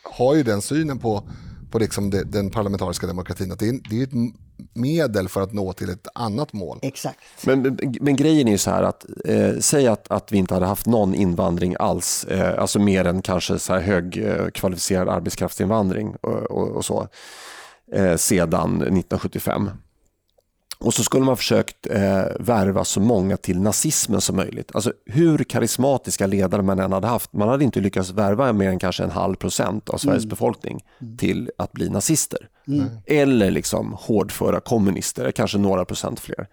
har 0.02 0.34
ju 0.34 0.42
den 0.42 0.62
synen 0.62 0.98
på, 0.98 1.28
på 1.70 1.78
liksom 1.78 2.10
det, 2.10 2.24
den 2.24 2.50
parlamentariska 2.50 3.06
demokratin, 3.06 3.52
att 3.52 3.58
det 3.58 3.68
är, 3.68 3.80
det 3.90 4.00
är 4.00 4.02
ett 4.02 4.34
medel 4.74 5.28
för 5.28 5.42
att 5.42 5.52
nå 5.52 5.72
till 5.72 5.90
ett 5.90 6.08
annat 6.14 6.52
mål. 6.52 6.78
Exakt. 6.82 7.18
Men, 7.44 7.62
men, 7.62 7.94
men 8.00 8.16
grejen 8.16 8.48
är 8.48 8.52
ju 8.52 8.58
så 8.58 8.70
här 8.70 8.82
att 8.82 9.06
eh, 9.24 9.58
säg 9.60 9.86
att, 9.86 10.10
att 10.10 10.32
vi 10.32 10.38
inte 10.38 10.54
hade 10.54 10.66
haft 10.66 10.86
någon 10.86 11.14
invandring 11.14 11.76
alls, 11.78 12.24
eh, 12.24 12.58
alltså 12.58 12.78
mer 12.78 13.04
än 13.04 13.22
kanske 13.22 13.58
så 13.58 13.72
här 13.72 13.80
hög 13.80 14.16
eh, 14.16 14.46
kvalificerad 14.48 15.08
arbetskraftsinvandring 15.08 16.16
och, 16.20 16.32
och, 16.32 16.68
och 16.68 16.84
så, 16.84 17.08
eh, 17.92 18.16
sedan 18.16 18.76
1975. 18.76 19.70
Och 20.78 20.94
så 20.94 21.02
skulle 21.04 21.24
man 21.24 21.36
försökt 21.36 21.86
eh, 21.90 22.22
värva 22.40 22.84
så 22.84 23.00
många 23.00 23.36
till 23.36 23.60
nazismen 23.60 24.20
som 24.20 24.36
möjligt. 24.36 24.70
Alltså 24.74 24.92
hur 25.06 25.38
karismatiska 25.44 26.26
ledare 26.26 26.62
man 26.62 26.78
än 26.78 26.92
hade 26.92 27.06
haft, 27.06 27.32
man 27.32 27.48
hade 27.48 27.64
inte 27.64 27.80
lyckats 27.80 28.10
värva 28.10 28.52
mer 28.52 28.68
än 28.68 28.78
kanske 28.78 29.04
en 29.04 29.10
halv 29.10 29.34
procent 29.34 29.88
av 29.88 29.98
Sveriges 29.98 30.26
befolkning 30.26 30.84
till 31.18 31.50
att 31.58 31.72
bli 31.72 31.88
nazister. 31.88 32.48
Eller 33.06 33.50
liksom 33.50 33.96
hårdföra 34.00 34.60
kommunister, 34.60 35.30
kanske 35.32 35.58
några 35.58 35.84
procent 35.84 36.20
fler. 36.20 36.46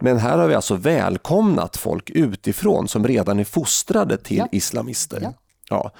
Men 0.00 0.18
här 0.18 0.38
har 0.38 0.48
vi 0.48 0.54
alltså 0.54 0.74
välkomnat 0.74 1.76
folk 1.76 2.10
utifrån 2.10 2.88
som 2.88 3.06
redan 3.06 3.38
är 3.40 3.44
fostrade 3.44 4.16
till 4.16 4.36
Ja. 4.36 4.48
islamister. 4.52 5.18
Ja. 5.22 5.34
Ja. 5.70 5.90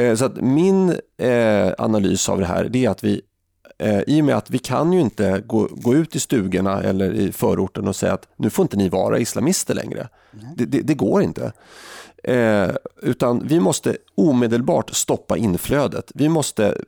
Eh, 0.00 0.14
Så 0.16 0.24
att 0.24 0.36
min 0.36 0.90
eh, 1.18 1.72
analys 1.78 2.28
av 2.28 2.38
det 2.40 2.46
här 2.46 2.64
det 2.70 2.84
är 2.84 2.90
att 2.90 3.04
vi 3.04 3.20
eh, 3.78 4.00
i 4.06 4.20
och 4.20 4.24
med 4.24 4.36
att 4.36 4.50
vi 4.50 4.58
kan 4.58 4.92
ju 4.92 5.00
inte 5.00 5.42
gå, 5.46 5.68
gå 5.72 5.94
ut 5.94 6.16
i 6.16 6.20
stugorna 6.20 6.82
eller 6.82 7.12
i 7.14 7.32
förorten 7.32 7.88
och 7.88 7.96
säga 7.96 8.12
att 8.12 8.28
nu 8.36 8.50
får 8.50 8.62
inte 8.62 8.76
ni 8.76 8.88
vara 8.88 9.18
islamister 9.18 9.74
längre. 9.74 10.08
Det, 10.56 10.64
det, 10.64 10.80
det 10.80 10.94
går 10.94 11.22
inte. 11.22 11.52
Eh, 12.24 12.70
utan 13.02 13.46
vi 13.46 13.60
måste 13.60 13.96
omedelbart 14.14 14.94
stoppa 14.94 15.36
inflödet. 15.36 16.12
Vi 16.14 16.28
måste, 16.28 16.78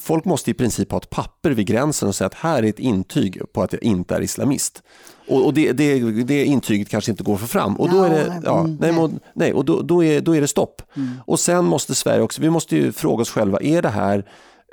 folk 0.00 0.24
måste 0.24 0.50
i 0.50 0.54
princip 0.54 0.90
ha 0.90 0.98
ett 0.98 1.10
papper 1.10 1.50
vid 1.50 1.66
gränsen 1.66 2.08
och 2.08 2.14
säga 2.14 2.26
att 2.26 2.34
här 2.34 2.62
är 2.62 2.68
ett 2.68 2.78
intyg 2.78 3.40
på 3.52 3.62
att 3.62 3.72
jag 3.72 3.82
inte 3.82 4.14
är 4.14 4.20
islamist. 4.20 4.82
Och, 5.28 5.46
och 5.46 5.54
det, 5.54 5.72
det, 5.72 5.98
det 6.22 6.44
intyget 6.44 6.88
kanske 6.88 7.10
inte 7.10 7.22
går 7.24 7.36
få 7.36 7.46
fram. 7.46 7.76
Och 7.76 7.90
då 7.90 8.02
är 8.02 8.10
det, 8.10 8.42
ja, 8.44 8.60
mm, 8.60 8.76
nej, 8.80 8.92
nej. 8.92 9.00
men- 9.00 9.20
nej, 9.34 9.52
och 9.52 9.64
då, 9.64 9.82
då, 9.82 10.04
är, 10.04 10.20
då 10.20 10.36
är 10.36 10.40
det 10.40 10.48
stopp. 10.48 10.82
Och 11.24 11.40
sen 11.40 11.64
måste 11.64 11.94
Sverige 11.94 12.22
också, 12.22 12.42
vi 12.42 12.50
måste 12.50 12.92
fråga 12.92 13.22
oss 13.22 13.30
själva, 13.30 13.58
är 13.60 13.82
det 13.82 13.88
här 13.88 14.24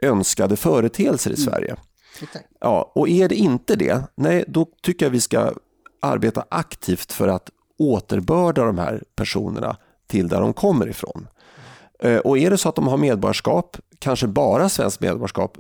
önskade 0.04 0.56
företeelser 0.56 1.32
i 1.32 1.38
Sverige? 1.38 1.76
Exakt. 2.22 2.46
Ja, 2.60 2.92
och 2.96 3.10
är 3.10 3.30
det 3.30 3.36
inte 3.36 3.76
det, 3.76 4.04
nej, 4.16 4.44
då 4.48 4.68
tycker 4.84 5.06
jag 5.06 5.12
vi 5.12 5.22
ska 5.22 5.54
arbeta 6.02 6.46
aktivt 6.50 7.12
för 7.12 7.28
att 7.28 7.50
återbörda 7.80 8.64
de 8.66 8.78
här 8.78 9.04
personerna 9.16 9.78
till 10.08 10.28
där 10.28 10.42
de 10.42 10.54
kommer 10.54 10.88
ifrån. 10.90 11.28
Eh, 12.00 12.18
Och 12.18 12.38
är 12.38 12.50
det 12.50 12.58
så 12.58 12.70
att 12.70 12.76
de 12.76 12.88
har 12.88 12.98
medborgarskap, 12.98 13.78
kanske 14.00 14.28
bara 14.28 14.70
svenskt 14.70 15.00
medborgarskap, 15.02 15.58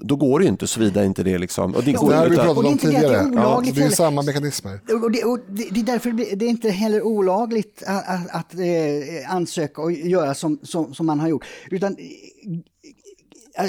då 0.00 0.16
går 0.16 0.38
det 0.38 0.44
ju 0.44 0.48
inte 0.50 0.66
såvida 0.66 1.04
inte 1.04 1.22
det 1.22 1.38
liksom... 1.38 1.74
Och 1.74 1.82
det 1.84 1.90
Ja, 1.90 2.00
går 2.00 2.08
Det 2.10 2.14
här 2.16 2.22
har 2.22 2.30
vi 2.30 2.36
är 2.36 2.58
om 2.58 2.66
inte 2.66 2.90
det 2.90 2.96
att 2.96 3.02
det 3.02 3.08
är 3.08 3.22
tidigare. 3.22 3.30
Ja, 3.34 3.48
olagligt 3.48 3.74
det 3.74 3.80
är 3.80 3.82
heller. 3.82 3.96
samma 3.96 4.22
mekanismer. 4.22 4.80
Och 5.02 5.10
det, 5.10 5.24
och 5.24 5.38
det, 5.48 5.68
det 5.70 5.80
är 5.80 5.84
därför 5.84 6.10
det 6.36 6.44
är 6.44 6.48
inte 6.48 6.70
heller 6.70 7.02
olagligt 7.02 7.82
att, 7.86 8.08
att, 8.08 8.30
att 8.30 8.54
eh, 8.54 9.34
ansöka 9.34 9.82
och 9.82 9.92
göra 9.92 10.34
som, 10.34 10.58
som, 10.62 10.94
som 10.94 11.06
man 11.06 11.20
har 11.20 11.28
gjort. 11.28 11.44
Utan 11.70 11.96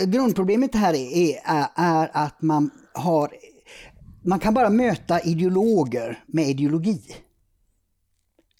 grundproblemet 0.06 0.76
här 0.76 0.94
är, 0.94 1.40
är, 1.46 1.68
är 1.76 2.10
att 2.14 2.42
man 2.42 2.70
har 2.94 3.32
man 4.26 4.40
kan 4.40 4.54
bara 4.54 4.70
möta 4.70 5.22
ideologer 5.22 6.24
med 6.28 6.50
ideologi. 6.50 7.02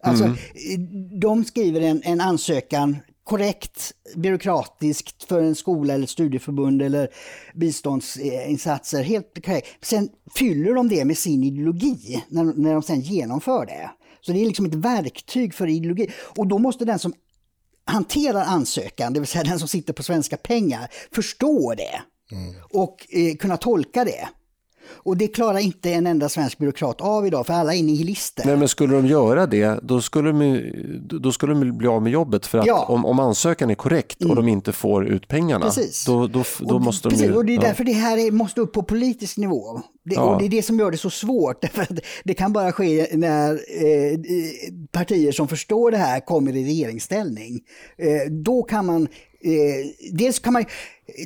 Alltså, 0.04 0.24
Mm. 0.24 1.20
De 1.20 1.46
skriver 1.46 1.82
en, 1.82 2.02
en 2.04 2.22
ansökan 2.22 2.98
korrekt, 3.24 3.92
byråkratiskt 4.16 5.24
för 5.24 5.42
en 5.42 5.56
skola 5.56 5.94
eller 5.94 6.08
studieförbund 6.08 6.82
eller 6.82 7.10
biståndsinsatser. 7.54 9.04
Helt 9.04 9.46
korrekt. 9.46 9.68
Sen 9.82 10.10
fyller 10.36 10.74
de 10.74 10.90
det 10.90 11.06
med 11.06 11.18
sin 11.18 11.44
ideologi 11.44 12.24
när, 12.30 12.44
när 12.44 12.74
de 12.74 12.82
sen 12.82 13.02
genomför 13.02 13.66
det. 13.66 13.92
Så 14.22 14.32
det 14.32 14.42
är 14.42 14.46
liksom 14.46 14.66
ett 14.66 14.76
verktyg 14.76 15.54
för 15.54 15.68
ideologi. 15.68 16.10
Och 16.38 16.48
då 16.48 16.58
måste 16.58 16.86
den 16.86 17.00
som 17.00 17.14
hanterar 17.86 18.42
ansökan, 18.42 19.14
det 19.14 19.20
vill 19.20 19.28
säga 19.28 19.44
den 19.44 19.60
som 19.60 19.68
sitter 19.68 19.94
på 19.94 20.04
svenska 20.04 20.38
pengar, 20.38 20.88
förstå 21.12 21.74
det 21.78 22.02
och 22.74 23.08
eh, 23.10 23.36
kunna 23.36 23.58
tolka 23.58 24.06
det. 24.06 24.30
Och 24.88 25.18
det 25.18 25.28
klarar 25.28 25.60
inte 25.60 25.92
en 25.94 26.08
enda 26.08 26.30
svensk 26.30 26.58
byråkrat 26.58 27.02
av 27.02 27.28
idag, 27.28 27.46
för 27.48 27.54
alla 27.54 27.74
är 27.76 27.84
nihilister. 27.84 28.46
Nej, 28.46 28.58
men 28.58 28.68
skulle 28.68 28.96
de 28.96 29.06
göra 29.08 29.46
det, 29.46 29.80
då 29.84 30.02
skulle 30.02 30.32
de, 30.32 30.72
då 31.22 31.32
skulle 31.32 31.54
de 31.54 31.78
bli 31.78 31.88
av 31.88 32.02
med 32.02 32.12
jobbet. 32.12 32.46
För 32.46 32.58
att 32.58 32.66
Ja. 32.66 32.86
Mm. 32.86 32.96
om, 32.96 33.06
om 33.06 33.20
ansökan 33.20 33.70
är 33.70 33.76
korrekt 33.76 34.24
och 34.26 34.36
de 34.36 34.48
inte 34.48 34.72
får 34.72 35.08
ut 35.08 35.28
pengarna, 35.28 35.66
Precis. 35.66 36.06
då, 36.06 36.28
då, 36.28 36.44
då 36.60 36.76
Och 36.76 36.82
måste 36.82 37.10
de 37.10 37.14
precis, 37.14 37.30
ju... 37.30 37.36
och 37.36 37.46
det 37.46 37.52
är 37.52 37.56
ja. 37.56 37.62
därför 37.62 37.84
det 37.84 37.92
här 37.94 38.18
är, 38.18 38.32
måste 38.32 38.62
upp 38.62 38.74
på 38.74 38.84
politisk 38.84 39.38
nivå. 39.38 39.82
Det, 40.06 40.16
Ja. 40.16 40.22
Och 40.22 40.40
det 40.40 40.46
är 40.46 40.50
det 40.50 40.62
som 40.62 40.80
gör 40.80 40.92
det 40.92 40.98
så 40.98 41.10
svårt. 41.10 41.62
Därför 41.62 41.82
att 41.82 42.00
det 42.24 42.34
kan 42.34 42.54
bara 42.54 42.72
ske 42.72 43.08
när 43.14 43.52
eh, 43.54 44.20
partier 44.92 45.32
som 45.32 45.48
förstår 45.48 45.92
det 45.92 45.98
här 45.98 46.20
kommer 46.20 46.56
i 46.56 46.66
regeringsställning. 46.66 47.62
Eh, 47.98 48.32
då 48.32 48.64
kan 48.64 48.86
man 48.86 49.08
Eh, 49.46 50.12
dels 50.12 50.40
kan 50.40 50.54
man, 50.54 50.66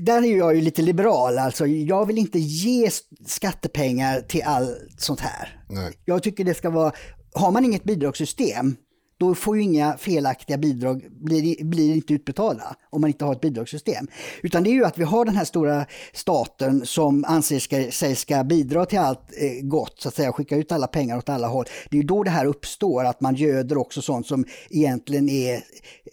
där 0.02 0.24
är 0.24 0.38
jag 0.38 0.56
ju 0.56 0.62
lite 0.62 0.82
liberal, 0.82 1.38
alltså 1.38 1.68
jag 1.68 2.06
vill 2.06 2.18
inte 2.18 2.40
ge 2.40 2.90
skattepengar 3.26 4.22
till 4.22 4.42
allt 4.46 4.78
sånt 4.98 5.20
här. 5.20 5.62
Nej. 5.70 5.94
Jag 6.06 6.24
tycker 6.24 6.44
det 6.44 6.54
ska 6.54 6.70
vara, 6.70 6.92
har 7.34 7.52
man 7.52 7.66
inget 7.66 7.84
bidragssystem, 7.84 8.76
då 9.20 9.36
får 9.36 9.58
ju 9.58 9.64
inga 9.64 9.98
felaktiga 9.98 10.58
bidrag, 10.58 11.06
blir, 11.12 11.64
blir 11.64 11.96
inte 11.96 12.14
utbetalda 12.14 12.76
om 12.90 13.02
man 13.02 13.08
inte 13.08 13.26
har 13.26 13.34
ett 13.34 13.42
bidragssystem. 13.42 14.08
Utan 14.44 14.64
det 14.64 14.70
är 14.70 14.74
ju 14.74 14.86
att 14.86 14.98
vi 14.98 15.04
har 15.04 15.26
den 15.26 15.36
här 15.36 15.46
stora 15.46 15.86
staten 16.14 16.86
som 16.86 17.26
anser 17.26 17.60
ska, 17.60 17.92
sig 17.92 18.16
ska 18.16 18.44
bidra 18.44 18.86
till 18.86 19.00
allt 19.00 19.22
eh, 19.38 19.68
gott, 19.68 20.02
så 20.02 20.08
att 20.08 20.16
säga, 20.16 20.32
skicka 20.32 20.56
ut 20.56 20.72
alla 20.72 20.88
pengar 20.88 21.18
åt 21.18 21.30
alla 21.30 21.48
håll. 21.48 21.66
Det 21.90 21.98
är 21.98 22.02
ju 22.02 22.08
då 22.08 22.24
det 22.24 22.30
här 22.30 22.46
uppstår, 22.46 23.06
att 23.06 23.22
man 23.22 23.36
göder 23.36 23.78
också 23.78 24.02
sånt 24.02 24.28
som 24.28 24.46
egentligen 24.70 25.30
är, 25.30 25.54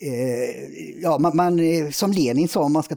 eh, 0.00 1.00
ja, 1.02 1.18
man, 1.18 1.36
man, 1.36 1.59
som 1.92 2.12
Lenin 2.12 2.48
sa, 2.48 2.61
om 2.61 2.72
man 2.72 2.82
ska 2.82 2.96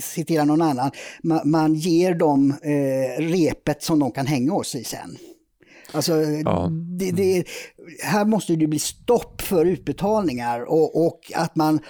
citera 0.00 0.44
någon 0.44 0.62
annan, 0.62 0.90
man, 1.22 1.50
man 1.50 1.74
ger 1.74 2.14
dem 2.14 2.54
eh, 2.62 3.22
repet 3.22 3.82
som 3.82 3.98
de 3.98 4.10
kan 4.10 4.26
hänga 4.26 4.54
oss 4.54 4.74
i 4.74 4.84
sen. 4.84 5.18
Alltså, 5.92 6.12
Ja. 6.44 6.68
det, 6.98 7.10
det, 7.10 7.44
här 8.04 8.24
måste 8.24 8.56
det 8.56 8.66
bli 8.66 8.78
stopp 8.78 9.42
för 9.42 9.66
utbetalningar 9.66 10.60
och, 10.60 11.06
och 11.06 11.32
att 11.34 11.56
man 11.56 11.80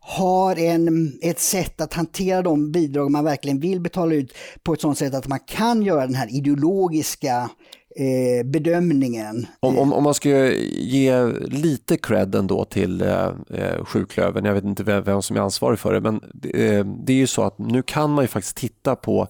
har 0.00 0.56
en, 0.56 1.18
ett 1.22 1.40
sätt 1.40 1.80
att 1.80 1.94
hantera 1.94 2.42
de 2.42 2.72
bidrag 2.72 3.10
man 3.10 3.24
verkligen 3.24 3.60
vill 3.60 3.80
betala 3.80 4.14
ut 4.14 4.34
på 4.62 4.72
ett 4.72 4.80
sådant 4.80 4.98
sätt 4.98 5.14
att 5.14 5.28
man 5.28 5.38
kan 5.46 5.82
göra 5.82 6.06
den 6.06 6.14
här 6.14 6.34
ideologiska 6.36 7.50
eh, 7.96 8.46
bedömningen. 8.46 9.46
Om, 9.60 9.78
om, 9.78 9.92
om 9.92 10.04
man 10.04 10.14
ska 10.14 10.52
ge 10.52 11.26
lite 11.46 11.96
cred 11.96 12.34
ändå 12.34 12.64
till 12.64 13.02
eh, 13.02 13.30
eh, 13.50 13.84
sjuklövern, 13.84 14.44
jag 14.44 14.54
vet 14.54 14.64
inte 14.64 14.84
vem, 14.84 15.04
vem 15.04 15.22
som 15.22 15.36
är 15.36 15.40
ansvarig 15.40 15.78
för 15.78 15.92
det, 15.92 16.00
men 16.00 16.20
det, 16.34 16.76
eh, 16.76 16.84
det 16.84 17.12
är 17.12 17.16
ju 17.16 17.26
så 17.26 17.42
att 17.42 17.58
nu 17.58 17.82
kan 17.82 18.10
man 18.10 18.24
ju 18.24 18.28
faktiskt 18.28 18.56
titta 18.56 18.96
på 18.96 19.28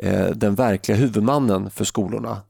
eh, 0.00 0.26
den 0.26 0.54
verkliga 0.54 0.98
huvudmannen 0.98 1.70
för 1.70 1.84
skolorna 1.84 2.40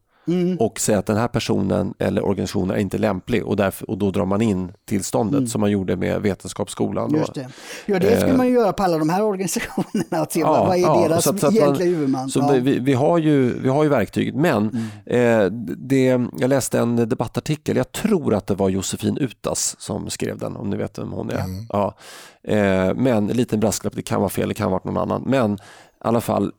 och 0.58 0.80
säga 0.80 0.98
att 0.98 1.06
den 1.06 1.16
här 1.16 1.28
personen 1.28 1.94
eller 1.98 2.24
organisationen 2.24 2.70
är 2.76 2.80
inte 2.80 2.98
lämplig 2.98 3.44
och, 3.46 3.56
därför, 3.56 3.90
och 3.90 3.98
då 3.98 4.10
drar 4.10 4.24
man 4.26 4.42
in 4.42 4.72
tillståndet 4.88 5.50
som 5.50 5.60
man 5.60 5.70
gjorde 5.70 5.96
med 5.96 6.22
Vetenskapsskolan. 6.22 7.14
Just 7.14 7.34
det. 7.34 7.48
Ja, 7.86 7.98
det 7.98 8.20
skulle 8.20 8.36
man 8.36 8.46
ju 8.46 8.52
göra 8.54 8.72
på 8.72 8.82
alla 8.82 8.98
de 8.98 9.08
här 9.08 9.22
organisationerna, 9.22 10.22
att 10.22 10.32
se 10.32 10.42
vad, 10.44 10.66
vad 10.66 10.76
är 10.76 11.08
deras 11.08 11.24
så 11.24 11.30
att- 11.30 11.40
så 11.40 11.46
att 11.46 11.54
man- 11.54 11.62
egentliga 11.62 11.88
huvudman. 11.88 12.28
Så 12.28 12.38
ja. 12.38 12.52
vi, 12.52 12.78
vi, 12.78 12.92
har 12.92 13.18
ju, 13.18 13.58
vi 13.60 13.68
har 13.68 13.82
ju 13.82 13.88
verktyget, 13.88 14.34
men 14.34 14.64
eh, 15.06 15.44
det, 15.78 16.04
jag 16.38 16.48
läste 16.48 16.78
en 16.78 16.96
debattartikel, 17.08 17.76
jag 17.76 17.92
tror 17.92 18.34
att 18.34 18.46
det 18.46 18.54
var 18.54 18.68
Josefin 18.68 19.16
Utas 19.18 19.76
som 19.78 20.10
skrev 20.10 20.38
den, 20.38 20.56
om 20.56 20.70
ni 20.70 20.76
vet 20.76 20.98
vem 20.98 21.12
hon 21.12 21.30
är. 21.30 21.42
Ja. 21.68 21.94
Eh, 22.48 22.94
men 22.94 23.06
en 23.06 23.26
liten 23.26 23.60
brasklapp, 23.60 23.94
det 23.96 24.02
kan 24.02 24.20
vara 24.20 24.30
fel, 24.30 24.48
det 24.48 24.54
kan 24.54 24.64
ha 24.64 24.70
varit 24.70 24.84
någon 24.84 24.96
annan. 24.96 25.22
Men 25.26 25.54
i 25.54 25.58
alla 25.98 26.20
fall 26.20 26.52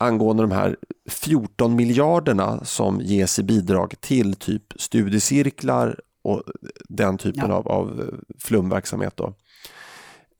angående 0.00 0.42
de 0.42 0.50
här 0.50 0.76
14 1.08 1.76
miljarderna 1.76 2.64
som 2.64 3.00
ges 3.00 3.38
i 3.38 3.42
bidrag 3.42 3.94
till 4.00 4.34
typ 4.34 4.62
studiecirklar 4.76 6.00
och 6.22 6.42
den 6.88 7.18
typen 7.18 7.48
Ja. 7.50 7.54
av, 7.54 7.68
av 7.68 8.14
flumverksamhet. 8.38 9.16
Då. 9.16 9.34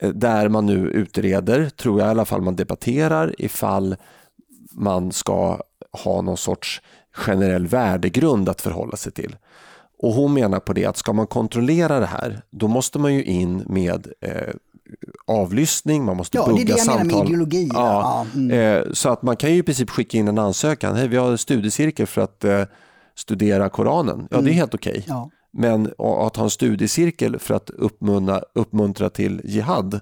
Eh, 0.03 0.11
Där 0.11 0.49
man 0.49 0.67
nu 0.67 0.77
utreder, 0.91 1.69
tror 1.69 2.01
jag 2.01 2.07
i 2.07 2.11
alla 2.11 2.25
fall 2.25 2.41
man 2.43 2.57
debatterar 2.57 3.35
ifall 3.39 3.97
man 4.73 5.13
ska 5.13 5.61
ha 6.05 6.23
någon 6.23 6.37
sorts 6.37 6.83
generell 7.13 7.67
värdegrund 7.67 8.49
att 8.49 8.61
förhålla 8.61 8.97
sig 8.97 9.13
till. 9.13 9.37
Och 10.03 10.13
hon 10.13 10.35
menar 10.35 10.61
på 10.61 10.73
det 10.73 10.87
att 10.87 10.97
ska 10.97 11.13
man 11.13 11.27
kontrollera 11.27 12.01
det 12.01 12.07
här, 12.07 12.43
då 12.51 12.69
måste 12.69 12.99
man 12.99 13.15
ju 13.15 13.25
in 13.25 13.63
med 13.67 14.07
eh, 14.21 14.55
avlyssning, 15.27 16.05
man 16.05 16.17
måste 16.17 16.39
Ja, 16.39 16.47
det 16.47 16.53
bugga 16.53 16.65
det 16.65 16.73
menar 16.87 16.99
samtal. 16.99 17.19
med 17.19 17.27
ideologi. 17.27 17.71
Ja, 17.73 18.27
Ja, 18.35 18.41
mm. 18.41 18.51
eh, 18.51 18.93
så 18.93 19.09
att 19.09 19.23
man 19.23 19.37
kan 19.37 19.51
ju 19.53 19.57
i 19.57 19.63
princip 19.63 19.91
skicka 19.91 20.19
in 20.19 20.29
en 20.29 20.39
ansökan. 20.39 20.97
Hej, 20.97 21.09
vi 21.09 21.17
har 21.17 21.31
en 21.31 21.39
studiecirkel 21.39 22.07
för 22.07 22.21
att 22.21 22.45
eh, 22.45 22.63
studera 23.15 23.69
Koranen. 23.69 24.29
Ja, 24.31 24.41
det 24.41 24.51
är 24.51 24.55
helt 24.55 24.75
okej. 24.75 24.93
Mm. 24.95 25.05
Ja. 25.07 25.31
Men 25.53 25.87
att 25.99 26.37
ha 26.37 26.45
en 26.45 26.51
studiecirkel 26.51 27.39
för 27.39 27.55
att 27.55 27.71
uppmuntra, 27.71 28.43
uppmuntra 28.55 29.11
till 29.11 29.41
jihad, 29.45 30.01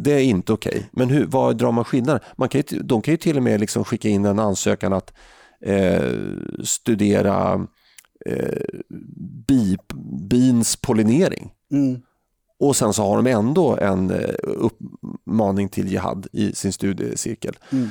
det 0.00 0.12
är 0.12 0.20
inte 0.22 0.52
okej. 0.52 0.88
Men 0.92 1.08
hur, 1.08 1.26
vad 1.26 1.56
drar 1.58 1.72
man 1.72 1.84
skillnaden? 1.84 2.20
Man 2.36 2.48
kan 2.48 2.62
ju, 2.68 2.78
de 2.82 3.02
kan 3.02 3.12
ju 3.14 3.18
till 3.18 3.36
och 3.36 3.42
med 3.42 3.60
liksom 3.60 3.84
skicka 3.84 4.08
in 4.08 4.24
en 4.24 4.38
ansökan 4.38 4.92
att 4.92 5.12
eh, 5.64 6.12
studera 6.64 7.66
eh, 8.26 8.62
bi, 9.48 9.76
bins 10.30 10.76
pollinering. 10.76 11.50
Mm. 11.72 12.00
Och 12.60 12.76
sen 12.76 12.92
så 12.92 13.02
har 13.02 13.16
de 13.16 13.26
ändå 13.26 13.76
en 13.76 14.10
eh, 14.10 14.34
uppmaning 14.42 15.68
till 15.68 15.88
jihad 15.88 16.26
i 16.32 16.52
sin 16.52 16.72
studiecirkel. 16.72 17.56
Mm. 17.72 17.88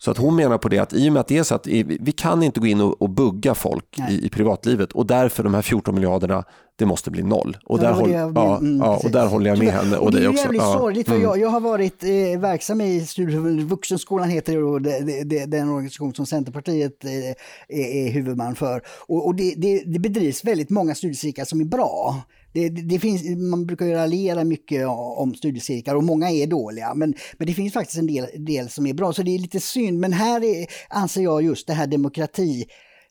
Så 0.00 0.10
att 0.10 0.18
hon 0.18 0.36
menar 0.36 0.58
på 0.58 0.68
det 0.68 0.78
att 0.78 0.92
i 0.92 1.08
och 1.08 1.12
med 1.12 1.20
att 1.20 1.28
det 1.28 1.38
är 1.38 1.42
så 1.42 1.54
att 1.54 1.66
vi 1.66 2.12
kan 2.16 2.42
inte 2.42 2.60
gå 2.60 2.66
in 2.66 2.80
och, 2.80 3.02
och 3.02 3.10
bugga 3.10 3.54
folk 3.54 3.98
i, 4.10 4.26
i, 4.26 4.28
privatlivet 4.28 4.92
och 4.92 5.06
därför 5.06 5.44
de 5.44 5.54
här 5.54 5.62
14 5.62 5.94
miljarderna, 5.94 6.44
det 6.76 6.86
måste 6.86 7.10
bli 7.10 7.22
noll. 7.22 7.56
Och, 7.64 7.78
där, 7.78 7.92
håll, 7.92 8.10
ja, 8.10 8.58
mm, 8.58 8.78
ja, 8.78 9.00
och 9.04 9.10
där 9.10 9.26
håller 9.26 9.50
jag 9.50 9.58
med 9.58 9.72
henne 9.72 9.96
och, 9.96 10.06
och 10.06 10.12
dig 10.12 10.28
också. 10.28 10.42
Det 10.42 10.48
är 10.48 10.52
jävligt 10.52 10.62
sorgligt 10.62 11.06
för 11.06 11.14
mm. 11.14 11.24
jag, 11.24 11.38
jag 11.38 11.48
har 11.48 11.60
varit 11.60 12.04
eh, 12.04 12.40
verksam 12.40 12.80
i 12.80 13.06
Studieförbundet 13.06 13.66
Vuxenskolan 13.66 14.28
heter 14.28 14.52
det, 14.56 14.62
och 14.62 14.82
det, 14.82 15.24
det, 15.24 15.46
den 15.46 15.68
organisation 15.68 16.14
som 16.14 16.26
Centerpartiet 16.26 17.04
eh, 17.04 17.10
är, 17.68 18.06
är, 18.06 18.10
huvudman 18.10 18.54
för. 18.54 18.82
Och, 19.06 19.26
och 19.26 19.34
det, 19.34 19.54
det, 19.56 19.82
det 19.86 19.98
bedrivs 19.98 20.44
väldigt 20.44 20.70
många 20.70 20.94
studiecirklar 20.94 21.44
som 21.44 21.60
är 21.60 21.64
bra. 21.64 22.22
Det, 22.52 22.68
det, 22.68 22.98
finns, 22.98 23.38
man 23.38 23.66
brukar 23.66 23.86
ju 23.86 23.92
raljera 23.92 24.44
mycket 24.44 24.86
om 25.16 25.34
studiecirklar 25.34 25.94
och 25.94 26.04
många 26.04 26.30
är 26.30 26.46
dåliga, 26.46 26.94
men, 26.94 27.14
men 27.38 27.46
det 27.46 27.54
finns 27.54 27.72
faktiskt 27.72 27.98
en 27.98 28.06
del, 28.06 28.26
del 28.36 28.68
som 28.68 28.86
är 28.86 28.94
bra, 28.94 29.12
så 29.12 29.22
det 29.22 29.34
är 29.34 29.38
lite 29.38 29.60
synd. 29.60 29.98
Men 29.98 30.12
här 30.12 30.44
är, 30.44 30.66
anser 30.88 31.22
jag 31.22 31.42
just 31.42 31.66
det 31.66 31.72
här 31.72 31.86
demokrati, 31.86 32.66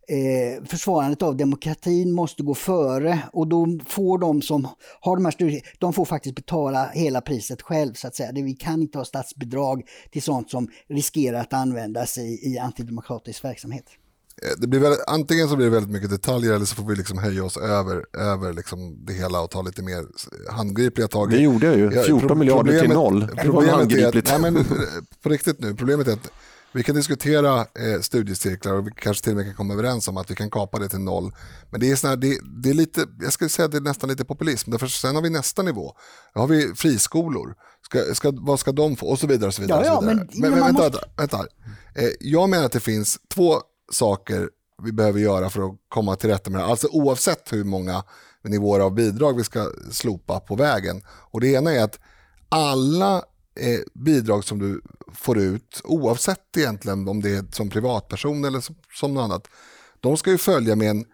eh, 0.07 0.63
försvarandet 0.65 1.21
av 1.21 1.37
demokratin 1.37 2.11
måste 2.11 2.43
gå 2.43 2.55
före 2.55 3.19
och 3.33 3.47
då 3.47 3.79
får 3.85 4.17
de 4.17 4.41
som 4.41 4.67
har 5.01 5.15
de 5.15 5.25
här 5.25 5.31
studierna, 5.31 5.65
de 5.79 5.93
får 5.93 6.05
faktiskt 6.05 6.35
betala 6.35 6.89
hela 6.93 7.21
priset 7.21 7.61
själv 7.61 7.93
så 7.93 8.07
att 8.07 8.15
säga. 8.15 8.31
vi 8.33 8.53
kan 8.53 8.81
inte 8.81 8.97
ha 8.97 9.05
statsbidrag 9.05 9.83
till 10.11 10.21
sånt 10.21 10.51
som 10.51 10.67
riskerar 10.89 11.39
att 11.39 11.53
användas 11.53 12.17
i, 12.17 12.39
i 12.43 12.57
antidemokratisk 12.57 13.43
verksamhet. 13.43 13.85
Eh, 14.43 14.49
det 14.57 14.67
blir 14.67 14.79
väldigt, 14.79 15.03
antingen 15.07 15.49
så 15.49 15.55
blir 15.55 15.65
det 15.65 15.71
väldigt 15.71 15.91
mycket 15.91 16.09
detaljer 16.09 16.53
eller 16.53 16.65
så 16.65 16.75
får 16.75 16.83
vi 16.83 16.95
liksom 16.95 17.17
höja 17.17 17.43
oss 17.43 17.57
över, 17.57 18.05
över 18.17 18.53
liksom 18.53 19.05
det 19.05 19.13
hela 19.13 19.41
och 19.41 19.49
ta 19.49 19.61
lite 19.61 19.83
mer 19.83 20.05
handgripliga 20.51 21.07
tag. 21.07 21.29
Det 21.29 21.37
gjorde 21.37 21.65
jag 21.65 21.77
ju, 21.77 22.03
14 22.03 22.27
ja, 22.29 22.35
miljarder 22.35 22.79
till 22.79 22.89
noll. 22.89 23.27
Problemet 23.41 23.91
är 23.91 24.17
att, 24.17 24.25
nej 24.25 24.51
men, 24.51 24.65
på 25.23 25.29
riktigt 25.29 25.59
nu, 25.59 25.75
problemet 25.75 26.07
är 26.07 26.13
att 26.13 26.31
vi 26.71 26.83
kan 26.83 26.95
diskutera 26.95 27.59
eh, 27.59 28.01
studiecirklar 28.01 28.73
och 28.73 28.87
vi 28.87 28.91
kanske 28.95 29.23
till 29.23 29.31
och 29.31 29.37
med 29.37 29.45
kan 29.45 29.55
komma 29.55 29.73
överens 29.73 30.07
om 30.07 30.17
att 30.17 30.31
vi 30.31 30.35
kan 30.35 30.49
kapa 30.49 30.79
det 30.79 30.89
till 30.89 30.99
noll. 30.99 31.31
Men 31.69 31.79
det 31.79 31.91
är, 31.91 31.95
såna, 31.95 32.15
det, 32.15 32.39
det 32.63 32.69
är 32.69 32.73
lite, 32.73 33.05
jag 33.21 33.33
skulle 33.33 33.49
säga 33.49 33.65
att 33.65 33.71
det 33.71 33.77
är 33.77 33.81
nästan 33.81 34.09
lite 34.09 34.25
populism. 34.25 34.71
Därför 34.71 34.87
sen 34.87 35.15
har 35.15 35.21
vi 35.21 35.29
nästa 35.29 35.61
nivå. 35.61 35.93
Då 36.33 36.39
har 36.39 36.47
vi 36.47 36.75
friskolor. 36.75 37.55
Ska, 37.85 38.15
ska, 38.15 38.31
vad 38.33 38.59
ska 38.59 38.71
de 38.71 38.95
få? 38.95 39.07
Och 39.07 39.19
så 39.19 39.27
vidare. 39.27 39.47
Och 39.47 39.53
så 39.53 39.61
vidare, 39.61 39.85
ja, 39.85 39.97
och 39.97 40.03
så 40.03 40.09
vidare. 40.09 40.27
Ja, 40.31 40.39
men, 40.41 40.41
men, 40.41 40.51
men 40.51 40.59
vänta, 40.59 40.83
måste... 40.83 40.99
vänta, 41.17 41.37
vänta. 41.37 41.47
Eh, 41.95 42.09
jag 42.19 42.49
menar 42.49 42.65
att 42.65 42.71
det 42.71 42.79
finns 42.79 43.17
två 43.33 43.61
saker 43.91 44.49
vi 44.83 44.91
behöver 44.91 45.19
göra 45.19 45.49
för 45.49 45.61
att 45.61 45.75
komma 45.89 46.15
till 46.15 46.29
rätta 46.29 46.49
med 46.49 46.61
det 46.61 46.65
Alltså 46.65 46.87
oavsett 46.87 47.53
hur 47.53 47.63
många 47.63 48.03
nivåer 48.41 48.79
av 48.79 48.93
bidrag 48.93 49.37
vi 49.37 49.43
ska 49.43 49.71
slopa 49.91 50.39
på 50.39 50.55
vägen. 50.55 51.01
Och 51.07 51.41
det 51.41 51.47
ena 51.47 51.71
är 51.71 51.83
att 51.83 51.99
alla 52.49 53.15
eh, 53.59 53.79
bidrag 53.93 54.43
som 54.43 54.59
du 54.59 54.81
får 55.13 55.37
ut, 55.37 55.81
oavsett 55.83 56.57
egentligen 56.57 57.07
om 57.07 57.21
det 57.21 57.29
är 57.29 57.45
som 57.51 57.69
privatperson 57.69 58.45
eller 58.45 58.59
som, 58.59 58.75
som 58.93 59.13
något 59.13 59.23
annat, 59.23 59.47
de 59.99 60.17
ska 60.17 60.31
ju 60.31 60.37
följa 60.37 60.75
med 60.75 60.89
en, 60.89 61.05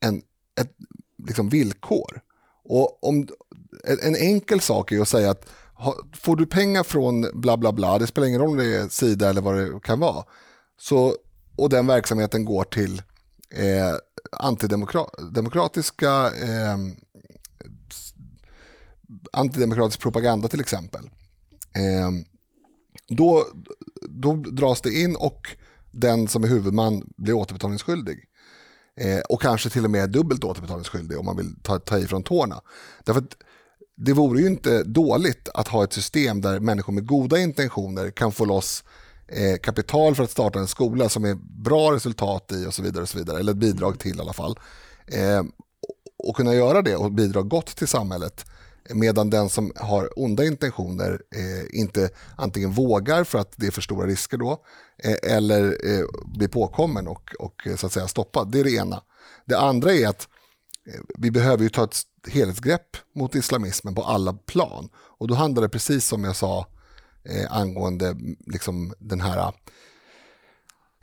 en, 0.00 0.22
ett 0.60 0.72
liksom 1.26 1.48
villkor. 1.48 2.20
Och 2.64 3.04
om, 3.04 3.28
en 4.02 4.16
enkel 4.16 4.60
sak 4.60 4.92
är 4.92 5.00
att 5.00 5.08
säga 5.08 5.30
att 5.30 5.48
får 6.16 6.36
du 6.36 6.46
pengar 6.46 6.82
från 6.82 7.26
bla 7.34 7.56
bla 7.56 7.72
bla, 7.72 7.98
det 7.98 8.06
spelar 8.06 8.28
ingen 8.28 8.40
roll 8.40 8.50
om 8.50 8.56
det 8.56 8.76
är 8.76 8.88
Sida 8.88 9.30
eller 9.30 9.40
vad 9.40 9.56
det 9.56 9.80
kan 9.82 10.00
vara, 10.00 10.24
så 10.78 11.16
och 11.56 11.68
den 11.68 11.86
verksamheten 11.86 12.44
går 12.44 12.64
till 12.64 13.02
eh, 13.50 13.96
antidemokratiska 14.32 16.30
eh, 16.30 16.76
antidemokratisk 19.32 20.00
propaganda 20.00 20.48
till 20.48 20.60
exempel. 20.60 21.10
Eh, 21.74 22.10
då, 23.08 23.46
då 24.08 24.34
dras 24.34 24.80
det 24.80 24.92
in 24.92 25.16
och 25.16 25.56
den 25.90 26.28
som 26.28 26.44
är 26.44 26.48
huvudman 26.48 27.12
blir 27.16 27.34
återbetalningsskyldig. 27.34 28.24
Eh, 29.00 29.20
och 29.28 29.42
kanske 29.42 29.70
till 29.70 29.84
och 29.84 29.90
med 29.90 30.10
dubbelt 30.10 30.44
återbetalningsskyldig 30.44 31.18
om 31.18 31.26
man 31.26 31.36
vill 31.36 31.54
ta, 31.62 31.78
ta 31.78 31.98
ifrån 31.98 32.22
tårna. 32.22 32.60
Därför 33.04 33.20
att 33.20 33.36
det 33.96 34.12
vore 34.12 34.40
ju 34.40 34.46
inte 34.46 34.82
dåligt 34.82 35.48
att 35.54 35.68
ha 35.68 35.84
ett 35.84 35.92
system 35.92 36.40
där 36.40 36.60
människor 36.60 36.92
med 36.92 37.06
goda 37.06 37.38
intentioner 37.38 38.10
kan 38.10 38.32
få 38.32 38.44
loss 38.44 38.84
eh, 39.32 39.56
kapital 39.62 40.14
för 40.14 40.24
att 40.24 40.30
starta 40.30 40.58
en 40.58 40.68
skola 40.68 41.08
som 41.08 41.24
är 41.24 41.34
bra 41.62 41.92
resultat 41.92 42.52
i 42.52 42.66
och 42.66 42.74
så 42.74 42.82
vidare, 42.82 43.02
och 43.02 43.08
så 43.08 43.18
vidare 43.18 43.40
eller 43.40 43.52
ett 43.52 43.58
bidrag 43.58 43.98
till 43.98 44.16
i 44.16 44.20
alla 44.20 44.32
fall. 44.32 44.58
Eh, 45.06 45.42
och 46.18 46.36
kunna 46.36 46.54
göra 46.54 46.82
det 46.82 46.96
och 46.96 47.12
bidra 47.12 47.42
gott 47.42 47.66
till 47.66 47.88
samhället 47.88 48.44
medan 48.90 49.30
den 49.30 49.48
som 49.48 49.72
har 49.76 50.18
onda 50.18 50.44
intentioner 50.44 51.22
eh, 51.36 51.80
inte 51.80 52.10
antingen 52.36 52.70
vågar 52.72 53.24
för 53.24 53.38
att 53.38 53.52
det 53.56 53.66
är 53.66 53.70
för 53.70 53.82
stora 53.82 54.06
risker 54.06 54.36
då 54.36 54.64
eh, 55.04 55.36
eller 55.36 55.62
eh, 55.64 56.04
blir 56.24 56.48
påkommen 56.48 57.08
och, 57.08 57.34
och 57.38 57.66
eh, 57.66 57.76
så 57.76 57.86
att 57.86 57.92
säga 57.92 58.08
stoppad. 58.08 58.52
Det 58.52 58.60
är 58.60 58.64
det 58.64 58.74
ena. 58.74 59.02
Det 59.44 59.58
andra 59.58 59.92
är 59.92 60.08
att 60.08 60.28
eh, 60.88 61.00
vi 61.18 61.30
behöver 61.30 61.62
ju 61.62 61.68
ta 61.68 61.84
ett 61.84 61.96
helhetsgrepp 62.28 62.96
mot 63.14 63.34
islamismen 63.34 63.94
på 63.94 64.02
alla 64.02 64.32
plan 64.32 64.88
och 64.94 65.28
då 65.28 65.34
handlar 65.34 65.62
det 65.62 65.68
precis 65.68 66.06
som 66.06 66.24
jag 66.24 66.36
sa 66.36 66.66
eh, 67.24 67.52
angående 67.52 68.16
liksom, 68.46 68.94
den 68.98 69.20
här 69.20 69.38
eh, 69.38 69.52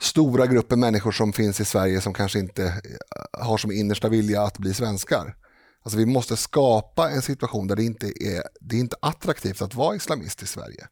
stora 0.00 0.46
gruppen 0.46 0.80
människor 0.80 1.12
som 1.12 1.32
finns 1.32 1.60
i 1.60 1.64
Sverige 1.64 2.00
som 2.00 2.14
kanske 2.14 2.38
inte 2.38 2.64
eh, 2.64 3.44
har 3.46 3.58
som 3.58 3.72
innersta 3.72 4.08
vilja 4.08 4.42
att 4.42 4.58
bli 4.58 4.74
svenskar. 4.74 5.36
Alltså 5.82 5.98
vi 5.98 6.06
måste 6.06 6.36
skapa 6.36 7.10
en 7.10 7.22
situation 7.22 7.66
där 7.66 7.76
det 7.76 7.84
inte 7.84 8.06
är, 8.06 8.42
det 8.60 8.76
är 8.76 8.80
inte 8.80 8.96
attraktivt 9.02 9.62
att 9.62 9.74
vara 9.74 9.96
islamist 9.96 10.42
i 10.42 10.46
Sverige. 10.46 10.86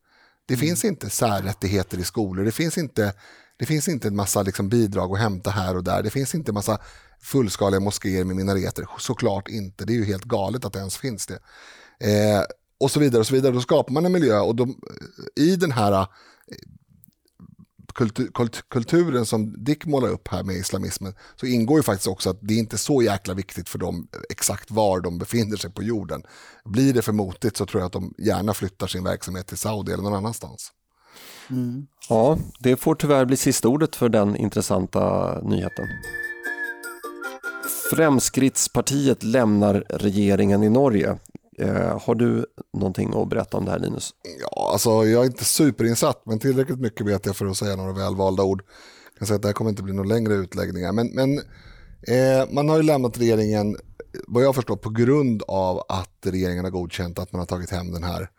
Det 0.46 0.55
mm. 0.55 0.66
finns 0.66 0.84
inte 0.84 1.10
särrättigheter 1.10 1.98
i 1.98 2.05
skolor, 2.05 2.44
det 2.44 2.52
finns 2.52 2.78
inte, 2.78 3.12
det 3.59 3.66
finns 3.66 3.88
inte 3.88 4.09
en 4.09 4.16
massa 4.16 4.42
liksom 4.42 4.68
bidrag 4.68 5.12
att 5.12 5.18
hämta 5.18 5.50
här 5.50 5.76
och 5.76 5.84
där, 5.84 6.02
det 6.02 6.10
finns 6.10 6.34
inte 6.34 6.50
en 6.50 6.55
massa 6.55 6.78
fullskaliga 7.20 7.80
moskéer 7.80 8.24
med 8.24 8.36
minareter, 8.36 8.86
såklart 8.98 9.48
inte, 9.48 9.84
det 9.84 9.92
är 9.92 9.94
ju 9.94 10.05
helt 10.05 10.24
galet 10.24 10.64
att 10.64 10.72
det 10.72 10.78
ens 10.78 10.96
finns 10.96 11.26
det. 11.26 11.38
Eh, 12.00 12.42
och 12.80 12.90
så 12.90 13.00
vidare. 13.00 13.20
och 13.20 13.26
så 13.26 13.34
vidare. 13.34 13.52
Då 13.52 13.60
skapar 13.60 13.92
man 13.92 14.06
en 14.06 14.12
miljö 14.12 14.40
och 14.40 14.56
de, 14.56 14.80
i 15.36 15.56
den 15.56 15.72
här 15.72 15.92
eh, 15.92 16.06
kultur, 17.94 18.30
kulturen 18.68 19.26
som 19.26 19.64
Dick 19.64 19.86
målar 19.86 20.09
upp 20.09 20.28
här 20.28 20.42
med 20.42 20.56
islamismen 20.56 21.14
så 21.36 21.46
ingår 21.46 21.78
ju 21.78 21.82
faktiskt 21.82 22.09
också 22.09 22.30
att 22.30 22.38
det 22.40 22.55
är 22.55 22.59
inte 22.59 22.78
så 22.78 23.02
jäkla 23.02 23.34
viktigt 23.34 23.68
för 23.68 23.78
dem 23.78 24.09
exakt 24.30 24.70
var 24.70 25.00
de 25.00 25.18
befinner 25.18 25.56
sig 25.56 25.70
på 25.70 25.82
jorden. 25.82 26.22
Blir 26.64 26.94
det 26.94 27.02
för 27.02 27.12
motigt 27.12 27.56
så 27.56 27.66
tror 27.66 27.80
jag 27.80 27.86
att 27.86 27.92
de 27.92 28.14
gärna 28.18 28.55
flyttar 28.55 28.86
sin 28.86 29.05
verksamhet 29.05 29.46
till 29.46 29.59
Saudi 29.59 29.92
eller 29.92 30.02
någon 30.02 30.14
annanstans. 30.14 30.72
Mm. 31.50 31.86
Ja, 32.09 32.38
det 32.59 32.76
får 32.76 32.94
tyvärr 32.94 33.24
bli 33.24 33.36
sista 33.36 33.68
ordet 33.68 33.96
för 33.96 34.09
den 34.09 34.36
intressanta 34.36 35.34
nyheten. 35.42 35.86
Fremskrittspartiet 37.90 39.22
lämnar 39.22 39.84
regeringen 39.88 40.62
i 40.62 40.68
Norge. 40.68 41.18
Eh, 41.59 42.01
har 42.01 42.14
du 42.14 42.47
någonting 42.72 43.12
att 43.14 43.28
berätta 43.28 43.56
om 43.56 43.64
det 43.64 43.70
här 43.70 43.78
Linus? 43.78 44.10
Ja, 44.40 44.70
alltså, 44.72 44.90
jag 44.90 45.22
är 45.22 45.26
inte 45.26 45.44
superinsatt 45.44 46.22
men 46.26 46.39
tillräckligt 46.39 46.78
mycket 46.78 47.06
vet 47.06 47.26
jag 47.26 47.36
för 47.36 47.47
att 47.47 47.56
säga 47.56 47.76
några 47.76 47.93
välvalda 47.93 48.43
ord. 48.43 48.62
Jag 49.12 49.18
kan 49.18 49.26
säga 49.26 49.36
att 49.36 49.43
det 49.43 49.48
här 49.48 49.52
kommer 49.52 49.70
inte 49.70 49.82
bli 49.82 49.93
några 49.93 50.09
längre 50.09 50.35
utläggningar. 50.35 50.93
Men, 50.93 51.06
men 51.14 51.39
eh, 52.09 52.48
man 52.51 52.68
har 52.68 52.76
ju 52.76 52.82
lämnat 52.82 53.18
regeringen, 53.18 53.76
vad 54.26 54.44
jag 54.44 54.55
förstår, 54.55 54.76
på 54.76 54.90
grund 54.90 55.43
av 55.48 55.82
att 55.89 56.18
regeringen 56.22 56.64
har 56.64 56.70
godkänt 56.70 57.18
att 57.18 57.32
man 57.32 57.39
har 57.39 57.47
tagit 57.47 57.70
hem 57.70 57.93
den 57.93 58.05
här 58.05 58.30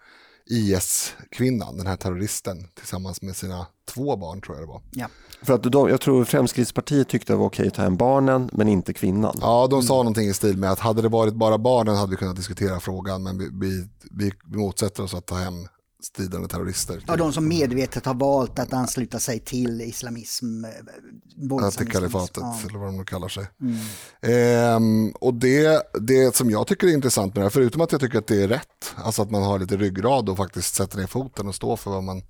IS-kvinnan, 0.49 1.77
den 1.77 1.87
här 1.87 1.95
terroristen, 1.95 2.67
tillsammans 2.75 3.21
med 3.21 3.35
sina 3.35 3.67
två 3.93 4.17
barn 4.17 4.41
tror 4.41 4.57
jag 4.57 4.67
det 4.67 4.71
var. 4.71 4.81
Ja. 4.91 5.07
För 5.41 5.53
att 5.53 5.63
de, 5.63 5.89
jag 5.89 6.01
tror 6.01 6.25
Fremskrittspartiet 6.25 7.09
tyckte 7.09 7.33
det 7.33 7.37
var 7.37 7.45
okej 7.45 7.67
att 7.67 7.73
ta 7.73 7.81
hem 7.81 7.97
barnen, 7.97 8.49
men 8.53 8.67
inte 8.67 8.93
kvinnan. 8.93 9.37
Ja, 9.41 9.67
de 9.67 9.83
sa 9.83 9.93
mm. 9.93 10.03
någonting 10.03 10.29
i 10.29 10.33
stil 10.33 10.57
med 10.57 10.71
att 10.71 10.79
hade 10.79 11.01
det 11.01 11.09
varit 11.09 11.33
bara 11.33 11.57
barnen 11.57 11.95
hade 11.95 12.11
vi 12.11 12.17
kunnat 12.17 12.35
diskutera 12.35 12.79
frågan, 12.79 13.23
men 13.23 13.37
vi, 13.37 13.49
vi, 13.53 13.87
vi, 14.11 14.31
vi 14.45 14.57
motsätter 14.57 15.03
oss 15.03 15.13
att 15.13 15.25
ta 15.25 15.35
hem 15.35 15.67
stridande 16.01 16.47
terrorister. 16.47 17.03
Ja, 17.07 17.15
de 17.15 17.33
som 17.33 17.47
medvetet 17.47 18.05
har 18.05 18.13
valt 18.13 18.59
att 18.59 18.73
ansluta 18.73 19.19
sig 19.19 19.39
till 19.39 19.81
islamism. 19.81 20.65
Eh, 20.65 20.71
ja, 21.35 21.71
till 21.71 21.91
kalifatet, 21.91 22.37
ja. 22.37 22.59
eller 22.69 22.79
vad 22.79 22.87
de 22.87 22.97
nu 22.97 23.05
kallar 23.05 23.27
sig. 23.27 23.47
Mm. 23.61 23.77
Ehm, 24.21 25.11
och 25.11 25.33
det, 25.33 25.83
det 26.01 26.35
som 26.35 26.49
jag 26.49 26.67
tycker 26.67 26.87
är 26.87 26.91
intressant 26.91 27.35
med 27.35 27.41
det 27.41 27.45
här, 27.45 27.49
förutom 27.49 27.81
att 27.81 27.91
jag 27.91 28.01
tycker 28.01 28.17
att 28.19 28.27
det 28.27 28.43
är 28.43 28.47
rätt, 28.47 28.95
alltså 28.95 29.21
att 29.21 29.31
man 29.31 29.43
har 29.43 29.59
lite 29.59 29.77
ryggrad 29.77 30.29
och 30.29 30.37
faktiskt 30.37 30.75
sätter 30.75 30.97
ner 30.97 31.07
foten 31.07 31.47
och 31.47 31.55
står 31.55 31.75
för 31.75 31.91
vad 31.91 32.03
man, 32.03 32.21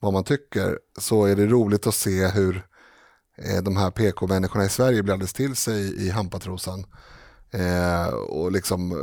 vad 0.00 0.12
man 0.12 0.24
tycker, 0.24 0.78
så 0.98 1.24
är 1.24 1.36
det 1.36 1.46
roligt 1.46 1.86
att 1.86 1.94
se 1.94 2.26
hur 2.26 2.66
eh, 3.38 3.62
de 3.62 3.76
här 3.76 3.90
PK-människorna 3.90 4.64
i 4.64 4.68
Sverige 4.68 5.02
blandades 5.02 5.32
till 5.32 5.56
sig 5.56 6.06
i 6.06 6.10
Hampatrosan. 6.10 6.84
Eh, 7.52 8.06
och 8.14 8.52
liksom 8.52 8.92
eh, 8.92 8.96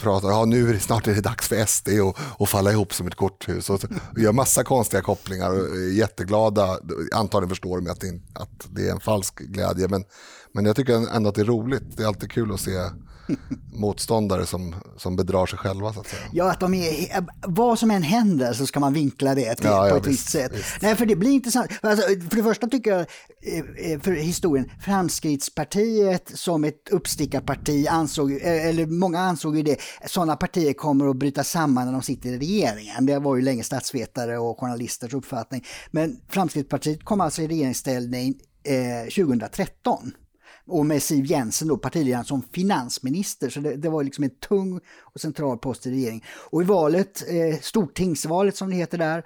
pratar, 0.00 0.28
ja 0.28 0.44
nu 0.44 0.68
är 0.68 0.72
det 0.72 0.80
snart 0.80 1.06
är 1.06 1.14
det 1.14 1.20
dags 1.20 1.48
för 1.48 1.66
SD 1.66 1.88
att 2.38 2.48
falla 2.48 2.72
ihop 2.72 2.94
som 2.94 3.06
ett 3.06 3.14
korthus. 3.14 3.70
Och, 3.70 3.84
och 4.12 4.18
gör 4.18 4.32
massa 4.32 4.64
konstiga 4.64 5.02
kopplingar 5.02 5.50
och 5.50 5.76
är 5.76 5.92
jätteglada. 5.92 6.78
Antagligen 7.12 7.48
förstår 7.48 7.80
de 7.80 7.90
att 7.90 8.00
det, 8.00 8.20
att 8.34 8.66
det 8.70 8.88
är 8.88 8.92
en 8.92 9.00
falsk 9.00 9.38
glädje. 9.38 9.88
Men, 9.88 10.04
men 10.54 10.64
jag 10.64 10.76
tycker 10.76 11.14
ändå 11.16 11.28
att 11.28 11.34
det 11.34 11.40
är 11.40 11.44
roligt. 11.44 11.96
Det 11.96 12.02
är 12.02 12.06
alltid 12.06 12.32
kul 12.32 12.52
att 12.52 12.60
se 12.60 12.70
motståndare 13.72 14.46
som, 14.46 14.74
som 14.96 15.16
bedrar 15.16 15.46
sig 15.46 15.58
själva 15.58 15.92
så 15.92 16.00
att 16.00 16.06
säga. 16.08 16.22
Ja, 16.32 16.50
att 16.50 16.60
de 16.60 16.74
är, 16.74 17.24
vad 17.46 17.78
som 17.78 17.90
än 17.90 18.02
händer 18.02 18.52
så 18.52 18.66
ska 18.66 18.80
man 18.80 18.92
vinkla 18.92 19.34
det 19.34 19.54
till, 19.54 19.66
Ja, 19.66 19.86
ja, 19.88 19.90
på 19.90 19.96
ett 19.96 20.06
visst, 20.06 20.20
visst 20.20 20.30
sätt. 20.30 20.52
visst. 20.54 20.82
Nej, 20.82 20.96
för 20.96 21.06
det 21.06 21.16
blir 21.16 21.30
intressant. 21.30 21.70
Alltså, 21.82 22.06
för 22.06 22.36
det 22.36 22.42
första 22.42 22.66
tycker 22.66 22.90
jag, 22.90 23.00
eh, 23.00 23.92
eh, 23.92 24.00
för 24.00 24.12
historien, 24.12 24.70
Framskrittspartiet 24.80 26.30
som 26.34 26.64
ett 26.64 26.88
uppstickarparti 26.90 27.86
ansåg, 27.88 28.32
eh, 28.32 28.66
eller 28.66 28.86
många 28.86 29.20
ansåg 29.20 29.56
ju 29.56 29.62
det, 29.62 29.76
sådana 30.06 30.36
partier 30.36 30.72
kommer 30.72 31.08
att 31.08 31.16
bryta 31.16 31.44
samman 31.44 31.86
när 31.86 31.92
de 31.92 32.02
sitter 32.02 32.28
i 32.28 32.38
regeringen. 32.38 33.06
Det 33.06 33.18
var 33.18 33.36
ju 33.36 33.42
länge 33.42 33.62
statsvetare 33.62 34.38
och 34.38 34.60
journalisters 34.60 35.14
uppfattning. 35.14 35.64
Men 35.90 36.20
Framstegspartiet 36.28 37.04
kom 37.04 37.20
alltså 37.20 37.42
i 37.42 37.48
regeringsställning 37.48 38.34
eh, 38.64 39.24
2013 39.26 40.12
och 40.66 40.86
med 40.86 41.02
Siv 41.02 41.24
Jensen, 41.24 41.68
då, 41.68 41.78
partiledaren, 41.78 42.24
som 42.24 42.42
finansminister. 42.52 43.50
Så 43.50 43.60
det, 43.60 43.76
det 43.76 43.88
var 43.88 44.04
liksom 44.04 44.24
en 44.24 44.30
tung 44.30 44.80
och 45.14 45.20
central 45.20 45.58
post 45.58 45.86
i 45.86 45.90
regeringen. 45.90 46.22
Och 46.50 46.62
i 46.62 46.64
valet, 46.64 47.22
eh, 47.28 47.60
Stortingsvalet 47.60 48.56
som 48.56 48.70
det 48.70 48.76
heter 48.76 48.98
där, 48.98 49.24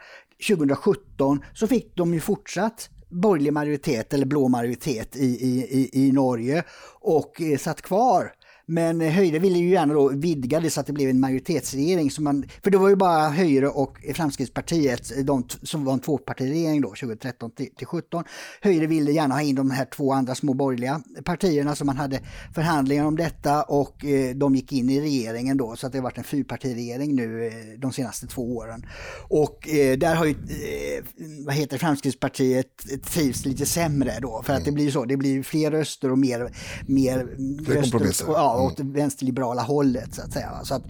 2017 0.49 1.43
så 1.55 1.66
fick 1.66 1.97
de 1.97 2.15
ju 2.15 2.20
fortsatt 2.20 2.89
borgerlig 3.11 3.53
majoritet 3.53 4.15
eller 4.15 4.27
blå 4.27 4.49
majoritet 4.49 5.16
i, 5.16 5.27
i, 5.27 5.81
i, 5.81 6.07
i 6.07 6.12
Norge 6.12 6.65
och 7.01 7.41
eh, 7.41 7.59
satt 7.59 7.82
kvar. 7.82 8.32
Men 8.66 9.01
eh, 9.01 9.12
Höjre 9.12 9.39
ville 9.39 9.59
ju 9.59 9.69
gärna 9.69 9.95
då 9.95 10.09
vidga 10.09 10.61
det 10.61 10.70
så 10.70 10.81
att 10.81 10.86
det 10.86 10.93
blev 10.93 11.11
en 11.11 11.20
majoritetsregering. 11.20 12.11
Så 12.11 12.23
man, 12.23 12.45
för 12.62 12.70
det 12.70 12.78
var 12.78 12.89
ju 12.89 12.97
bara 12.97 13.28
Höjre 13.28 13.69
och 13.69 13.99
Framskrittspartiet 14.15 15.16
eh, 15.16 15.24
de, 15.24 15.45
som 15.62 15.85
var 15.85 15.93
en 15.93 16.01
tvåpartiregering 16.01 16.81
då, 16.81 16.89
2013 16.89 17.51
till, 17.51 17.74
till 17.74 17.86
17. 17.86 18.24
Höjre 18.61 18.86
ville 18.86 19.12
gärna 19.12 19.35
ha 19.35 19.43
in 19.43 19.55
de 19.55 19.70
här 19.70 19.85
två 19.85 20.12
andra 20.12 20.35
små 20.35 20.55
borgerliga 20.55 21.01
partierna 21.24 21.74
som 21.74 21.86
man 21.86 21.97
hade 21.97 22.20
förhandlingar 22.55 23.05
om 23.05 23.16
detta 23.16 23.62
och 23.62 24.05
eh, 24.05 24.35
de 24.35 24.55
gick 24.55 24.73
in 24.73 24.91
i 24.91 25.01
regeringen 25.01 25.57
då 25.57 25.77
så 25.77 25.86
att 25.86 25.93
det 25.93 25.99
har 25.99 26.03
varit 26.03 26.19
en 26.19 26.24
fyrpartiregering 26.24 27.16
nu 27.16 27.47
eh, 27.47 27.53
de 27.78 27.93
senaste 27.93 28.27
två 28.27 28.57
åren. 28.57 28.86
Och 29.28 29.69
eh, 29.69 29.99
där 29.99 30.15
har 30.15 30.24
ju, 30.24 30.31
eh, 30.31 31.05
vad 31.47 31.55
heter 31.55 31.73
det, 31.73 31.78
Framskrittspartiet 31.78 32.66
trivs 33.05 33.45
lite 33.45 33.66
sämre 33.66 34.19
då 34.23 34.43
för 34.43 34.53
att 34.53 34.65
det 34.65 34.73
blir 34.73 34.85
ju 34.85 34.91
så, 34.91 35.05
det 35.05 35.16
blir 35.16 35.43
fler 35.43 35.70
röster 35.70 36.11
och 36.11 36.19
mer, 36.19 36.53
mer 36.86 37.19
röster 37.66 38.28
och, 38.28 38.35
ja, 38.35 38.54
åt 38.63 38.77
det 38.77 38.83
vänsterliberala 38.83 39.63
hållet 39.63 40.15
så 40.15 40.23
att 40.23 40.33
säga. 40.33 40.61
Så 40.65 40.75
att 40.75 40.83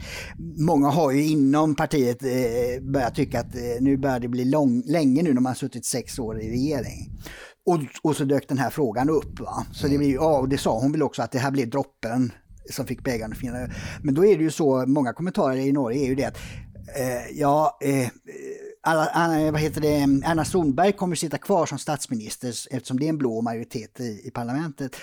många 0.58 0.88
har 0.88 1.10
ju 1.10 1.24
inom 1.24 1.74
partiet 1.74 2.22
eh, 2.22 2.82
börjat 2.82 3.14
tycka 3.14 3.40
att 3.40 3.54
eh, 3.54 3.62
nu 3.80 3.96
börjar 3.96 4.20
det 4.20 4.28
bli 4.28 4.44
lång, 4.44 4.82
länge 4.86 5.22
nu 5.22 5.34
när 5.34 5.40
man 5.40 5.50
har 5.50 5.54
suttit 5.54 5.86
sex 5.86 6.18
år 6.18 6.40
i 6.40 6.50
regering. 6.50 7.10
Och, 7.66 7.80
och 8.02 8.16
så 8.16 8.24
dök 8.24 8.48
den 8.48 8.58
här 8.58 8.70
frågan 8.70 9.10
upp. 9.10 9.40
Va? 9.40 9.66
Så 9.72 9.88
det, 9.88 9.98
blir, 9.98 10.14
ja, 10.14 10.38
och 10.38 10.48
det 10.48 10.58
sa 10.58 10.78
hon 10.80 10.92
väl 10.92 11.02
också 11.02 11.22
att 11.22 11.32
det 11.32 11.38
här 11.38 11.50
blev 11.50 11.70
droppen 11.70 12.32
som 12.70 12.86
fick 12.86 13.04
bägaren 13.04 13.32
att 13.32 13.38
finna. 13.38 13.68
Men 14.02 14.14
då 14.14 14.26
är 14.26 14.36
det 14.36 14.42
ju 14.42 14.50
så, 14.50 14.86
många 14.86 15.12
kommentarer 15.12 15.56
i 15.56 15.72
Norge 15.72 16.04
är 16.04 16.06
ju 16.06 16.14
det 16.14 16.24
att 16.24 16.36
eh, 16.96 17.38
ja, 17.38 17.78
eh, 17.82 18.08
alla, 18.82 19.50
vad 19.50 19.60
heter 19.60 19.80
det, 19.80 20.26
Anna 20.26 20.44
Solberg 20.44 20.92
kommer 20.92 21.16
sitta 21.16 21.38
kvar 21.38 21.66
som 21.66 21.78
statsminister 21.78 22.48
eftersom 22.48 22.98
det 22.98 23.06
är 23.06 23.08
en 23.08 23.18
blå 23.18 23.40
majoritet 23.40 24.00
i, 24.00 24.20
i 24.24 24.30
parlamentet. 24.30 24.96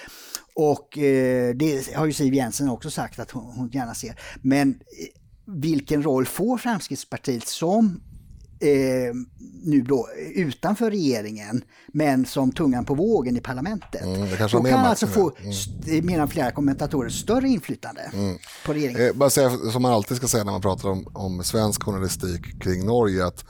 Och 0.55 0.97
eh, 0.97 1.55
det 1.55 1.95
har 1.95 2.05
ju 2.05 2.13
Siv 2.13 2.33
Jensen 2.33 2.69
också 2.69 2.89
sagt 2.89 3.19
att 3.19 3.31
hon, 3.31 3.43
hon 3.43 3.69
gärna 3.69 3.93
ser. 3.93 4.19
Men 4.41 4.69
eh, 4.69 4.75
vilken 5.45 6.03
roll 6.03 6.25
får 6.25 6.57
Framskrittspartiet 6.57 7.47
som 7.47 8.01
eh, 8.59 9.13
nu 9.63 9.81
då 9.81 10.07
utanför 10.35 10.91
regeringen 10.91 11.63
men 11.93 12.25
som 12.25 12.51
tungan 12.51 12.85
på 12.85 12.95
vågen 12.95 13.37
i 13.37 13.41
parlamentet? 13.41 14.01
Mm, 14.01 14.21
det 14.29 14.37
kanske 14.37 14.57
Då 14.57 14.63
kan 14.63 14.79
alltså 14.79 15.07
få, 15.07 15.31
st- 15.49 16.01
menar 16.01 16.27
flera 16.27 16.51
kommentatorer, 16.51 17.09
större 17.09 17.47
inflytande 17.47 18.11
på 18.65 18.73
regeringen. 18.73 19.07
Eh, 19.07 19.13
bara 19.13 19.29
säga, 19.29 19.49
som 19.73 19.81
man 19.81 19.91
alltid 19.93 20.17
ska 20.17 20.27
säga 20.27 20.43
när 20.43 20.51
man 20.51 20.61
pratar 20.61 20.89
om, 20.89 21.07
om 21.13 21.43
svensk 21.43 21.83
journalistik 21.83 22.61
kring 22.63 22.85
Norge, 22.85 23.25
att 23.25 23.45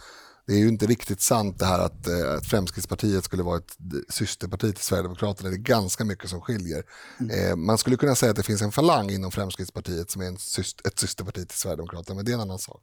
det 0.48 0.54
är 0.54 0.58
ju 0.58 0.68
inte 0.68 0.86
riktigt 0.86 1.22
sant 1.22 1.60
det 1.60 1.66
här 1.66 1.80
att, 1.80 2.08
eh, 2.08 2.34
att 2.38 2.46
Fremskrittspartiet 2.46 3.24
skulle 3.24 3.44
vara 3.44 3.58
ett 3.58 3.76
systerparti 4.10 4.76
till 4.76 4.84
Sverigedemokraterna. 4.84 5.50
Det 5.50 5.56
är 5.56 5.58
ganska 5.58 6.06
mycket 6.06 6.30
som 6.30 6.42
skiljer. 6.42 6.84
Eh, 7.20 7.56
man 7.56 7.78
skulle 7.78 7.96
kunna 7.98 8.16
säga 8.16 8.30
att 8.30 8.36
det 8.36 8.44
finns 8.44 8.62
en 8.62 8.72
falang 8.72 9.10
inom 9.10 9.32
Fremskrittspartiet 9.32 10.12
som 10.12 10.22
är 10.22 10.26
en 10.26 10.38
syst, 10.38 10.88
ett 10.88 11.00
systerparti 11.00 11.48
till 11.48 11.58
Sverigedemokraterna, 11.58 12.16
men 12.16 12.26
det 12.26 12.32
är 12.32 12.36
en 12.36 12.42
annan 12.42 12.60
sak. 12.60 12.82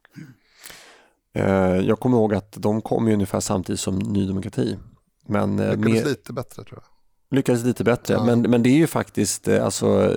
Eh, 1.35 1.45
Jag 1.77 2.01
kommer 2.01 2.17
ihåg 2.17 2.35
att 2.35 2.53
de 2.53 2.81
kom 2.83 3.09
ju 3.09 3.15
ungefär 3.15 3.41
samtidigt 3.41 3.81
som 3.81 3.99
Ny 3.99 4.27
Demokrati. 4.27 4.79
Men 5.27 5.57
Lyckades 5.57 5.79
med, 5.85 6.07
lite 6.07 6.33
bättre 6.33 6.65
tror 6.65 6.83
jag. 7.31 7.37
lyckades 7.37 7.65
lite 7.65 7.85
bättre. 7.85 8.15
Ja. 8.15 8.25
Men, 8.25 8.41
men 8.41 8.63
det 8.63 8.69
är 8.71 8.77
ju 8.77 8.87
faktiskt 8.87 9.49
alltså, 9.49 10.15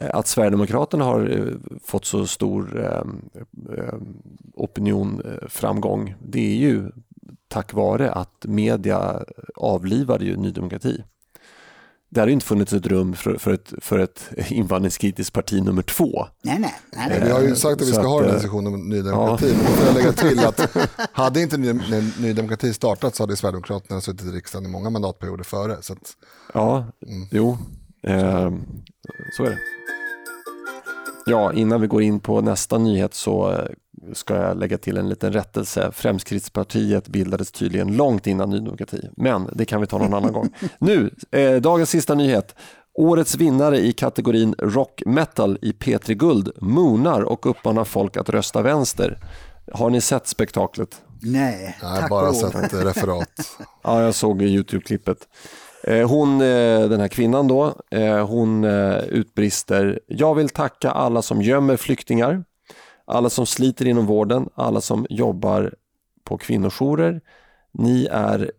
att 0.00 0.26
Sverigedemokraterna 0.26 1.04
har 1.04 1.38
eh, 1.38 1.78
fått 1.84 2.04
så 2.04 2.26
stor 2.26 2.80
eh, 2.84 3.02
eh, 3.78 3.94
opinion 4.54 5.22
eh, 5.24 5.48
framgång. 5.48 6.14
Det 6.22 6.52
är 6.52 6.56
ju 6.56 6.90
tack 7.48 7.72
vare 7.72 8.12
att 8.12 8.44
media 8.44 9.24
avlivade 9.54 10.24
ju 10.24 10.36
Ny 10.36 10.50
Demokrati. 10.50 11.04
Det 12.08 12.20
hade 12.20 12.30
ju 12.30 12.34
inte 12.34 12.46
funnits 12.46 12.72
ett 12.72 12.86
rum 12.86 13.14
för, 13.14 13.34
för, 13.38 13.52
ett, 13.52 13.72
för 13.82 13.98
ett 13.98 14.30
invandringskritiskt 14.48 15.32
parti 15.32 15.62
nummer 15.62 15.82
två. 15.82 16.26
Nej, 16.42 16.58
nej. 16.58 16.74
nej, 16.92 17.06
Eh, 17.06 17.08
nej. 17.10 17.20
Vi 17.24 17.30
har 17.30 17.40
ju 17.40 17.56
sagt 17.56 17.82
att 17.82 17.88
vi 17.88 17.92
ska 17.92 18.00
att, 18.00 18.06
ha 18.06 18.22
en 18.22 18.28
eh, 18.28 18.34
diskussion 18.34 18.66
om 18.66 18.88
Ny 18.88 19.02
Demokrati. 19.02 19.54
Men 19.56 19.64
då 19.64 19.70
får 19.70 19.86
jag 19.86 19.94
lägga 19.94 20.12
till 20.12 20.38
att 20.38 20.76
hade 21.12 21.42
inte 21.42 21.56
Ny, 21.56 21.72
Ny, 22.20 22.32
Demokrati 22.32 22.74
startat 22.74 23.14
så 23.14 23.22
hade 23.22 23.36
Sverigedemokraterna 23.36 24.00
suttit 24.00 24.26
i 24.26 24.30
riksdagen 24.30 24.66
i 24.66 24.68
många 24.68 24.90
mandatperioder 24.90 25.44
före. 25.44 25.76
Så 25.82 25.92
att, 25.92 26.12
Ja, 26.54 26.86
jo, 27.30 27.58
eh, 28.02 28.52
så 29.36 29.44
är 29.44 29.50
det. 29.50 29.58
Ja, 31.26 31.52
innan 31.52 31.80
vi 31.80 31.86
går 31.86 32.02
in 32.02 32.20
på 32.20 32.40
nästa 32.40 32.78
nyhet 32.78 33.14
så 33.14 33.52
eh, 33.52 33.58
ska 34.12 34.36
jag 34.36 34.58
lägga 34.58 34.78
till 34.78 34.96
en 34.96 35.08
liten 35.08 35.32
rättelse. 35.32 35.92
Fremskrittspartiet 35.92 37.08
bildades 37.08 37.52
tydligen 37.52 37.96
långt 37.96 38.26
innan 38.26 38.50
Ny 38.50 38.58
Demokrati, 38.58 39.08
men 39.16 39.50
det 39.52 39.64
kan 39.64 39.80
vi 39.80 39.86
ta 39.86 39.98
någon 39.98 40.14
annan 40.14 40.32
gång. 40.32 40.50
Nu, 40.78 41.10
eh, 41.30 41.54
dagens 41.54 41.90
sista 41.90 42.14
nyhet. 42.14 42.54
Årets 42.94 43.34
vinnare 43.34 43.78
i 43.78 43.92
kategorin 43.92 44.54
rock 44.58 45.02
metal 45.06 45.58
i 45.62 45.72
P3 45.72 46.14
Guld 46.14 46.50
moonar 46.60 47.20
och 47.22 47.46
uppmanar 47.46 47.84
folk 47.84 48.16
att 48.16 48.28
rösta 48.28 48.62
vänster. 48.62 49.18
Har 49.72 49.90
ni 49.90 50.00
sett 50.00 50.26
spektaklet? 50.26 51.02
nej, 51.22 51.76
jag 51.80 51.88
har 51.88 52.00
tack 52.00 52.10
bara 52.10 52.32
sett 52.32 52.74
referat. 52.74 53.58
Ja, 53.82 54.02
jag 54.02 54.14
såg 54.14 54.42
Youtube-klippet. 54.42 55.18
Eh, 55.86 56.08
hon, 56.08 56.40
eh, 56.40 56.88
den 56.88 57.00
här 57.00 57.08
kvinnan 57.08 57.48
då, 57.48 57.74
eh, 57.90 58.26
hon 58.26 58.64
utbrister 58.64 60.00
Jag 60.06 60.34
vill 60.34 60.48
tacka 60.48 60.90
alla 60.90 61.22
som 61.22 61.42
gömmer 61.42 61.76
flyktingar, 61.76 62.44
alla 63.04 63.30
som 63.30 63.46
sliter 63.46 63.86
inom 63.86 64.06
vården, 64.06 64.48
alla 64.54 64.80
som 64.80 65.06
jobbar 65.10 65.74
på 66.24 66.38
kvinnojourer. 66.38 67.20
Ni 67.72 68.08
är 68.10 68.50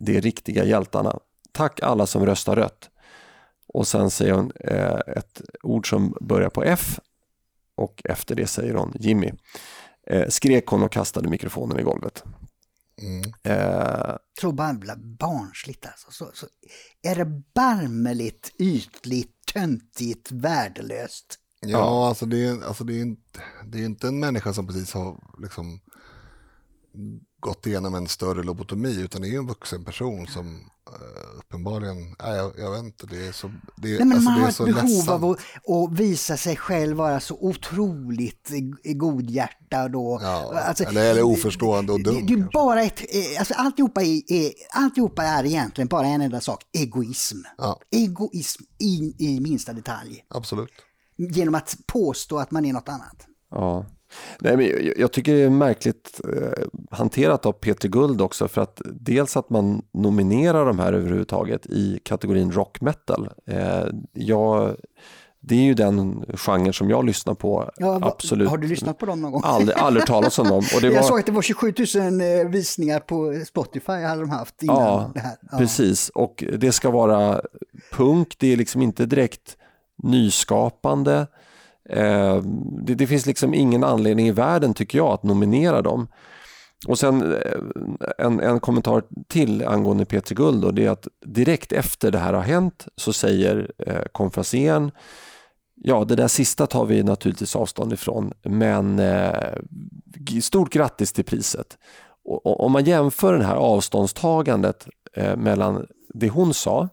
de 0.00 0.20
riktiga 0.20 0.64
hjältarna. 0.64 1.18
Tack 1.52 1.82
alla 1.82 2.06
som 2.06 2.26
röstar 2.26 2.56
rött. 2.56 2.90
Och 3.68 3.86
sen 3.86 4.10
säger 4.10 4.32
hon 4.32 4.52
eh, 4.60 4.98
ett 5.16 5.42
ord 5.62 5.90
som 5.90 6.16
börjar 6.20 6.50
på 6.50 6.62
F 6.62 7.00
och 7.74 8.02
efter 8.04 8.34
det 8.34 8.46
säger 8.46 8.74
hon 8.74 8.92
Jimmy. 8.94 9.32
Eh, 10.06 10.28
Skrek 10.28 10.66
hon 10.66 10.82
och 10.82 10.92
kastade 10.92 11.28
mikrofonen 11.28 11.80
i 11.80 11.82
golvet. 11.82 12.24
Mm. 13.00 13.32
Eh, 13.42 14.16
tror 14.40 14.52
bara 14.52 14.96
barnsligt 14.96 15.86
alltså. 15.86 16.10
Så, 16.10 16.30
så 16.34 16.46
erbarmligt, 17.02 18.52
ytligt, 18.58 19.46
töntigt, 19.54 20.32
värdelöst. 20.32 21.38
Ja, 21.60 22.08
alltså 22.08 22.26
det 22.26 22.44
är, 22.44 22.64
alltså 22.64 22.84
det, 22.84 22.94
är 22.94 23.00
inte, 23.00 23.42
det 23.66 23.78
är 23.78 23.84
inte 23.84 24.08
en 24.08 24.20
människa 24.20 24.52
som 24.52 24.66
precis 24.66 24.92
har 24.92 25.40
liksom 25.42 25.80
gått 27.42 27.66
igenom 27.66 27.94
en 27.94 28.08
större 28.08 28.42
lobotomi 28.42 29.00
utan 29.00 29.22
det 29.22 29.28
är 29.28 29.30
ju 29.30 29.36
en 29.38 29.46
vuxen 29.46 29.84
person 29.84 30.26
som 30.26 30.70
eh, 30.92 31.38
uppenbarligen, 31.38 31.96
nej, 32.22 32.36
jag, 32.36 32.52
jag 32.58 32.70
vet 32.70 32.82
inte, 32.84 33.06
det 33.06 33.26
är 33.26 33.32
så, 33.32 33.50
det, 33.76 33.94
är- 33.94 34.04
Nej, 34.04 34.06
men 34.06 34.12
alltså, 34.16 34.30
man 34.30 34.34
det 34.34 34.40
har 34.40 34.46
är 34.46 34.50
ett 34.50 34.56
så 34.56 34.64
behov 34.64 34.84
ledsamt. 34.88 35.08
av 35.10 35.30
att, 35.30 35.38
att 35.92 36.00
visa 36.00 36.36
sig 36.36 36.56
själv 36.56 36.96
vara 36.96 37.20
så 37.20 37.36
otroligt 37.40 38.50
godhjärtad 38.94 39.96
och... 39.96 40.22
Ja, 40.22 40.58
alltså, 40.60 40.84
eller, 40.84 41.10
eller 41.10 41.22
oförstående 41.22 41.92
och 41.92 41.98
det, 41.98 42.04
dum. 42.10 42.26
det 42.26 42.32
är 42.32 42.36
kanske. 42.36 42.50
bara 42.58 42.82
ett, 42.82 43.00
eh, 43.00 43.38
alltså 43.38 43.54
alltihopa 43.54 44.02
är, 44.02 44.32
är, 44.32 44.52
alltihopa 44.70 45.22
är 45.24 45.44
egentligen 45.46 45.88
bara 45.88 46.06
en 46.06 46.20
enda 46.20 46.40
sak, 46.40 46.62
egoism. 46.72 47.38
Ja. 47.58 47.80
Egoism 47.90 48.62
i, 48.78 49.14
i 49.18 49.40
minsta 49.40 49.72
detalj. 49.72 50.24
Absolut. 50.28 50.70
Genom 51.16 51.54
att 51.54 51.76
påstå 51.86 52.38
att 52.38 52.50
man 52.50 52.64
är 52.64 52.72
något 52.72 52.88
annat. 52.88 53.26
Ja. 53.50 53.86
Nej, 54.40 54.56
men 54.56 54.66
jag, 54.66 54.98
jag 54.98 55.12
tycker 55.12 55.34
det 55.34 55.42
är 55.42 55.50
märkligt 55.50 56.20
eh, 56.24 56.64
hanterat 56.90 57.46
av 57.46 57.52
Peter 57.52 57.88
Guld 57.88 58.20
också 58.20 58.48
för 58.48 58.60
att 58.60 58.80
dels 58.84 59.36
att 59.36 59.50
man 59.50 59.82
nominerar 59.92 60.66
de 60.66 60.78
här 60.78 60.92
överhuvudtaget 60.92 61.66
i 61.66 62.00
kategorin 62.02 62.52
rock 62.52 62.80
metal. 62.80 63.28
Eh, 63.46 63.84
jag, 64.12 64.76
det 65.40 65.54
är 65.54 65.62
ju 65.62 65.74
den 65.74 66.24
genren 66.34 66.72
som 66.72 66.90
jag 66.90 67.04
lyssnar 67.04 67.34
på. 67.34 67.70
Ja, 67.76 67.98
absolut. 68.02 68.48
Har 68.48 68.58
du 68.58 68.68
lyssnat 68.68 68.98
på 68.98 69.06
dem 69.06 69.20
någon 69.20 69.32
gång? 69.32 69.42
Aldrig, 69.44 69.78
aldrig 69.78 70.06
talat 70.06 70.38
om 70.38 70.48
dem. 70.48 70.64
Och 70.74 70.80
det 70.80 70.86
Jag 70.86 70.94
var, 70.94 71.02
såg 71.02 71.18
att 71.18 71.26
det 71.26 71.32
var 71.32 71.42
27 71.42 71.74
000 71.94 72.20
eh, 72.20 72.48
visningar 72.48 73.00
på 73.00 73.42
Spotify 73.46 73.92
hade 73.92 74.20
de 74.20 74.30
haft 74.30 74.62
innan 74.62 74.76
Ja, 74.76 75.10
det 75.14 75.20
här. 75.20 75.36
Ja. 75.52 75.58
Precis, 75.58 76.08
och 76.08 76.44
det 76.58 76.72
ska 76.72 76.90
vara 76.90 77.40
punk, 77.92 78.34
det 78.38 78.52
är 78.52 78.56
liksom 78.56 78.82
inte 78.82 79.06
direkt 79.06 79.56
nyskapande. 80.02 81.26
Eh, 81.88 82.42
det, 82.82 82.94
det, 82.94 83.06
finns 83.06 83.26
liksom 83.26 83.54
ingen 83.54 83.84
anledning 83.84 84.28
i 84.28 84.32
världen 84.32 84.74
tycker 84.74 84.98
jag 84.98 85.08
att 85.08 85.22
nominera 85.22 85.82
dem. 85.82 86.08
Och 86.86 86.98
sen 86.98 87.32
eh, 87.32 87.38
en, 88.18 88.40
en 88.40 88.60
kommentar 88.60 89.02
till 89.28 89.66
angående 89.66 90.04
Petri 90.04 90.34
Guld 90.34 90.64
och 90.64 90.74
det 90.74 90.86
är 90.86 90.90
att 90.90 91.08
direkt 91.26 91.72
efter 91.72 92.10
det 92.10 92.18
här 92.18 92.32
har 92.32 92.42
hänt 92.42 92.86
så 92.96 93.12
säger 93.12 93.72
eh, 93.78 94.02
konferencieren 94.12 94.90
Ja, 95.84 96.04
det 96.04 96.16
där 96.16 96.28
sista 96.28 96.66
tar 96.66 96.86
vi 96.86 97.02
naturligtvis 97.02 97.56
avstånd 97.56 97.92
ifrån, 97.92 98.32
men 98.42 98.98
eh, 98.98 99.52
stort 100.42 100.72
grattis 100.72 101.12
till 101.12 101.24
priset. 101.24 101.78
Och, 102.24 102.46
och, 102.46 102.60
om 102.60 102.72
man 102.72 102.84
jämför 102.84 103.38
det 103.38 103.44
här 103.44 103.56
avståndstagandet 103.56 104.86
eh, 105.12 105.36
mellan 105.36 105.86
det 106.14 106.28
hon 106.28 106.54
sa 106.54 106.88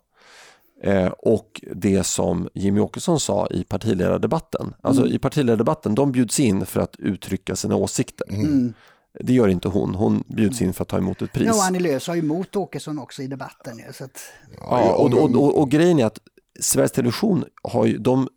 och 1.18 1.62
det 1.76 2.04
som 2.04 2.50
Jimmy 2.54 2.80
Åkesson 2.80 3.20
sa 3.20 3.48
i 3.48 3.64
partiledardebatten. 3.64 4.74
Alltså 4.82 5.02
mm. 5.02 5.16
i 5.16 5.20
partiledardebatten, 5.20 5.96
de 5.96 6.12
bjuds 6.12 6.40
in 6.40 6.66
för 6.66 6.80
att 6.80 6.96
uttrycka 7.00 7.56
sina 7.56 7.76
åsikter. 7.76 8.28
Mm. 8.30 8.74
Det 9.20 9.34
gör 9.34 9.48
inte 9.48 9.68
hon. 9.68 9.96
Hon 9.96 10.24
bjuds 10.28 10.62
in 10.62 10.74
för 10.74 10.82
att 10.82 10.88
ta 10.88 10.98
emot 10.98 11.22
ett 11.22 11.34
pris. 11.34 11.48
Ja, 11.48 11.68
Annie 11.68 11.80
Lööf 11.80 12.04
sa 12.04 12.16
emot 12.16 12.56
Åkesson 12.56 13.00
också 13.00 13.22
i 13.22 13.28
debatten. 13.28 13.82
Så 13.94 14.04
att... 14.04 14.22
ja 14.60 14.94
och, 14.94 15.14
och, 15.14 15.36
och, 15.36 15.60
och, 15.60 15.72
grejen 15.72 16.00
är 16.00 16.06
att 16.06 16.20
Sveriges 16.60 16.92
Television 16.92 17.46
har 17.64 17.86
ju, 17.86 17.98
de 17.98 18.28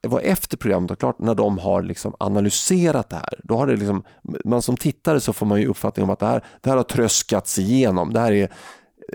det 0.00 0.08
var 0.08 0.20
efter 0.20 0.56
programmet 0.56 0.90
var 0.90 0.96
klart 0.96 1.18
när 1.18 1.34
de 1.34 1.58
har 1.58 1.82
liksom 1.82 2.14
analyserat 2.20 3.10
det 3.10 3.16
här. 3.16 3.40
Då 3.44 3.56
har 3.56 3.66
det 3.66 3.76
liksom, 3.76 4.02
man 4.44 4.62
som 4.62 4.76
tittare 4.76 5.20
så 5.20 5.32
får 5.32 5.46
man 5.46 5.60
ju 5.60 5.66
uppfattning 5.66 6.04
om 6.04 6.10
att 6.10 6.18
det 6.18 6.26
här, 6.26 6.44
det 6.60 6.70
här 6.70 6.76
har 6.76 6.84
tröskats 6.84 7.58
igenom. 7.58 8.12
Det 8.12 8.20
här 8.20 8.32
är 8.32 8.52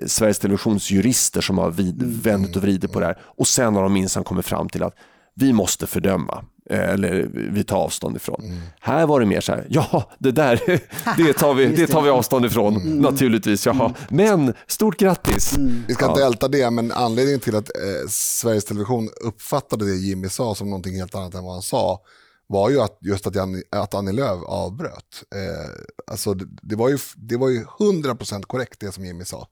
Sveriges 0.05 0.39
Televisions 0.39 0.91
jurister 0.91 1.41
som 1.41 1.57
har 1.57 1.71
vid, 1.71 2.01
mm. 2.01 2.19
vänt 2.19 2.55
och 2.55 2.61
vridit 2.61 2.91
på 2.91 2.99
det 2.99 3.05
här. 3.05 3.17
Och 3.21 3.47
sen 3.47 3.75
har 3.75 3.83
de 3.83 3.93
minsann 3.93 4.23
kommit 4.23 4.45
fram 4.45 4.69
till 4.69 4.83
att 4.83 4.95
vi 5.35 5.53
måste 5.53 5.87
fördöma. 5.87 6.45
Eh, 6.69 6.89
eller 6.89 7.29
vi 7.33 7.63
tar 7.63 7.77
avstånd 7.77 8.15
ifrån. 8.15 8.41
Mm. 8.43 8.57
Här 8.79 9.05
var 9.05 9.19
det 9.19 9.25
mer 9.25 9.41
så 9.41 9.51
här, 9.51 9.67
ja 9.69 10.11
det 10.19 10.31
där 10.31 10.61
det 11.17 11.33
tar 11.33 11.53
vi, 11.53 11.65
det 11.65 11.87
tar 11.87 12.01
vi 12.01 12.09
avstånd 12.09 12.45
ifrån 12.45 12.75
mm. 12.75 12.97
naturligtvis. 12.97 13.65
Jaha. 13.65 13.85
Mm. 13.85 13.93
Men 14.09 14.53
stort 14.67 14.99
grattis. 14.99 15.57
Mm. 15.57 15.83
Vi 15.87 15.93
ska 15.93 16.09
inte 16.09 16.23
älta 16.23 16.47
det, 16.47 16.71
men 16.71 16.91
anledningen 16.91 17.39
till 17.39 17.55
att 17.55 17.69
eh, 17.69 18.09
Sveriges 18.09 18.65
Television 18.65 19.09
uppfattade 19.21 19.85
det 19.85 19.95
Jimmy 19.95 20.29
sa 20.29 20.55
som 20.55 20.69
någonting 20.69 20.95
helt 20.95 21.15
annat 21.15 21.33
än 21.33 21.43
vad 21.43 21.53
han 21.53 21.61
sa 21.61 22.01
var 22.47 22.69
ju 22.69 22.81
att 22.81 22.97
just 23.01 23.27
att, 23.27 23.35
att 23.71 23.93
Annie 23.93 24.11
Lööf 24.11 24.43
avbröt. 24.45 25.23
Eh, 25.35 25.71
alltså 26.11 26.33
det, 26.33 26.45
det, 26.61 26.75
var 26.75 26.89
ju, 26.89 26.97
det 27.15 27.37
var 27.37 27.49
ju 27.49 27.63
100% 27.63 28.43
korrekt 28.43 28.79
det 28.79 28.91
som 28.91 29.05
Jimmy 29.05 29.25
sa. 29.25 29.47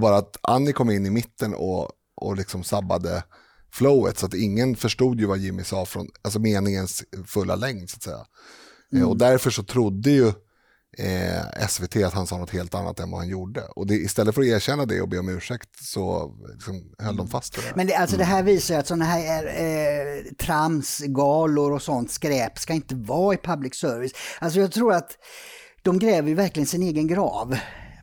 Bara 0.00 0.16
att 0.16 0.36
Annie 0.42 0.72
kom 0.72 0.90
in 0.90 1.06
i 1.06 1.10
mitten 1.10 1.54
och, 1.54 1.88
och 2.16 2.36
liksom 2.36 2.64
sabbade 2.64 3.22
flowet 3.72 4.18
så 4.18 4.26
att 4.26 4.34
ingen 4.34 4.76
förstod 4.76 5.20
ju 5.20 5.26
vad 5.26 5.38
Jimmy 5.38 5.64
sa 5.64 5.86
från 5.86 6.08
alltså 6.22 6.38
meningens 6.38 7.04
fulla 7.26 7.56
längd 7.56 7.90
så 7.90 7.96
att 7.96 8.02
säga. 8.02 8.26
Eh, 8.92 8.98
mm. 8.98 9.08
och 9.08 9.18
därför 9.18 9.50
så 9.50 9.62
trodde 9.62 10.10
ju 10.10 10.32
eh, 10.98 11.66
SVT 11.68 11.96
att 11.96 12.12
han 12.12 12.26
sa 12.26 12.38
något 12.38 12.50
helt 12.50 12.74
annat 12.74 13.00
än 13.00 13.10
vad 13.10 13.20
han 13.20 13.28
gjorde. 13.28 13.60
Och 13.60 13.86
det, 13.86 13.94
istället 13.94 14.34
för 14.34 14.42
att 14.42 14.48
erkänna 14.48 14.86
det 14.86 15.00
och 15.00 15.08
be 15.08 15.18
om 15.18 15.28
ursäkt 15.28 15.84
så 15.84 16.34
liksom, 16.52 16.94
höll 16.98 17.16
de 17.16 17.28
fast 17.28 17.58
vid 17.58 17.64
det. 17.64 17.72
Men 17.76 17.86
det, 17.86 17.94
alltså, 17.94 18.16
det 18.16 18.24
här 18.24 18.40
mm. 18.40 18.46
visar 18.46 18.74
ju 18.74 18.80
att 18.80 18.86
sådana 18.86 19.04
här 19.04 19.46
eh, 19.46 20.32
trams, 20.32 20.98
galor 20.98 21.72
och 21.72 21.82
sånt 21.82 22.10
skräp 22.10 22.58
ska 22.58 22.72
inte 22.72 22.94
vara 22.94 23.34
i 23.34 23.36
public 23.36 23.74
service. 23.74 24.12
Alltså 24.38 24.60
jag 24.60 24.72
tror 24.72 24.92
att 24.92 25.10
de 25.82 25.98
gräver 25.98 26.28
ju 26.28 26.34
verkligen 26.34 26.66
sin 26.66 26.82
egen 26.82 27.06
grav. 27.06 27.56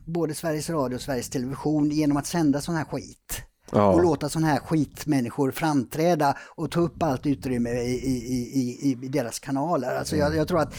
Både 0.06 0.34
Sveriges 0.34 0.70
Radio 0.70 0.96
och 0.96 1.02
Sveriges 1.02 1.30
Television 1.30 1.90
genom 1.90 2.16
att 2.16 2.26
sända 2.26 2.60
sån 2.60 2.74
här 2.74 2.84
skit. 2.84 3.42
Ja. 3.72 3.92
Och 3.92 4.02
låta 4.02 4.28
sådana 4.28 4.46
här 4.46 4.58
skitmänniskor 4.58 5.50
framträda 5.50 6.36
och 6.56 6.70
ta 6.70 6.80
upp 6.80 7.02
allt 7.02 7.26
utrymme 7.26 7.70
i, 7.70 7.94
i, 7.94 8.90
i, 8.90 8.98
i 9.02 9.08
deras 9.08 9.38
kanaler. 9.38 9.96
Alltså 9.96 10.16
jag, 10.16 10.36
jag, 10.36 10.48
tror 10.48 10.60
att 10.60 10.74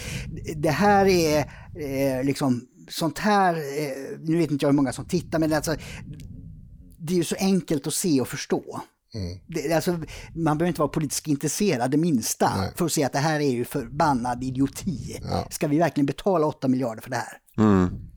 det 0.55 0.69
här 0.69 1.05
är 1.05 1.39
eh, 1.75 2.23
liksom 2.23 2.67
sånt 2.89 3.19
här, 3.19 3.55
eh, 3.55 4.19
nu 4.19 4.37
vet 4.37 4.51
inte 4.51 4.65
jag 4.65 4.69
hur 4.69 4.75
många 4.75 4.93
som 4.93 5.05
tittar, 5.05 5.39
men 5.39 5.53
alltså, 5.53 5.75
det 6.97 7.13
är 7.13 7.17
ju 7.17 7.23
så 7.23 7.35
enkelt 7.39 7.87
att 7.87 7.93
se 7.93 8.21
och 8.21 8.27
förstå. 8.27 8.81
Mm. 9.13 9.39
Det, 9.47 9.73
alltså, 9.73 9.91
man 10.35 10.57
behöver 10.57 10.67
inte 10.67 10.81
vara 10.81 10.89
politiskt 10.89 11.27
intresserad 11.27 11.91
det 11.91 11.97
minsta 11.97 12.57
Nej. 12.57 12.71
för 12.75 12.85
att 12.85 12.91
se 12.91 13.03
att 13.03 13.13
det 13.13 13.19
här 13.19 13.39
är 13.39 13.51
ju 13.51 13.65
förbannad 13.65 14.43
idioti. 14.43 15.19
Ja. 15.23 15.47
Ska 15.49 15.67
vi 15.67 15.77
verkligen 15.77 16.05
betala 16.05 16.45
8 16.45 16.67
miljarder 16.67 17.01
för 17.01 17.09
det 17.09 17.15
här? 17.15 17.37
Mm. 17.57 18.12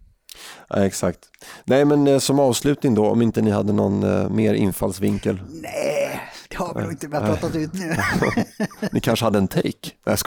Ja, 0.68 0.84
exakt. 0.84 1.18
Nej, 1.64 1.84
men 1.84 2.06
eh, 2.06 2.18
som 2.18 2.40
avslutning 2.40 2.94
då, 2.94 3.06
om 3.06 3.22
inte 3.22 3.42
ni 3.42 3.50
hade 3.50 3.72
någon 3.72 4.02
eh, 4.02 4.30
mer 4.30 4.54
infallsvinkel? 4.54 5.40
Nej, 5.48 6.20
det 6.48 6.56
har 6.56 6.74
vi 6.74 6.82
nog 6.82 6.92
inte 6.92 7.08
pratat 7.08 7.54
ut 7.54 7.74
nu. 7.74 7.96
ni 8.92 9.00
kanske 9.00 9.24
hade 9.24 9.38
en 9.38 9.48
take? 9.48 9.92
Jag 10.04 10.18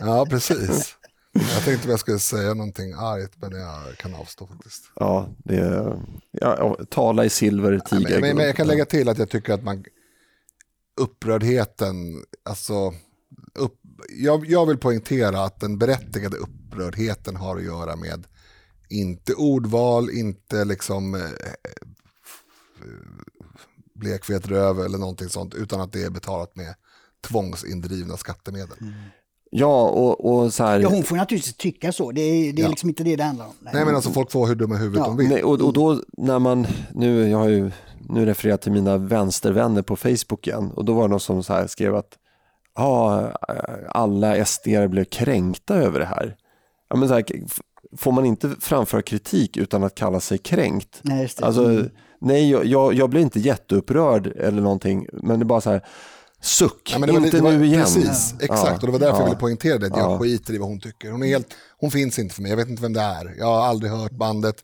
ja, 0.00 0.26
precis. 0.30 0.96
Jag 1.32 1.64
tänkte 1.64 1.86
att 1.86 1.90
jag 1.90 2.00
skulle 2.00 2.18
säga 2.18 2.54
någonting 2.54 2.92
argt, 2.92 3.32
men 3.36 3.52
jag 3.52 3.96
kan 3.96 4.14
avstå 4.14 4.46
faktiskt. 4.46 4.84
Ja, 4.94 5.28
det 5.44 5.96
ja, 6.30 6.76
tala 6.90 7.24
i 7.24 7.30
silver, 7.30 7.78
tiger. 7.78 8.10
Men, 8.10 8.20
men, 8.20 8.36
men, 8.36 8.46
jag 8.46 8.56
kan 8.56 8.66
lägga 8.66 8.84
till 8.84 9.08
att 9.08 9.18
jag 9.18 9.30
tycker 9.30 9.52
att 9.52 9.62
man, 9.62 9.84
upprördheten, 11.00 11.96
alltså, 12.44 12.94
upp, 13.54 13.80
jag, 14.08 14.46
jag 14.46 14.66
vill 14.66 14.78
poängtera 14.78 15.44
att 15.44 15.60
den 15.60 15.78
berättigade 15.78 16.36
upprördheten 16.36 17.36
har 17.36 17.56
att 17.56 17.64
göra 17.64 17.96
med 17.96 18.26
inte 18.88 19.34
ordval, 19.34 20.10
inte 20.10 20.64
liksom 20.64 21.14
eh, 21.14 21.20
blekvet 23.94 24.46
röv 24.46 24.80
eller 24.80 24.98
någonting 24.98 25.28
sånt, 25.28 25.54
utan 25.54 25.80
att 25.80 25.92
det 25.92 26.02
är 26.02 26.10
betalat 26.10 26.56
med 26.56 26.74
tvångsindrivna 27.28 28.16
skattemedel. 28.16 28.78
Mm. 28.80 28.92
Ja, 29.56 29.88
och, 29.88 30.34
och 30.34 30.54
så 30.54 30.64
här... 30.64 30.80
Ja, 30.80 30.88
hon 30.88 31.02
får 31.02 31.16
naturligtvis 31.16 31.56
tycka 31.56 31.92
så. 31.92 32.12
Det 32.12 32.20
är, 32.20 32.52
det 32.52 32.62
är 32.62 32.64
ja. 32.64 32.70
liksom 32.70 32.88
inte 32.88 33.04
det 33.04 33.16
det 33.16 33.24
handlar 33.24 33.46
om. 33.46 33.54
Nej, 33.60 33.74
Nej 33.74 33.84
men 33.84 33.94
alltså 33.94 34.10
folk 34.10 34.30
får 34.30 34.46
hur 34.46 34.54
dumma 34.54 34.76
huvudet 34.76 34.98
ja. 34.98 35.06
de 35.06 35.16
vill. 35.16 35.28
Nej, 35.28 35.42
och, 35.42 35.60
och 35.60 35.72
då 35.72 36.00
när 36.12 36.38
man, 36.38 36.66
nu, 36.94 37.28
jag 37.28 37.38
har 37.38 37.48
ju 37.48 37.70
nu 38.08 38.26
refererat 38.26 38.62
till 38.62 38.72
mina 38.72 38.96
vänstervänner 38.96 39.82
på 39.82 39.96
Facebook 39.96 40.46
igen 40.46 40.70
och 40.70 40.84
då 40.84 40.92
var 40.94 41.02
det 41.02 41.08
någon 41.08 41.20
som 41.20 41.42
så 41.42 41.52
här 41.52 41.66
skrev 41.66 41.94
att 41.94 42.18
ja, 42.74 43.30
alla 43.88 44.44
SD 44.44 44.68
blev 44.88 45.04
kränkta 45.04 45.74
över 45.74 45.98
det 45.98 46.06
här. 46.06 46.36
Ja, 46.88 46.96
men 46.96 47.08
så 47.08 47.14
här 47.14 47.24
får 47.96 48.12
man 48.12 48.26
inte 48.26 48.54
framföra 48.60 49.02
kritik 49.02 49.56
utan 49.56 49.84
att 49.84 49.94
kalla 49.94 50.20
sig 50.20 50.38
kränkt. 50.38 50.98
Nej, 51.02 51.22
just 51.22 51.38
det. 51.38 51.46
Alltså, 51.46 51.64
mm. 51.64 51.90
nej 52.20 52.50
jag, 52.50 52.94
jag 52.94 53.10
blir 53.10 53.20
inte 53.20 53.40
jätteupprörd 53.40 54.26
eller 54.26 54.62
någonting, 54.62 55.06
men 55.12 55.38
det 55.38 55.42
är 55.42 55.46
bara 55.46 55.60
så 55.60 55.70
här, 55.70 55.84
suck, 56.42 56.92
ja, 56.92 57.16
inte 57.16 57.36
det 57.36 57.42
var, 57.42 57.52
nu 57.52 57.66
igen. 57.66 57.80
Precis, 57.80 58.34
ja. 58.38 58.44
exakt, 58.44 58.82
och 58.82 58.86
det 58.86 58.92
var 58.92 58.98
därför 58.98 59.16
ja. 59.16 59.20
jag 59.20 59.26
ville 59.26 59.40
poängtera 59.40 59.78
det, 59.78 59.86
jag 59.86 60.20
skiter 60.20 60.54
i 60.54 60.58
vad 60.58 60.68
hon 60.68 60.80
tycker. 60.80 61.10
Hon, 61.10 61.22
är 61.22 61.26
helt, 61.26 61.48
hon 61.80 61.90
finns 61.90 62.18
inte 62.18 62.34
för 62.34 62.42
mig, 62.42 62.50
jag 62.50 62.56
vet 62.56 62.68
inte 62.68 62.82
vem 62.82 62.92
det 62.92 63.00
är, 63.00 63.34
jag 63.38 63.46
har 63.46 63.66
aldrig 63.66 63.92
hört 63.92 64.12
bandet. 64.12 64.56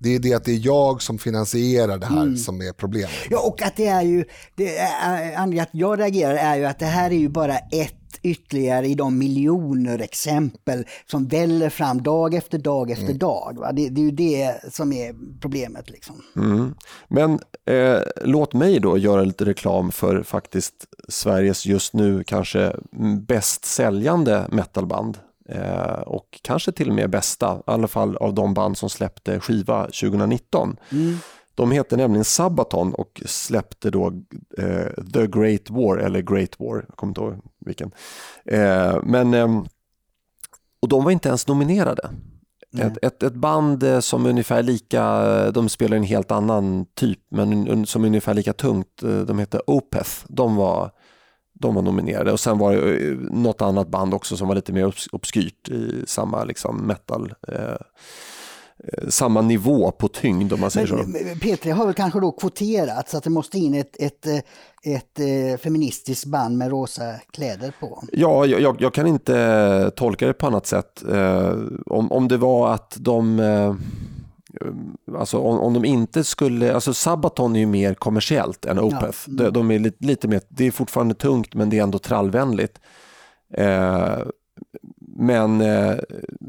Det 0.00 0.14
är 0.14 0.18
det 0.18 0.34
att 0.34 0.44
det 0.44 0.52
är 0.52 0.66
jag 0.66 1.02
som 1.02 1.18
finansierar 1.18 1.98
det 1.98 2.06
här 2.06 2.22
mm. 2.22 2.36
som 2.36 2.60
är 2.60 2.72
problemet. 2.72 3.10
Ja, 3.30 3.40
och 3.40 3.62
att 3.62 3.76
det 3.76 3.86
är 3.86 4.02
ju, 4.02 4.24
det 4.54 4.80
anledningen 5.36 5.62
att 5.62 5.68
jag 5.72 6.00
reagerar 6.00 6.34
är 6.34 6.56
ju 6.56 6.64
att 6.64 6.78
det 6.78 6.86
här 6.86 7.10
är 7.10 7.18
ju 7.18 7.28
bara 7.28 7.58
ett 7.58 7.94
ytterligare 8.22 8.86
i 8.86 8.94
de 8.94 9.18
miljoner 9.18 9.98
exempel 9.98 10.84
som 11.06 11.26
väller 11.26 11.70
fram 11.70 12.02
dag 12.02 12.34
efter 12.34 12.58
dag 12.58 12.90
efter 12.90 13.04
mm. 13.04 13.18
dag. 13.18 13.56
Det, 13.72 13.88
det, 13.88 14.00
är 14.00 14.04
ju 14.04 14.10
det 14.10 14.54
som 14.72 14.92
är 14.92 15.14
problemet. 15.40 15.90
Liksom. 15.90 16.22
Mm. 16.36 16.74
Men 17.08 17.38
eh, 17.64 18.00
låt 18.24 18.54
mig 18.54 18.80
då 18.80 18.98
göra 18.98 19.24
lite 19.24 19.44
reklam 19.44 19.92
för 19.92 20.22
faktiskt 20.22 20.86
Sveriges 21.08 21.66
just 21.66 21.92
nu 21.92 22.24
kanske 22.24 22.76
bäst 23.26 23.64
säljande 23.64 24.46
metalband. 24.48 25.18
Eh, 25.48 26.00
och 26.06 26.40
kanske 26.42 26.72
till 26.72 26.88
och 26.88 26.94
med 26.94 27.10
bästa, 27.10 27.56
i 27.58 27.70
alla 27.70 27.88
fall 27.88 28.16
av 28.16 28.34
de 28.34 28.54
band 28.54 28.78
som 28.78 28.90
släppte 28.90 29.40
skiva 29.40 29.84
2019. 29.84 30.76
Mm. 30.92 31.18
De 31.58 31.70
heter 31.70 31.96
nämligen 31.96 32.24
Sabaton 32.24 32.94
och 32.94 33.22
släppte 33.26 33.90
då 33.90 34.06
eh, 34.58 35.04
The 35.12 35.26
Great 35.26 35.70
War, 35.70 35.96
eller 35.96 36.20
Great 36.20 36.60
War, 36.60 36.84
jag 36.88 36.96
kommer 36.96 37.10
inte 37.10 37.20
ihåg 37.20 37.34
vilken. 37.66 37.90
Eh, 38.44 38.98
men, 39.02 39.34
eh, 39.34 39.62
och 40.82 40.88
de 40.88 41.04
var 41.04 41.10
inte 41.10 41.28
ens 41.28 41.46
nominerade. 41.46 42.10
Ett, 42.78 42.98
ett, 43.02 43.22
ett, 43.22 43.34
band 43.34 43.82
eh, 43.82 44.00
som 44.00 44.26
är 44.26 44.30
ungefär 44.30 44.62
lika, 44.62 45.50
de 45.50 45.68
spelar 45.68 45.96
en 45.96 46.02
helt 46.02 46.30
annan 46.30 46.86
typ, 46.94 47.20
men 47.30 47.86
som 47.86 48.02
är 48.02 48.06
ungefär 48.06 48.34
lika 48.34 48.52
tungt, 48.52 49.02
eh, 49.02 49.20
de 49.20 49.38
heter 49.38 49.70
Opeth, 49.70 50.10
de 50.28 50.56
var, 50.56 50.90
de 51.52 51.74
var 51.74 51.82
nominerade 51.82 52.32
och 52.32 52.40
sen 52.40 52.58
var 52.58 52.72
det 52.72 53.08
eh, 53.08 53.16
något 53.16 53.62
annat 53.62 53.88
band 53.88 54.14
också 54.14 54.36
som 54.36 54.48
var 54.48 54.54
lite 54.54 54.72
mer 54.72 54.94
obskyrt 55.12 55.68
i 55.68 56.04
samma 56.06 56.44
liksom 56.44 56.76
metal 56.76 57.34
eh, 57.48 57.54
Eh, 57.54 57.76
samma 59.08 59.42
nivå 59.42 59.90
på 59.90 60.08
tyngd 60.08 60.52
om 60.52 60.60
man 60.60 60.70
säger 60.70 60.96
men, 60.96 61.12
så. 61.12 61.18
P3 61.18 61.72
har 61.72 61.86
väl 61.86 61.94
kanske 61.94 62.20
då 62.20 62.32
kvoterat 62.32 63.08
så 63.08 63.18
att 63.18 63.24
det 63.24 63.30
måste 63.30 63.58
in 63.58 63.74
ett, 63.74 63.96
ett, 63.98 64.26
eh, 64.26 64.36
ett, 64.36 64.44
ett 64.84 65.20
eh, 65.20 65.60
feministiskt 65.62 66.26
band 66.26 66.58
med 66.58 66.70
rosa 66.70 67.14
kläder 67.30 67.72
på. 67.80 68.04
Ja, 68.12 68.46
jag, 68.46 68.80
jag, 68.80 68.94
kan 68.94 69.06
inte 69.06 69.92
tolka 69.96 70.26
det 70.26 70.32
på 70.32 70.46
annat 70.46 70.66
sätt. 70.66 71.02
om, 71.86 72.12
om 72.12 72.28
det 72.28 72.36
var 72.36 72.74
att 72.74 72.96
de 73.00 73.40
Alltså 75.18 75.38
om, 75.38 75.58
om 75.58 75.74
de 75.74 75.84
inte 75.84 76.24
skulle, 76.24 76.74
alltså 76.74 76.94
Sabaton 76.94 77.56
är 77.56 77.60
ju 77.60 77.66
mer 77.66 77.94
kommersiellt 77.94 78.64
än 78.64 78.78
Opeth. 78.78 79.24
Ja. 79.26 79.32
Mm. 79.32 79.36
De, 79.36 79.50
de, 79.50 79.70
är 79.70 79.78
lite, 79.78 80.04
lite 80.06 80.28
mer, 80.28 80.40
det 80.48 80.66
är 80.66 80.70
fortfarande 80.70 81.14
tungt 81.14 81.54
men 81.54 81.70
det 81.70 81.78
är 81.78 81.82
ändå 81.82 81.98
trallvänligt. 81.98 82.80
Eh, 83.54 84.18
men, 85.20 85.60
eh, 85.60 85.96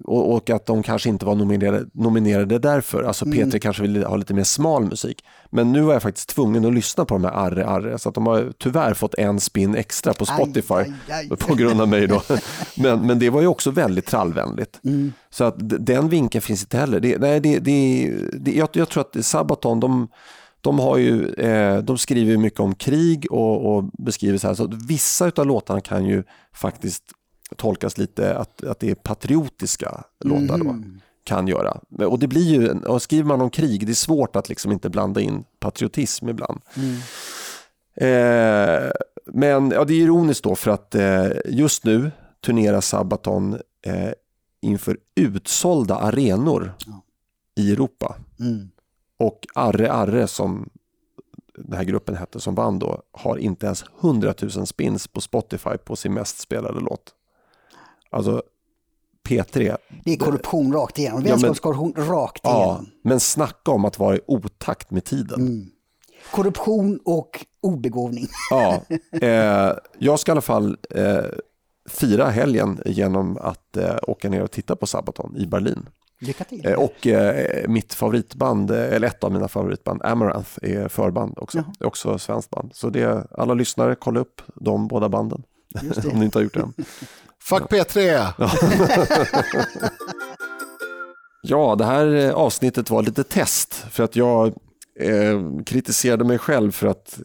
och, 0.04 0.34
och, 0.34 0.50
att 0.50 0.66
de 0.66 0.84
kanske 0.84 1.10
inte 1.10 1.26
var 1.26 1.36
nominerade, 1.36 1.86
nominerade 1.94 2.60
därför. 2.60 3.04
Alltså 3.04 3.26
mm. 3.26 3.38
P3 3.38 3.60
kanske 3.60 3.82
ville 3.82 4.06
ha 4.06 4.16
lite 4.16 4.34
mer 4.34 4.44
smal 4.44 4.86
musik. 4.86 5.24
Men 5.50 5.72
nu 5.72 5.82
var 5.82 5.94
jag 5.94 6.02
faktiskt 6.02 6.30
tvungen 6.30 6.66
att 6.66 6.74
lyssna 6.74 7.06
på 7.06 7.14
de 7.14 7.24
här 7.24 7.32
Arre 7.32 7.66
Arre. 7.66 8.00
Så 8.00 8.10
att 8.10 8.16
de 8.16 8.28
har 8.28 8.52
tyvärr 8.58 8.94
fått 8.94 9.16
en 9.16 9.40
spin 9.40 9.76
extra 9.76 10.14
på 10.14 10.26
Spotify 10.26 10.74
aj, 10.74 10.94
aj, 11.10 11.28
aj. 11.32 11.38
på 11.48 11.56
grund 11.56 11.82
av 11.82 11.88
mig. 11.88 12.08
Då. 12.08 12.22
Men, 12.78 13.08
men 13.08 13.20
det 13.20 13.30
var 13.30 13.42
ju 13.42 13.48
också 13.48 13.72
väldigt 13.72 14.06
trallvänligt. 14.06 14.80
Mm. 14.86 15.14
Så 15.30 15.44
att 15.44 15.56
den 15.60 16.10
vinkeln 16.10 16.42
finns 16.42 16.62
inte 16.62 16.78
heller. 16.78 17.00
Det, 17.00 17.18
nej, 17.18 17.40
det, 17.40 17.60
det, 17.60 18.14
det, 18.34 18.52
jag, 18.52 18.70
jag 18.74 18.90
tror 18.90 19.02
att 19.02 19.26
Sabaton, 19.26 19.80
de, 19.80 20.08
de, 20.62 20.80
har 20.80 20.98
ju, 20.98 21.34
eh, 21.34 21.78
de 21.78 21.98
skriver 21.98 22.38
mycket 22.38 22.60
om 22.60 22.76
krig 22.76 23.28
och, 23.32 23.76
och 23.76 23.84
beskriver 23.84 24.38
så 24.38 24.48
här. 24.48 24.54
Så 24.54 24.72
vissa 24.88 25.32
av 25.36 25.46
låtarna 25.46 25.82
kan 25.82 26.06
ju 26.06 26.24
faktiskt 26.54 27.04
tolkas 27.56 27.98
lite 27.98 28.38
att, 28.38 28.64
att 28.64 28.80
det 28.80 28.90
är 28.90 28.96
patriotiska 28.96 30.04
låtar 30.20 30.58
då, 30.58 30.70
mm. 30.70 31.02
kan 31.24 31.48
göra. 31.48 31.80
Och 32.08 32.20
det 32.20 32.28
blir 32.28 32.54
ju, 32.54 32.72
och 32.72 33.02
skriver 33.02 33.24
man 33.24 33.42
om 33.42 33.50
krig, 33.50 33.86
det 33.86 33.92
är 33.92 33.94
svårt 33.94 34.36
att 34.36 34.50
liksom 34.50 34.72
inte 34.72 34.90
blanda 34.90 35.22
in 35.22 35.44
patriotism 35.60 36.30
ibland. 36.30 36.62
Mm. 36.76 36.96
Eh, 37.96 38.92
men 39.26 39.72
ja, 39.72 39.86
det 39.86 39.94
är 39.94 40.02
ironiskt 40.02 40.44
då 40.44 40.56
för 40.56 40.72
att 40.72 40.96
eh, 40.96 41.28
just 41.46 41.84
nu 41.84 42.12
turnerar 42.46 42.82
Sabaton 42.82 43.54
eh, 43.82 44.12
inför 44.62 44.98
utsålda 45.16 45.96
arenor 45.96 46.74
ja. 46.86 47.02
i 47.56 47.72
Europa. 47.72 48.16
Mm. 48.40 48.70
Och 49.18 49.48
Arre 49.56 49.92
Arre 49.92 50.28
som 50.28 50.70
den 51.58 51.78
här 51.78 51.84
gruppen 51.84 52.16
hette 52.16 52.40
som 52.40 52.56
vann 52.56 52.80
då 52.80 53.02
har 53.12 53.38
inte 53.38 53.66
ens 53.66 53.84
100 54.02 54.34
000 54.42 54.68
spins 54.68 55.08
på 55.08 55.22
Spotify 55.22 55.78
på 55.86 55.96
sin 55.96 56.14
mest 56.14 56.40
spelade 56.40 56.80
låt. 56.80 57.14
Alltså 58.10 58.44
P3. 59.30 59.78
Det 60.04 60.14
är 60.14 60.18
korruption 60.18 60.74
rakt 60.74 61.00
igenom, 61.00 61.24
vänskapskorruption 61.24 61.94
ja, 61.96 62.04
rakt 62.04 62.46
igenom. 62.46 62.62
Ja, 62.62 62.86
men 63.04 63.20
snacka 63.20 63.72
om 63.72 63.86
att 63.86 64.00
vara 64.00 64.16
i 64.16 64.20
otakt 64.28 64.92
med 64.92 65.04
tiden. 65.04 65.42
Mm. 65.42 65.70
Korruption 66.32 67.00
och 67.06 67.46
obegåvning. 67.62 68.28
Ja, 68.50 68.82
eh, 69.22 69.74
jag 70.00 70.20
ska 70.20 70.32
i 70.32 70.34
alla 70.34 70.42
fall 70.42 70.78
eh, 70.90 71.24
fira 71.90 72.30
helgen 72.30 72.82
genom 72.86 73.38
att 73.38 73.78
eh, 73.78 73.96
åka 74.08 74.30
ner 74.30 74.44
och 74.44 74.52
titta 74.52 74.76
på 74.76 74.88
Sabaton 74.88 75.38
i 75.38 75.46
Berlin. 75.48 75.90
Lycka 76.22 76.44
till. 76.44 76.66
Eh, 76.66 76.74
och 76.74 77.08
eh, 77.08 77.68
mitt 77.68 77.94
favoritband, 77.94 78.72
eh, 78.72 78.94
eller 78.94 79.08
ett 79.08 79.24
av 79.24 79.32
mina 79.32 79.48
favoritband, 79.48 80.02
Amaranth, 80.04 80.50
är 80.62 80.88
förband 80.88 81.34
också. 81.38 81.58
Jaha. 81.58 81.74
Det 81.80 81.86
är 81.86 81.88
också 81.88 82.18
svenskt 82.18 82.50
band. 82.50 82.72
Så 82.74 82.90
det, 82.90 83.28
alla 83.32 83.54
lyssnare, 83.54 83.96
kolla 83.96 84.20
upp 84.20 84.42
de 84.56 84.88
båda 84.88 85.10
banden. 85.10 85.44
Om 86.12 86.20
ni 86.20 86.26
inte 86.26 86.38
har 86.38 86.44
gjort 86.44 86.54
det 86.54 86.60
än. 86.60 86.74
Fuck 87.44 87.64
P3! 87.72 88.28
ja, 91.42 91.76
det 91.76 91.86
här 91.86 92.32
avsnittet 92.32 92.90
var 92.90 93.04
lite 93.04 93.24
test 93.24 93.86
för 93.92 94.04
att 94.04 94.16
jag 94.16 94.54
eh, 95.00 95.64
kritiserade 95.66 96.24
mig 96.24 96.38
själv 96.38 96.72
för 96.72 96.88
att 96.88 97.20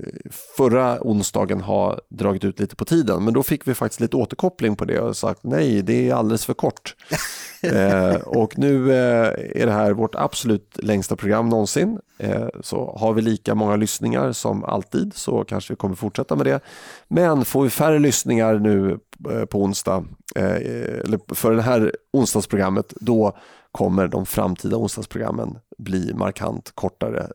förra 0.56 0.98
onsdagen 1.00 1.60
ha 1.60 1.98
dragit 2.08 2.44
ut 2.44 2.60
lite 2.60 2.76
på 2.76 2.84
tiden. 2.84 3.24
Men 3.24 3.34
då 3.34 3.42
fick 3.42 3.68
vi 3.68 3.74
faktiskt 3.74 4.00
lite 4.00 4.16
återkoppling 4.16 4.76
på 4.76 4.84
det 4.84 5.00
och 5.00 5.16
sagt 5.16 5.40
nej, 5.42 5.82
det 5.82 6.08
är 6.08 6.14
alldeles 6.14 6.44
för 6.44 6.54
kort. 6.54 6.94
eh, 7.62 8.14
och 8.14 8.58
nu 8.58 8.92
eh, 8.92 9.62
är 9.62 9.66
det 9.66 9.72
här 9.72 9.92
vårt 9.92 10.14
absolut 10.14 10.78
längsta 10.82 11.16
program 11.16 11.48
någonsin. 11.48 11.98
Eh, 12.18 12.46
så 12.60 12.96
har 12.98 13.12
vi 13.12 13.22
lika 13.22 13.54
många 13.54 13.76
lyssningar 13.76 14.32
som 14.32 14.64
alltid 14.64 15.14
så 15.14 15.44
kanske 15.44 15.72
vi 15.72 15.76
kommer 15.76 15.94
fortsätta 15.94 16.36
med 16.36 16.46
det. 16.46 16.60
Men 17.08 17.44
får 17.44 17.62
vi 17.62 17.70
färre 17.70 17.98
lyssningar 17.98 18.58
nu 18.58 18.98
eh, 19.30 19.44
på 19.44 19.62
onsdag, 19.62 20.04
eh, 20.36 20.54
eller 20.54 21.34
för 21.34 21.54
det 21.54 21.62
här 21.62 21.92
onsdagsprogrammet, 22.12 22.94
då 23.00 23.36
kommer 23.72 24.08
de 24.08 24.26
framtida 24.26 24.76
onsdagsprogrammen 24.76 25.58
bli 25.78 26.14
markant 26.14 26.72
kortare. 26.74 27.28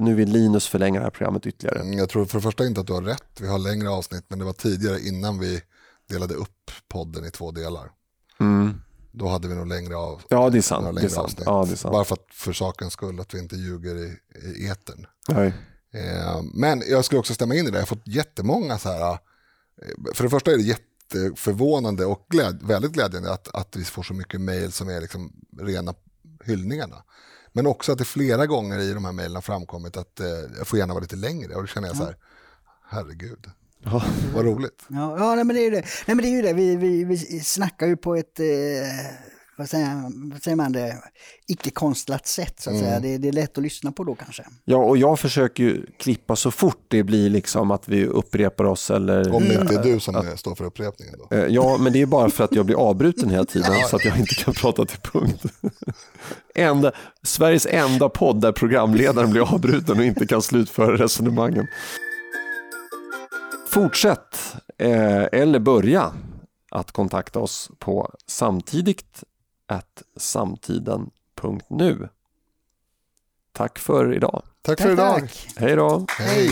Nu 0.00 0.14
vill 0.14 0.32
Linus 0.32 0.66
förlänga 0.66 0.98
det 0.98 1.04
här 1.04 1.10
programmet 1.10 1.46
ytterligare. 1.46 1.80
Mm, 1.80 1.98
jag 1.98 2.08
tror 2.08 2.24
för 2.24 2.38
det 2.38 2.42
första 2.42 2.66
inte 2.66 2.80
att 2.80 2.86
du 2.86 2.92
har 2.92 3.02
rätt, 3.02 3.40
vi 3.40 3.48
har 3.48 3.58
längre 3.58 3.88
avsnitt, 3.88 4.24
men 4.28 4.38
det 4.38 4.44
var 4.44 4.52
tidigare 4.52 5.00
innan 5.00 5.38
vi 5.38 5.62
delade 6.08 6.34
upp 6.34 6.70
podden 6.88 7.24
i 7.24 7.30
två 7.30 7.50
delar. 7.50 7.90
Mm. 8.40 8.80
Då 9.12 9.28
hade 9.28 9.48
vi 9.48 9.54
nog 9.54 9.66
längre 9.66 9.96
av. 9.96 10.22
Ja, 10.28 10.50
det 10.50 10.58
är 10.58 10.62
sant. 10.62 10.96
Det 10.96 11.04
är 11.04 11.08
sant. 11.08 11.40
Ja, 11.44 11.64
det 11.66 11.72
är 11.72 11.76
sant. 11.76 11.92
Bara 11.92 12.04
för, 12.04 12.14
att, 12.14 12.26
för 12.32 12.52
sakens 12.52 12.92
skull, 12.92 13.20
att 13.20 13.34
vi 13.34 13.38
inte 13.38 13.56
ljuger 13.56 13.96
i, 13.96 14.16
i 14.56 14.68
etern. 14.68 15.06
Nej. 15.28 15.54
Eh, 15.94 16.42
men 16.54 16.82
jag 16.86 17.04
skulle 17.04 17.18
också 17.18 17.34
stämma 17.34 17.54
in 17.54 17.66
i 17.66 17.70
det. 17.70 17.76
Jag 17.76 17.82
har 17.82 17.86
fått 17.86 18.08
jättemånga 18.08 18.78
så 18.78 18.88
här. 18.88 19.12
Eh, 19.12 20.14
för 20.14 20.24
det 20.24 20.30
första 20.30 20.52
är 20.52 20.56
det 20.56 20.62
jätteförvånande 20.62 22.06
och 22.06 22.26
gläd, 22.28 22.60
väldigt 22.62 22.92
glädjande 22.92 23.32
att, 23.32 23.54
att 23.54 23.76
vi 23.76 23.84
får 23.84 24.02
så 24.02 24.14
mycket 24.14 24.40
mejl 24.40 24.72
som 24.72 24.88
är 24.88 25.00
liksom 25.00 25.32
rena 25.60 25.94
hyllningarna. 26.44 27.04
Men 27.56 27.66
också 27.66 27.92
att 27.92 27.98
det 27.98 28.04
flera 28.04 28.46
gånger 28.46 28.78
i 28.78 28.92
de 28.92 29.04
här 29.04 29.12
mejlen 29.12 29.42
framkommit 29.42 29.96
att 29.96 30.20
eh, 30.20 30.26
jag 30.58 30.66
får 30.66 30.78
gärna 30.78 30.94
vara 30.94 31.02
lite 31.02 31.16
längre. 31.16 31.54
Och 31.54 31.60
då 31.60 31.66
känner 31.66 31.88
jag 31.88 31.96
så 31.96 32.04
här, 32.04 32.16
herregud. 32.90 33.46
Ja. 33.84 34.04
Vad 34.34 34.44
roligt. 34.44 34.84
Ja, 34.88 35.18
ja 35.18 35.34
nej, 35.34 35.44
men 35.44 35.56
det 35.56 35.62
är 35.62 35.64
ju 35.64 35.70
det. 35.70 35.84
Nej, 36.06 36.16
men 36.16 36.18
det, 36.18 36.28
är 36.28 36.36
ju 36.36 36.42
det. 36.42 36.52
Vi, 36.52 36.76
vi, 36.76 37.04
vi 37.04 37.16
snackar 37.40 37.86
ju 37.86 37.96
på 37.96 38.16
ett, 38.16 38.40
eh, 38.40 38.46
vad, 39.56 39.68
säger, 39.68 40.30
vad 40.30 40.42
säger 40.42 40.56
man 40.56 40.72
det, 40.72 40.96
icke-konstlat 41.48 42.26
sätt 42.26 42.60
så 42.60 42.70
att 42.70 42.76
mm. 42.76 42.86
säga. 42.86 43.00
Det, 43.00 43.18
det, 43.18 43.28
är 43.28 43.32
lätt 43.32 43.58
att 43.58 43.64
lyssna 43.64 43.92
på 43.92 44.04
då 44.04 44.14
kanske. 44.14 44.44
Ja, 44.64 44.76
och 44.76 44.96
jag 44.96 45.20
försöker 45.20 45.62
ju 45.62 45.86
klippa 45.98 46.36
så 46.36 46.50
fort 46.50 46.84
det 46.88 47.02
blir 47.02 47.30
liksom 47.30 47.70
att 47.70 47.88
vi 47.88 48.06
upprepar 48.06 48.64
oss 48.64 48.90
eller... 48.90 49.34
Om 49.34 49.44
det 49.44 49.54
inte 49.54 49.74
är 49.74 49.82
du 49.82 50.00
som 50.00 50.16
att, 50.16 50.38
står 50.38 50.54
för 50.54 50.64
upprepningen 50.64 51.14
då? 51.18 51.36
Eh, 51.36 51.46
ja, 51.46 51.78
men 51.78 51.92
det 51.92 52.02
är 52.02 52.06
bara 52.06 52.30
för 52.30 52.44
att 52.44 52.54
jag 52.54 52.66
blir 52.66 52.76
avbruten 52.76 53.30
hela 53.30 53.44
tiden 53.44 53.72
så 53.90 53.96
att 53.96 54.04
jag 54.04 54.18
inte 54.18 54.34
kan 54.34 54.54
prata 54.54 54.84
till 54.84 55.00
punkt. 55.00 55.44
enda, 56.54 56.92
Sveriges 57.22 57.66
enda 57.66 58.08
podd 58.08 58.40
där 58.40 58.52
programledaren 58.52 59.30
blir 59.30 59.54
avbruten 59.54 59.98
och 59.98 60.04
inte 60.04 60.26
kan 60.26 60.42
slutföra 60.42 60.96
resonemangen. 60.96 61.66
Fortsätt 63.68 64.56
eh, 64.78 65.24
eller 65.32 65.58
börja 65.58 66.12
att 66.70 66.92
kontakta 66.92 67.40
oss 67.40 67.70
på 67.78 68.14
samtidigt 68.26 69.24
samtiden.nu. 70.16 72.08
Tack 73.52 73.78
för 73.78 74.14
idag. 74.14 74.42
Tack 74.62 74.80
för 74.80 74.92
idag. 74.92 75.30
Hej 75.56 75.76
då. 75.76 76.06
Hej. 76.18 76.50